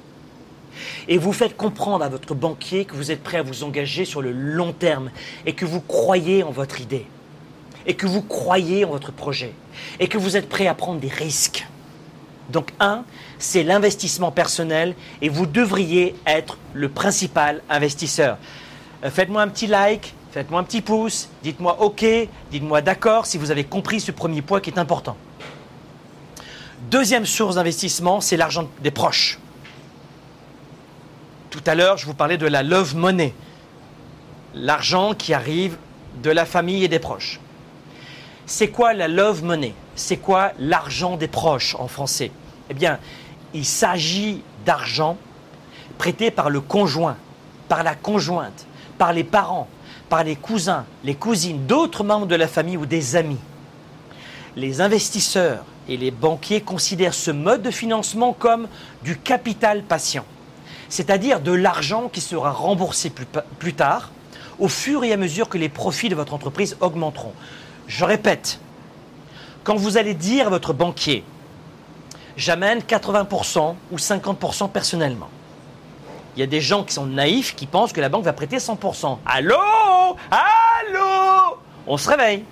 Et 1.07 1.17
vous 1.17 1.33
faites 1.33 1.57
comprendre 1.57 2.05
à 2.05 2.09
votre 2.09 2.35
banquier 2.35 2.85
que 2.85 2.95
vous 2.95 3.11
êtes 3.11 3.23
prêt 3.23 3.37
à 3.37 3.41
vous 3.41 3.63
engager 3.63 4.05
sur 4.05 4.21
le 4.21 4.31
long 4.31 4.73
terme 4.73 5.11
et 5.45 5.53
que 5.53 5.65
vous 5.65 5.81
croyez 5.81 6.43
en 6.43 6.51
votre 6.51 6.81
idée 6.81 7.05
et 7.85 7.95
que 7.95 8.07
vous 8.07 8.21
croyez 8.21 8.85
en 8.85 8.89
votre 8.89 9.11
projet 9.11 9.53
et 9.99 10.07
que 10.07 10.17
vous 10.17 10.37
êtes 10.37 10.47
prêt 10.47 10.67
à 10.67 10.73
prendre 10.73 10.99
des 10.99 11.09
risques. 11.09 11.65
Donc 12.49 12.71
un, 12.79 13.03
c'est 13.37 13.63
l'investissement 13.63 14.31
personnel 14.31 14.95
et 15.21 15.29
vous 15.29 15.45
devriez 15.45 16.15
être 16.25 16.57
le 16.73 16.89
principal 16.89 17.61
investisseur. 17.69 18.37
Euh, 19.03 19.09
faites-moi 19.09 19.41
un 19.41 19.47
petit 19.47 19.67
like, 19.67 20.13
faites-moi 20.31 20.59
un 20.59 20.63
petit 20.63 20.81
pouce, 20.81 21.29
dites-moi 21.43 21.81
OK, 21.81 22.05
dites-moi 22.51 22.81
d'accord 22.81 23.25
si 23.25 23.37
vous 23.37 23.51
avez 23.51 23.63
compris 23.63 23.99
ce 23.99 24.11
premier 24.11 24.41
point 24.41 24.59
qui 24.59 24.69
est 24.69 24.79
important. 24.79 25.17
Deuxième 26.91 27.25
source 27.25 27.55
d'investissement, 27.55 28.21
c'est 28.21 28.37
l'argent 28.37 28.67
des 28.81 28.91
proches. 28.91 29.39
Tout 31.49 31.63
à 31.65 31.75
l'heure, 31.75 31.97
je 31.97 32.05
vous 32.05 32.13
parlais 32.13 32.37
de 32.37 32.47
la 32.47 32.63
love 32.63 32.95
money, 32.95 33.33
l'argent 34.53 35.13
qui 35.13 35.33
arrive 35.33 35.77
de 36.23 36.29
la 36.29 36.45
famille 36.45 36.83
et 36.83 36.87
des 36.87 36.99
proches. 36.99 37.39
C'est 38.45 38.69
quoi 38.69 38.93
la 38.93 39.07
love 39.07 39.43
money? 39.43 39.73
C'est 39.95 40.17
quoi 40.17 40.53
l'argent 40.57 41.17
des 41.17 41.27
proches 41.27 41.75
en 41.75 41.87
français? 41.87 42.31
Eh 42.69 42.73
bien, 42.73 42.99
il 43.53 43.65
s'agit 43.65 44.43
d'argent 44.65 45.17
prêté 45.97 46.31
par 46.31 46.49
le 46.49 46.61
conjoint, 46.61 47.17
par 47.67 47.83
la 47.83 47.95
conjointe, 47.95 48.65
par 48.97 49.11
les 49.11 49.23
parents, 49.23 49.67
par 50.09 50.23
les 50.23 50.35
cousins, 50.35 50.85
les 51.03 51.15
cousines, 51.15 51.65
d'autres 51.67 52.03
membres 52.03 52.25
de 52.25 52.35
la 52.35 52.47
famille 52.47 52.77
ou 52.77 52.85
des 52.85 53.15
amis. 53.15 53.39
Les 54.55 54.81
investisseurs 54.81 55.63
et 55.87 55.97
les 55.97 56.11
banquiers 56.11 56.61
considèrent 56.61 57.13
ce 57.13 57.31
mode 57.31 57.61
de 57.61 57.71
financement 57.71 58.33
comme 58.33 58.67
du 59.03 59.17
capital 59.17 59.83
patient, 59.83 60.25
c'est-à-dire 60.89 61.39
de 61.39 61.51
l'argent 61.51 62.09
qui 62.09 62.21
sera 62.21 62.51
remboursé 62.51 63.11
plus, 63.59 63.73
tard 63.73 64.11
au 64.59 64.67
fur 64.67 65.03
et 65.03 65.13
à 65.13 65.17
mesure 65.17 65.47
que 65.47 65.57
les 65.57 65.69
profits 65.69 66.09
de 66.09 66.15
votre 66.15 66.33
entreprise 66.33 66.75
augmenteront. 66.81 67.33
Je 67.87 68.03
répète, 68.03 68.59
quand 69.63 69.75
vous 69.75 69.97
allez 69.97 70.13
dire 70.13 70.47
à 70.47 70.49
votre 70.49 70.73
banquier, 70.73 71.23
j'amène 72.35 72.79
80% 72.79 73.75
ou 73.91 73.95
50% 73.95 74.69
personnellement. 74.69 75.29
Il 76.35 76.39
y 76.41 76.43
a 76.43 76.47
des 76.47 76.61
gens 76.61 76.83
qui 76.83 76.93
sont 76.93 77.05
naïfs 77.05 77.55
qui 77.55 77.65
pensent 77.65 77.93
que 77.93 78.01
la 78.01 78.09
banque 78.09 78.23
va 78.23 78.33
prêter 78.33 78.57
100%. 78.57 79.17
Allô? 79.25 79.55
Allô 80.31 81.57
On 81.87 81.97
se 81.97 82.09
réveille. 82.09 82.43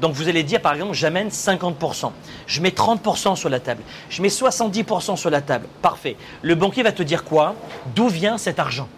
Donc 0.00 0.14
vous 0.14 0.28
allez 0.28 0.42
dire 0.42 0.62
par 0.62 0.74
exemple, 0.74 0.94
j'amène 0.94 1.28
50%, 1.28 2.10
je 2.46 2.60
mets 2.62 2.70
30% 2.70 3.36
sur 3.36 3.50
la 3.50 3.60
table, 3.60 3.82
je 4.08 4.22
mets 4.22 4.28
70% 4.28 5.16
sur 5.16 5.30
la 5.30 5.42
table. 5.42 5.66
Parfait. 5.82 6.16
Le 6.42 6.54
banquier 6.54 6.82
va 6.82 6.92
te 6.92 7.02
dire 7.02 7.22
quoi? 7.22 7.54
D'où 7.94 8.08
vient 8.08 8.38
cet 8.38 8.58
argent? 8.58 8.88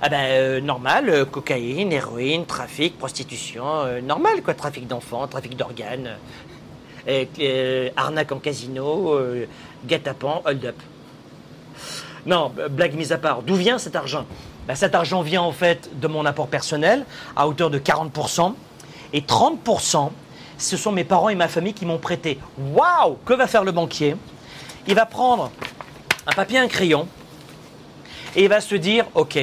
Ah 0.00 0.08
ben 0.08 0.20
euh, 0.20 0.60
normal, 0.60 1.08
euh, 1.08 1.24
cocaïne, 1.24 1.92
héroïne, 1.92 2.46
trafic, 2.46 2.96
prostitution, 2.98 3.64
euh, 3.66 4.00
normal 4.00 4.42
quoi, 4.42 4.54
trafic 4.54 4.86
d'enfants, 4.86 5.26
trafic 5.26 5.56
d'organes, 5.56 6.16
arnaque 7.96 8.30
en 8.30 8.38
casino, 8.38 9.18
guet-apens, 9.86 10.42
hold-up. 10.44 10.76
Non, 12.26 12.52
blague 12.70 12.94
mise 12.94 13.12
à 13.12 13.18
part, 13.18 13.42
d'où 13.42 13.54
vient 13.54 13.78
cet 13.78 13.96
argent? 13.96 14.26
Ben, 14.68 14.74
Cet 14.74 14.94
argent 14.94 15.22
vient 15.22 15.42
en 15.42 15.52
fait 15.52 15.98
de 15.98 16.06
mon 16.06 16.26
apport 16.26 16.46
personnel 16.46 17.04
à 17.34 17.48
hauteur 17.48 17.70
de 17.70 17.78
40%. 17.78 18.54
Et 19.14 19.22
30%, 19.22 20.10
ce 20.58 20.76
sont 20.76 20.92
mes 20.92 21.04
parents 21.04 21.30
et 21.30 21.34
ma 21.34 21.48
famille 21.48 21.72
qui 21.72 21.86
m'ont 21.86 21.98
prêté. 21.98 22.38
Waouh 22.58 23.16
Que 23.24 23.32
va 23.32 23.46
faire 23.46 23.64
le 23.64 23.72
banquier? 23.72 24.14
Il 24.86 24.94
va 24.94 25.06
prendre 25.06 25.50
un 26.26 26.32
papier, 26.32 26.58
un 26.58 26.68
crayon, 26.68 27.08
et 28.36 28.44
il 28.44 28.48
va 28.48 28.60
se 28.60 28.74
dire, 28.74 29.06
OK, 29.14 29.38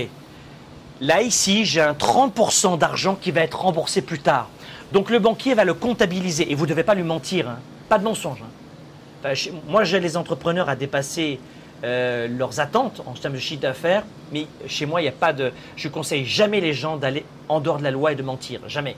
là 1.01 1.21
ici, 1.23 1.65
j'ai 1.65 1.81
un 1.81 1.93
30% 1.93 2.77
d'argent 2.77 3.15
qui 3.15 3.31
va 3.31 3.41
être 3.41 3.59
remboursé 3.59 4.01
plus 4.01 4.19
tard. 4.19 4.49
Donc 4.91 5.09
le 5.09 5.17
banquier 5.17 5.55
va 5.55 5.65
le 5.65 5.73
comptabiliser, 5.73 6.51
et 6.51 6.55
vous 6.55 6.65
ne 6.65 6.69
devez 6.69 6.83
pas 6.83 6.93
lui 6.93 7.03
mentir, 7.03 7.49
hein. 7.49 7.57
pas 7.89 7.97
de 7.97 8.03
mensonge. 8.03 8.43
Hein. 8.43 9.33
moi, 9.67 9.83
j'ai 9.83 9.99
les 9.99 10.15
entrepreneurs 10.17 10.69
à 10.69 10.75
dépasser 10.75 11.39
euh, 11.83 12.27
leurs 12.27 12.59
attentes 12.59 13.01
en 13.05 13.13
termes 13.13 13.33
de 13.33 13.39
chiffre 13.39 13.61
d'affaires, 13.61 14.03
mais 14.31 14.47
chez 14.67 14.85
moi, 14.85 15.01
il 15.01 15.03
n'y 15.03 15.09
a 15.09 15.13
pas 15.13 15.33
de... 15.33 15.51
Je 15.75 15.87
conseille 15.87 16.25
jamais 16.25 16.61
les 16.61 16.73
gens 16.73 16.97
d'aller 16.97 17.25
en 17.49 17.59
dehors 17.59 17.77
de 17.77 17.83
la 17.83 17.91
loi 17.91 18.11
et 18.11 18.15
de 18.15 18.23
mentir, 18.23 18.61
jamais 18.67 18.95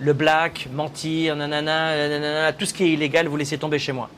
le 0.00 0.12
black, 0.12 0.68
mentir, 0.72 1.36
nanana, 1.36 2.52
tout 2.52 2.66
ce 2.66 2.74
qui 2.74 2.84
est 2.84 2.90
illégal, 2.90 3.26
vous 3.26 3.36
laissez 3.36 3.58
tomber 3.58 3.78
chez 3.78 3.92
moi. 3.92 4.08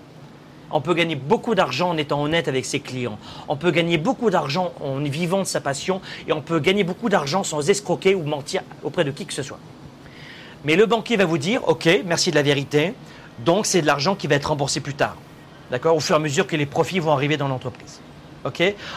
On 0.73 0.81
peut 0.81 0.95
gagner 0.95 1.17
beaucoup 1.17 1.55
d'argent 1.55 1.91
en 1.91 1.97
étant 1.97 2.23
honnête 2.23 2.47
avec 2.47 2.65
ses 2.65 2.81
clients. 2.81 3.19
On 3.49 3.57
peut 3.57 3.73
gagner 3.73 3.99
beaucoup 3.99 4.31
d'argent 4.31 4.73
en 4.81 4.99
vivant 4.99 5.41
de 5.41 5.45
sa 5.45 5.61
passion 5.61 6.01
et 6.29 6.33
on 6.33 6.43
peut 6.43 6.61
gagner 6.61 6.85
beaucoup 6.85 7.09
d'argent 7.09 7.43
sans 7.43 7.69
escroquer 7.71 8.15
ou 8.15 8.23
mentir 8.23 8.63
auprès 8.85 9.05
de 9.05 9.11
qui 9.11 9.27
que 9.27 9.33
ce 9.33 9.43
soit. 9.43 9.59
Mais 10.65 10.77
le 10.77 10.87
banquier 10.87 11.17
va 11.17 11.25
vous 11.25 11.39
dire, 11.39 11.67
OK, 11.67 11.89
merci 12.05 12.31
de 12.31 12.37
la 12.37 12.43
vérité, 12.43 12.93
donc 13.41 13.67
c'est 13.67 13.81
de 13.81 13.87
l'argent 13.87 14.15
qui 14.15 14.27
va 14.27 14.37
être 14.37 14.47
remboursé 14.47 14.81
plus 14.81 14.95
tard. 14.95 15.17
D'accord 15.71 15.97
Au 15.97 16.01
fur 16.01 16.17
et 16.17 16.19
à 16.19 16.21
mesure 16.21 16.47
que 16.47 16.57
les 16.57 16.67
profits 16.67 16.99
vont 16.99 17.13
arriver 17.13 17.37
dans 17.37 17.49
l'entreprise. 17.49 18.01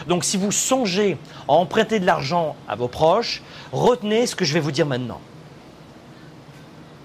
Donc 0.06 0.24
si 0.24 0.36
vous 0.36 0.52
songez 0.52 1.16
à 1.48 1.52
emprunter 1.52 2.00
de 2.00 2.06
l'argent 2.06 2.56
à 2.68 2.76
vos 2.76 2.88
proches, 2.88 3.42
retenez 3.72 4.26
ce 4.26 4.34
que 4.34 4.44
je 4.44 4.54
vais 4.54 4.60
vous 4.60 4.72
dire 4.72 4.86
maintenant. 4.86 5.20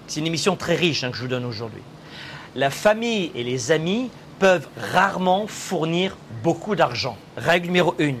C'est 0.06 0.20
une 0.20 0.26
émission 0.26 0.56
très 0.56 0.74
riche 0.74 1.04
hein, 1.04 1.10
que 1.10 1.16
je 1.16 1.22
vous 1.22 1.28
donne 1.28 1.44
aujourd'hui. 1.44 1.82
La 2.56 2.70
famille 2.70 3.30
et 3.34 3.44
les 3.44 3.70
amis 3.70 4.10
peuvent 4.38 4.66
rarement 4.92 5.46
fournir 5.46 6.16
beaucoup 6.42 6.74
d'argent. 6.74 7.16
Règle 7.36 7.66
numéro 7.66 7.94
une. 7.98 8.18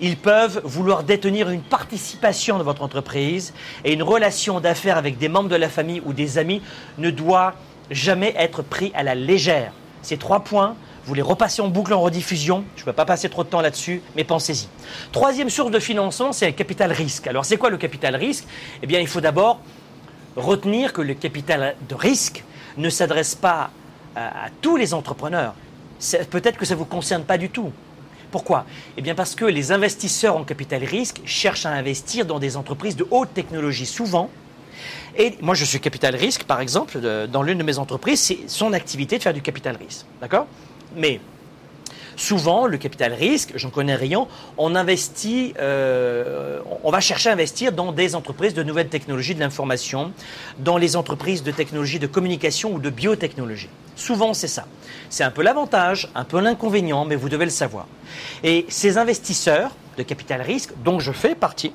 Ils 0.00 0.16
peuvent 0.16 0.60
vouloir 0.64 1.04
détenir 1.04 1.48
une 1.50 1.62
participation 1.62 2.58
de 2.58 2.64
votre 2.64 2.82
entreprise 2.82 3.54
et 3.84 3.92
une 3.92 4.02
relation 4.02 4.58
d'affaires 4.58 4.96
avec 4.96 5.18
des 5.18 5.28
membres 5.28 5.50
de 5.50 5.56
la 5.56 5.68
famille 5.68 6.02
ou 6.04 6.12
des 6.12 6.38
amis 6.38 6.60
ne 6.98 7.10
doit 7.10 7.54
jamais 7.90 8.34
être 8.36 8.62
pris 8.62 8.90
à 8.94 9.04
la 9.04 9.14
légère. 9.14 9.72
Ces 10.02 10.16
trois 10.16 10.40
points, 10.40 10.74
vous 11.04 11.14
les 11.14 11.22
repassez 11.22 11.62
en 11.62 11.68
boucle 11.68 11.92
en 11.94 12.00
rediffusion. 12.00 12.64
Je 12.76 12.82
ne 12.82 12.86
peux 12.86 12.92
pas 12.92 13.04
passer 13.04 13.28
trop 13.28 13.44
de 13.44 13.48
temps 13.48 13.60
là-dessus, 13.60 14.02
mais 14.16 14.24
pensez-y. 14.24 14.68
Troisième 15.10 15.50
source 15.50 15.70
de 15.70 15.78
financement, 15.78 16.32
c'est 16.32 16.46
le 16.46 16.52
capital 16.52 16.92
risque. 16.92 17.26
Alors, 17.26 17.44
c'est 17.44 17.56
quoi 17.56 17.70
le 17.70 17.76
capital 17.76 18.14
risque? 18.16 18.44
Eh 18.82 18.86
bien, 18.86 19.00
il 19.00 19.08
faut 19.08 19.20
d'abord 19.20 19.60
retenir 20.36 20.92
que 20.92 21.02
le 21.02 21.14
capital 21.14 21.76
de 21.88 21.94
risque 21.94 22.44
ne 22.76 22.90
s'adresse 22.90 23.34
pas 23.34 23.70
à, 24.16 24.48
tous 24.60 24.76
les 24.76 24.94
entrepreneurs. 24.94 25.54
Peut-être 26.30 26.58
que 26.58 26.64
ça 26.64 26.74
ne 26.74 26.78
vous 26.78 26.84
concerne 26.84 27.24
pas 27.24 27.38
du 27.38 27.48
tout. 27.48 27.72
Pourquoi? 28.30 28.64
Eh 28.96 29.02
bien 29.02 29.14
parce 29.14 29.34
que 29.34 29.44
les 29.44 29.72
investisseurs 29.72 30.36
en 30.36 30.44
capital 30.44 30.82
risque 30.84 31.20
cherchent 31.24 31.66
à 31.66 31.70
investir 31.70 32.24
dans 32.24 32.38
des 32.38 32.56
entreprises 32.56 32.96
de 32.96 33.06
haute 33.10 33.34
technologie 33.34 33.86
souvent. 33.86 34.30
Et 35.16 35.34
moi, 35.40 35.54
je 35.54 35.64
suis 35.64 35.80
capital 35.80 36.16
risque, 36.16 36.44
par 36.44 36.60
exemple, 36.60 36.98
dans 37.28 37.42
l'une 37.42 37.58
de 37.58 37.62
mes 37.62 37.78
entreprises, 37.78 38.20
c'est 38.20 38.38
son 38.46 38.72
activité 38.72 39.18
de 39.18 39.22
faire 39.22 39.34
du 39.34 39.42
capital 39.42 39.76
risque. 39.76 40.06
D'accord? 40.20 40.46
Mais 40.96 41.20
Souvent, 42.16 42.66
le 42.66 42.76
capital 42.76 43.12
risque, 43.14 43.52
j'en 43.56 43.70
connais 43.70 43.94
rien, 43.94 44.26
on 44.58 44.74
investit, 44.74 45.54
euh, 45.58 46.60
on 46.82 46.90
va 46.90 47.00
chercher 47.00 47.30
à 47.30 47.32
investir 47.32 47.72
dans 47.72 47.92
des 47.92 48.14
entreprises 48.14 48.54
de 48.54 48.62
nouvelles 48.62 48.88
technologies 48.88 49.34
de 49.34 49.40
l'information, 49.40 50.12
dans 50.58 50.76
les 50.76 50.96
entreprises 50.96 51.42
de 51.42 51.50
technologie 51.50 51.98
de 51.98 52.06
communication 52.06 52.72
ou 52.74 52.78
de 52.78 52.90
biotechnologie. 52.90 53.70
Souvent, 53.96 54.34
c'est 54.34 54.48
ça. 54.48 54.66
C'est 55.10 55.24
un 55.24 55.30
peu 55.30 55.42
l'avantage, 55.42 56.10
un 56.14 56.24
peu 56.24 56.40
l'inconvénient, 56.40 57.04
mais 57.04 57.16
vous 57.16 57.28
devez 57.28 57.44
le 57.44 57.50
savoir. 57.50 57.86
Et 58.42 58.66
ces 58.68 58.98
investisseurs 58.98 59.74
de 59.96 60.02
capital 60.02 60.42
risque, 60.42 60.70
dont 60.84 60.98
je 60.98 61.12
fais 61.12 61.34
partie, 61.34 61.72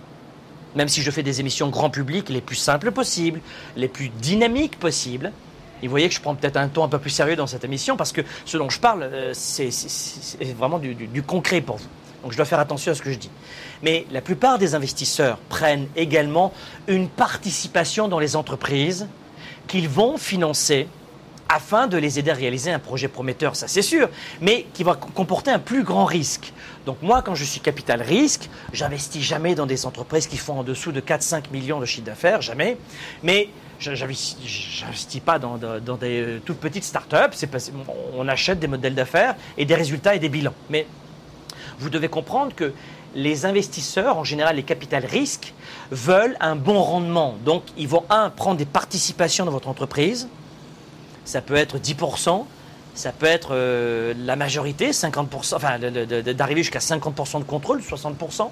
même 0.77 0.87
si 0.87 1.01
je 1.01 1.11
fais 1.11 1.23
des 1.23 1.39
émissions 1.39 1.69
grand 1.69 1.89
public 1.89 2.29
les 2.29 2.39
plus 2.39 2.55
simples 2.55 2.91
possibles, 2.91 3.41
les 3.75 3.87
plus 3.87 4.09
dynamiques 4.09 4.77
possibles, 4.77 5.33
et 5.81 5.87
vous 5.87 5.91
voyez 5.91 6.07
que 6.07 6.15
je 6.15 6.21
prends 6.21 6.35
peut-être 6.35 6.57
un 6.57 6.67
ton 6.67 6.83
un 6.83 6.87
peu 6.87 6.99
plus 6.99 7.09
sérieux 7.09 7.35
dans 7.35 7.47
cette 7.47 7.63
émission 7.63 7.97
parce 7.97 8.11
que 8.11 8.21
ce 8.45 8.57
dont 8.57 8.69
je 8.69 8.79
parle, 8.79 9.03
euh, 9.03 9.31
c'est 9.33 9.69
vraiment 10.57 10.79
du, 10.79 11.23
concret 11.23 11.61
pour 11.61 11.77
vous. 11.77 11.87
Donc 12.23 12.31
je 12.31 12.37
dois 12.37 12.45
faire 12.45 12.59
attention 12.59 12.91
à 12.91 12.95
ce 12.95 13.01
que 13.01 13.11
je 13.11 13.17
dis. 13.17 13.29
Mais 13.83 14.05
la 14.11 14.21
plupart 14.21 14.57
des 14.57 14.75
investisseurs 14.75 15.37
prennent 15.49 15.87
également 15.95 16.53
une 16.87 17.09
participation 17.09 18.07
dans 18.07 18.19
les 18.19 18.35
entreprises 18.35 19.07
qu'ils 19.67 19.89
vont 19.89 20.17
financer 20.17 20.87
afin 21.49 21.87
de 21.87 21.97
les 21.97 22.19
aider 22.19 22.31
à 22.31 22.33
réaliser 22.33 22.71
un 22.71 22.79
projet 22.79 23.07
prometteur, 23.07 23.55
ça 23.55 23.67
c'est 23.67 23.81
sûr, 23.81 24.09
mais 24.41 24.65
qui 24.73 24.83
va 24.83 24.95
comporter 24.95 25.51
un 25.51 25.59
plus 25.59 25.83
grand 25.83 26.05
risque. 26.05 26.53
Donc 26.85 27.01
moi, 27.01 27.21
quand 27.21 27.35
je 27.35 27.43
suis 27.43 27.59
capital 27.59 28.01
risque, 28.01 28.49
j'investis 28.73 29.21
jamais 29.21 29.55
dans 29.55 29.65
des 29.65 29.85
entreprises 29.85 30.27
qui 30.27 30.37
font 30.37 30.59
en 30.59 30.63
dessous 30.63 30.91
de 30.91 31.01
4-5 31.01 31.51
millions 31.51 31.79
de 31.79 31.85
chiffre 31.85 32.05
d'affaires, 32.05 32.41
jamais. 32.41 32.77
Mais 33.23 33.49
j'investis 33.79 35.21
pas 35.23 35.39
dans, 35.39 35.57
des 35.57 36.21
euh, 36.21 36.41
toutes 36.43 36.59
petites 36.59 36.83
startups. 36.83 37.37
on 38.15 38.27
achète 38.27 38.59
des 38.59 38.67
modèles 38.67 38.95
d'affaires 38.95 39.35
et 39.57 39.65
des 39.65 39.75
résultats 39.75 40.15
et 40.15 40.19
des 40.19 40.29
bilans. 40.29 40.53
Mais 40.69 40.87
vous 41.79 41.89
devez 41.89 42.07
comprendre 42.07 42.55
que 42.55 42.73
les 43.15 43.45
investisseurs, 43.45 44.17
en 44.17 44.23
général 44.23 44.55
les 44.55 44.63
capital 44.63 45.05
risques, 45.05 45.53
veulent 45.91 46.37
un 46.39 46.55
bon 46.55 46.81
rendement. 46.81 47.35
Donc 47.45 47.63
ils 47.77 47.87
vont, 47.87 48.03
un, 48.09 48.29
prendre 48.29 48.57
des 48.57 48.65
participations 48.65 49.45
dans 49.45 49.51
votre 49.51 49.67
entreprise. 49.67 50.27
Ça 51.27 51.41
peut 51.41 51.55
être 51.55 51.77
10%, 51.77 52.45
ça 52.95 53.11
peut 53.11 53.25
être 53.25 53.49
euh, 53.51 54.13
la 54.17 54.35
majorité, 54.37 54.91
50%, 54.91 55.55
enfin 55.55 55.77
d'arriver 55.77 56.63
jusqu'à 56.63 56.79
50% 56.79 57.39
de 57.39 57.43
contrôle, 57.43 57.81
60%, 57.81 58.49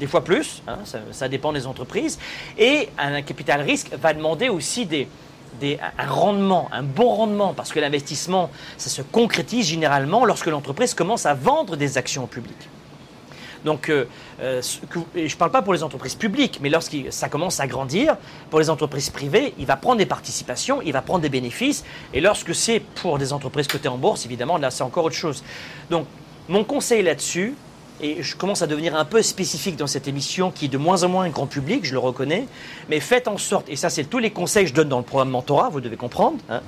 des 0.00 0.06
fois 0.06 0.24
plus, 0.24 0.62
hein, 0.66 0.78
ça, 1.12 1.28
dépend 1.28 1.52
des 1.52 1.66
entreprises. 1.66 2.18
Et 2.58 2.90
un 2.98 3.22
capital 3.22 3.62
risque 3.62 3.92
va 3.94 4.12
demander 4.12 4.48
aussi 4.48 4.88
un 5.62 6.06
rendement, 6.06 6.68
un 6.72 6.82
bon 6.82 7.14
rendement, 7.14 7.54
parce 7.54 7.72
que 7.72 7.78
l'investissement, 7.78 8.50
ça 8.76 8.90
se 8.90 9.02
concrétise 9.02 9.68
généralement 9.68 10.24
lorsque 10.24 10.46
l'entreprise 10.46 10.94
commence 10.94 11.26
à 11.26 11.34
vendre 11.34 11.76
des 11.76 11.96
actions 11.96 12.24
au 12.24 12.26
public. 12.26 12.56
Donc, 13.64 13.88
euh, 13.88 14.06
euh, 14.40 14.62
je 15.14 15.20
ne 15.20 15.38
parle 15.38 15.50
pas 15.50 15.62
pour 15.62 15.72
les 15.72 15.82
entreprises 15.82 16.14
publiques, 16.14 16.58
mais 16.62 16.68
lorsque 16.68 16.96
ça 17.10 17.28
commence 17.28 17.60
à 17.60 17.66
grandir, 17.66 18.16
pour 18.50 18.60
les 18.60 18.70
entreprises 18.70 19.10
privées, 19.10 19.54
il 19.58 19.66
va 19.66 19.76
prendre 19.76 19.98
des 19.98 20.06
participations, 20.06 20.82
il 20.82 20.92
va 20.92 21.02
prendre 21.02 21.20
des 21.20 21.28
bénéfices. 21.28 21.84
Et 22.12 22.20
lorsque 22.20 22.54
c'est 22.54 22.80
pour 22.80 23.18
des 23.18 23.32
entreprises 23.32 23.66
cotées 23.66 23.88
en 23.88 23.98
bourse, 23.98 24.26
évidemment, 24.26 24.58
là, 24.58 24.70
c'est 24.70 24.82
encore 24.82 25.04
autre 25.04 25.16
chose. 25.16 25.42
Donc, 25.90 26.06
mon 26.48 26.64
conseil 26.64 27.02
là-dessus, 27.02 27.54
et 28.00 28.22
je 28.22 28.36
commence 28.36 28.62
à 28.62 28.66
devenir 28.66 28.94
un 28.94 29.04
peu 29.04 29.22
spécifique 29.22 29.76
dans 29.76 29.86
cette 29.86 30.06
émission 30.06 30.50
qui 30.50 30.66
est 30.66 30.68
de 30.68 30.78
moins 30.78 31.02
en 31.02 31.08
moins 31.08 31.28
grand 31.28 31.46
public, 31.46 31.84
je 31.84 31.92
le 31.92 31.98
reconnais, 31.98 32.46
mais 32.88 33.00
faites 33.00 33.26
en 33.26 33.38
sorte, 33.38 33.68
et 33.68 33.76
ça 33.76 33.88
c'est 33.88 34.04
tous 34.04 34.18
les 34.18 34.30
conseils 34.30 34.64
que 34.64 34.70
je 34.70 34.74
donne 34.74 34.88
dans 34.88 34.98
le 34.98 35.04
programme 35.04 35.30
Mentorat, 35.30 35.70
vous 35.70 35.80
devez 35.80 35.96
comprendre, 35.96 36.36
hein, 36.50 36.60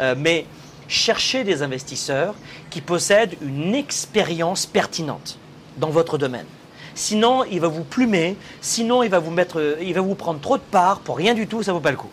euh, 0.00 0.14
mais 0.18 0.46
cherchez 0.88 1.44
des 1.44 1.62
investisseurs 1.62 2.34
qui 2.70 2.80
possèdent 2.80 3.36
une 3.40 3.74
expérience 3.74 4.66
pertinente 4.66 5.38
dans 5.76 5.90
votre 5.90 6.18
domaine. 6.18 6.46
Sinon, 6.94 7.44
il 7.44 7.60
va 7.60 7.68
vous 7.68 7.82
plumer, 7.82 8.36
sinon 8.60 9.02
il 9.02 9.10
va 9.10 9.18
vous, 9.18 9.30
mettre, 9.30 9.78
il 9.80 9.94
va 9.94 10.00
vous 10.00 10.14
prendre 10.14 10.40
trop 10.40 10.56
de 10.56 10.62
parts 10.62 11.00
pour 11.00 11.16
rien 11.16 11.34
du 11.34 11.46
tout, 11.46 11.62
ça 11.62 11.72
ne 11.72 11.76
vaut 11.76 11.82
pas 11.82 11.90
le 11.90 11.96
coup. 11.96 12.10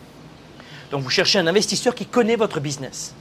Donc 0.90 1.02
vous 1.02 1.10
cherchez 1.10 1.38
un 1.38 1.46
investisseur 1.46 1.94
qui 1.94 2.06
connaît 2.06 2.36
votre 2.36 2.60
business. 2.60 3.14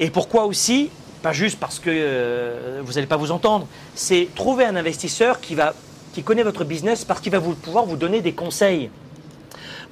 Et 0.00 0.10
pourquoi 0.10 0.44
aussi? 0.44 0.90
Pas 1.22 1.32
juste 1.32 1.58
parce 1.58 1.78
que 1.78 1.90
euh, 1.90 2.82
vous 2.84 2.94
n'allez 2.94 3.06
pas 3.06 3.16
vous 3.16 3.30
entendre, 3.30 3.66
c'est 3.94 4.28
trouver 4.34 4.64
un 4.64 4.76
investisseur 4.76 5.40
qui, 5.40 5.54
va, 5.54 5.74
qui 6.12 6.22
connaît 6.22 6.42
votre 6.42 6.64
business 6.64 7.04
parce 7.04 7.20
qu'il 7.20 7.32
va 7.32 7.38
vous, 7.38 7.54
pouvoir 7.54 7.86
vous 7.86 7.96
donner 7.96 8.20
des 8.20 8.32
conseils. 8.32 8.90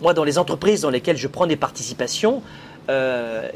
Moi, 0.01 0.14
dans 0.14 0.24
les 0.24 0.39
entreprises 0.39 0.81
dans 0.81 0.90
lesquelles 0.90 1.16
je 1.16 1.28
prends 1.28 1.47
des 1.47 1.56
participations, 1.56 2.43
euh, 2.90 3.48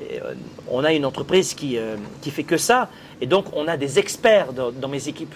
on 0.70 0.84
a 0.84 0.92
une 0.92 1.04
entreprise 1.04 1.54
qui, 1.54 1.76
euh, 1.76 1.96
qui 2.22 2.30
fait 2.30 2.44
que 2.44 2.56
ça. 2.56 2.88
Et 3.20 3.26
donc, 3.26 3.46
on 3.54 3.66
a 3.66 3.76
des 3.76 3.98
experts 3.98 4.52
dans, 4.52 4.88
mes 4.88 5.08
équipes. 5.08 5.34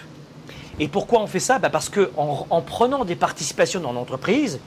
Et 0.79 0.87
pourquoi 0.87 1.21
on 1.21 1.27
fait 1.27 1.39
ça? 1.39 1.59
Bah, 1.59 1.69
Parce 1.69 1.89
qu'en 1.89 2.47
en, 2.49 2.61
prenant 2.61 3.03
des 3.03 3.15
participations 3.15 3.81
dans 3.81 3.91
l'entreprise, 3.91 4.59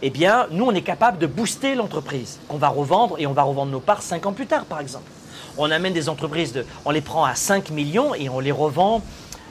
eh 0.00 0.10
bien, 0.10 0.46
nous, 0.50 0.64
on 0.64 0.72
est 0.72 0.82
capable 0.82 1.18
de 1.18 1.26
booster 1.26 1.74
l'entreprise, 1.74 2.40
qu'on 2.48 2.56
va 2.56 2.68
revendre, 2.68 3.16
et 3.18 3.26
on 3.26 3.32
va 3.32 3.42
revendre 3.42 3.70
nos 3.70 3.80
parts 3.80 4.02
5 4.02 4.26
ans 4.26 4.32
plus 4.32 4.46
tard, 4.46 4.64
par 4.64 4.80
exemple. 4.80 5.10
On 5.58 5.70
amène 5.70 5.92
des 5.92 6.08
entreprises, 6.08 6.64
on 6.84 6.90
les 6.90 7.02
prend 7.02 7.24
à 7.24 7.34
5 7.34 7.70
millions 7.70 8.14
et 8.14 8.30
on 8.30 8.40
les 8.40 8.52
revend 8.52 9.02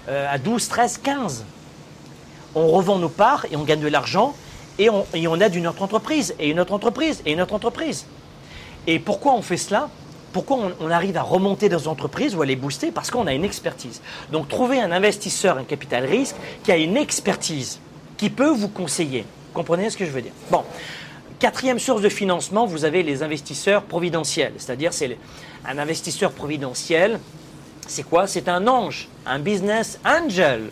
euh, 0.09 0.27
à 0.29 0.39
12, 0.39 0.67
13, 0.67 0.97
15. 0.97 1.45
On 2.55 2.67
revend 2.67 2.97
nos 2.97 3.09
parts 3.09 3.45
et 3.51 3.55
on 3.55 3.63
gagne 3.63 3.81
de 3.81 3.87
l'argent 3.87 4.33
et 4.79 4.89
on, 4.89 5.05
et 5.13 5.27
on 5.27 5.39
aide 5.39 5.53
une 5.53 5.67
autre 5.67 5.83
entreprise, 5.83 6.33
et 6.39 6.49
une 6.49 6.59
autre 6.59 6.73
entreprise, 6.73 7.21
et 7.25 7.33
une 7.33 7.41
autre 7.41 7.53
entreprise. 7.53 8.05
Et 8.87 8.99
pourquoi 8.99 9.33
on 9.33 9.41
fait 9.41 9.57
cela? 9.57 9.89
Pourquoi 10.33 10.59
on, 10.79 10.89
arrive 10.89 11.17
à 11.17 11.23
remonter 11.23 11.67
dans 11.67 11.79
une 11.79 11.89
entreprises 11.89 12.35
ou 12.35 12.41
à 12.41 12.45
les 12.45 12.55
booster? 12.55 12.91
Parce 12.91 13.11
qu'on 13.11 13.27
a 13.27 13.33
une 13.33 13.43
expertise. 13.43 14.01
Donc 14.31 14.47
trouver 14.47 14.79
un 14.79 14.91
investisseur, 14.91 15.57
un 15.57 15.65
capital 15.65 16.05
risque, 16.05 16.35
qui 16.63 16.71
a 16.71 16.77
une 16.77 16.95
expertise, 16.95 17.79
qui 18.17 18.29
peut 18.29 18.49
vous 18.49 18.69
conseiller. 18.69 19.25
Comprenez 19.53 19.89
ce 19.89 19.97
que 19.97 20.05
je 20.05 20.11
veux 20.11 20.21
dire? 20.21 20.31
Bon, 20.49 20.63
quatrième 21.39 21.79
source 21.79 22.01
de 22.01 22.07
financement, 22.07 22.65
vous 22.65 22.85
avez 22.85 23.03
les 23.03 23.23
investisseurs 23.23 23.83
providentiels. 23.83 24.53
C'est-à-dire, 24.57 24.93
c'est 24.93 25.17
un 25.65 25.77
investisseur 25.77 26.31
providentiel, 26.31 27.19
c'est 27.87 28.03
quoi? 28.03 28.25
C'est 28.25 28.47
un 28.47 28.67
ange, 28.67 29.09
un 29.25 29.39
business 29.39 29.99
angel. 30.05 30.71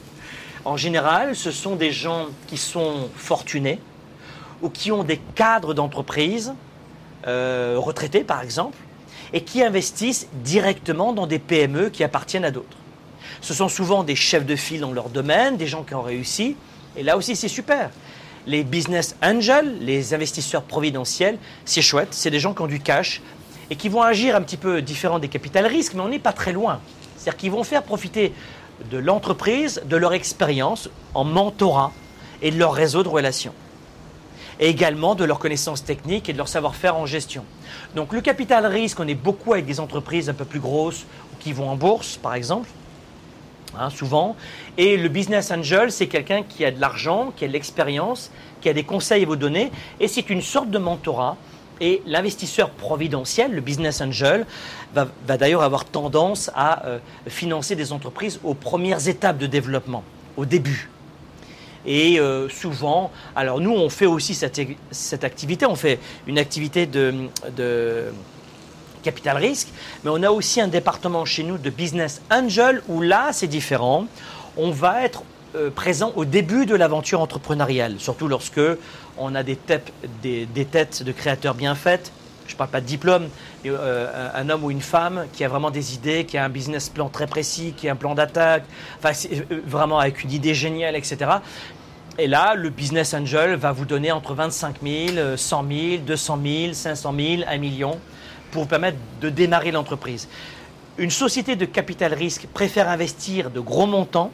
En 0.63 0.77
général, 0.77 1.35
ce 1.35 1.51
sont 1.51 1.75
des 1.75 1.91
gens 1.91 2.27
qui 2.47 2.57
sont 2.57 3.09
fortunés 3.15 3.79
ou 4.61 4.69
qui 4.69 4.91
ont 4.91 5.03
des 5.03 5.17
cadres 5.35 5.73
d'entreprise, 5.73 6.53
euh, 7.27 7.75
retraités 7.77 8.23
par 8.23 8.41
exemple, 8.41 8.77
et 9.33 9.41
qui 9.41 9.63
investissent 9.63 10.27
directement 10.33 11.13
dans 11.13 11.27
des 11.27 11.39
PME 11.39 11.89
qui 11.89 12.03
appartiennent 12.03 12.45
à 12.45 12.51
d'autres. 12.51 12.77
Ce 13.41 13.53
sont 13.53 13.69
souvent 13.69 14.03
des 14.03 14.15
chefs 14.15 14.45
de 14.45 14.55
file 14.55 14.81
dans 14.81 14.91
leur 14.91 15.09
domaine, 15.09 15.57
des 15.57 15.67
gens 15.67 15.83
qui 15.83 15.93
ont 15.95 16.01
réussi, 16.01 16.55
et 16.97 17.03
là 17.03 17.17
aussi 17.17 17.35
c'est 17.35 17.47
super. 17.47 17.89
Les 18.47 18.63
business 18.63 19.15
angels, 19.21 19.77
les 19.81 20.13
investisseurs 20.13 20.63
providentiels, 20.63 21.37
c'est 21.65 21.81
chouette, 21.81 22.09
c'est 22.11 22.31
des 22.31 22.39
gens 22.39 22.53
qui 22.53 22.61
ont 22.61 22.67
du 22.67 22.79
cash 22.79 23.21
et 23.69 23.75
qui 23.75 23.89
vont 23.89 24.01
agir 24.01 24.35
un 24.35 24.41
petit 24.41 24.57
peu 24.57 24.81
différent 24.81 25.19
des 25.19 25.27
capital 25.27 25.65
risques, 25.67 25.93
mais 25.93 26.01
on 26.01 26.09
n'est 26.09 26.19
pas 26.19 26.33
très 26.33 26.53
loin. 26.53 26.79
C'est-à-dire 27.17 27.37
qu'ils 27.37 27.51
vont 27.51 27.63
faire 27.63 27.83
profiter 27.83 28.33
de 28.89 28.97
l'entreprise, 28.97 29.81
de 29.85 29.97
leur 29.97 30.13
expérience 30.13 30.89
en 31.13 31.25
mentorat 31.25 31.91
et 32.41 32.49
de 32.49 32.57
leur 32.57 32.73
réseau 32.73 33.03
de 33.03 33.09
relations 33.09 33.53
et 34.59 34.69
également 34.69 35.15
de 35.15 35.23
leurs 35.23 35.39
connaissances 35.39 35.83
techniques 35.83 36.29
et 36.29 36.33
de 36.33 36.37
leur 36.37 36.47
savoir-faire 36.47 36.97
en 36.97 37.05
gestion. 37.05 37.43
Donc 37.95 38.13
le 38.13 38.21
capital 38.21 38.65
risque, 38.65 38.99
on 38.99 39.07
est 39.07 39.15
beaucoup 39.15 39.53
avec 39.53 39.65
des 39.65 39.79
entreprises 39.79 40.29
un 40.29 40.33
peu 40.33 40.45
plus 40.45 40.59
grosses 40.59 41.05
qui 41.39 41.53
vont 41.53 41.69
en 41.69 41.75
bourse, 41.75 42.17
par 42.17 42.33
exemple. 42.33 42.67
Hein, 43.77 43.91
souvent. 43.91 44.35
Et 44.77 44.97
le 44.97 45.09
business 45.09 45.51
angel, 45.51 45.91
c'est 45.91 46.07
quelqu'un 46.07 46.41
qui 46.41 46.65
a 46.65 46.71
de 46.71 46.81
l'argent, 46.81 47.31
qui 47.35 47.45
a 47.45 47.47
de 47.47 47.53
l'expérience, 47.53 48.31
qui 48.61 48.69
a 48.69 48.73
des 48.73 48.83
conseils 48.83 49.23
à 49.23 49.25
vous 49.27 49.35
donner, 49.35 49.71
et 49.99 50.07
c'est 50.07 50.29
une 50.29 50.41
sorte 50.41 50.71
de 50.71 50.79
mentorat. 50.79 51.37
Et 51.81 52.01
l'investisseur 52.05 52.71
providentiel, 52.71 53.53
le 53.53 53.61
business 53.61 54.01
angel, 54.01 54.45
va, 54.93 55.07
d'ailleurs 55.37 55.61
avoir 55.61 55.85
tendance 55.85 56.51
à 56.55 56.85
euh, 56.85 56.99
financer 57.27 57.75
des 57.75 57.93
entreprises 57.93 58.39
aux 58.43 58.55
premières 58.55 59.07
étapes 59.07 59.37
de 59.37 59.47
développement, 59.47 60.03
au 60.35 60.45
début. 60.45 60.89
Et 61.85 62.19
euh, 62.19 62.49
souvent, 62.49 63.11
alors 63.35 63.59
nous, 63.59 63.71
on 63.71 63.89
fait 63.89 64.05
aussi 64.05 64.35
cette, 64.35 65.23
activité, 65.23 65.65
on 65.65 65.75
fait 65.75 65.99
une 66.27 66.37
activité 66.37 66.85
de, 66.85 67.29
capital 69.01 69.37
risque, 69.37 69.69
mais 70.03 70.11
on 70.13 70.21
a 70.23 70.29
aussi 70.29 70.59
un 70.59 70.67
département 70.67 71.23
chez 71.23 71.43
nous 71.43 71.57
de 71.57 71.69
business 71.69 72.21
angel 72.29 72.81
où 72.89 73.01
là, 73.01 73.29
c'est 73.31 73.47
différent. 73.47 74.07
On 74.57 74.71
va 74.71 75.03
être 75.03 75.23
euh, 75.55 75.69
présent 75.69 76.11
au 76.15 76.25
début 76.25 76.65
de 76.65 76.75
l'aventure 76.75 77.21
entrepreneuriale, 77.21 77.95
surtout 77.97 78.27
lorsque 78.27 78.61
on 79.17 79.35
a 79.35 79.43
des, 79.43 79.57
des, 80.21 80.45
des 80.45 80.65
têtes 80.65 81.03
de 81.03 81.11
créateurs 81.11 81.55
bien 81.55 81.75
faites. 81.75 82.11
Je 82.49 82.55
ne 82.55 82.57
parle 82.57 82.71
pas 82.71 82.81
de 82.81 82.85
diplôme, 82.87 83.29
euh, 83.67 84.29
un 84.33 84.49
homme 84.49 84.63
ou 84.63 84.71
une 84.71 84.81
femme 84.81 85.27
qui 85.33 85.43
a 85.43 85.47
vraiment 85.47 85.69
des 85.69 85.93
idées, 85.93 86.25
qui 86.25 86.35
a 86.35 86.43
un 86.43 86.49
business 86.49 86.89
plan 86.89 87.07
très 87.07 87.27
précis, 87.27 87.75
qui 87.77 87.87
a 87.87 87.91
un 87.91 87.95
plan 87.95 88.15
d'attaque, 88.15 88.63
enfin, 88.97 89.11
vraiment 89.67 89.99
avec 89.99 90.23
une 90.23 90.31
idée 90.31 90.55
géniale, 90.55 90.95
etc. 90.95 91.29
Et 92.17 92.25
là, 92.25 92.55
le 92.55 92.71
business 92.71 93.13
angel 93.13 93.53
va 93.55 93.71
vous 93.71 93.85
donner 93.85 94.11
entre 94.11 94.33
25 94.33 94.77
000, 94.81 95.37
100 95.37 95.65
000, 95.69 96.01
200 96.07 96.39
000, 96.43 96.73
500 96.73 97.13
000, 97.15 97.41
1 97.47 97.57
million 97.59 97.99
pour 98.51 98.63
vous 98.63 98.67
permettre 98.67 98.97
de 99.21 99.29
démarrer 99.29 99.69
l'entreprise. 99.69 100.27
Une 100.97 101.11
société 101.11 101.55
de 101.55 101.65
capital 101.65 102.15
risque 102.15 102.47
préfère 102.51 102.89
investir 102.89 103.51
de 103.51 103.59
gros 103.59 103.85
montants, 103.85 104.31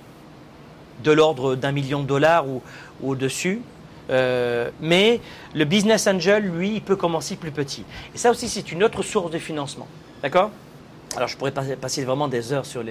de 1.03 1.11
l'ordre 1.11 1.55
d'un 1.55 1.73
million 1.73 2.01
de 2.01 2.07
dollars 2.07 2.47
ou, 2.47 2.61
au-dessus, 3.03 3.61
euh, 4.09 4.69
mais 4.81 5.19
le 5.53 5.65
business 5.65 6.07
angel, 6.07 6.43
lui, 6.43 6.75
il 6.75 6.81
peut 6.81 6.95
commencer 6.95 7.35
plus 7.35 7.51
petit. 7.51 7.83
Et 8.13 8.17
ça 8.17 8.31
aussi, 8.31 8.49
c'est 8.49 8.71
une 8.71 8.83
autre 8.83 9.03
source 9.03 9.31
de 9.31 9.39
financement. 9.39 9.87
D'accord? 10.21 10.51
Alors 11.15 11.29
je 11.29 11.37
pourrais 11.37 11.51
passer 11.51 12.03
vraiment 12.03 12.27
des 12.27 12.51
heures 12.51 12.65
sur, 12.65 12.83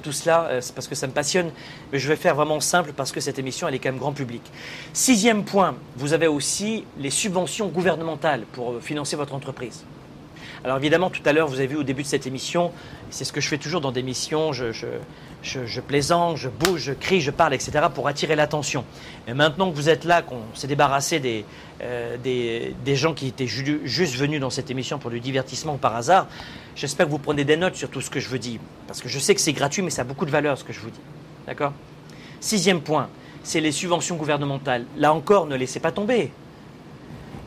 tout 0.00 0.12
cela, 0.12 0.44
euh, 0.44 0.60
c'est 0.62 0.74
parce 0.74 0.88
que 0.88 0.94
ça 0.94 1.06
me 1.06 1.12
passionne, 1.12 1.50
mais 1.92 1.98
je 1.98 2.08
vais 2.08 2.16
faire 2.16 2.34
vraiment 2.34 2.60
simple 2.60 2.92
parce 2.96 3.12
que 3.12 3.20
cette 3.20 3.38
émission, 3.38 3.68
elle 3.68 3.74
est 3.74 3.78
quand 3.78 3.90
même 3.90 3.98
grand 3.98 4.12
public. 4.12 4.40
Sixième 4.94 5.44
point, 5.44 5.74
vous 5.96 6.14
avez 6.14 6.28
aussi 6.28 6.84
les 6.98 7.10
subventions 7.10 7.68
gouvernementales 7.68 8.44
pour 8.52 8.72
euh, 8.72 8.80
financer 8.80 9.16
votre 9.16 9.34
entreprise. 9.34 9.84
Alors 10.64 10.76
évidemment, 10.76 11.10
tout 11.10 11.22
à 11.24 11.32
l'heure, 11.32 11.46
vous 11.46 11.58
avez 11.58 11.68
vu 11.68 11.76
au 11.76 11.82
début 11.82 12.02
de 12.02 12.08
cette 12.08 12.26
émission, 12.26 12.72
c'est 13.10 13.24
ce 13.24 13.32
que 13.32 13.40
je 13.40 13.48
fais 13.48 13.58
toujours 13.58 13.80
dans 13.80 13.92
des 13.92 14.02
missions, 14.02 14.52
je, 14.52 14.72
je, 15.42 15.80
plaisante, 15.80 16.36
je 16.36 16.48
bouge, 16.48 16.80
je 16.80 16.92
crie, 16.92 17.20
je 17.20 17.30
parle, 17.30 17.54
etc., 17.54 17.86
pour 17.94 18.08
attirer 18.08 18.34
l'attention. 18.34 18.84
Mais 19.26 19.34
maintenant 19.34 19.70
que 19.70 19.76
vous 19.76 19.88
êtes 19.88 20.04
là, 20.04 20.22
qu'on 20.22 20.42
s'est 20.54 20.66
débarrassé 20.66 21.20
des, 21.20 21.44
euh, 21.82 22.16
des, 22.16 22.96
gens 22.96 23.14
qui 23.14 23.28
étaient 23.28 23.46
juste 23.46 24.16
venus 24.16 24.40
dans 24.40 24.50
cette 24.50 24.70
émission 24.70 24.98
pour 24.98 25.10
du 25.10 25.20
divertissement 25.20 25.76
par 25.76 25.94
hasard, 25.94 26.26
j'espère 26.74 27.06
que 27.06 27.12
vous 27.12 27.18
prenez 27.18 27.44
des 27.44 27.56
notes 27.56 27.76
sur 27.76 27.88
tout 27.88 28.00
ce 28.00 28.10
que 28.10 28.18
je 28.18 28.28
vous 28.28 28.38
dis. 28.38 28.58
Parce 28.88 29.00
que 29.00 29.08
je 29.08 29.18
sais 29.18 29.34
que 29.34 29.40
c'est 29.40 29.52
gratuit, 29.52 29.82
mais 29.82 29.90
ça 29.90 30.02
a 30.02 30.04
beaucoup 30.04 30.26
de 30.26 30.30
valeur 30.30 30.58
ce 30.58 30.64
que 30.64 30.72
je 30.72 30.80
vous 30.80 30.90
dis. 30.90 31.00
D'accord? 31.46 31.72
Sixième 32.40 32.80
point, 32.80 33.08
c'est 33.44 33.60
les 33.60 33.72
subventions 33.72 34.16
gouvernementales. 34.16 34.86
Là 34.96 35.12
encore, 35.12 35.46
ne 35.46 35.56
laissez 35.56 35.80
pas 35.80 35.92
tomber 35.92 36.32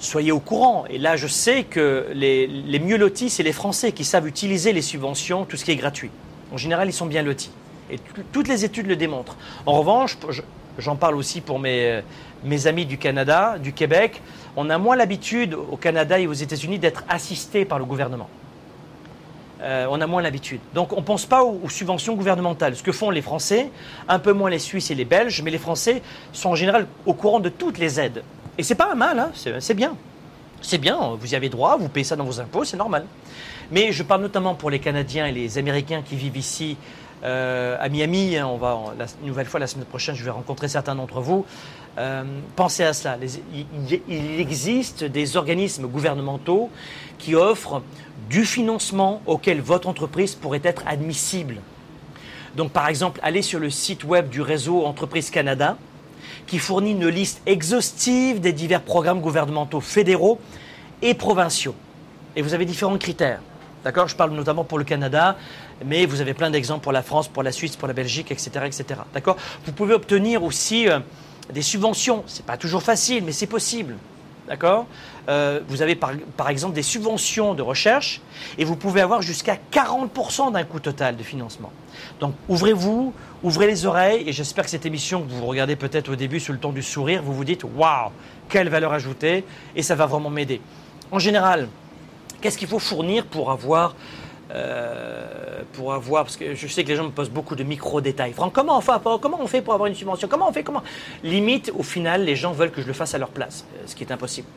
soyez 0.01 0.31
au 0.31 0.39
courant. 0.39 0.85
Et 0.89 0.97
là, 0.97 1.15
je 1.15 1.27
sais 1.27 1.63
que 1.63 2.07
les, 2.13 2.79
mieux 2.79 2.97
lotis, 2.97 3.29
c'est 3.29 3.43
les 3.43 3.53
Français 3.53 3.91
qui 3.91 4.03
savent 4.03 4.27
utiliser 4.27 4.73
les 4.73 4.81
subventions, 4.81 5.45
tout 5.45 5.55
ce 5.55 5.63
qui 5.63 5.71
est 5.71 5.75
gratuit. 5.75 6.11
En 6.51 6.57
général, 6.57 6.89
ils 6.89 6.93
sont 6.93 7.05
bien 7.05 7.21
lotis. 7.21 7.51
Et 7.89 7.99
toutes 8.31 8.47
les 8.47 8.65
études 8.65 8.87
le 8.87 8.95
démontrent. 8.95 9.37
En 9.65 9.73
revanche, 9.73 10.17
j'en 10.77 10.95
parle 10.95 11.15
aussi 11.15 11.41
pour 11.41 11.59
mes, 11.59 12.03
amis 12.65 12.85
du 12.85 12.97
Canada, 12.97 13.57
du 13.59 13.73
Québec, 13.73 14.21
on 14.55 14.69
a 14.69 14.77
moins 14.77 14.95
l'habitude 14.95 15.53
au 15.53 15.77
Canada 15.77 16.19
et 16.19 16.27
aux 16.27 16.33
États-Unis 16.33 16.79
d'être 16.79 17.03
assistés 17.07 17.63
par 17.63 17.79
le 17.79 17.85
gouvernement. 17.85 18.29
Euh, 19.61 19.85
on 19.91 20.01
a 20.01 20.07
moins 20.07 20.23
l'habitude. 20.23 20.59
Donc 20.73 20.91
on 20.91 21.01
ne 21.01 21.05
pense 21.05 21.25
pas 21.25 21.43
aux, 21.43 21.69
subventions 21.69 22.15
gouvernementales. 22.15 22.75
Ce 22.75 22.81
que 22.81 22.91
font 22.91 23.11
les 23.11 23.21
Français, 23.21 23.69
un 24.07 24.17
peu 24.17 24.33
moins 24.33 24.49
les 24.49 24.57
Suisses 24.57 24.89
et 24.89 24.95
les 24.95 25.05
Belges, 25.05 25.41
mais 25.43 25.51
les 25.51 25.59
Français 25.59 26.01
sont 26.33 26.49
en 26.49 26.55
général 26.55 26.87
au 27.05 27.13
courant 27.13 27.39
de 27.39 27.49
toutes 27.49 27.77
les 27.77 27.99
aides. 27.99 28.23
Et 28.61 28.63
c'est 28.63 28.75
pas 28.75 28.91
un 28.91 28.95
mal, 28.95 29.17
hein, 29.17 29.31
c'est 29.33 29.73
bien. 29.73 29.97
C'est 30.61 30.77
bien, 30.77 31.15
vous 31.19 31.33
y 31.33 31.35
avez 31.35 31.49
droit, 31.49 31.77
vous 31.77 31.89
payez 31.89 32.03
ça 32.03 32.15
dans 32.15 32.25
vos 32.25 32.39
impôts, 32.39 32.63
c'est 32.63 32.77
normal. 32.77 33.07
Mais 33.71 33.91
je 33.91 34.03
parle 34.03 34.21
notamment 34.21 34.53
pour 34.53 34.69
les 34.69 34.77
Canadiens 34.77 35.25
et 35.25 35.31
les 35.31 35.57
Américains 35.57 36.03
qui 36.03 36.15
vivent 36.15 36.37
ici 36.37 36.77
euh, 37.23 37.75
à 37.79 37.89
Miami. 37.89 38.37
Hein, 38.37 38.45
on 38.45 38.57
va, 38.57 38.93
la 38.99 39.07
nouvelle 39.23 39.47
fois, 39.47 39.59
la 39.59 39.65
semaine 39.65 39.87
prochaine, 39.87 40.13
je 40.13 40.23
vais 40.23 40.29
rencontrer 40.29 40.67
certains 40.67 40.93
d'entre 40.93 41.21
vous. 41.21 41.43
Euh, 41.97 42.23
pensez 42.55 42.83
à 42.83 42.93
cela. 42.93 43.17
il, 43.51 44.39
existe 44.39 45.05
des 45.05 45.37
organismes 45.37 45.87
gouvernementaux 45.87 46.69
qui 47.17 47.33
offrent 47.33 47.81
du 48.29 48.45
financement 48.45 49.23
auquel 49.25 49.59
votre 49.59 49.87
entreprise 49.87 50.35
pourrait 50.35 50.61
être 50.63 50.83
admissible. 50.85 51.61
Donc, 52.55 52.71
par 52.71 52.89
exemple, 52.89 53.19
allez 53.23 53.41
sur 53.41 53.59
le 53.59 53.71
site 53.71 54.03
web 54.03 54.29
du 54.29 54.41
réseau 54.41 54.85
Entreprise 54.85 55.31
Canada, 55.31 55.77
qui 56.51 56.59
fournit 56.59 56.91
une 56.91 57.07
liste 57.07 57.41
exhaustive 57.45 58.41
des 58.41 58.51
divers 58.51 58.81
programmes 58.81 59.21
gouvernementaux 59.21 59.79
fédéraux 59.79 60.37
et 61.01 61.13
provinciaux. 61.13 61.73
Et 62.35 62.41
vous 62.41 62.53
avez 62.53 62.65
différents 62.65 62.97
critères. 62.97 63.39
D'accord? 63.85 64.09
Je 64.09 64.17
parle 64.17 64.31
notamment 64.31 64.65
pour 64.65 64.77
le 64.77 64.83
Canada, 64.83 65.37
mais 65.85 66.05
vous 66.05 66.19
avez 66.19 66.33
plein 66.33 66.49
d'exemples 66.49 66.83
pour 66.83 66.91
la 66.91 67.03
France, 67.03 67.29
pour 67.29 67.41
la 67.41 67.53
Suisse, 67.53 67.77
pour 67.77 67.87
la 67.87 67.93
Belgique, 67.93 68.33
etc. 68.33 68.65
etc. 68.65 68.99
D'accord? 69.13 69.37
Vous 69.65 69.71
pouvez 69.71 69.93
obtenir 69.93 70.43
aussi 70.43 70.89
euh, 70.89 70.99
des 71.53 71.61
subventions. 71.61 72.25
Ce 72.27 72.39
n'est 72.39 72.45
pas 72.45 72.57
toujours 72.57 72.83
facile, 72.83 73.23
mais 73.23 73.31
c'est 73.31 73.47
possible. 73.47 73.95
D'accord 74.51 74.85
euh, 75.29 75.61
Vous 75.69 75.81
avez 75.81 75.95
par, 75.95 76.11
par, 76.35 76.49
exemple 76.49 76.75
des 76.75 76.81
subventions 76.81 77.53
de 77.53 77.61
recherche 77.61 78.19
et 78.57 78.65
vous 78.65 78.75
pouvez 78.75 78.99
avoir 78.99 79.21
jusqu'à 79.21 79.57
40% 79.71 80.51
d'un 80.51 80.65
coût 80.65 80.81
total 80.81 81.15
de 81.15 81.23
financement. 81.23 81.71
Donc 82.19 82.33
ouvrez-vous, 82.49 83.13
ouvrez 83.43 83.67
les 83.67 83.85
oreilles 83.85 84.27
et 84.27 84.33
j'espère 84.33 84.65
que 84.65 84.69
cette 84.69 84.85
émission 84.85 85.21
que 85.23 85.31
vous 85.31 85.45
regardez 85.45 85.77
peut-être 85.77 86.11
au 86.11 86.17
début 86.17 86.41
sur 86.41 86.51
le 86.51 86.59
ton 86.59 86.73
du 86.73 86.83
sourire, 86.83 87.23
vous 87.23 87.33
vous 87.33 87.45
dites 87.45 87.63
waouh, 87.63 88.11
quelle 88.49 88.67
valeur 88.67 88.91
ajoutée 88.91 89.45
et 89.73 89.83
ça 89.83 89.95
va 89.95 90.05
vraiment 90.05 90.29
m'aider. 90.29 90.59
En 91.13 91.19
général, 91.19 91.69
qu'est-ce 92.41 92.57
qu'il 92.57 92.67
faut 92.67 92.79
fournir 92.79 93.27
pour 93.27 93.51
avoir 93.51 93.95
euh, 94.53 95.61
pour 95.73 95.93
avoir, 95.93 96.23
parce 96.25 96.35
que 96.35 96.55
je 96.55 96.67
sais 96.67 96.83
que 96.83 96.89
les 96.89 96.95
gens 96.95 97.05
me 97.05 97.11
posent 97.11 97.29
beaucoup 97.29 97.55
de 97.55 97.63
micro-détails. 97.63 98.33
Franck, 98.33 98.53
comment 98.53 98.77
on, 98.77 98.81
fait, 99.47 99.61
pour 99.61 99.73
avoir 99.73 99.87
une 99.87 99.95
subvention? 99.95 100.27
Comment 100.27 100.49
on 100.49 100.53
fait 100.53 100.63
comment? 100.63 100.83
Limite, 101.23 101.71
au 101.77 101.83
final, 101.83 102.25
les 102.25 102.35
gens 102.35 102.51
veulent 102.51 102.71
que 102.71 102.81
je 102.81 102.87
le 102.87 102.93
fasse 102.93 103.13
à 103.13 103.17
leur 103.17 103.29
place, 103.29 103.65
euh, 103.75 103.83
ce 103.85 103.95
qui 103.95 104.03
est 104.03 104.11
impossible. 104.11 104.47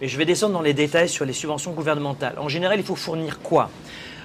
Mais 0.00 0.08
je 0.08 0.16
vais 0.16 0.24
descendre 0.24 0.54
dans 0.54 0.62
les 0.62 0.72
détails 0.72 1.08
sur 1.08 1.26
les 1.26 1.34
subventions 1.34 1.72
gouvernementales. 1.72 2.34
En 2.38 2.48
général, 2.48 2.78
il 2.78 2.84
faut 2.84 2.96
fournir 2.96 3.40
quoi? 3.40 3.70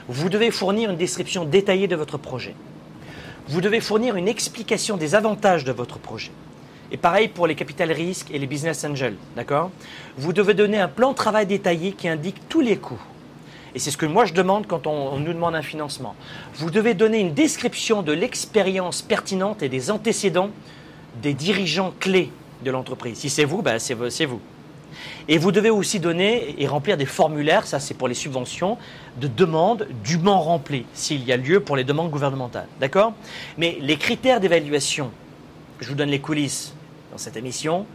Vous 0.07 0.29
devez 0.29 0.51
fournir 0.51 0.91
une 0.91 0.97
description 0.97 1.43
détaillée 1.43 1.87
de 1.87 1.95
votre 1.95 2.17
projet. 2.17 2.55
Vous 3.47 3.59
devez 3.59 3.81
fournir 3.81 4.15
une 4.15 4.27
explication 4.27 4.95
des 4.97 5.15
avantages 5.15 5.65
de 5.65 5.71
votre 5.71 5.99
projet. 5.99 6.31
Et 6.91 6.97
pareil 6.97 7.27
pour 7.27 7.47
les 7.47 7.55
capital 7.55 7.91
risques 7.91 8.29
et 8.31 8.39
les 8.39 8.47
business 8.47 8.85
angels, 8.85 9.17
d'accord? 9.35 9.71
Vous 10.17 10.31
devez 10.31 10.53
donner 10.53 10.79
un 10.79 10.87
plan 10.87 11.11
de 11.11 11.15
travail 11.15 11.45
détaillé 11.45 11.91
qui 11.91 12.07
indique 12.07 12.47
tous 12.47 12.61
les 12.61 12.77
coûts 12.77 13.01
et 13.75 13.79
c'est 13.79 13.91
ce 13.91 13.97
que 13.97 14.05
moi 14.05 14.23
je 14.23 14.33
demande 14.33 14.67
quand 14.67 14.87
on, 14.87 15.19
nous 15.19 15.33
demande 15.33 15.53
un 15.53 15.61
financement. 15.61 16.15
Vous 16.55 16.71
devez 16.71 16.93
donner 16.93 17.19
une 17.19 17.33
description 17.33 18.01
de 18.01 18.13
l'expérience 18.13 19.01
pertinente 19.01 19.61
et 19.61 19.69
des 19.69 19.91
antécédents 19.91 20.49
des 21.21 21.33
dirigeants 21.33 21.93
clés 21.99 22.31
de 22.63 22.71
l'entreprise. 22.71 23.17
Si 23.19 23.29
c'est 23.29 23.43
vous, 23.43 23.61
ben 23.61 23.77
c'est 23.77 23.93
vous. 23.93 24.39
Et 25.27 25.37
vous 25.37 25.51
devez 25.51 25.69
aussi 25.69 25.99
donner 25.99 26.55
et 26.57 26.67
remplir 26.67 26.95
des 26.95 27.05
formulaires, 27.05 27.67
ça 27.67 27.81
c'est 27.81 27.93
pour 27.93 28.07
les 28.07 28.13
subventions, 28.13 28.77
de 29.19 29.27
demandes 29.27 29.87
dûment 30.05 30.39
remplies, 30.39 30.85
s'il 30.93 31.25
y 31.25 31.33
a 31.33 31.37
lieu 31.37 31.59
pour 31.59 31.75
les 31.75 31.83
demandes 31.83 32.09
gouvernementales. 32.09 32.67
D'accord? 32.79 33.13
Mais 33.57 33.77
les 33.81 33.97
critères 33.97 34.39
d'évaluation, 34.39 35.11
je 35.81 35.89
vous 35.89 35.95
donne 35.95 36.09
les 36.09 36.19
coulisses 36.19 36.73
dans 37.11 37.17
cette 37.17 37.35
émission, 37.35 37.85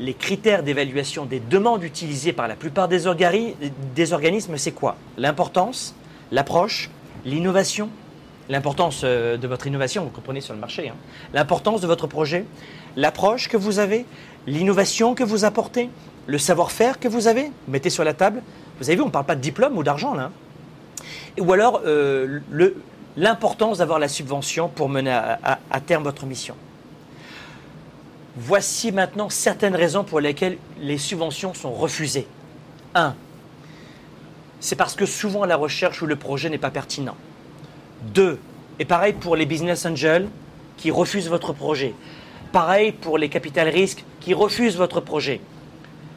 les 0.00 0.14
critères 0.14 0.62
d'évaluation 0.62 1.24
des 1.24 1.40
demandes 1.40 1.84
utilisées 1.84 2.32
par 2.32 2.48
la 2.48 2.56
plupart 2.56 2.88
des, 2.88 3.06
organismes, 3.06 4.56
c'est 4.56 4.72
quoi? 4.72 4.96
L'importance, 5.18 5.94
l'approche, 6.32 6.90
l'innovation, 7.24 7.88
l'importance 8.48 9.02
euh, 9.04 9.36
de 9.36 9.46
votre 9.46 9.66
innovation, 9.66 10.04
vous 10.04 10.10
comprenez 10.10 10.40
sur 10.40 10.54
le 10.54 10.60
marché, 10.60 10.88
hein. 10.88 10.96
l'importance 11.32 11.80
de 11.80 11.86
votre 11.86 12.06
projet, 12.06 12.44
l'approche 12.96 13.48
que 13.48 13.56
vous 13.56 13.78
avez, 13.78 14.04
l'innovation 14.46 15.14
que 15.14 15.24
vous 15.24 15.44
apportez, 15.44 15.88
le 16.26 16.38
savoir-faire 16.38 16.98
que 16.98 17.08
vous 17.08 17.28
avez, 17.28 17.50
mettez 17.68 17.90
sur 17.90 18.04
la 18.04 18.14
table. 18.14 18.42
Vous 18.80 18.88
avez 18.88 18.96
vu, 18.96 19.02
on 19.02 19.06
ne 19.06 19.10
parle 19.10 19.26
pas 19.26 19.36
de 19.36 19.40
diplôme 19.40 19.76
ou 19.78 19.82
d'argent 19.82 20.14
là. 20.14 20.24
Hein. 20.24 20.30
ou 21.38 21.52
alors 21.52 21.82
euh, 21.84 22.40
l'importance 23.16 23.78
d'avoir 23.78 23.98
la 23.98 24.08
subvention 24.08 24.68
pour 24.68 24.88
mener 24.88 25.12
à 25.12 25.80
terme 25.80 26.02
votre 26.02 26.26
mission. 26.26 26.56
Voici 28.36 28.90
maintenant 28.90 29.30
certaines 29.30 29.76
raisons 29.76 30.02
pour 30.02 30.20
lesquelles 30.20 30.58
les 30.80 30.98
subventions 30.98 31.54
sont 31.54 31.72
refusées. 31.72 32.26
1. 32.94 33.14
C'est 34.60 34.76
parce 34.76 34.94
que 34.94 35.06
souvent 35.06 35.44
la 35.44 35.56
recherche 35.56 36.02
ou 36.02 36.06
le 36.06 36.16
projet 36.16 36.50
n'est 36.50 36.58
pas 36.58 36.70
pertinent. 36.70 37.16
2. 38.14 38.40
Et 38.80 38.84
pareil 38.84 39.12
pour 39.12 39.36
les 39.36 39.46
business 39.46 39.86
angels 39.86 40.28
qui 40.76 40.90
refusent 40.90 41.28
votre 41.28 41.52
projet. 41.52 41.94
Pareil 42.50 42.92
pour 42.92 43.18
les 43.18 43.28
capital 43.28 43.68
risques 43.68 44.04
qui 44.20 44.34
refusent 44.34 44.76
votre 44.76 45.00
projet. 45.00 45.40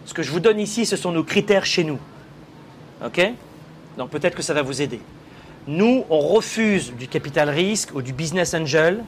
Ce 0.06 0.14
que 0.14 0.23
je 0.23 0.31
vous 0.31 0.39
donne 0.39 0.60
ici, 0.60 0.85
ce 0.85 0.95
sont 0.95 1.11
nos 1.11 1.23
critères 1.23 1.65
chez 1.65 1.84
nous. 1.84 1.99
OK? 3.06 3.22
Donc 3.98 4.10
peut-être 4.10 4.35
que 4.35 4.41
ça 4.41 4.53
va 4.53 4.64
vous 4.64 4.81
aider. 4.81 5.02
Nous, 5.68 6.06
on 6.10 6.19
refuse 6.19 6.94
du 6.94 7.07
capital 7.07 7.49
risque 7.49 7.94
ou 7.94 8.02
du 8.02 8.14
business 8.14 8.53
angel, 8.53 9.03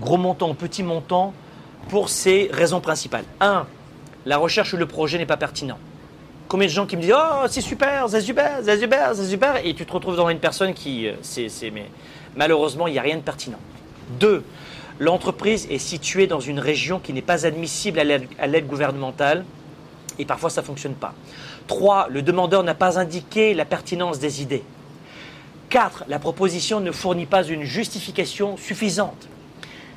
gros 0.00 0.18
montant 0.18 0.50
ou 0.50 0.54
petit 0.54 0.82
montant, 0.82 1.32
pour 1.88 2.08
ces 2.08 2.50
raisons 2.52 2.80
principales. 2.80 3.24
Un, 3.40 3.66
la 4.26 4.38
recherche 4.38 4.72
ou 4.72 4.76
le 4.76 4.86
projet 4.86 5.18
n'est 5.18 5.26
pas 5.26 5.36
pertinent. 5.36 5.78
Combien 6.48 6.66
de 6.66 6.72
gens 6.72 6.86
qui 6.86 6.96
me 6.96 7.02
disent 7.02 7.14
Oh, 7.16 7.46
c'est 7.48 7.60
super, 7.60 8.08
c'est 8.08 8.20
super, 8.20 8.60
c'est 8.62 8.78
super, 8.78 9.14
c'est 9.14 9.26
super, 9.26 9.56
et 9.64 9.74
tu 9.74 9.86
te 9.86 9.92
retrouves 9.92 10.16
dans 10.16 10.28
une 10.28 10.38
personne 10.38 10.74
qui. 10.74 11.08
Euh, 11.08 11.14
c'est, 11.22 11.48
mais 11.70 11.90
malheureusement, 12.36 12.86
il 12.86 12.92
n'y 12.92 12.98
a 12.98 13.02
rien 13.02 13.16
de 13.16 13.22
pertinent. 13.22 13.58
Deux, 14.20 14.44
l'entreprise 14.98 15.66
est 15.70 15.78
située 15.78 16.26
dans 16.26 16.40
une 16.40 16.58
région 16.58 17.00
qui 17.00 17.12
n'est 17.12 17.22
pas 17.22 17.46
admissible 17.46 17.98
à 17.98 18.46
l'aide 18.46 18.66
gouvernementale, 18.66 19.44
et 20.18 20.24
parfois 20.24 20.50
ça 20.50 20.60
ne 20.60 20.66
fonctionne 20.66 20.94
pas. 20.94 21.14
Trois, 21.66 22.08
le 22.10 22.22
demandeur 22.22 22.62
n'a 22.62 22.74
pas 22.74 22.98
indiqué 22.98 23.54
la 23.54 23.64
pertinence 23.64 24.18
des 24.18 24.42
idées. 24.42 24.62
Quatre, 25.70 26.04
la 26.08 26.18
proposition 26.18 26.80
ne 26.80 26.92
fournit 26.92 27.26
pas 27.26 27.42
une 27.42 27.64
justification 27.64 28.56
suffisante. 28.56 29.28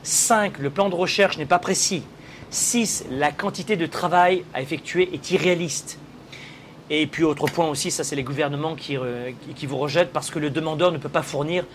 5. 0.07 0.59
Le 0.59 0.69
plan 0.69 0.87
de 0.89 0.95
recherche 0.95 1.37
n'est 1.37 1.45
pas 1.45 1.59
précis. 1.59 2.01
6. 2.49 3.05
La 3.11 3.31
quantité 3.31 3.75
de 3.75 3.85
travail 3.85 4.45
à 4.53 4.61
effectuer 4.61 5.09
est 5.13 5.31
irréaliste. 5.31 5.99
Et 6.89 7.05
puis 7.07 7.25
autre 7.25 7.47
point 7.47 7.67
aussi, 7.67 7.91
ça 7.91 8.05
c'est 8.05 8.15
les 8.15 8.23
gouvernements 8.23 8.75
qui, 8.75 8.95
vous 8.95 9.77
rejettent 9.77 10.13
parce 10.13 10.31
que 10.31 10.39
le 10.39 10.49
demandeur 10.49 10.93
ne 10.93 10.97
peut 10.97 11.09
pas 11.09 11.23
fournir 11.23 11.65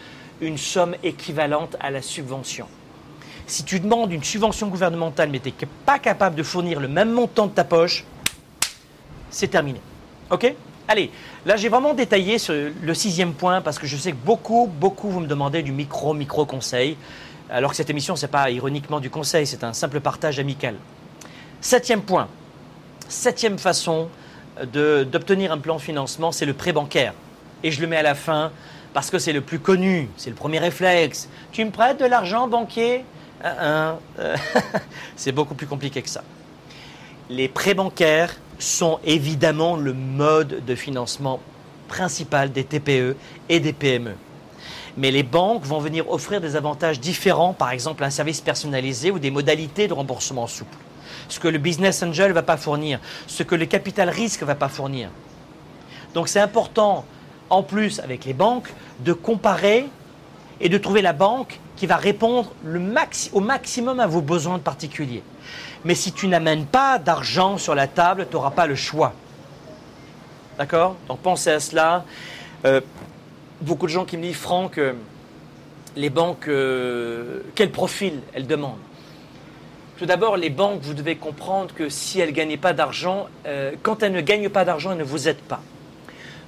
une 0.40 0.56
somme 0.56 0.96
équivalente 1.02 1.76
à 1.78 1.90
la 1.90 2.00
subvention. 2.00 2.66
Si 3.46 3.64
tu 3.64 3.80
demandes 3.80 4.10
une 4.10 4.24
subvention 4.24 4.68
gouvernementale 4.68 5.28
mais 5.28 5.38
tu 5.38 5.50
n'es 5.50 5.68
pas 5.84 5.98
capable 5.98 6.34
de 6.34 6.42
fournir 6.42 6.80
le 6.80 6.88
même 6.88 7.10
montant 7.10 7.46
de 7.46 7.52
ta 7.52 7.64
poche, 7.64 8.06
c'est 9.28 9.48
terminé. 9.48 9.80
OK? 10.30 10.54
Allez, 10.88 11.10
là 11.44 11.56
j'ai 11.56 11.68
vraiment 11.68 11.92
détaillé 11.92 12.38
le 12.48 12.94
sixième 12.94 13.34
point 13.34 13.60
parce 13.60 13.78
que 13.78 13.86
je 13.86 13.98
sais 13.98 14.12
que 14.12 14.24
beaucoup, 14.24 14.72
beaucoup 14.80 15.10
vous 15.10 15.20
me 15.20 15.26
demandez 15.26 15.62
du 15.62 15.72
micro, 15.72 16.14
micro 16.14 16.46
conseil 16.46 16.96
alors 17.52 17.70
que 17.70 17.76
cette 17.76 17.90
émission, 17.90 18.16
ce 18.16 18.24
n'est 18.24 18.30
pas 18.30 18.50
ironiquement 18.50 18.98
du 18.98 19.10
conseil, 19.10 19.46
c'est 19.46 19.62
un 19.62 19.74
simple 19.74 20.00
partage 20.00 20.38
amical. 20.38 20.74
Septième 21.60 22.00
point, 22.00 22.28
septième 23.08 23.58
façon 23.58 24.08
d'obtenir 24.72 25.52
un 25.52 25.58
plan 25.58 25.76
de 25.76 25.80
financement, 25.80 26.32
c'est 26.32 26.46
le 26.46 26.54
prêt 26.54 26.72
bancaire. 26.72 27.12
Et 27.62 27.70
je 27.70 27.80
le 27.80 27.86
mets 27.86 27.98
à 27.98 28.02
la 28.02 28.14
fin 28.14 28.50
parce 28.94 29.10
que 29.10 29.18
c'est 29.18 29.32
le 29.32 29.42
plus 29.42 29.58
connu, 29.58 30.08
c'est 30.16 30.30
le 30.30 30.36
premier 30.36 30.58
réflexe. 30.58 31.28
Tu 31.52 31.64
me 31.64 31.70
prêtes 31.70 32.00
de 32.00 32.06
l'argent 32.06 32.48
banquier? 32.48 33.04
C'est 35.16 35.32
beaucoup 35.32 35.56
plus 35.56 35.66
compliqué 35.66 36.00
que 36.00 36.08
ça. 36.08 36.22
Les 37.28 37.48
prêts 37.48 37.74
bancaires 37.74 38.36
sont 38.60 39.00
évidemment 39.04 39.74
le 39.74 39.92
mode 39.92 40.64
de 40.64 40.74
financement 40.76 41.40
principal 41.88 42.52
des 42.52 42.62
TPE 42.62 43.16
et 43.48 43.58
des 43.58 43.72
PME 43.72 44.14
mais 44.96 45.10
les 45.10 45.22
banques 45.22 45.64
vont 45.64 45.78
venir 45.78 46.10
offrir 46.10 46.40
des 46.40 46.56
avantages 46.56 47.00
différents, 47.00 47.52
par 47.52 47.70
exemple 47.70 48.04
un 48.04 48.10
service 48.10 48.40
personnalisé 48.40 49.10
ou 49.10 49.18
des 49.18 49.30
modalités 49.30 49.88
de 49.88 49.94
remboursement 49.94 50.46
souple. 50.46 50.76
Ce 51.28 51.40
que 51.40 51.48
le 51.48 51.58
business 51.58 52.02
angel 52.02 52.28
ne 52.28 52.34
va 52.34 52.42
pas 52.42 52.56
fournir, 52.56 53.00
ce 53.26 53.42
que 53.42 53.54
le 53.54 53.66
capital 53.66 54.10
risque 54.10 54.42
ne 54.42 54.46
va 54.46 54.54
pas 54.54 54.68
fournir. 54.68 55.08
Donc 56.14 56.28
c'est 56.28 56.40
important, 56.40 57.04
en 57.48 57.62
plus 57.62 58.00
avec 58.00 58.24
les 58.24 58.34
banques, 58.34 58.68
de 59.00 59.12
comparer 59.12 59.86
et 60.60 60.68
de 60.68 60.78
trouver 60.78 61.02
la 61.02 61.12
banque 61.12 61.58
qui 61.76 61.86
va 61.86 61.96
répondre 61.96 62.52
au 63.32 63.40
maximum 63.40 63.98
à 63.98 64.06
vos 64.06 64.20
besoins 64.20 64.58
particuliers. 64.58 65.22
Mais 65.84 65.94
si 65.94 66.12
tu 66.12 66.28
n'amènes 66.28 66.66
pas 66.66 66.98
d'argent 66.98 67.58
sur 67.58 67.74
la 67.74 67.88
table, 67.88 68.26
tu 68.30 68.36
n'auras 68.36 68.52
pas 68.52 68.66
le 68.66 68.76
choix. 68.76 69.14
D'accord? 70.58 70.96
Donc 71.08 71.18
pensez 71.20 71.50
à 71.50 71.60
cela. 71.60 72.04
Euh, 72.64 72.80
beaucoup 73.62 73.86
de 73.86 73.92
gens 73.92 74.04
qui 74.04 74.16
me 74.16 74.22
disent, 74.22 74.36
Franck, 74.36 74.78
euh, 74.78 74.92
les 75.96 76.10
banques, 76.10 76.48
euh, 76.48 77.40
quel 77.54 77.70
profil 77.70 78.20
elles 78.34 78.46
demandent? 78.46 78.78
Tout 79.98 80.06
d'abord, 80.06 80.36
les 80.36 80.50
banques, 80.50 80.80
vous 80.82 80.94
devez 80.94 81.16
comprendre 81.16 81.74
que 81.74 81.88
si 81.88 82.18
elles 82.18 82.30
ne 82.30 82.34
gagnent 82.34 82.58
pas 82.58 82.72
d'argent, 82.72 83.28
euh, 83.46 83.72
quand 83.82 84.02
elles 84.02 84.12
ne 84.12 84.20
gagnent 84.20 84.48
pas 84.48 84.64
d'argent, 84.64 84.92
elles 84.92 84.98
ne 84.98 85.04
vous 85.04 85.28
aident 85.28 85.36
pas. 85.36 85.60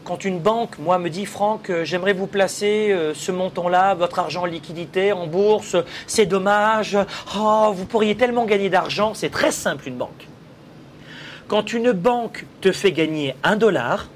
Quand 0.03 0.25
une 0.25 0.39
banque, 0.39 0.79
moi, 0.79 0.99
me 0.99 1.09
dit, 1.09 1.25
Franck, 1.25 1.73
j'aimerais 1.85 2.13
vous 2.13 2.27
placer 2.27 2.95
ce 3.15 3.33
montant-là, 3.33 3.95
votre 3.95 4.19
argent 4.19 4.43
en 4.43 4.45
liquidité, 4.45 5.13
en 5.13 5.27
bourse, 5.27 5.77
c'est 6.07 6.27
dommage, 6.27 6.99
oh, 7.35 7.73
vous 7.75 7.87
pourriez 7.87 8.15
tellement 8.15 8.45
gagner 8.45 8.69
d'argent, 8.69 9.15
c'est 9.15 9.31
très 9.31 9.51
simple 9.51 9.89
une 9.89 9.97
banque. 9.97 10.29
Quand 11.49 11.73
une 11.73 11.93
banque 11.93 12.45
te 12.61 12.71
fait 12.71 12.93
gagner 12.93 13.35
un 13.45 13.57
dollar 13.57 14.09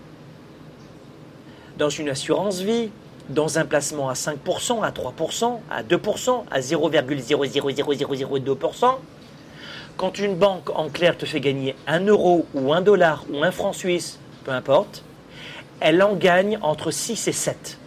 dans 1.78 1.88
une 1.88 2.08
assurance 2.08 2.60
vie, 2.60 2.90
dans 3.28 3.58
un 3.58 3.64
placement 3.64 4.10
à 4.10 4.14
5%, 4.14 4.82
à 4.82 4.90
3%, 4.90 5.58
à 5.70 5.82
2%, 5.82 6.44
à 6.50 6.60
0,00002%, 6.60 8.94
quand 9.96 10.18
une 10.18 10.34
banque 10.34 10.70
en 10.70 10.88
clair 10.88 11.16
te 11.16 11.26
fait 11.26 11.40
gagner 11.40 11.76
un 11.86 12.04
euro 12.06 12.46
ou 12.54 12.72
un 12.72 12.80
dollar 12.80 13.24
ou 13.32 13.42
un 13.42 13.50
franc 13.50 13.72
suisse, 13.72 14.18
peu 14.44 14.50
importe, 14.50 15.04
elle 15.80 16.02
en 16.02 16.14
gagne 16.14 16.58
entre 16.62 16.90
6 16.90 17.28
et 17.28 17.32
7. 17.32 17.78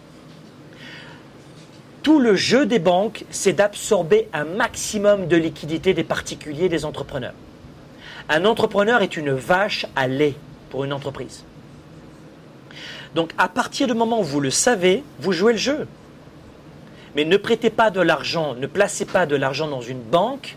Tout 2.02 2.18
le 2.18 2.34
jeu 2.34 2.66
des 2.66 2.78
banques, 2.78 3.24
c'est 3.30 3.52
d'absorber 3.52 4.28
un 4.32 4.44
maximum 4.44 5.28
de 5.28 5.36
liquidités 5.36 5.94
des 5.94 6.04
particuliers, 6.04 6.68
des 6.68 6.84
entrepreneurs. 6.84 7.34
Un 8.28 8.44
entrepreneur 8.44 9.02
est 9.02 9.16
une 9.16 9.32
vache 9.32 9.86
à 9.96 10.08
lait 10.08 10.34
pour 10.70 10.84
une 10.84 10.92
entreprise. 10.92 11.44
Donc 13.14 13.32
à 13.38 13.48
partir 13.48 13.86
du 13.86 13.94
moment 13.94 14.20
où 14.20 14.24
vous 14.24 14.40
le 14.40 14.50
savez, 14.50 15.04
vous 15.20 15.32
jouez 15.32 15.52
le 15.52 15.58
jeu. 15.58 15.86
Mais 17.14 17.24
ne 17.24 17.36
prêtez 17.36 17.70
pas 17.70 17.90
de 17.90 18.00
l'argent, 18.00 18.54
ne 18.54 18.66
placez 18.66 19.04
pas 19.04 19.26
de 19.26 19.36
l'argent 19.36 19.68
dans 19.68 19.82
une 19.82 20.00
banque 20.00 20.56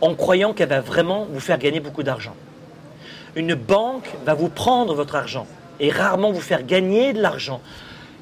en 0.00 0.14
croyant 0.14 0.52
qu'elle 0.52 0.68
va 0.68 0.80
vraiment 0.80 1.26
vous 1.30 1.40
faire 1.40 1.58
gagner 1.58 1.80
beaucoup 1.80 2.02
d'argent. 2.02 2.34
Une 3.36 3.54
banque 3.54 4.10
va 4.24 4.34
vous 4.34 4.48
prendre 4.48 4.94
votre 4.94 5.14
argent 5.14 5.46
et 5.78 5.90
rarement 5.90 6.30
vous 6.30 6.40
faire 6.40 6.64
gagner 6.64 7.12
de 7.12 7.22
l'argent 7.22 7.60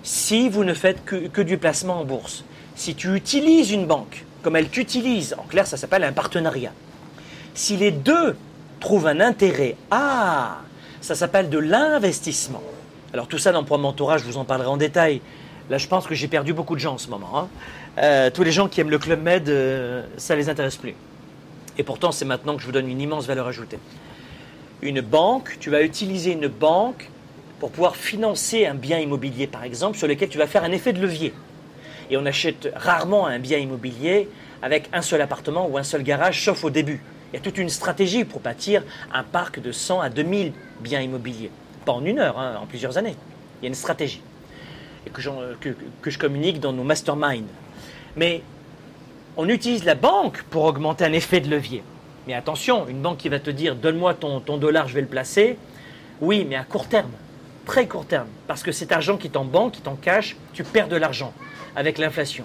si 0.02 0.48
vous 0.48 0.64
ne 0.64 0.74
faites 0.74 1.04
que, 1.04 1.42
du 1.42 1.58
placement 1.58 2.00
en 2.00 2.04
bourse. 2.04 2.44
Si 2.76 2.94
tu 2.94 3.14
utilises 3.14 3.72
une 3.72 3.86
banque 3.86 4.24
comme 4.42 4.54
elle 4.54 4.68
t'utilise, 4.68 5.34
en 5.36 5.42
clair 5.42 5.66
ça 5.66 5.76
s'appelle 5.76 6.04
un 6.04 6.12
partenariat. 6.12 6.72
Si 7.54 7.76
les 7.76 7.90
deux 7.90 8.36
trouvent 8.78 9.08
un 9.08 9.20
intérêt, 9.20 9.76
ah, 9.90 10.58
ça 11.00 11.16
s'appelle 11.16 11.48
de 11.48 11.58
l'investissement. 11.58 12.62
Alors 13.14 13.26
tout 13.26 13.38
ça 13.38 13.52
dans 13.52 13.64
Point 13.64 13.78
je 14.18 14.24
vous 14.24 14.36
en 14.36 14.44
parlerai 14.44 14.68
en 14.68 14.76
détail. 14.76 15.20
Là, 15.70 15.78
je 15.78 15.86
pense 15.86 16.06
que 16.06 16.14
j'ai 16.14 16.28
perdu 16.28 16.52
beaucoup 16.52 16.74
de 16.74 16.80
gens 16.80 16.94
en 16.94 16.98
ce 16.98 17.08
moment. 17.08 17.38
Hein. 17.38 17.48
Euh, 17.98 18.30
tous 18.30 18.42
les 18.42 18.52
gens 18.52 18.68
qui 18.68 18.80
aiment 18.80 18.90
le 18.90 18.98
Club 18.98 19.22
Med, 19.22 19.48
euh, 19.48 20.04
ça 20.16 20.34
ne 20.34 20.40
les 20.40 20.48
intéresse 20.48 20.76
plus. 20.76 20.94
Et 21.78 21.82
pourtant, 21.82 22.12
c'est 22.12 22.24
maintenant 22.24 22.54
que 22.54 22.60
je 22.60 22.66
vous 22.66 22.72
donne 22.72 22.88
une 22.88 23.00
immense 23.00 23.26
valeur 23.26 23.46
ajoutée. 23.46 23.78
Une 24.82 25.00
banque, 25.00 25.56
tu 25.60 25.70
vas 25.70 25.82
utiliser 25.82 26.32
une 26.32 26.48
banque 26.48 27.10
pour 27.60 27.70
pouvoir 27.70 27.96
financer 27.96 28.66
un 28.66 28.74
bien 28.74 28.98
immobilier, 28.98 29.46
par 29.46 29.64
exemple, 29.64 29.98
sur 29.98 30.06
lequel 30.06 30.28
tu 30.28 30.38
vas 30.38 30.46
faire 30.46 30.64
un 30.64 30.72
effet 30.72 30.92
de 30.92 31.00
levier. 31.00 31.32
Et 32.10 32.16
on 32.16 32.26
achète 32.26 32.72
rarement 32.76 33.26
un 33.26 33.38
bien 33.38 33.58
immobilier 33.58 34.28
avec 34.62 34.88
un 34.92 35.02
seul 35.02 35.20
appartement 35.20 35.66
ou 35.66 35.76
un 35.76 35.82
seul 35.82 36.02
garage, 36.02 36.42
sauf 36.44 36.64
au 36.64 36.70
début. 36.70 37.00
Il 37.32 37.36
y 37.36 37.38
a 37.38 37.42
toute 37.42 37.58
une 37.58 37.68
stratégie 37.68 38.24
pour 38.24 38.40
bâtir 38.40 38.82
un 39.12 39.22
parc 39.22 39.60
de 39.60 39.72
100 39.72 40.00
à 40.00 40.08
2000 40.08 40.52
biens 40.80 41.00
immobiliers. 41.00 41.50
Pas 41.88 41.94
en 41.94 42.04
une 42.04 42.18
heure, 42.18 42.38
hein, 42.38 42.58
en 42.60 42.66
plusieurs 42.66 42.98
années. 42.98 43.16
Il 43.58 43.64
y 43.64 43.66
a 43.66 43.68
une 43.68 43.74
stratégie. 43.74 44.20
Que, 45.10 45.22
que, 45.58 45.70
que 46.02 46.10
je 46.10 46.18
communique 46.18 46.60
dans 46.60 46.74
nos 46.74 46.82
masterminds. 46.82 47.48
Mais 48.14 48.42
on 49.38 49.48
utilise 49.48 49.84
la 49.86 49.94
banque 49.94 50.42
pour 50.50 50.64
augmenter 50.64 51.06
un 51.06 51.14
effet 51.14 51.40
de 51.40 51.48
levier. 51.48 51.82
Mais 52.26 52.34
attention, 52.34 52.86
une 52.88 53.00
banque 53.00 53.16
qui 53.16 53.30
va 53.30 53.40
te 53.40 53.48
dire 53.48 53.74
donne-moi 53.74 54.12
ton, 54.12 54.40
ton 54.40 54.58
dollar, 54.58 54.86
je 54.86 54.92
vais 54.92 55.00
le 55.00 55.06
placer. 55.06 55.56
Oui, 56.20 56.44
mais 56.46 56.56
à 56.56 56.64
court 56.64 56.88
terme, 56.88 57.12
très 57.64 57.86
court 57.86 58.04
terme. 58.04 58.28
Parce 58.46 58.62
que 58.62 58.70
cet 58.70 58.92
argent 58.92 59.16
qui 59.16 59.28
est 59.28 59.38
en 59.38 59.46
banque, 59.46 59.72
qui 59.72 59.80
est 59.80 59.88
en 59.88 59.96
cash, 59.96 60.36
tu 60.52 60.64
perds 60.64 60.88
de 60.88 60.96
l'argent 60.96 61.32
avec 61.74 61.96
l'inflation. 61.96 62.44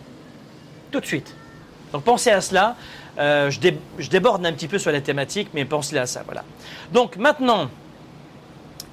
Tout 0.90 1.02
de 1.02 1.06
suite. 1.06 1.36
Donc 1.92 2.06
pensez 2.06 2.32
à 2.32 2.40
cela. 2.40 2.78
Euh, 3.20 3.52
je, 3.52 3.60
je, 4.00 4.10
déborde 4.10 4.46
un 4.46 4.54
petit 4.54 4.70
peu 4.70 4.78
sur 4.80 4.94
la 4.94 5.02
thématique, 5.02 5.50
mais 5.54 5.66
pensez 5.66 5.98
à 5.98 6.06
ça. 6.06 6.24
Voilà. 6.26 6.46
Donc 6.94 7.18
maintenant 7.18 7.70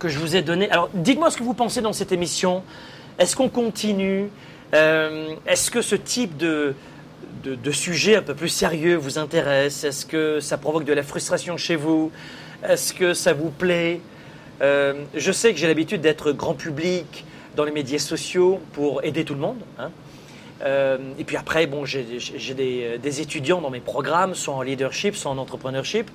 que 0.00 0.08
je 0.08 0.18
vous 0.18 0.34
ai 0.34 0.42
donné. 0.42 0.68
Alors 0.70 0.90
dites-moi 0.94 1.30
ce 1.30 1.36
que 1.36 1.44
vous 1.44 1.54
pensez 1.54 1.80
dans 1.80 1.92
cette 1.92 2.10
émission. 2.10 2.64
Est-ce 3.20 3.36
qu'on 3.36 3.48
continue? 3.48 4.30
Euh, 4.74 5.34
Est-ce 5.46 5.70
que 5.70 5.82
ce 5.82 5.94
type 5.94 6.36
de, 6.36 6.74
de, 7.44 7.70
sujet 7.70 8.16
un 8.16 8.22
peu 8.22 8.34
plus 8.34 8.48
sérieux 8.48 8.96
vous 8.96 9.18
intéresse? 9.18 9.84
Est-ce 9.84 10.06
que 10.06 10.40
ça 10.40 10.58
provoque 10.58 10.84
de 10.84 10.92
la 10.92 11.02
frustration 11.04 11.56
chez 11.56 11.76
vous? 11.76 12.10
Est-ce 12.66 12.92
que 12.92 13.14
ça 13.14 13.32
vous 13.32 13.50
plaît? 13.50 14.00
Euh, 14.62 14.94
Je 15.14 15.30
sais 15.30 15.52
que 15.52 15.58
j'ai 15.58 15.68
l'habitude 15.68 16.00
d'être 16.00 16.32
grand 16.32 16.54
public 16.54 17.24
dans 17.54 17.64
les 17.64 17.72
médias 17.72 17.98
sociaux 17.98 18.60
pour 18.72 19.04
aider 19.04 19.24
tout 19.24 19.34
le 19.34 19.40
monde. 19.40 19.58
Hein. 19.78 19.90
Euh, 20.62 20.98
et 21.18 21.24
puis 21.24 21.36
après, 21.36 21.66
bon, 21.66 21.84
j'ai 21.84 22.04
des, 22.54 23.20
étudiants 23.20 23.60
dans 23.60 23.70
mes 23.70 23.80
programmes, 23.80 24.34
soit 24.34 24.54
en 24.54 24.62
leadership, 24.62 25.14
soit 25.14 25.30
en 25.30 25.38
entrepreneurship. 25.38 26.10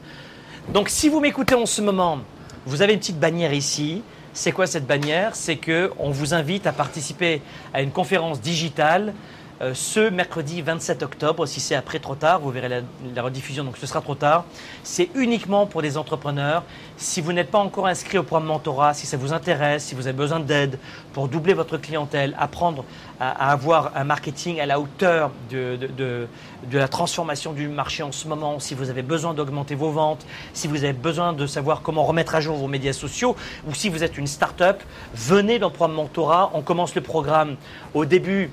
Donc 0.74 0.90
si 0.90 1.10
vous 1.10 1.20
m'écoutez 1.20 1.56
en 1.56 1.66
ce 1.66 1.82
moment, 1.82 2.20
vous 2.66 2.82
avez 2.82 2.94
une 2.94 3.00
petite 3.00 3.20
bannière 3.20 3.54
ici. 3.54 4.02
C'est 4.34 4.52
quoi 4.52 4.66
cette 4.68 4.88
bannière? 4.88 5.36
C'est 5.36 5.58
que 5.58 5.92
on 6.00 6.10
vous 6.10 6.34
invite 6.34 6.66
à 6.68 6.74
participer 6.74 7.42
à 7.74 7.82
une 7.82 7.92
conférence 7.92 8.42
digitale 8.42 9.14
euh, 9.62 9.74
ce 9.74 10.10
mercredi 10.10 10.62
27 10.62 11.02
octobre. 11.04 11.46
Si 11.46 11.62
c'est 11.62 11.76
après 11.76 12.00
trop 12.00 12.16
tard, 12.16 12.42
vous 12.42 12.52
verrez 12.52 12.70
la, 12.70 13.22
rediffusion, 13.22 13.64
donc 13.64 13.78
ce 13.78 13.88
sera 13.88 14.02
trop 14.02 14.16
tard. 14.16 14.44
C'est 14.84 15.10
uniquement 15.16 15.66
pour 15.66 15.82
des 15.82 15.98
entrepreneurs. 15.98 16.64
Si 16.98 17.22
vous 17.22 17.32
n'êtes 17.32 17.52
pas 17.52 17.60
encore 17.60 17.88
inscrit 17.88 18.18
au 18.18 18.24
programme 18.24 18.50
Mentorat, 18.50 18.94
si 18.94 19.06
ça 19.06 19.16
vous 19.16 19.32
intéresse, 19.32 19.86
si 19.86 19.96
vous 19.96 20.08
avez 20.08 20.18
besoin 20.18 20.42
d'aide 20.42 20.78
pour 21.14 21.30
doubler 21.30 21.54
votre 21.54 21.78
clientèle, 21.78 22.36
apprendre 22.38 22.84
à, 23.20 23.52
avoir 23.52 23.92
un 23.96 24.04
marketing 24.04 24.60
à 24.60 24.66
la 24.66 24.78
hauteur 24.78 25.32
de, 25.50 25.78
de, 25.78 26.28
la 26.74 26.88
transformation 26.90 27.54
du 27.54 27.70
marché 27.70 28.04
en 28.04 28.12
ce 28.12 28.28
moment, 28.28 28.60
si 28.60 28.76
vous 28.76 28.90
avez 28.90 29.04
besoin 29.04 29.34
d'augmenter 29.34 29.76
vos 29.76 29.92
ventes, 29.92 30.26
si 30.54 30.68
vous 30.68 30.84
avez 30.84 30.94
besoin 30.94 31.32
de 31.32 31.48
savoir 31.48 31.82
comment 31.82 32.04
remettre 32.04 32.36
à 32.36 32.42
jour 32.42 32.58
vos 32.58 32.68
médias 32.68 32.94
sociaux, 32.94 33.38
ou 33.68 33.74
si 33.74 33.88
vous 33.88 34.04
êtes 34.04 34.18
une 34.18 34.28
start-up, 34.28 34.84
venez 35.14 35.60
dans 35.60 35.68
le 35.68 35.74
programme 35.74 35.96
Mentorat. 35.96 36.52
On 36.54 36.62
commence 36.62 36.94
le 36.96 37.02
programme 37.02 37.56
au 37.94 38.04
début 38.04 38.50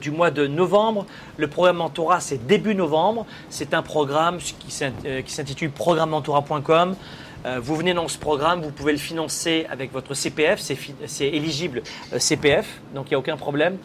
du 0.00 0.10
mois 0.10 0.30
de 0.30 0.46
novembre. 0.46 1.06
Le 1.36 1.48
programme 1.48 1.78
Mentorat, 1.78 2.20
c'est 2.20 2.46
début 2.46 2.74
novembre. 2.74 3.26
C'est 3.50 3.74
un 3.74 3.82
programme 3.82 4.38
qui 4.38 4.84
euh, 4.84 5.22
s'intitule 5.26 5.70
programmementorat.com. 5.70 6.96
Euh, 7.44 7.58
vous 7.60 7.74
venez 7.74 7.92
dans 7.92 8.06
ce 8.08 8.18
programme, 8.18 8.62
vous 8.62 8.70
pouvez 8.70 8.92
le 8.92 8.98
financer 8.98 9.66
avec 9.68 9.92
votre 9.92 10.14
CPF, 10.14 10.60
c'est 10.60 11.26
éligible 11.26 11.82
euh, 12.12 12.18
CPF, 12.18 12.80
donc 12.94 13.06
il 13.06 13.10
n'y 13.10 13.14
a 13.16 13.18
aucun 13.18 13.36
problème. 13.36 13.78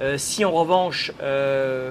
Euh, 0.00 0.18
si 0.18 0.44
en 0.44 0.50
revanche, 0.50 1.12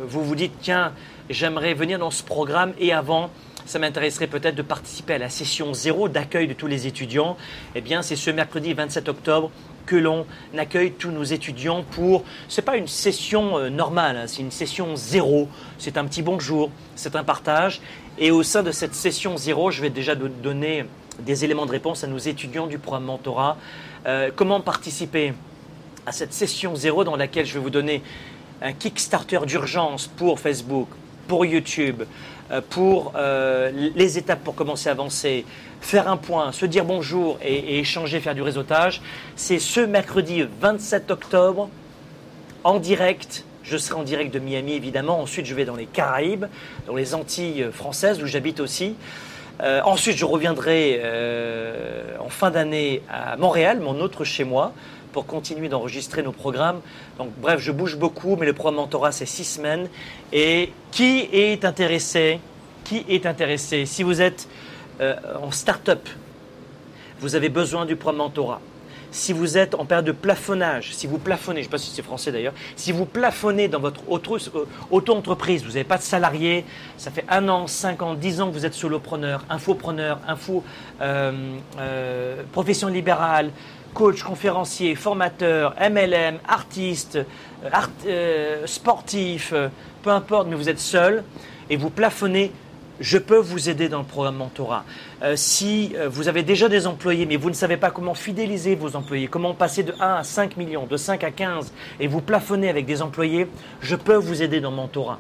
vous 0.08 0.24
vous 0.24 0.36
dites, 0.36 0.54
tiens, 0.62 0.92
j'aimerais 1.30 1.74
venir 1.74 2.00
dans 2.00 2.12
ce 2.12 2.22
programme 2.22 2.74
et 2.80 2.94
avant, 2.94 3.30
ça 3.66 3.80
m'intéresserait 3.80 4.28
peut-être 4.28 4.56
de 4.56 4.62
participer 4.62 5.14
à 5.14 5.18
la 5.18 5.30
session 5.30 5.74
zéro 5.74 6.10
d'accueil 6.10 6.48
de 6.48 6.54
tous 6.54 6.68
les 6.68 6.88
étudiants, 6.88 7.38
eh 7.76 7.82
bien 7.82 8.02
c'est 8.02 8.16
ce 8.16 8.30
mercredi 8.30 8.74
27 8.74 9.10
octobre 9.10 9.52
que 9.86 9.96
l'on 9.96 10.26
accueille 10.58 10.92
tous 10.92 11.12
nos 11.12 11.24
étudiants 11.24 11.84
pour. 11.92 12.24
Ce 12.48 12.60
n'est 12.60 12.66
pas 12.66 12.78
une 12.78 12.88
session 12.88 13.58
euh, 13.58 13.70
normale, 13.70 14.18
hein, 14.18 14.24
c'est 14.28 14.42
une 14.42 14.52
session 14.52 14.96
zéro. 14.96 15.48
C'est 15.78 15.98
un 15.98 16.06
petit 16.06 16.22
bonjour, 16.22 16.72
c'est 16.96 17.16
un 17.16 17.24
partage. 17.24 17.82
Et 18.18 18.32
au 18.32 18.44
sein 18.44 18.64
de 18.64 18.72
cette 18.72 18.96
session 18.96 19.38
zéro, 19.38 19.72
je 19.72 19.82
vais 19.82 19.90
déjà 19.90 20.16
donner 20.16 20.86
des 21.20 21.46
éléments 21.46 21.66
de 21.66 21.72
réponse 21.72 22.04
à 22.04 22.08
nos 22.08 22.18
étudiants 22.18 22.68
du 22.68 22.80
programme 22.80 23.06
Mentorat. 23.06 23.58
Euh, 24.06 24.32
comment 24.36 24.62
participer 24.62 25.34
à 26.06 26.12
cette 26.12 26.34
session 26.34 26.76
zéro 26.76 27.04
dans 27.04 27.16
laquelle 27.16 27.46
je 27.46 27.56
vais 27.56 27.60
vous 27.60 27.70
donner 27.70 28.02
un 28.62 28.74
Kickstarter 28.74 29.40
d'urgence 29.46 30.08
pour 30.08 30.40
Facebook, 30.40 30.88
pour 31.28 31.46
YouTube, 31.46 32.04
pour 32.70 33.14
euh, 33.16 33.72
les 33.96 34.18
étapes 34.18 34.44
pour 34.44 34.56
commencer 34.56 34.90
à 34.90 34.92
avancer, 34.92 35.46
faire 35.82 36.08
un 36.08 36.18
point, 36.18 36.52
se 36.52 36.66
dire 36.66 36.86
bonjour 36.86 37.38
et, 37.44 37.80
échanger, 37.80 38.20
faire 38.20 38.36
du 38.36 38.42
réseautage. 38.42 39.02
C'est 39.36 39.60
ce 39.60 39.82
mercredi 39.82 40.44
27 40.62 41.12
octobre 41.12 41.70
en 42.64 42.80
direct. 42.80 43.46
Je 43.64 43.78
serai 43.78 44.00
en 44.00 44.04
direct 44.04 44.34
de 44.34 44.40
Miami 44.40 44.74
évidemment. 44.74 45.20
Ensuite, 45.20 45.46
je 45.46 45.56
vais 45.56 45.66
dans 45.66 45.76
les 45.76 45.88
Caraïbes, 45.88 46.46
dans 46.86 46.96
les 46.96 47.16
Antilles 47.16 47.68
françaises 47.72 48.22
où 48.22 48.28
j'habite 48.28 48.60
aussi. 48.60 48.96
Euh, 49.62 49.82
ensuite, 49.84 50.18
je 50.18 50.26
reviendrai 50.26 51.00
euh, 51.04 52.18
en 52.20 52.30
fin 52.30 52.52
d'année 52.52 53.02
à 53.10 53.38
Montréal, 53.38 53.80
mon 53.80 54.00
autre 54.02 54.24
chez 54.24 54.44
moi, 54.44 54.74
pour 55.16 55.26
continuer 55.26 55.70
d'enregistrer 55.70 56.24
nos 56.24 56.34
programmes. 56.34 56.82
Donc, 57.18 57.30
bref, 57.38 57.62
je 57.62 57.72
bouge 57.72 57.96
beaucoup, 57.96 58.36
mais 58.36 58.46
le 58.46 58.52
programme 58.52 58.76
Mentorat, 58.76 59.14
c'est 59.14 59.26
six 59.26 59.46
semaines. 59.46 59.88
Et 60.34 60.74
qui 60.92 61.30
est 61.32 61.64
intéressé 61.64 62.42
Qui 62.84 63.06
est 63.08 63.26
intéressé? 63.26 63.86
Si 63.86 64.04
vous 64.04 64.20
êtes 64.20 64.50
euh, 65.00 65.16
en 65.42 65.52
start-up, 65.52 66.10
vous 67.22 67.36
avez 67.36 67.48
besoin 67.48 67.86
du 67.86 67.96
programme 67.96 68.18
Mentorat. 68.18 68.60
si 69.12 69.32
vous 69.32 69.58
êtes 69.58 69.74
en 69.76 69.86
période 69.86 70.06
de 70.06 70.12
plafonnage, 70.12 70.94
si 70.94 71.08
vous 71.08 71.18
plafonnez, 71.18 71.62
je 71.62 71.68
ne 71.68 71.72
sais 71.72 71.72
pas 71.72 71.78
si 71.78 71.92
c'est 71.92 72.02
français 72.02 72.34
d'ailleurs, 72.34 72.54
si 72.76 72.92
vous 72.92 73.06
plafonnez 73.06 73.70
dans 73.70 73.80
votre 73.80 74.02
euh, 74.02 74.68
auto-entreprise, 74.92 75.64
vous 75.64 75.70
n'avez 75.70 75.86
pas 75.86 75.98
de 75.98 76.04
salarié, 76.04 76.66
ça 76.98 77.10
fait 77.10 77.24
un 77.30 77.48
an, 77.48 77.68
cinq 77.68 78.02
ans, 78.02 78.16
dix 78.16 78.42
ans 78.42 78.50
que 78.50 78.54
vous 78.54 78.66
êtes 78.66 78.74
solopreneur, 78.74 79.46
infopreneur, 79.50 80.20
info, 80.28 80.62
euh, 81.02 82.44
profession 82.52 82.90
libérale, 82.90 83.52
coach, 83.96 84.22
conférencier, 84.22 84.94
formateur, 84.94 85.74
MLM, 85.80 86.38
artiste, 86.48 87.20
sportif, 88.66 89.54
peu 90.04 90.12
importe, 90.12 90.48
mais 90.48 90.56
vous 90.56 90.70
êtes 90.70 90.80
seul 90.80 91.24
et 91.72 91.78
vous 91.78 91.90
plafonnez 91.90 92.52
je 93.00 93.18
peux 93.18 93.38
vous 93.38 93.70
aider 93.70 93.90
dans 93.90 94.00
le 94.00 94.06
programme 94.06 94.38
Mentorat. 94.38 94.86
Euh, 95.22 95.36
si 95.36 95.92
euh, 95.96 96.08
vous 96.08 96.28
avez 96.28 96.44
déjà 96.44 96.70
des 96.70 96.88
employés, 96.88 97.26
mais 97.26 97.36
vous 97.36 97.50
ne 97.50 97.56
savez 97.56 97.78
pas 97.78 97.92
comment 97.92 98.14
fidéliser 98.14 98.76
vos 98.76 98.96
employés, 98.96 99.28
comment 99.28 99.54
passer 99.54 99.84
de 99.84 99.94
1 100.00 100.16
à 100.16 100.24
5 100.24 100.58
millions, 100.58 100.86
de 100.86 100.98
5 100.98 101.24
à 101.24 101.32
15, 101.32 101.74
et 102.00 102.08
vous 102.08 102.22
plafonnez 102.22 102.70
avec 102.70 102.86
des 102.86 103.02
employés, 103.02 103.48
je 103.82 103.96
peux 103.96 104.16
vous 104.16 104.42
aider 104.42 104.62
dans 104.62 104.72
Mentorat. 104.72 105.20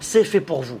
C'est 0.00 0.24
fait 0.24 0.40
pour 0.40 0.62
vous. 0.62 0.78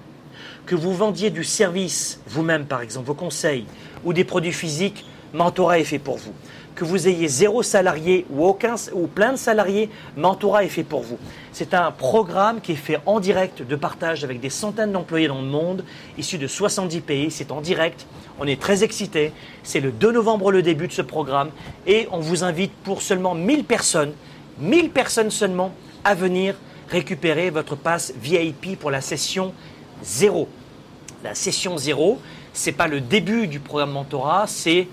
Que 0.64 0.74
vous 0.74 0.94
vendiez 0.94 1.30
du 1.30 1.44
service, 1.44 2.20
vous-même 2.26 2.66
par 2.66 2.80
exemple, 2.80 3.06
vos 3.06 3.14
conseils, 3.14 3.66
ou 4.04 4.12
des 4.12 4.24
produits 4.24 4.52
physiques, 4.52 5.04
Mentorat 5.32 5.80
est 5.80 5.84
fait 5.84 5.98
pour 5.98 6.16
vous 6.16 6.32
que 6.76 6.84
vous 6.84 7.08
ayez 7.08 7.26
zéro 7.26 7.62
salarié 7.62 8.26
ou, 8.30 8.44
aucun, 8.44 8.74
ou 8.92 9.06
plein 9.08 9.32
de 9.32 9.38
salariés, 9.38 9.90
Mentorat 10.16 10.64
est 10.64 10.68
fait 10.68 10.84
pour 10.84 11.00
vous. 11.00 11.18
C'est 11.52 11.74
un 11.74 11.90
programme 11.90 12.60
qui 12.60 12.72
est 12.72 12.76
fait 12.76 13.00
en 13.06 13.18
direct 13.18 13.62
de 13.62 13.76
partage 13.76 14.22
avec 14.22 14.40
des 14.40 14.50
centaines 14.50 14.92
d'employés 14.92 15.26
dans 15.26 15.40
le 15.40 15.48
monde, 15.48 15.84
issus 16.18 16.38
de 16.38 16.46
70 16.46 17.00
pays. 17.00 17.30
C'est 17.30 17.50
en 17.50 17.62
direct. 17.62 18.06
On 18.38 18.46
est 18.46 18.60
très 18.60 18.84
excités. 18.84 19.32
C'est 19.62 19.80
le 19.80 19.90
2 19.90 20.12
novembre 20.12 20.52
le 20.52 20.62
début 20.62 20.86
de 20.86 20.92
ce 20.92 21.02
programme 21.02 21.50
et 21.86 22.06
on 22.12 22.20
vous 22.20 22.44
invite 22.44 22.72
pour 22.84 23.00
seulement 23.00 23.34
1000 23.34 23.64
personnes, 23.64 24.12
1000 24.60 24.90
personnes 24.90 25.30
seulement, 25.30 25.72
à 26.04 26.14
venir 26.14 26.54
récupérer 26.90 27.50
votre 27.50 27.74
passe 27.74 28.12
VIP 28.20 28.78
pour 28.78 28.90
la 28.90 29.00
session 29.00 29.54
0. 30.02 30.46
La 31.24 31.34
session 31.34 31.78
0, 31.78 32.20
ce 32.52 32.70
n'est 32.70 32.76
pas 32.76 32.86
le 32.86 33.00
début 33.00 33.46
du 33.48 33.60
programme 33.60 33.92
Mentorat, 33.92 34.44
c'est 34.46 34.86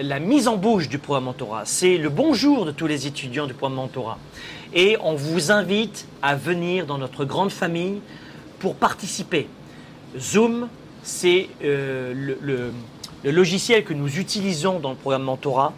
la 0.00 0.18
mise 0.18 0.48
en 0.48 0.56
bouche 0.56 0.88
du 0.88 0.98
programme 0.98 1.24
Mentorat. 1.24 1.62
C'est 1.64 1.96
le 1.98 2.08
bonjour 2.08 2.64
de 2.64 2.70
tous 2.70 2.86
les 2.86 3.06
étudiants 3.06 3.46
du 3.46 3.54
programme 3.54 3.76
Mentorat. 3.76 4.18
Et 4.72 4.96
on 5.00 5.14
vous 5.14 5.52
invite 5.52 6.06
à 6.22 6.34
venir 6.34 6.86
dans 6.86 6.98
notre 6.98 7.24
grande 7.24 7.50
famille 7.50 8.00
pour 8.58 8.74
participer. 8.74 9.46
Zoom, 10.18 10.68
c'est 11.02 11.48
euh, 11.62 12.34
le, 12.40 12.72
logiciel 13.30 13.84
que 13.84 13.94
nous 13.94 14.18
utilisons 14.18 14.80
dans 14.80 14.90
le 14.90 14.96
programme 14.96 15.22
Mentorat. 15.22 15.72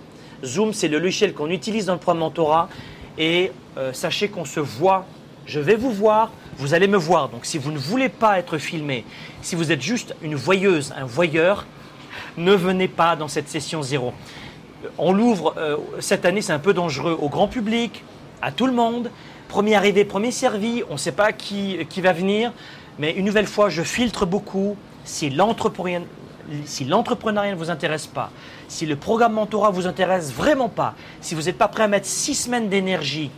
Zoom, 0.44 0.72
c'est 0.72 0.88
le 0.88 0.98
logiciel 0.98 1.34
qu'on 1.34 1.50
utilise 1.50 1.86
dans 1.86 1.94
le 1.94 1.98
programme 1.98 2.20
Mentorat. 2.20 2.68
Et 3.18 3.52
euh, 3.76 3.92
sachez 3.92 4.28
qu'on 4.28 4.44
se 4.44 4.60
voit. 4.60 5.06
Je 5.46 5.60
vais 5.60 5.76
vous 5.76 5.92
voir, 5.92 6.32
vous 6.56 6.74
allez 6.74 6.88
me 6.88 6.96
voir. 6.96 7.28
Donc 7.28 7.44
si 7.44 7.58
vous 7.58 7.70
ne 7.70 7.78
voulez 7.78 8.08
pas 8.08 8.38
être 8.38 8.58
filmé, 8.58 9.04
si 9.42 9.54
vous 9.56 9.72
êtes 9.72 9.82
juste 9.82 10.14
une 10.22 10.34
voyeuse, 10.34 10.92
un 10.96 11.04
voyeur, 11.04 11.66
ne 12.36 12.52
venez 12.52 12.88
pas 12.88 13.16
dans 13.16 13.28
cette 13.28 13.48
session 13.48 13.82
zéro. 13.82 14.12
On 14.98 15.12
l'ouvre 15.12 15.54
euh, 15.56 15.76
cette 16.00 16.24
année, 16.24 16.42
c'est 16.42 16.52
un 16.52 16.58
peu 16.58 16.74
dangereux 16.74 17.18
au 17.20 17.28
grand 17.28 17.48
public, 17.48 18.04
à 18.42 18.52
tout 18.52 18.66
le 18.66 18.72
monde. 18.72 19.10
Premier 19.48 19.74
arrivé, 19.74 20.04
premier 20.04 20.30
servi, 20.30 20.82
on 20.90 20.94
ne 20.94 20.98
sait 20.98 21.12
pas 21.12 21.32
qui, 21.32 21.78
qui 21.88 22.00
va 22.00 22.12
venir. 22.12 22.52
Mais 22.98 23.12
une 23.12 23.24
nouvelle 23.24 23.46
fois, 23.46 23.68
je 23.68 23.82
filtre 23.82 24.26
beaucoup. 24.26 24.76
Si 25.04 25.30
l'entrepreneuriat 25.30 26.02
si 26.64 26.84
ne 26.84 27.54
vous 27.54 27.70
intéresse 27.70 28.06
pas, 28.06 28.30
si 28.68 28.86
le 28.86 28.96
programme 28.96 29.34
mentorat 29.34 29.70
vous 29.70 29.86
intéresse 29.86 30.32
vraiment 30.32 30.68
pas, 30.68 30.94
si 31.20 31.34
vous 31.34 31.42
n'êtes 31.42 31.58
pas 31.58 31.68
prêt 31.68 31.84
à 31.84 31.88
mettre 31.88 32.06
six 32.06 32.34
semaines 32.34 32.68
d'énergie 32.68 33.30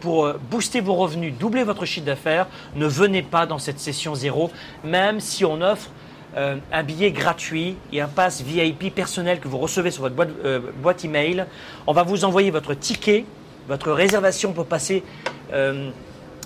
pour 0.00 0.26
euh, 0.26 0.40
booster 0.50 0.80
vos 0.80 0.94
revenus, 0.94 1.34
doubler 1.38 1.64
votre 1.64 1.84
chiffre 1.84 2.06
d'affaires, 2.06 2.46
ne 2.74 2.86
venez 2.86 3.22
pas 3.22 3.46
dans 3.46 3.58
cette 3.58 3.80
session 3.80 4.14
zéro, 4.14 4.50
même 4.84 5.20
si 5.20 5.44
on 5.44 5.60
offre 5.60 5.90
euh, 6.36 6.56
un 6.70 6.82
billet 6.82 7.12
gratuit 7.12 7.76
et 7.94 8.02
un 8.02 8.08
pass 8.08 8.42
VIP 8.42 8.94
personnel 8.94 9.40
que 9.40 9.48
vous 9.48 9.56
recevez 9.56 9.90
sur 9.90 10.02
votre 10.02 10.14
boîte, 10.14 10.28
euh, 10.44 10.60
boîte 10.82 11.02
email. 11.02 11.46
On 11.86 11.94
va 11.94 12.02
vous 12.02 12.26
envoyer 12.26 12.50
votre 12.50 12.74
ticket, 12.74 13.24
votre 13.68 13.90
réservation 13.90 14.52
pour 14.52 14.66
passer, 14.66 15.02
euh, 15.54 15.88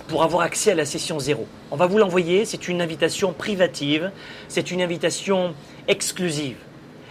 pour 0.06 0.22
avoir 0.22 0.42
accès 0.42 0.70
à 0.70 0.74
la 0.76 0.84
session 0.84 1.18
zéro. 1.18 1.48
On 1.72 1.76
va 1.76 1.86
vous 1.86 1.98
l'envoyer. 1.98 2.44
C'est 2.44 2.68
une 2.68 2.80
invitation 2.80 3.32
privative. 3.32 4.12
C'est 4.46 4.70
une 4.70 4.80
invitation 4.80 5.54
exclusive. 5.88 6.58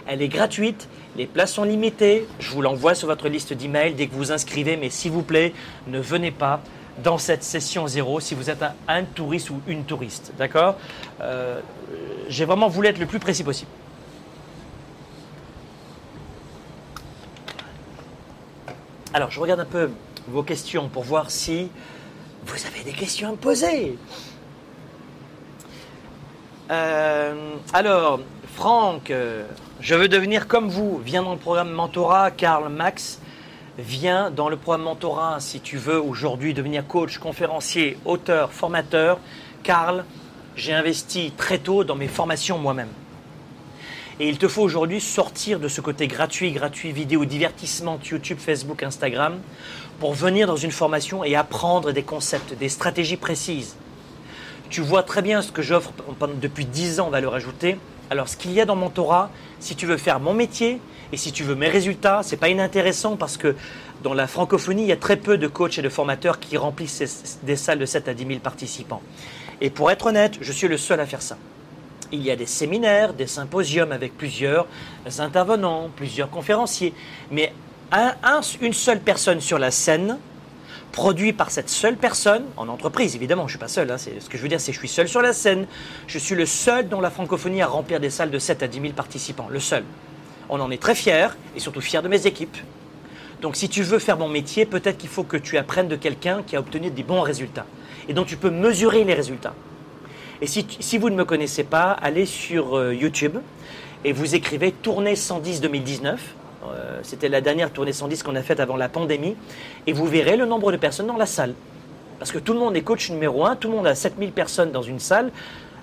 Elle 0.06 0.22
est 0.22 0.28
gratuite. 0.28 0.88
Les 1.18 1.26
places 1.26 1.52
sont 1.52 1.64
limitées. 1.64 2.26
Je 2.38 2.50
vous 2.50 2.62
l'envoie 2.62 2.94
sur 2.94 3.08
votre 3.08 3.28
liste 3.28 3.52
d'email 3.52 3.92
dès 3.92 4.06
que 4.06 4.14
vous 4.14 4.32
inscrivez. 4.32 4.78
Mais 4.78 4.88
s'il 4.88 5.12
vous 5.12 5.22
plaît, 5.22 5.52
ne 5.86 6.00
venez 6.00 6.30
pas 6.30 6.62
dans 7.04 7.18
cette 7.18 7.44
session 7.44 7.86
zéro 7.86 8.20
si 8.20 8.34
vous 8.34 8.48
êtes 8.48 8.64
un, 8.88 9.04
touriste 9.04 9.50
ou 9.50 9.60
une 9.66 9.84
touriste. 9.84 10.32
D'accord? 10.38 10.76
J'ai 12.28 12.44
vraiment 12.44 12.68
voulu 12.68 12.88
être 12.88 12.98
le 12.98 13.06
plus 13.06 13.18
précis 13.18 13.44
possible. 13.44 13.70
Alors, 19.12 19.30
je 19.30 19.40
regarde 19.40 19.60
un 19.60 19.64
peu 19.64 19.90
vos 20.28 20.42
questions 20.42 20.88
pour 20.88 21.02
voir 21.02 21.30
si 21.30 21.68
vous 22.46 22.66
avez 22.66 22.84
des 22.84 22.92
questions 22.92 23.28
à 23.28 23.32
me 23.32 23.36
poser. 23.36 23.98
Euh, 26.70 27.54
alors, 27.72 28.20
Franck, 28.54 29.12
je 29.80 29.94
veux 29.94 30.08
devenir 30.08 30.46
comme 30.46 30.68
vous. 30.68 31.00
Viens 31.04 31.24
dans 31.24 31.32
le 31.32 31.38
programme 31.38 31.70
Mentorat, 31.70 32.30
Karl 32.30 32.68
Max 32.68 33.20
viens 33.80 34.30
dans 34.30 34.48
le 34.48 34.56
programme 34.56 34.82
Mentorat 34.82 35.40
si 35.40 35.60
tu 35.60 35.76
veux 35.76 36.00
aujourd'hui 36.00 36.54
devenir 36.54 36.86
coach, 36.86 37.18
conférencier, 37.18 37.98
auteur, 38.04 38.52
formateur. 38.52 39.18
Karl, 39.62 40.04
j'ai 40.60 40.74
investi 40.74 41.32
très 41.36 41.58
tôt 41.58 41.84
dans 41.84 41.94
mes 41.94 42.06
formations 42.06 42.58
moi-même. 42.58 42.90
Et 44.20 44.28
il 44.28 44.36
te 44.36 44.46
faut 44.46 44.60
aujourd'hui 44.60 45.00
sortir 45.00 45.58
de 45.58 45.68
ce 45.68 45.80
côté 45.80 46.06
gratuit, 46.06 46.52
gratuit, 46.52 46.92
vidéo, 46.92 47.24
divertissement, 47.24 47.98
YouTube, 48.04 48.36
Facebook, 48.38 48.82
Instagram, 48.82 49.40
pour 49.98 50.12
venir 50.12 50.46
dans 50.46 50.56
une 50.56 50.70
formation 50.70 51.24
et 51.24 51.34
apprendre 51.34 51.92
des 51.92 52.02
concepts, 52.02 52.52
des 52.58 52.68
stratégies 52.68 53.16
précises. 53.16 53.76
Tu 54.68 54.82
vois 54.82 55.02
très 55.02 55.22
bien 55.22 55.40
ce 55.40 55.50
que 55.50 55.62
j'offre 55.62 55.92
depuis 56.42 56.66
10 56.66 57.00
ans, 57.00 57.06
on 57.06 57.10
va 57.10 57.22
le 57.22 57.28
rajouter. 57.28 57.78
Alors, 58.10 58.28
ce 58.28 58.36
qu'il 58.36 58.52
y 58.52 58.60
a 58.60 58.66
dans 58.66 58.76
Mentorat, 58.76 59.30
si 59.60 59.74
tu 59.76 59.86
veux 59.86 59.96
faire 59.96 60.20
mon 60.20 60.34
métier, 60.34 60.78
et 61.12 61.16
si 61.16 61.32
tu 61.32 61.42
veux 61.42 61.54
mes 61.54 61.68
résultats, 61.68 62.20
c'est 62.22 62.36
pas 62.36 62.50
inintéressant 62.50 63.16
parce 63.16 63.38
que 63.38 63.56
dans 64.02 64.14
la 64.14 64.26
francophonie, 64.26 64.82
il 64.82 64.88
y 64.88 64.92
a 64.92 64.96
très 64.96 65.16
peu 65.16 65.38
de 65.38 65.46
coachs 65.46 65.78
et 65.78 65.82
de 65.82 65.88
formateurs 65.88 66.38
qui 66.38 66.58
remplissent 66.58 67.38
des 67.42 67.56
salles 67.56 67.78
de 67.78 67.86
7 67.86 68.08
à 68.08 68.14
10 68.14 68.26
000 68.26 68.40
participants. 68.40 69.02
Et 69.60 69.70
pour 69.70 69.90
être 69.90 70.06
honnête, 70.06 70.38
je 70.40 70.52
suis 70.52 70.68
le 70.68 70.78
seul 70.78 71.00
à 71.00 71.06
faire 71.06 71.22
ça. 71.22 71.36
Il 72.12 72.22
y 72.22 72.30
a 72.30 72.36
des 72.36 72.46
séminaires, 72.46 73.14
des 73.14 73.26
symposiums 73.26 73.92
avec 73.92 74.16
plusieurs 74.16 74.66
intervenants, 75.18 75.90
plusieurs 75.94 76.30
conférenciers, 76.30 76.92
mais 77.30 77.52
une 78.60 78.72
seule 78.72 79.00
personne 79.00 79.40
sur 79.40 79.58
la 79.58 79.70
scène, 79.70 80.18
produit 80.92 81.32
par 81.32 81.50
cette 81.50 81.68
seule 81.68 81.96
personne, 81.96 82.44
en 82.56 82.68
entreprise 82.68 83.14
évidemment, 83.14 83.42
je 83.42 83.46
ne 83.46 83.50
suis 83.50 83.58
pas 83.58 83.68
seul, 83.68 83.90
hein, 83.90 83.96
ce 83.98 84.28
que 84.28 84.36
je 84.36 84.42
veux 84.42 84.48
dire 84.48 84.60
c'est 84.60 84.72
que 84.72 84.74
je 84.74 84.80
suis 84.80 84.88
seul 84.88 85.08
sur 85.08 85.22
la 85.22 85.32
scène, 85.32 85.66
je 86.08 86.18
suis 86.18 86.34
le 86.34 86.46
seul 86.46 86.88
dans 86.88 87.00
la 87.00 87.10
francophonie 87.10 87.62
à 87.62 87.68
remplir 87.68 88.00
des 88.00 88.10
salles 88.10 88.30
de 88.30 88.38
7 88.38 88.64
à 88.64 88.68
10 88.68 88.80
000 88.80 88.92
participants, 88.94 89.46
le 89.48 89.60
seul. 89.60 89.84
On 90.48 90.60
en 90.60 90.70
est 90.72 90.82
très 90.82 90.96
fiers 90.96 91.28
et 91.54 91.60
surtout 91.60 91.80
fiers 91.80 92.02
de 92.02 92.08
mes 92.08 92.26
équipes. 92.26 92.56
Donc 93.40 93.54
si 93.54 93.68
tu 93.68 93.82
veux 93.82 94.00
faire 94.00 94.18
mon 94.18 94.28
métier, 94.28 94.66
peut-être 94.66 94.98
qu'il 94.98 95.08
faut 95.08 95.22
que 95.22 95.36
tu 95.36 95.56
apprennes 95.58 95.88
de 95.88 95.96
quelqu'un 95.96 96.42
qui 96.44 96.56
a 96.56 96.60
obtenu 96.60 96.90
des 96.90 97.04
bons 97.04 97.22
résultats 97.22 97.66
et 98.10 98.12
dont 98.12 98.24
tu 98.24 98.36
peux 98.36 98.50
mesurer 98.50 99.04
les 99.04 99.14
résultats. 99.14 99.54
Et 100.42 100.46
si, 100.48 100.98
vous 100.98 101.10
ne 101.10 101.14
me 101.14 101.24
connaissez 101.24 101.62
pas, 101.62 101.92
allez 101.92 102.26
sur 102.26 102.76
euh, 102.76 102.92
YouTube 102.92 103.38
et 104.04 104.12
vous 104.12 104.34
écrivez 104.34 104.72
Tournée 104.72 105.14
110 105.14 105.60
2019. 105.60 106.20
Euh, 106.64 107.00
c'était 107.04 107.28
la 107.28 107.40
dernière 107.40 107.70
tournée 107.70 107.92
110 107.92 108.24
qu'on 108.24 108.34
a 108.34 108.42
faite 108.42 108.58
avant 108.58 108.76
la 108.76 108.88
pandémie. 108.88 109.36
Et 109.86 109.92
vous 109.92 110.06
verrez 110.06 110.36
le 110.36 110.44
nombre 110.44 110.72
de 110.72 110.76
personnes 110.76 111.06
dans 111.06 111.16
la 111.16 111.26
salle. 111.26 111.54
Parce 112.18 112.32
que 112.32 112.40
tout 112.40 112.52
le 112.52 112.58
monde 112.58 112.76
est 112.76 112.82
coach 112.82 113.10
numéro 113.10 113.46
1, 113.46 113.54
tout 113.54 113.68
le 113.68 113.76
monde 113.76 113.86
a 113.86 113.94
7000 113.94 114.32
personnes 114.32 114.72
dans 114.72 114.82
une 114.82 114.98
salle, 114.98 115.30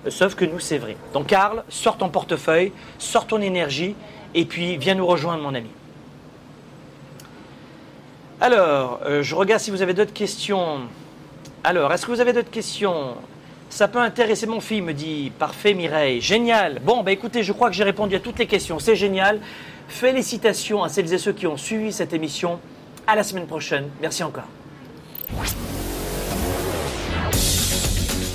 euh, 0.06 0.10
sauf 0.10 0.34
que 0.34 0.44
nous, 0.44 0.60
c'est 0.60 0.78
vrai. 0.78 0.98
Donc, 1.14 1.28
Karl, 1.28 1.64
sors 1.70 1.96
ton 1.96 2.10
portefeuille, 2.10 2.72
sors 2.98 3.26
ton 3.26 3.40
énergie 3.40 3.94
et 4.34 4.44
puis, 4.44 4.76
viens 4.76 4.94
nous 4.96 5.06
rejoindre, 5.06 5.42
mon 5.42 5.54
ami. 5.54 5.70
Alors, 8.38 9.00
je 9.22 9.34
regarde 9.34 9.60
si 9.60 9.72
vous 9.72 9.82
avez 9.82 9.94
d'autres 9.94 10.12
questions. 10.12 10.82
Alors, 11.64 11.92
est-ce 11.92 12.06
que 12.06 12.12
vous 12.12 12.20
avez 12.20 12.32
d'autres 12.32 12.50
questions? 12.50 13.14
Ça 13.68 13.88
peut 13.88 13.98
intéresser 13.98 14.46
mon 14.46 14.60
fils, 14.60 14.82
me 14.82 14.94
dit. 14.94 15.30
Parfait, 15.38 15.74
Mireille. 15.74 16.20
Génial. 16.20 16.80
Bon, 16.84 17.02
bah 17.02 17.12
écoutez, 17.12 17.42
je 17.42 17.52
crois 17.52 17.68
que 17.68 17.76
j'ai 17.76 17.84
répondu 17.84 18.14
à 18.14 18.20
toutes 18.20 18.38
les 18.38 18.46
questions. 18.46 18.78
C'est 18.78 18.96
génial. 18.96 19.40
Félicitations 19.88 20.82
à 20.82 20.88
celles 20.88 21.12
et 21.12 21.18
ceux 21.18 21.32
qui 21.32 21.46
ont 21.46 21.56
suivi 21.56 21.92
cette 21.92 22.12
émission. 22.12 22.60
À 23.06 23.16
la 23.16 23.22
semaine 23.22 23.46
prochaine. 23.46 23.88
Merci 24.00 24.22
encore. 24.22 24.44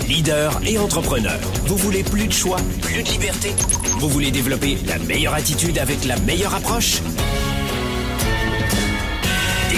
Leader 0.08 0.60
et 0.66 0.78
entrepreneur. 0.78 1.40
Vous 1.66 1.78
voulez 1.78 2.04
plus 2.04 2.28
de 2.28 2.34
choix, 2.34 2.58
plus 2.82 3.02
de 3.02 3.08
liberté? 3.08 3.50
Vous 4.00 4.10
voulez 4.10 4.32
développer 4.32 4.78
la 4.86 5.00
meilleure 5.00 5.34
attitude 5.34 5.78
avec 5.80 6.06
la 6.06 6.18
meilleure 6.18 6.54
approche? 6.54 7.02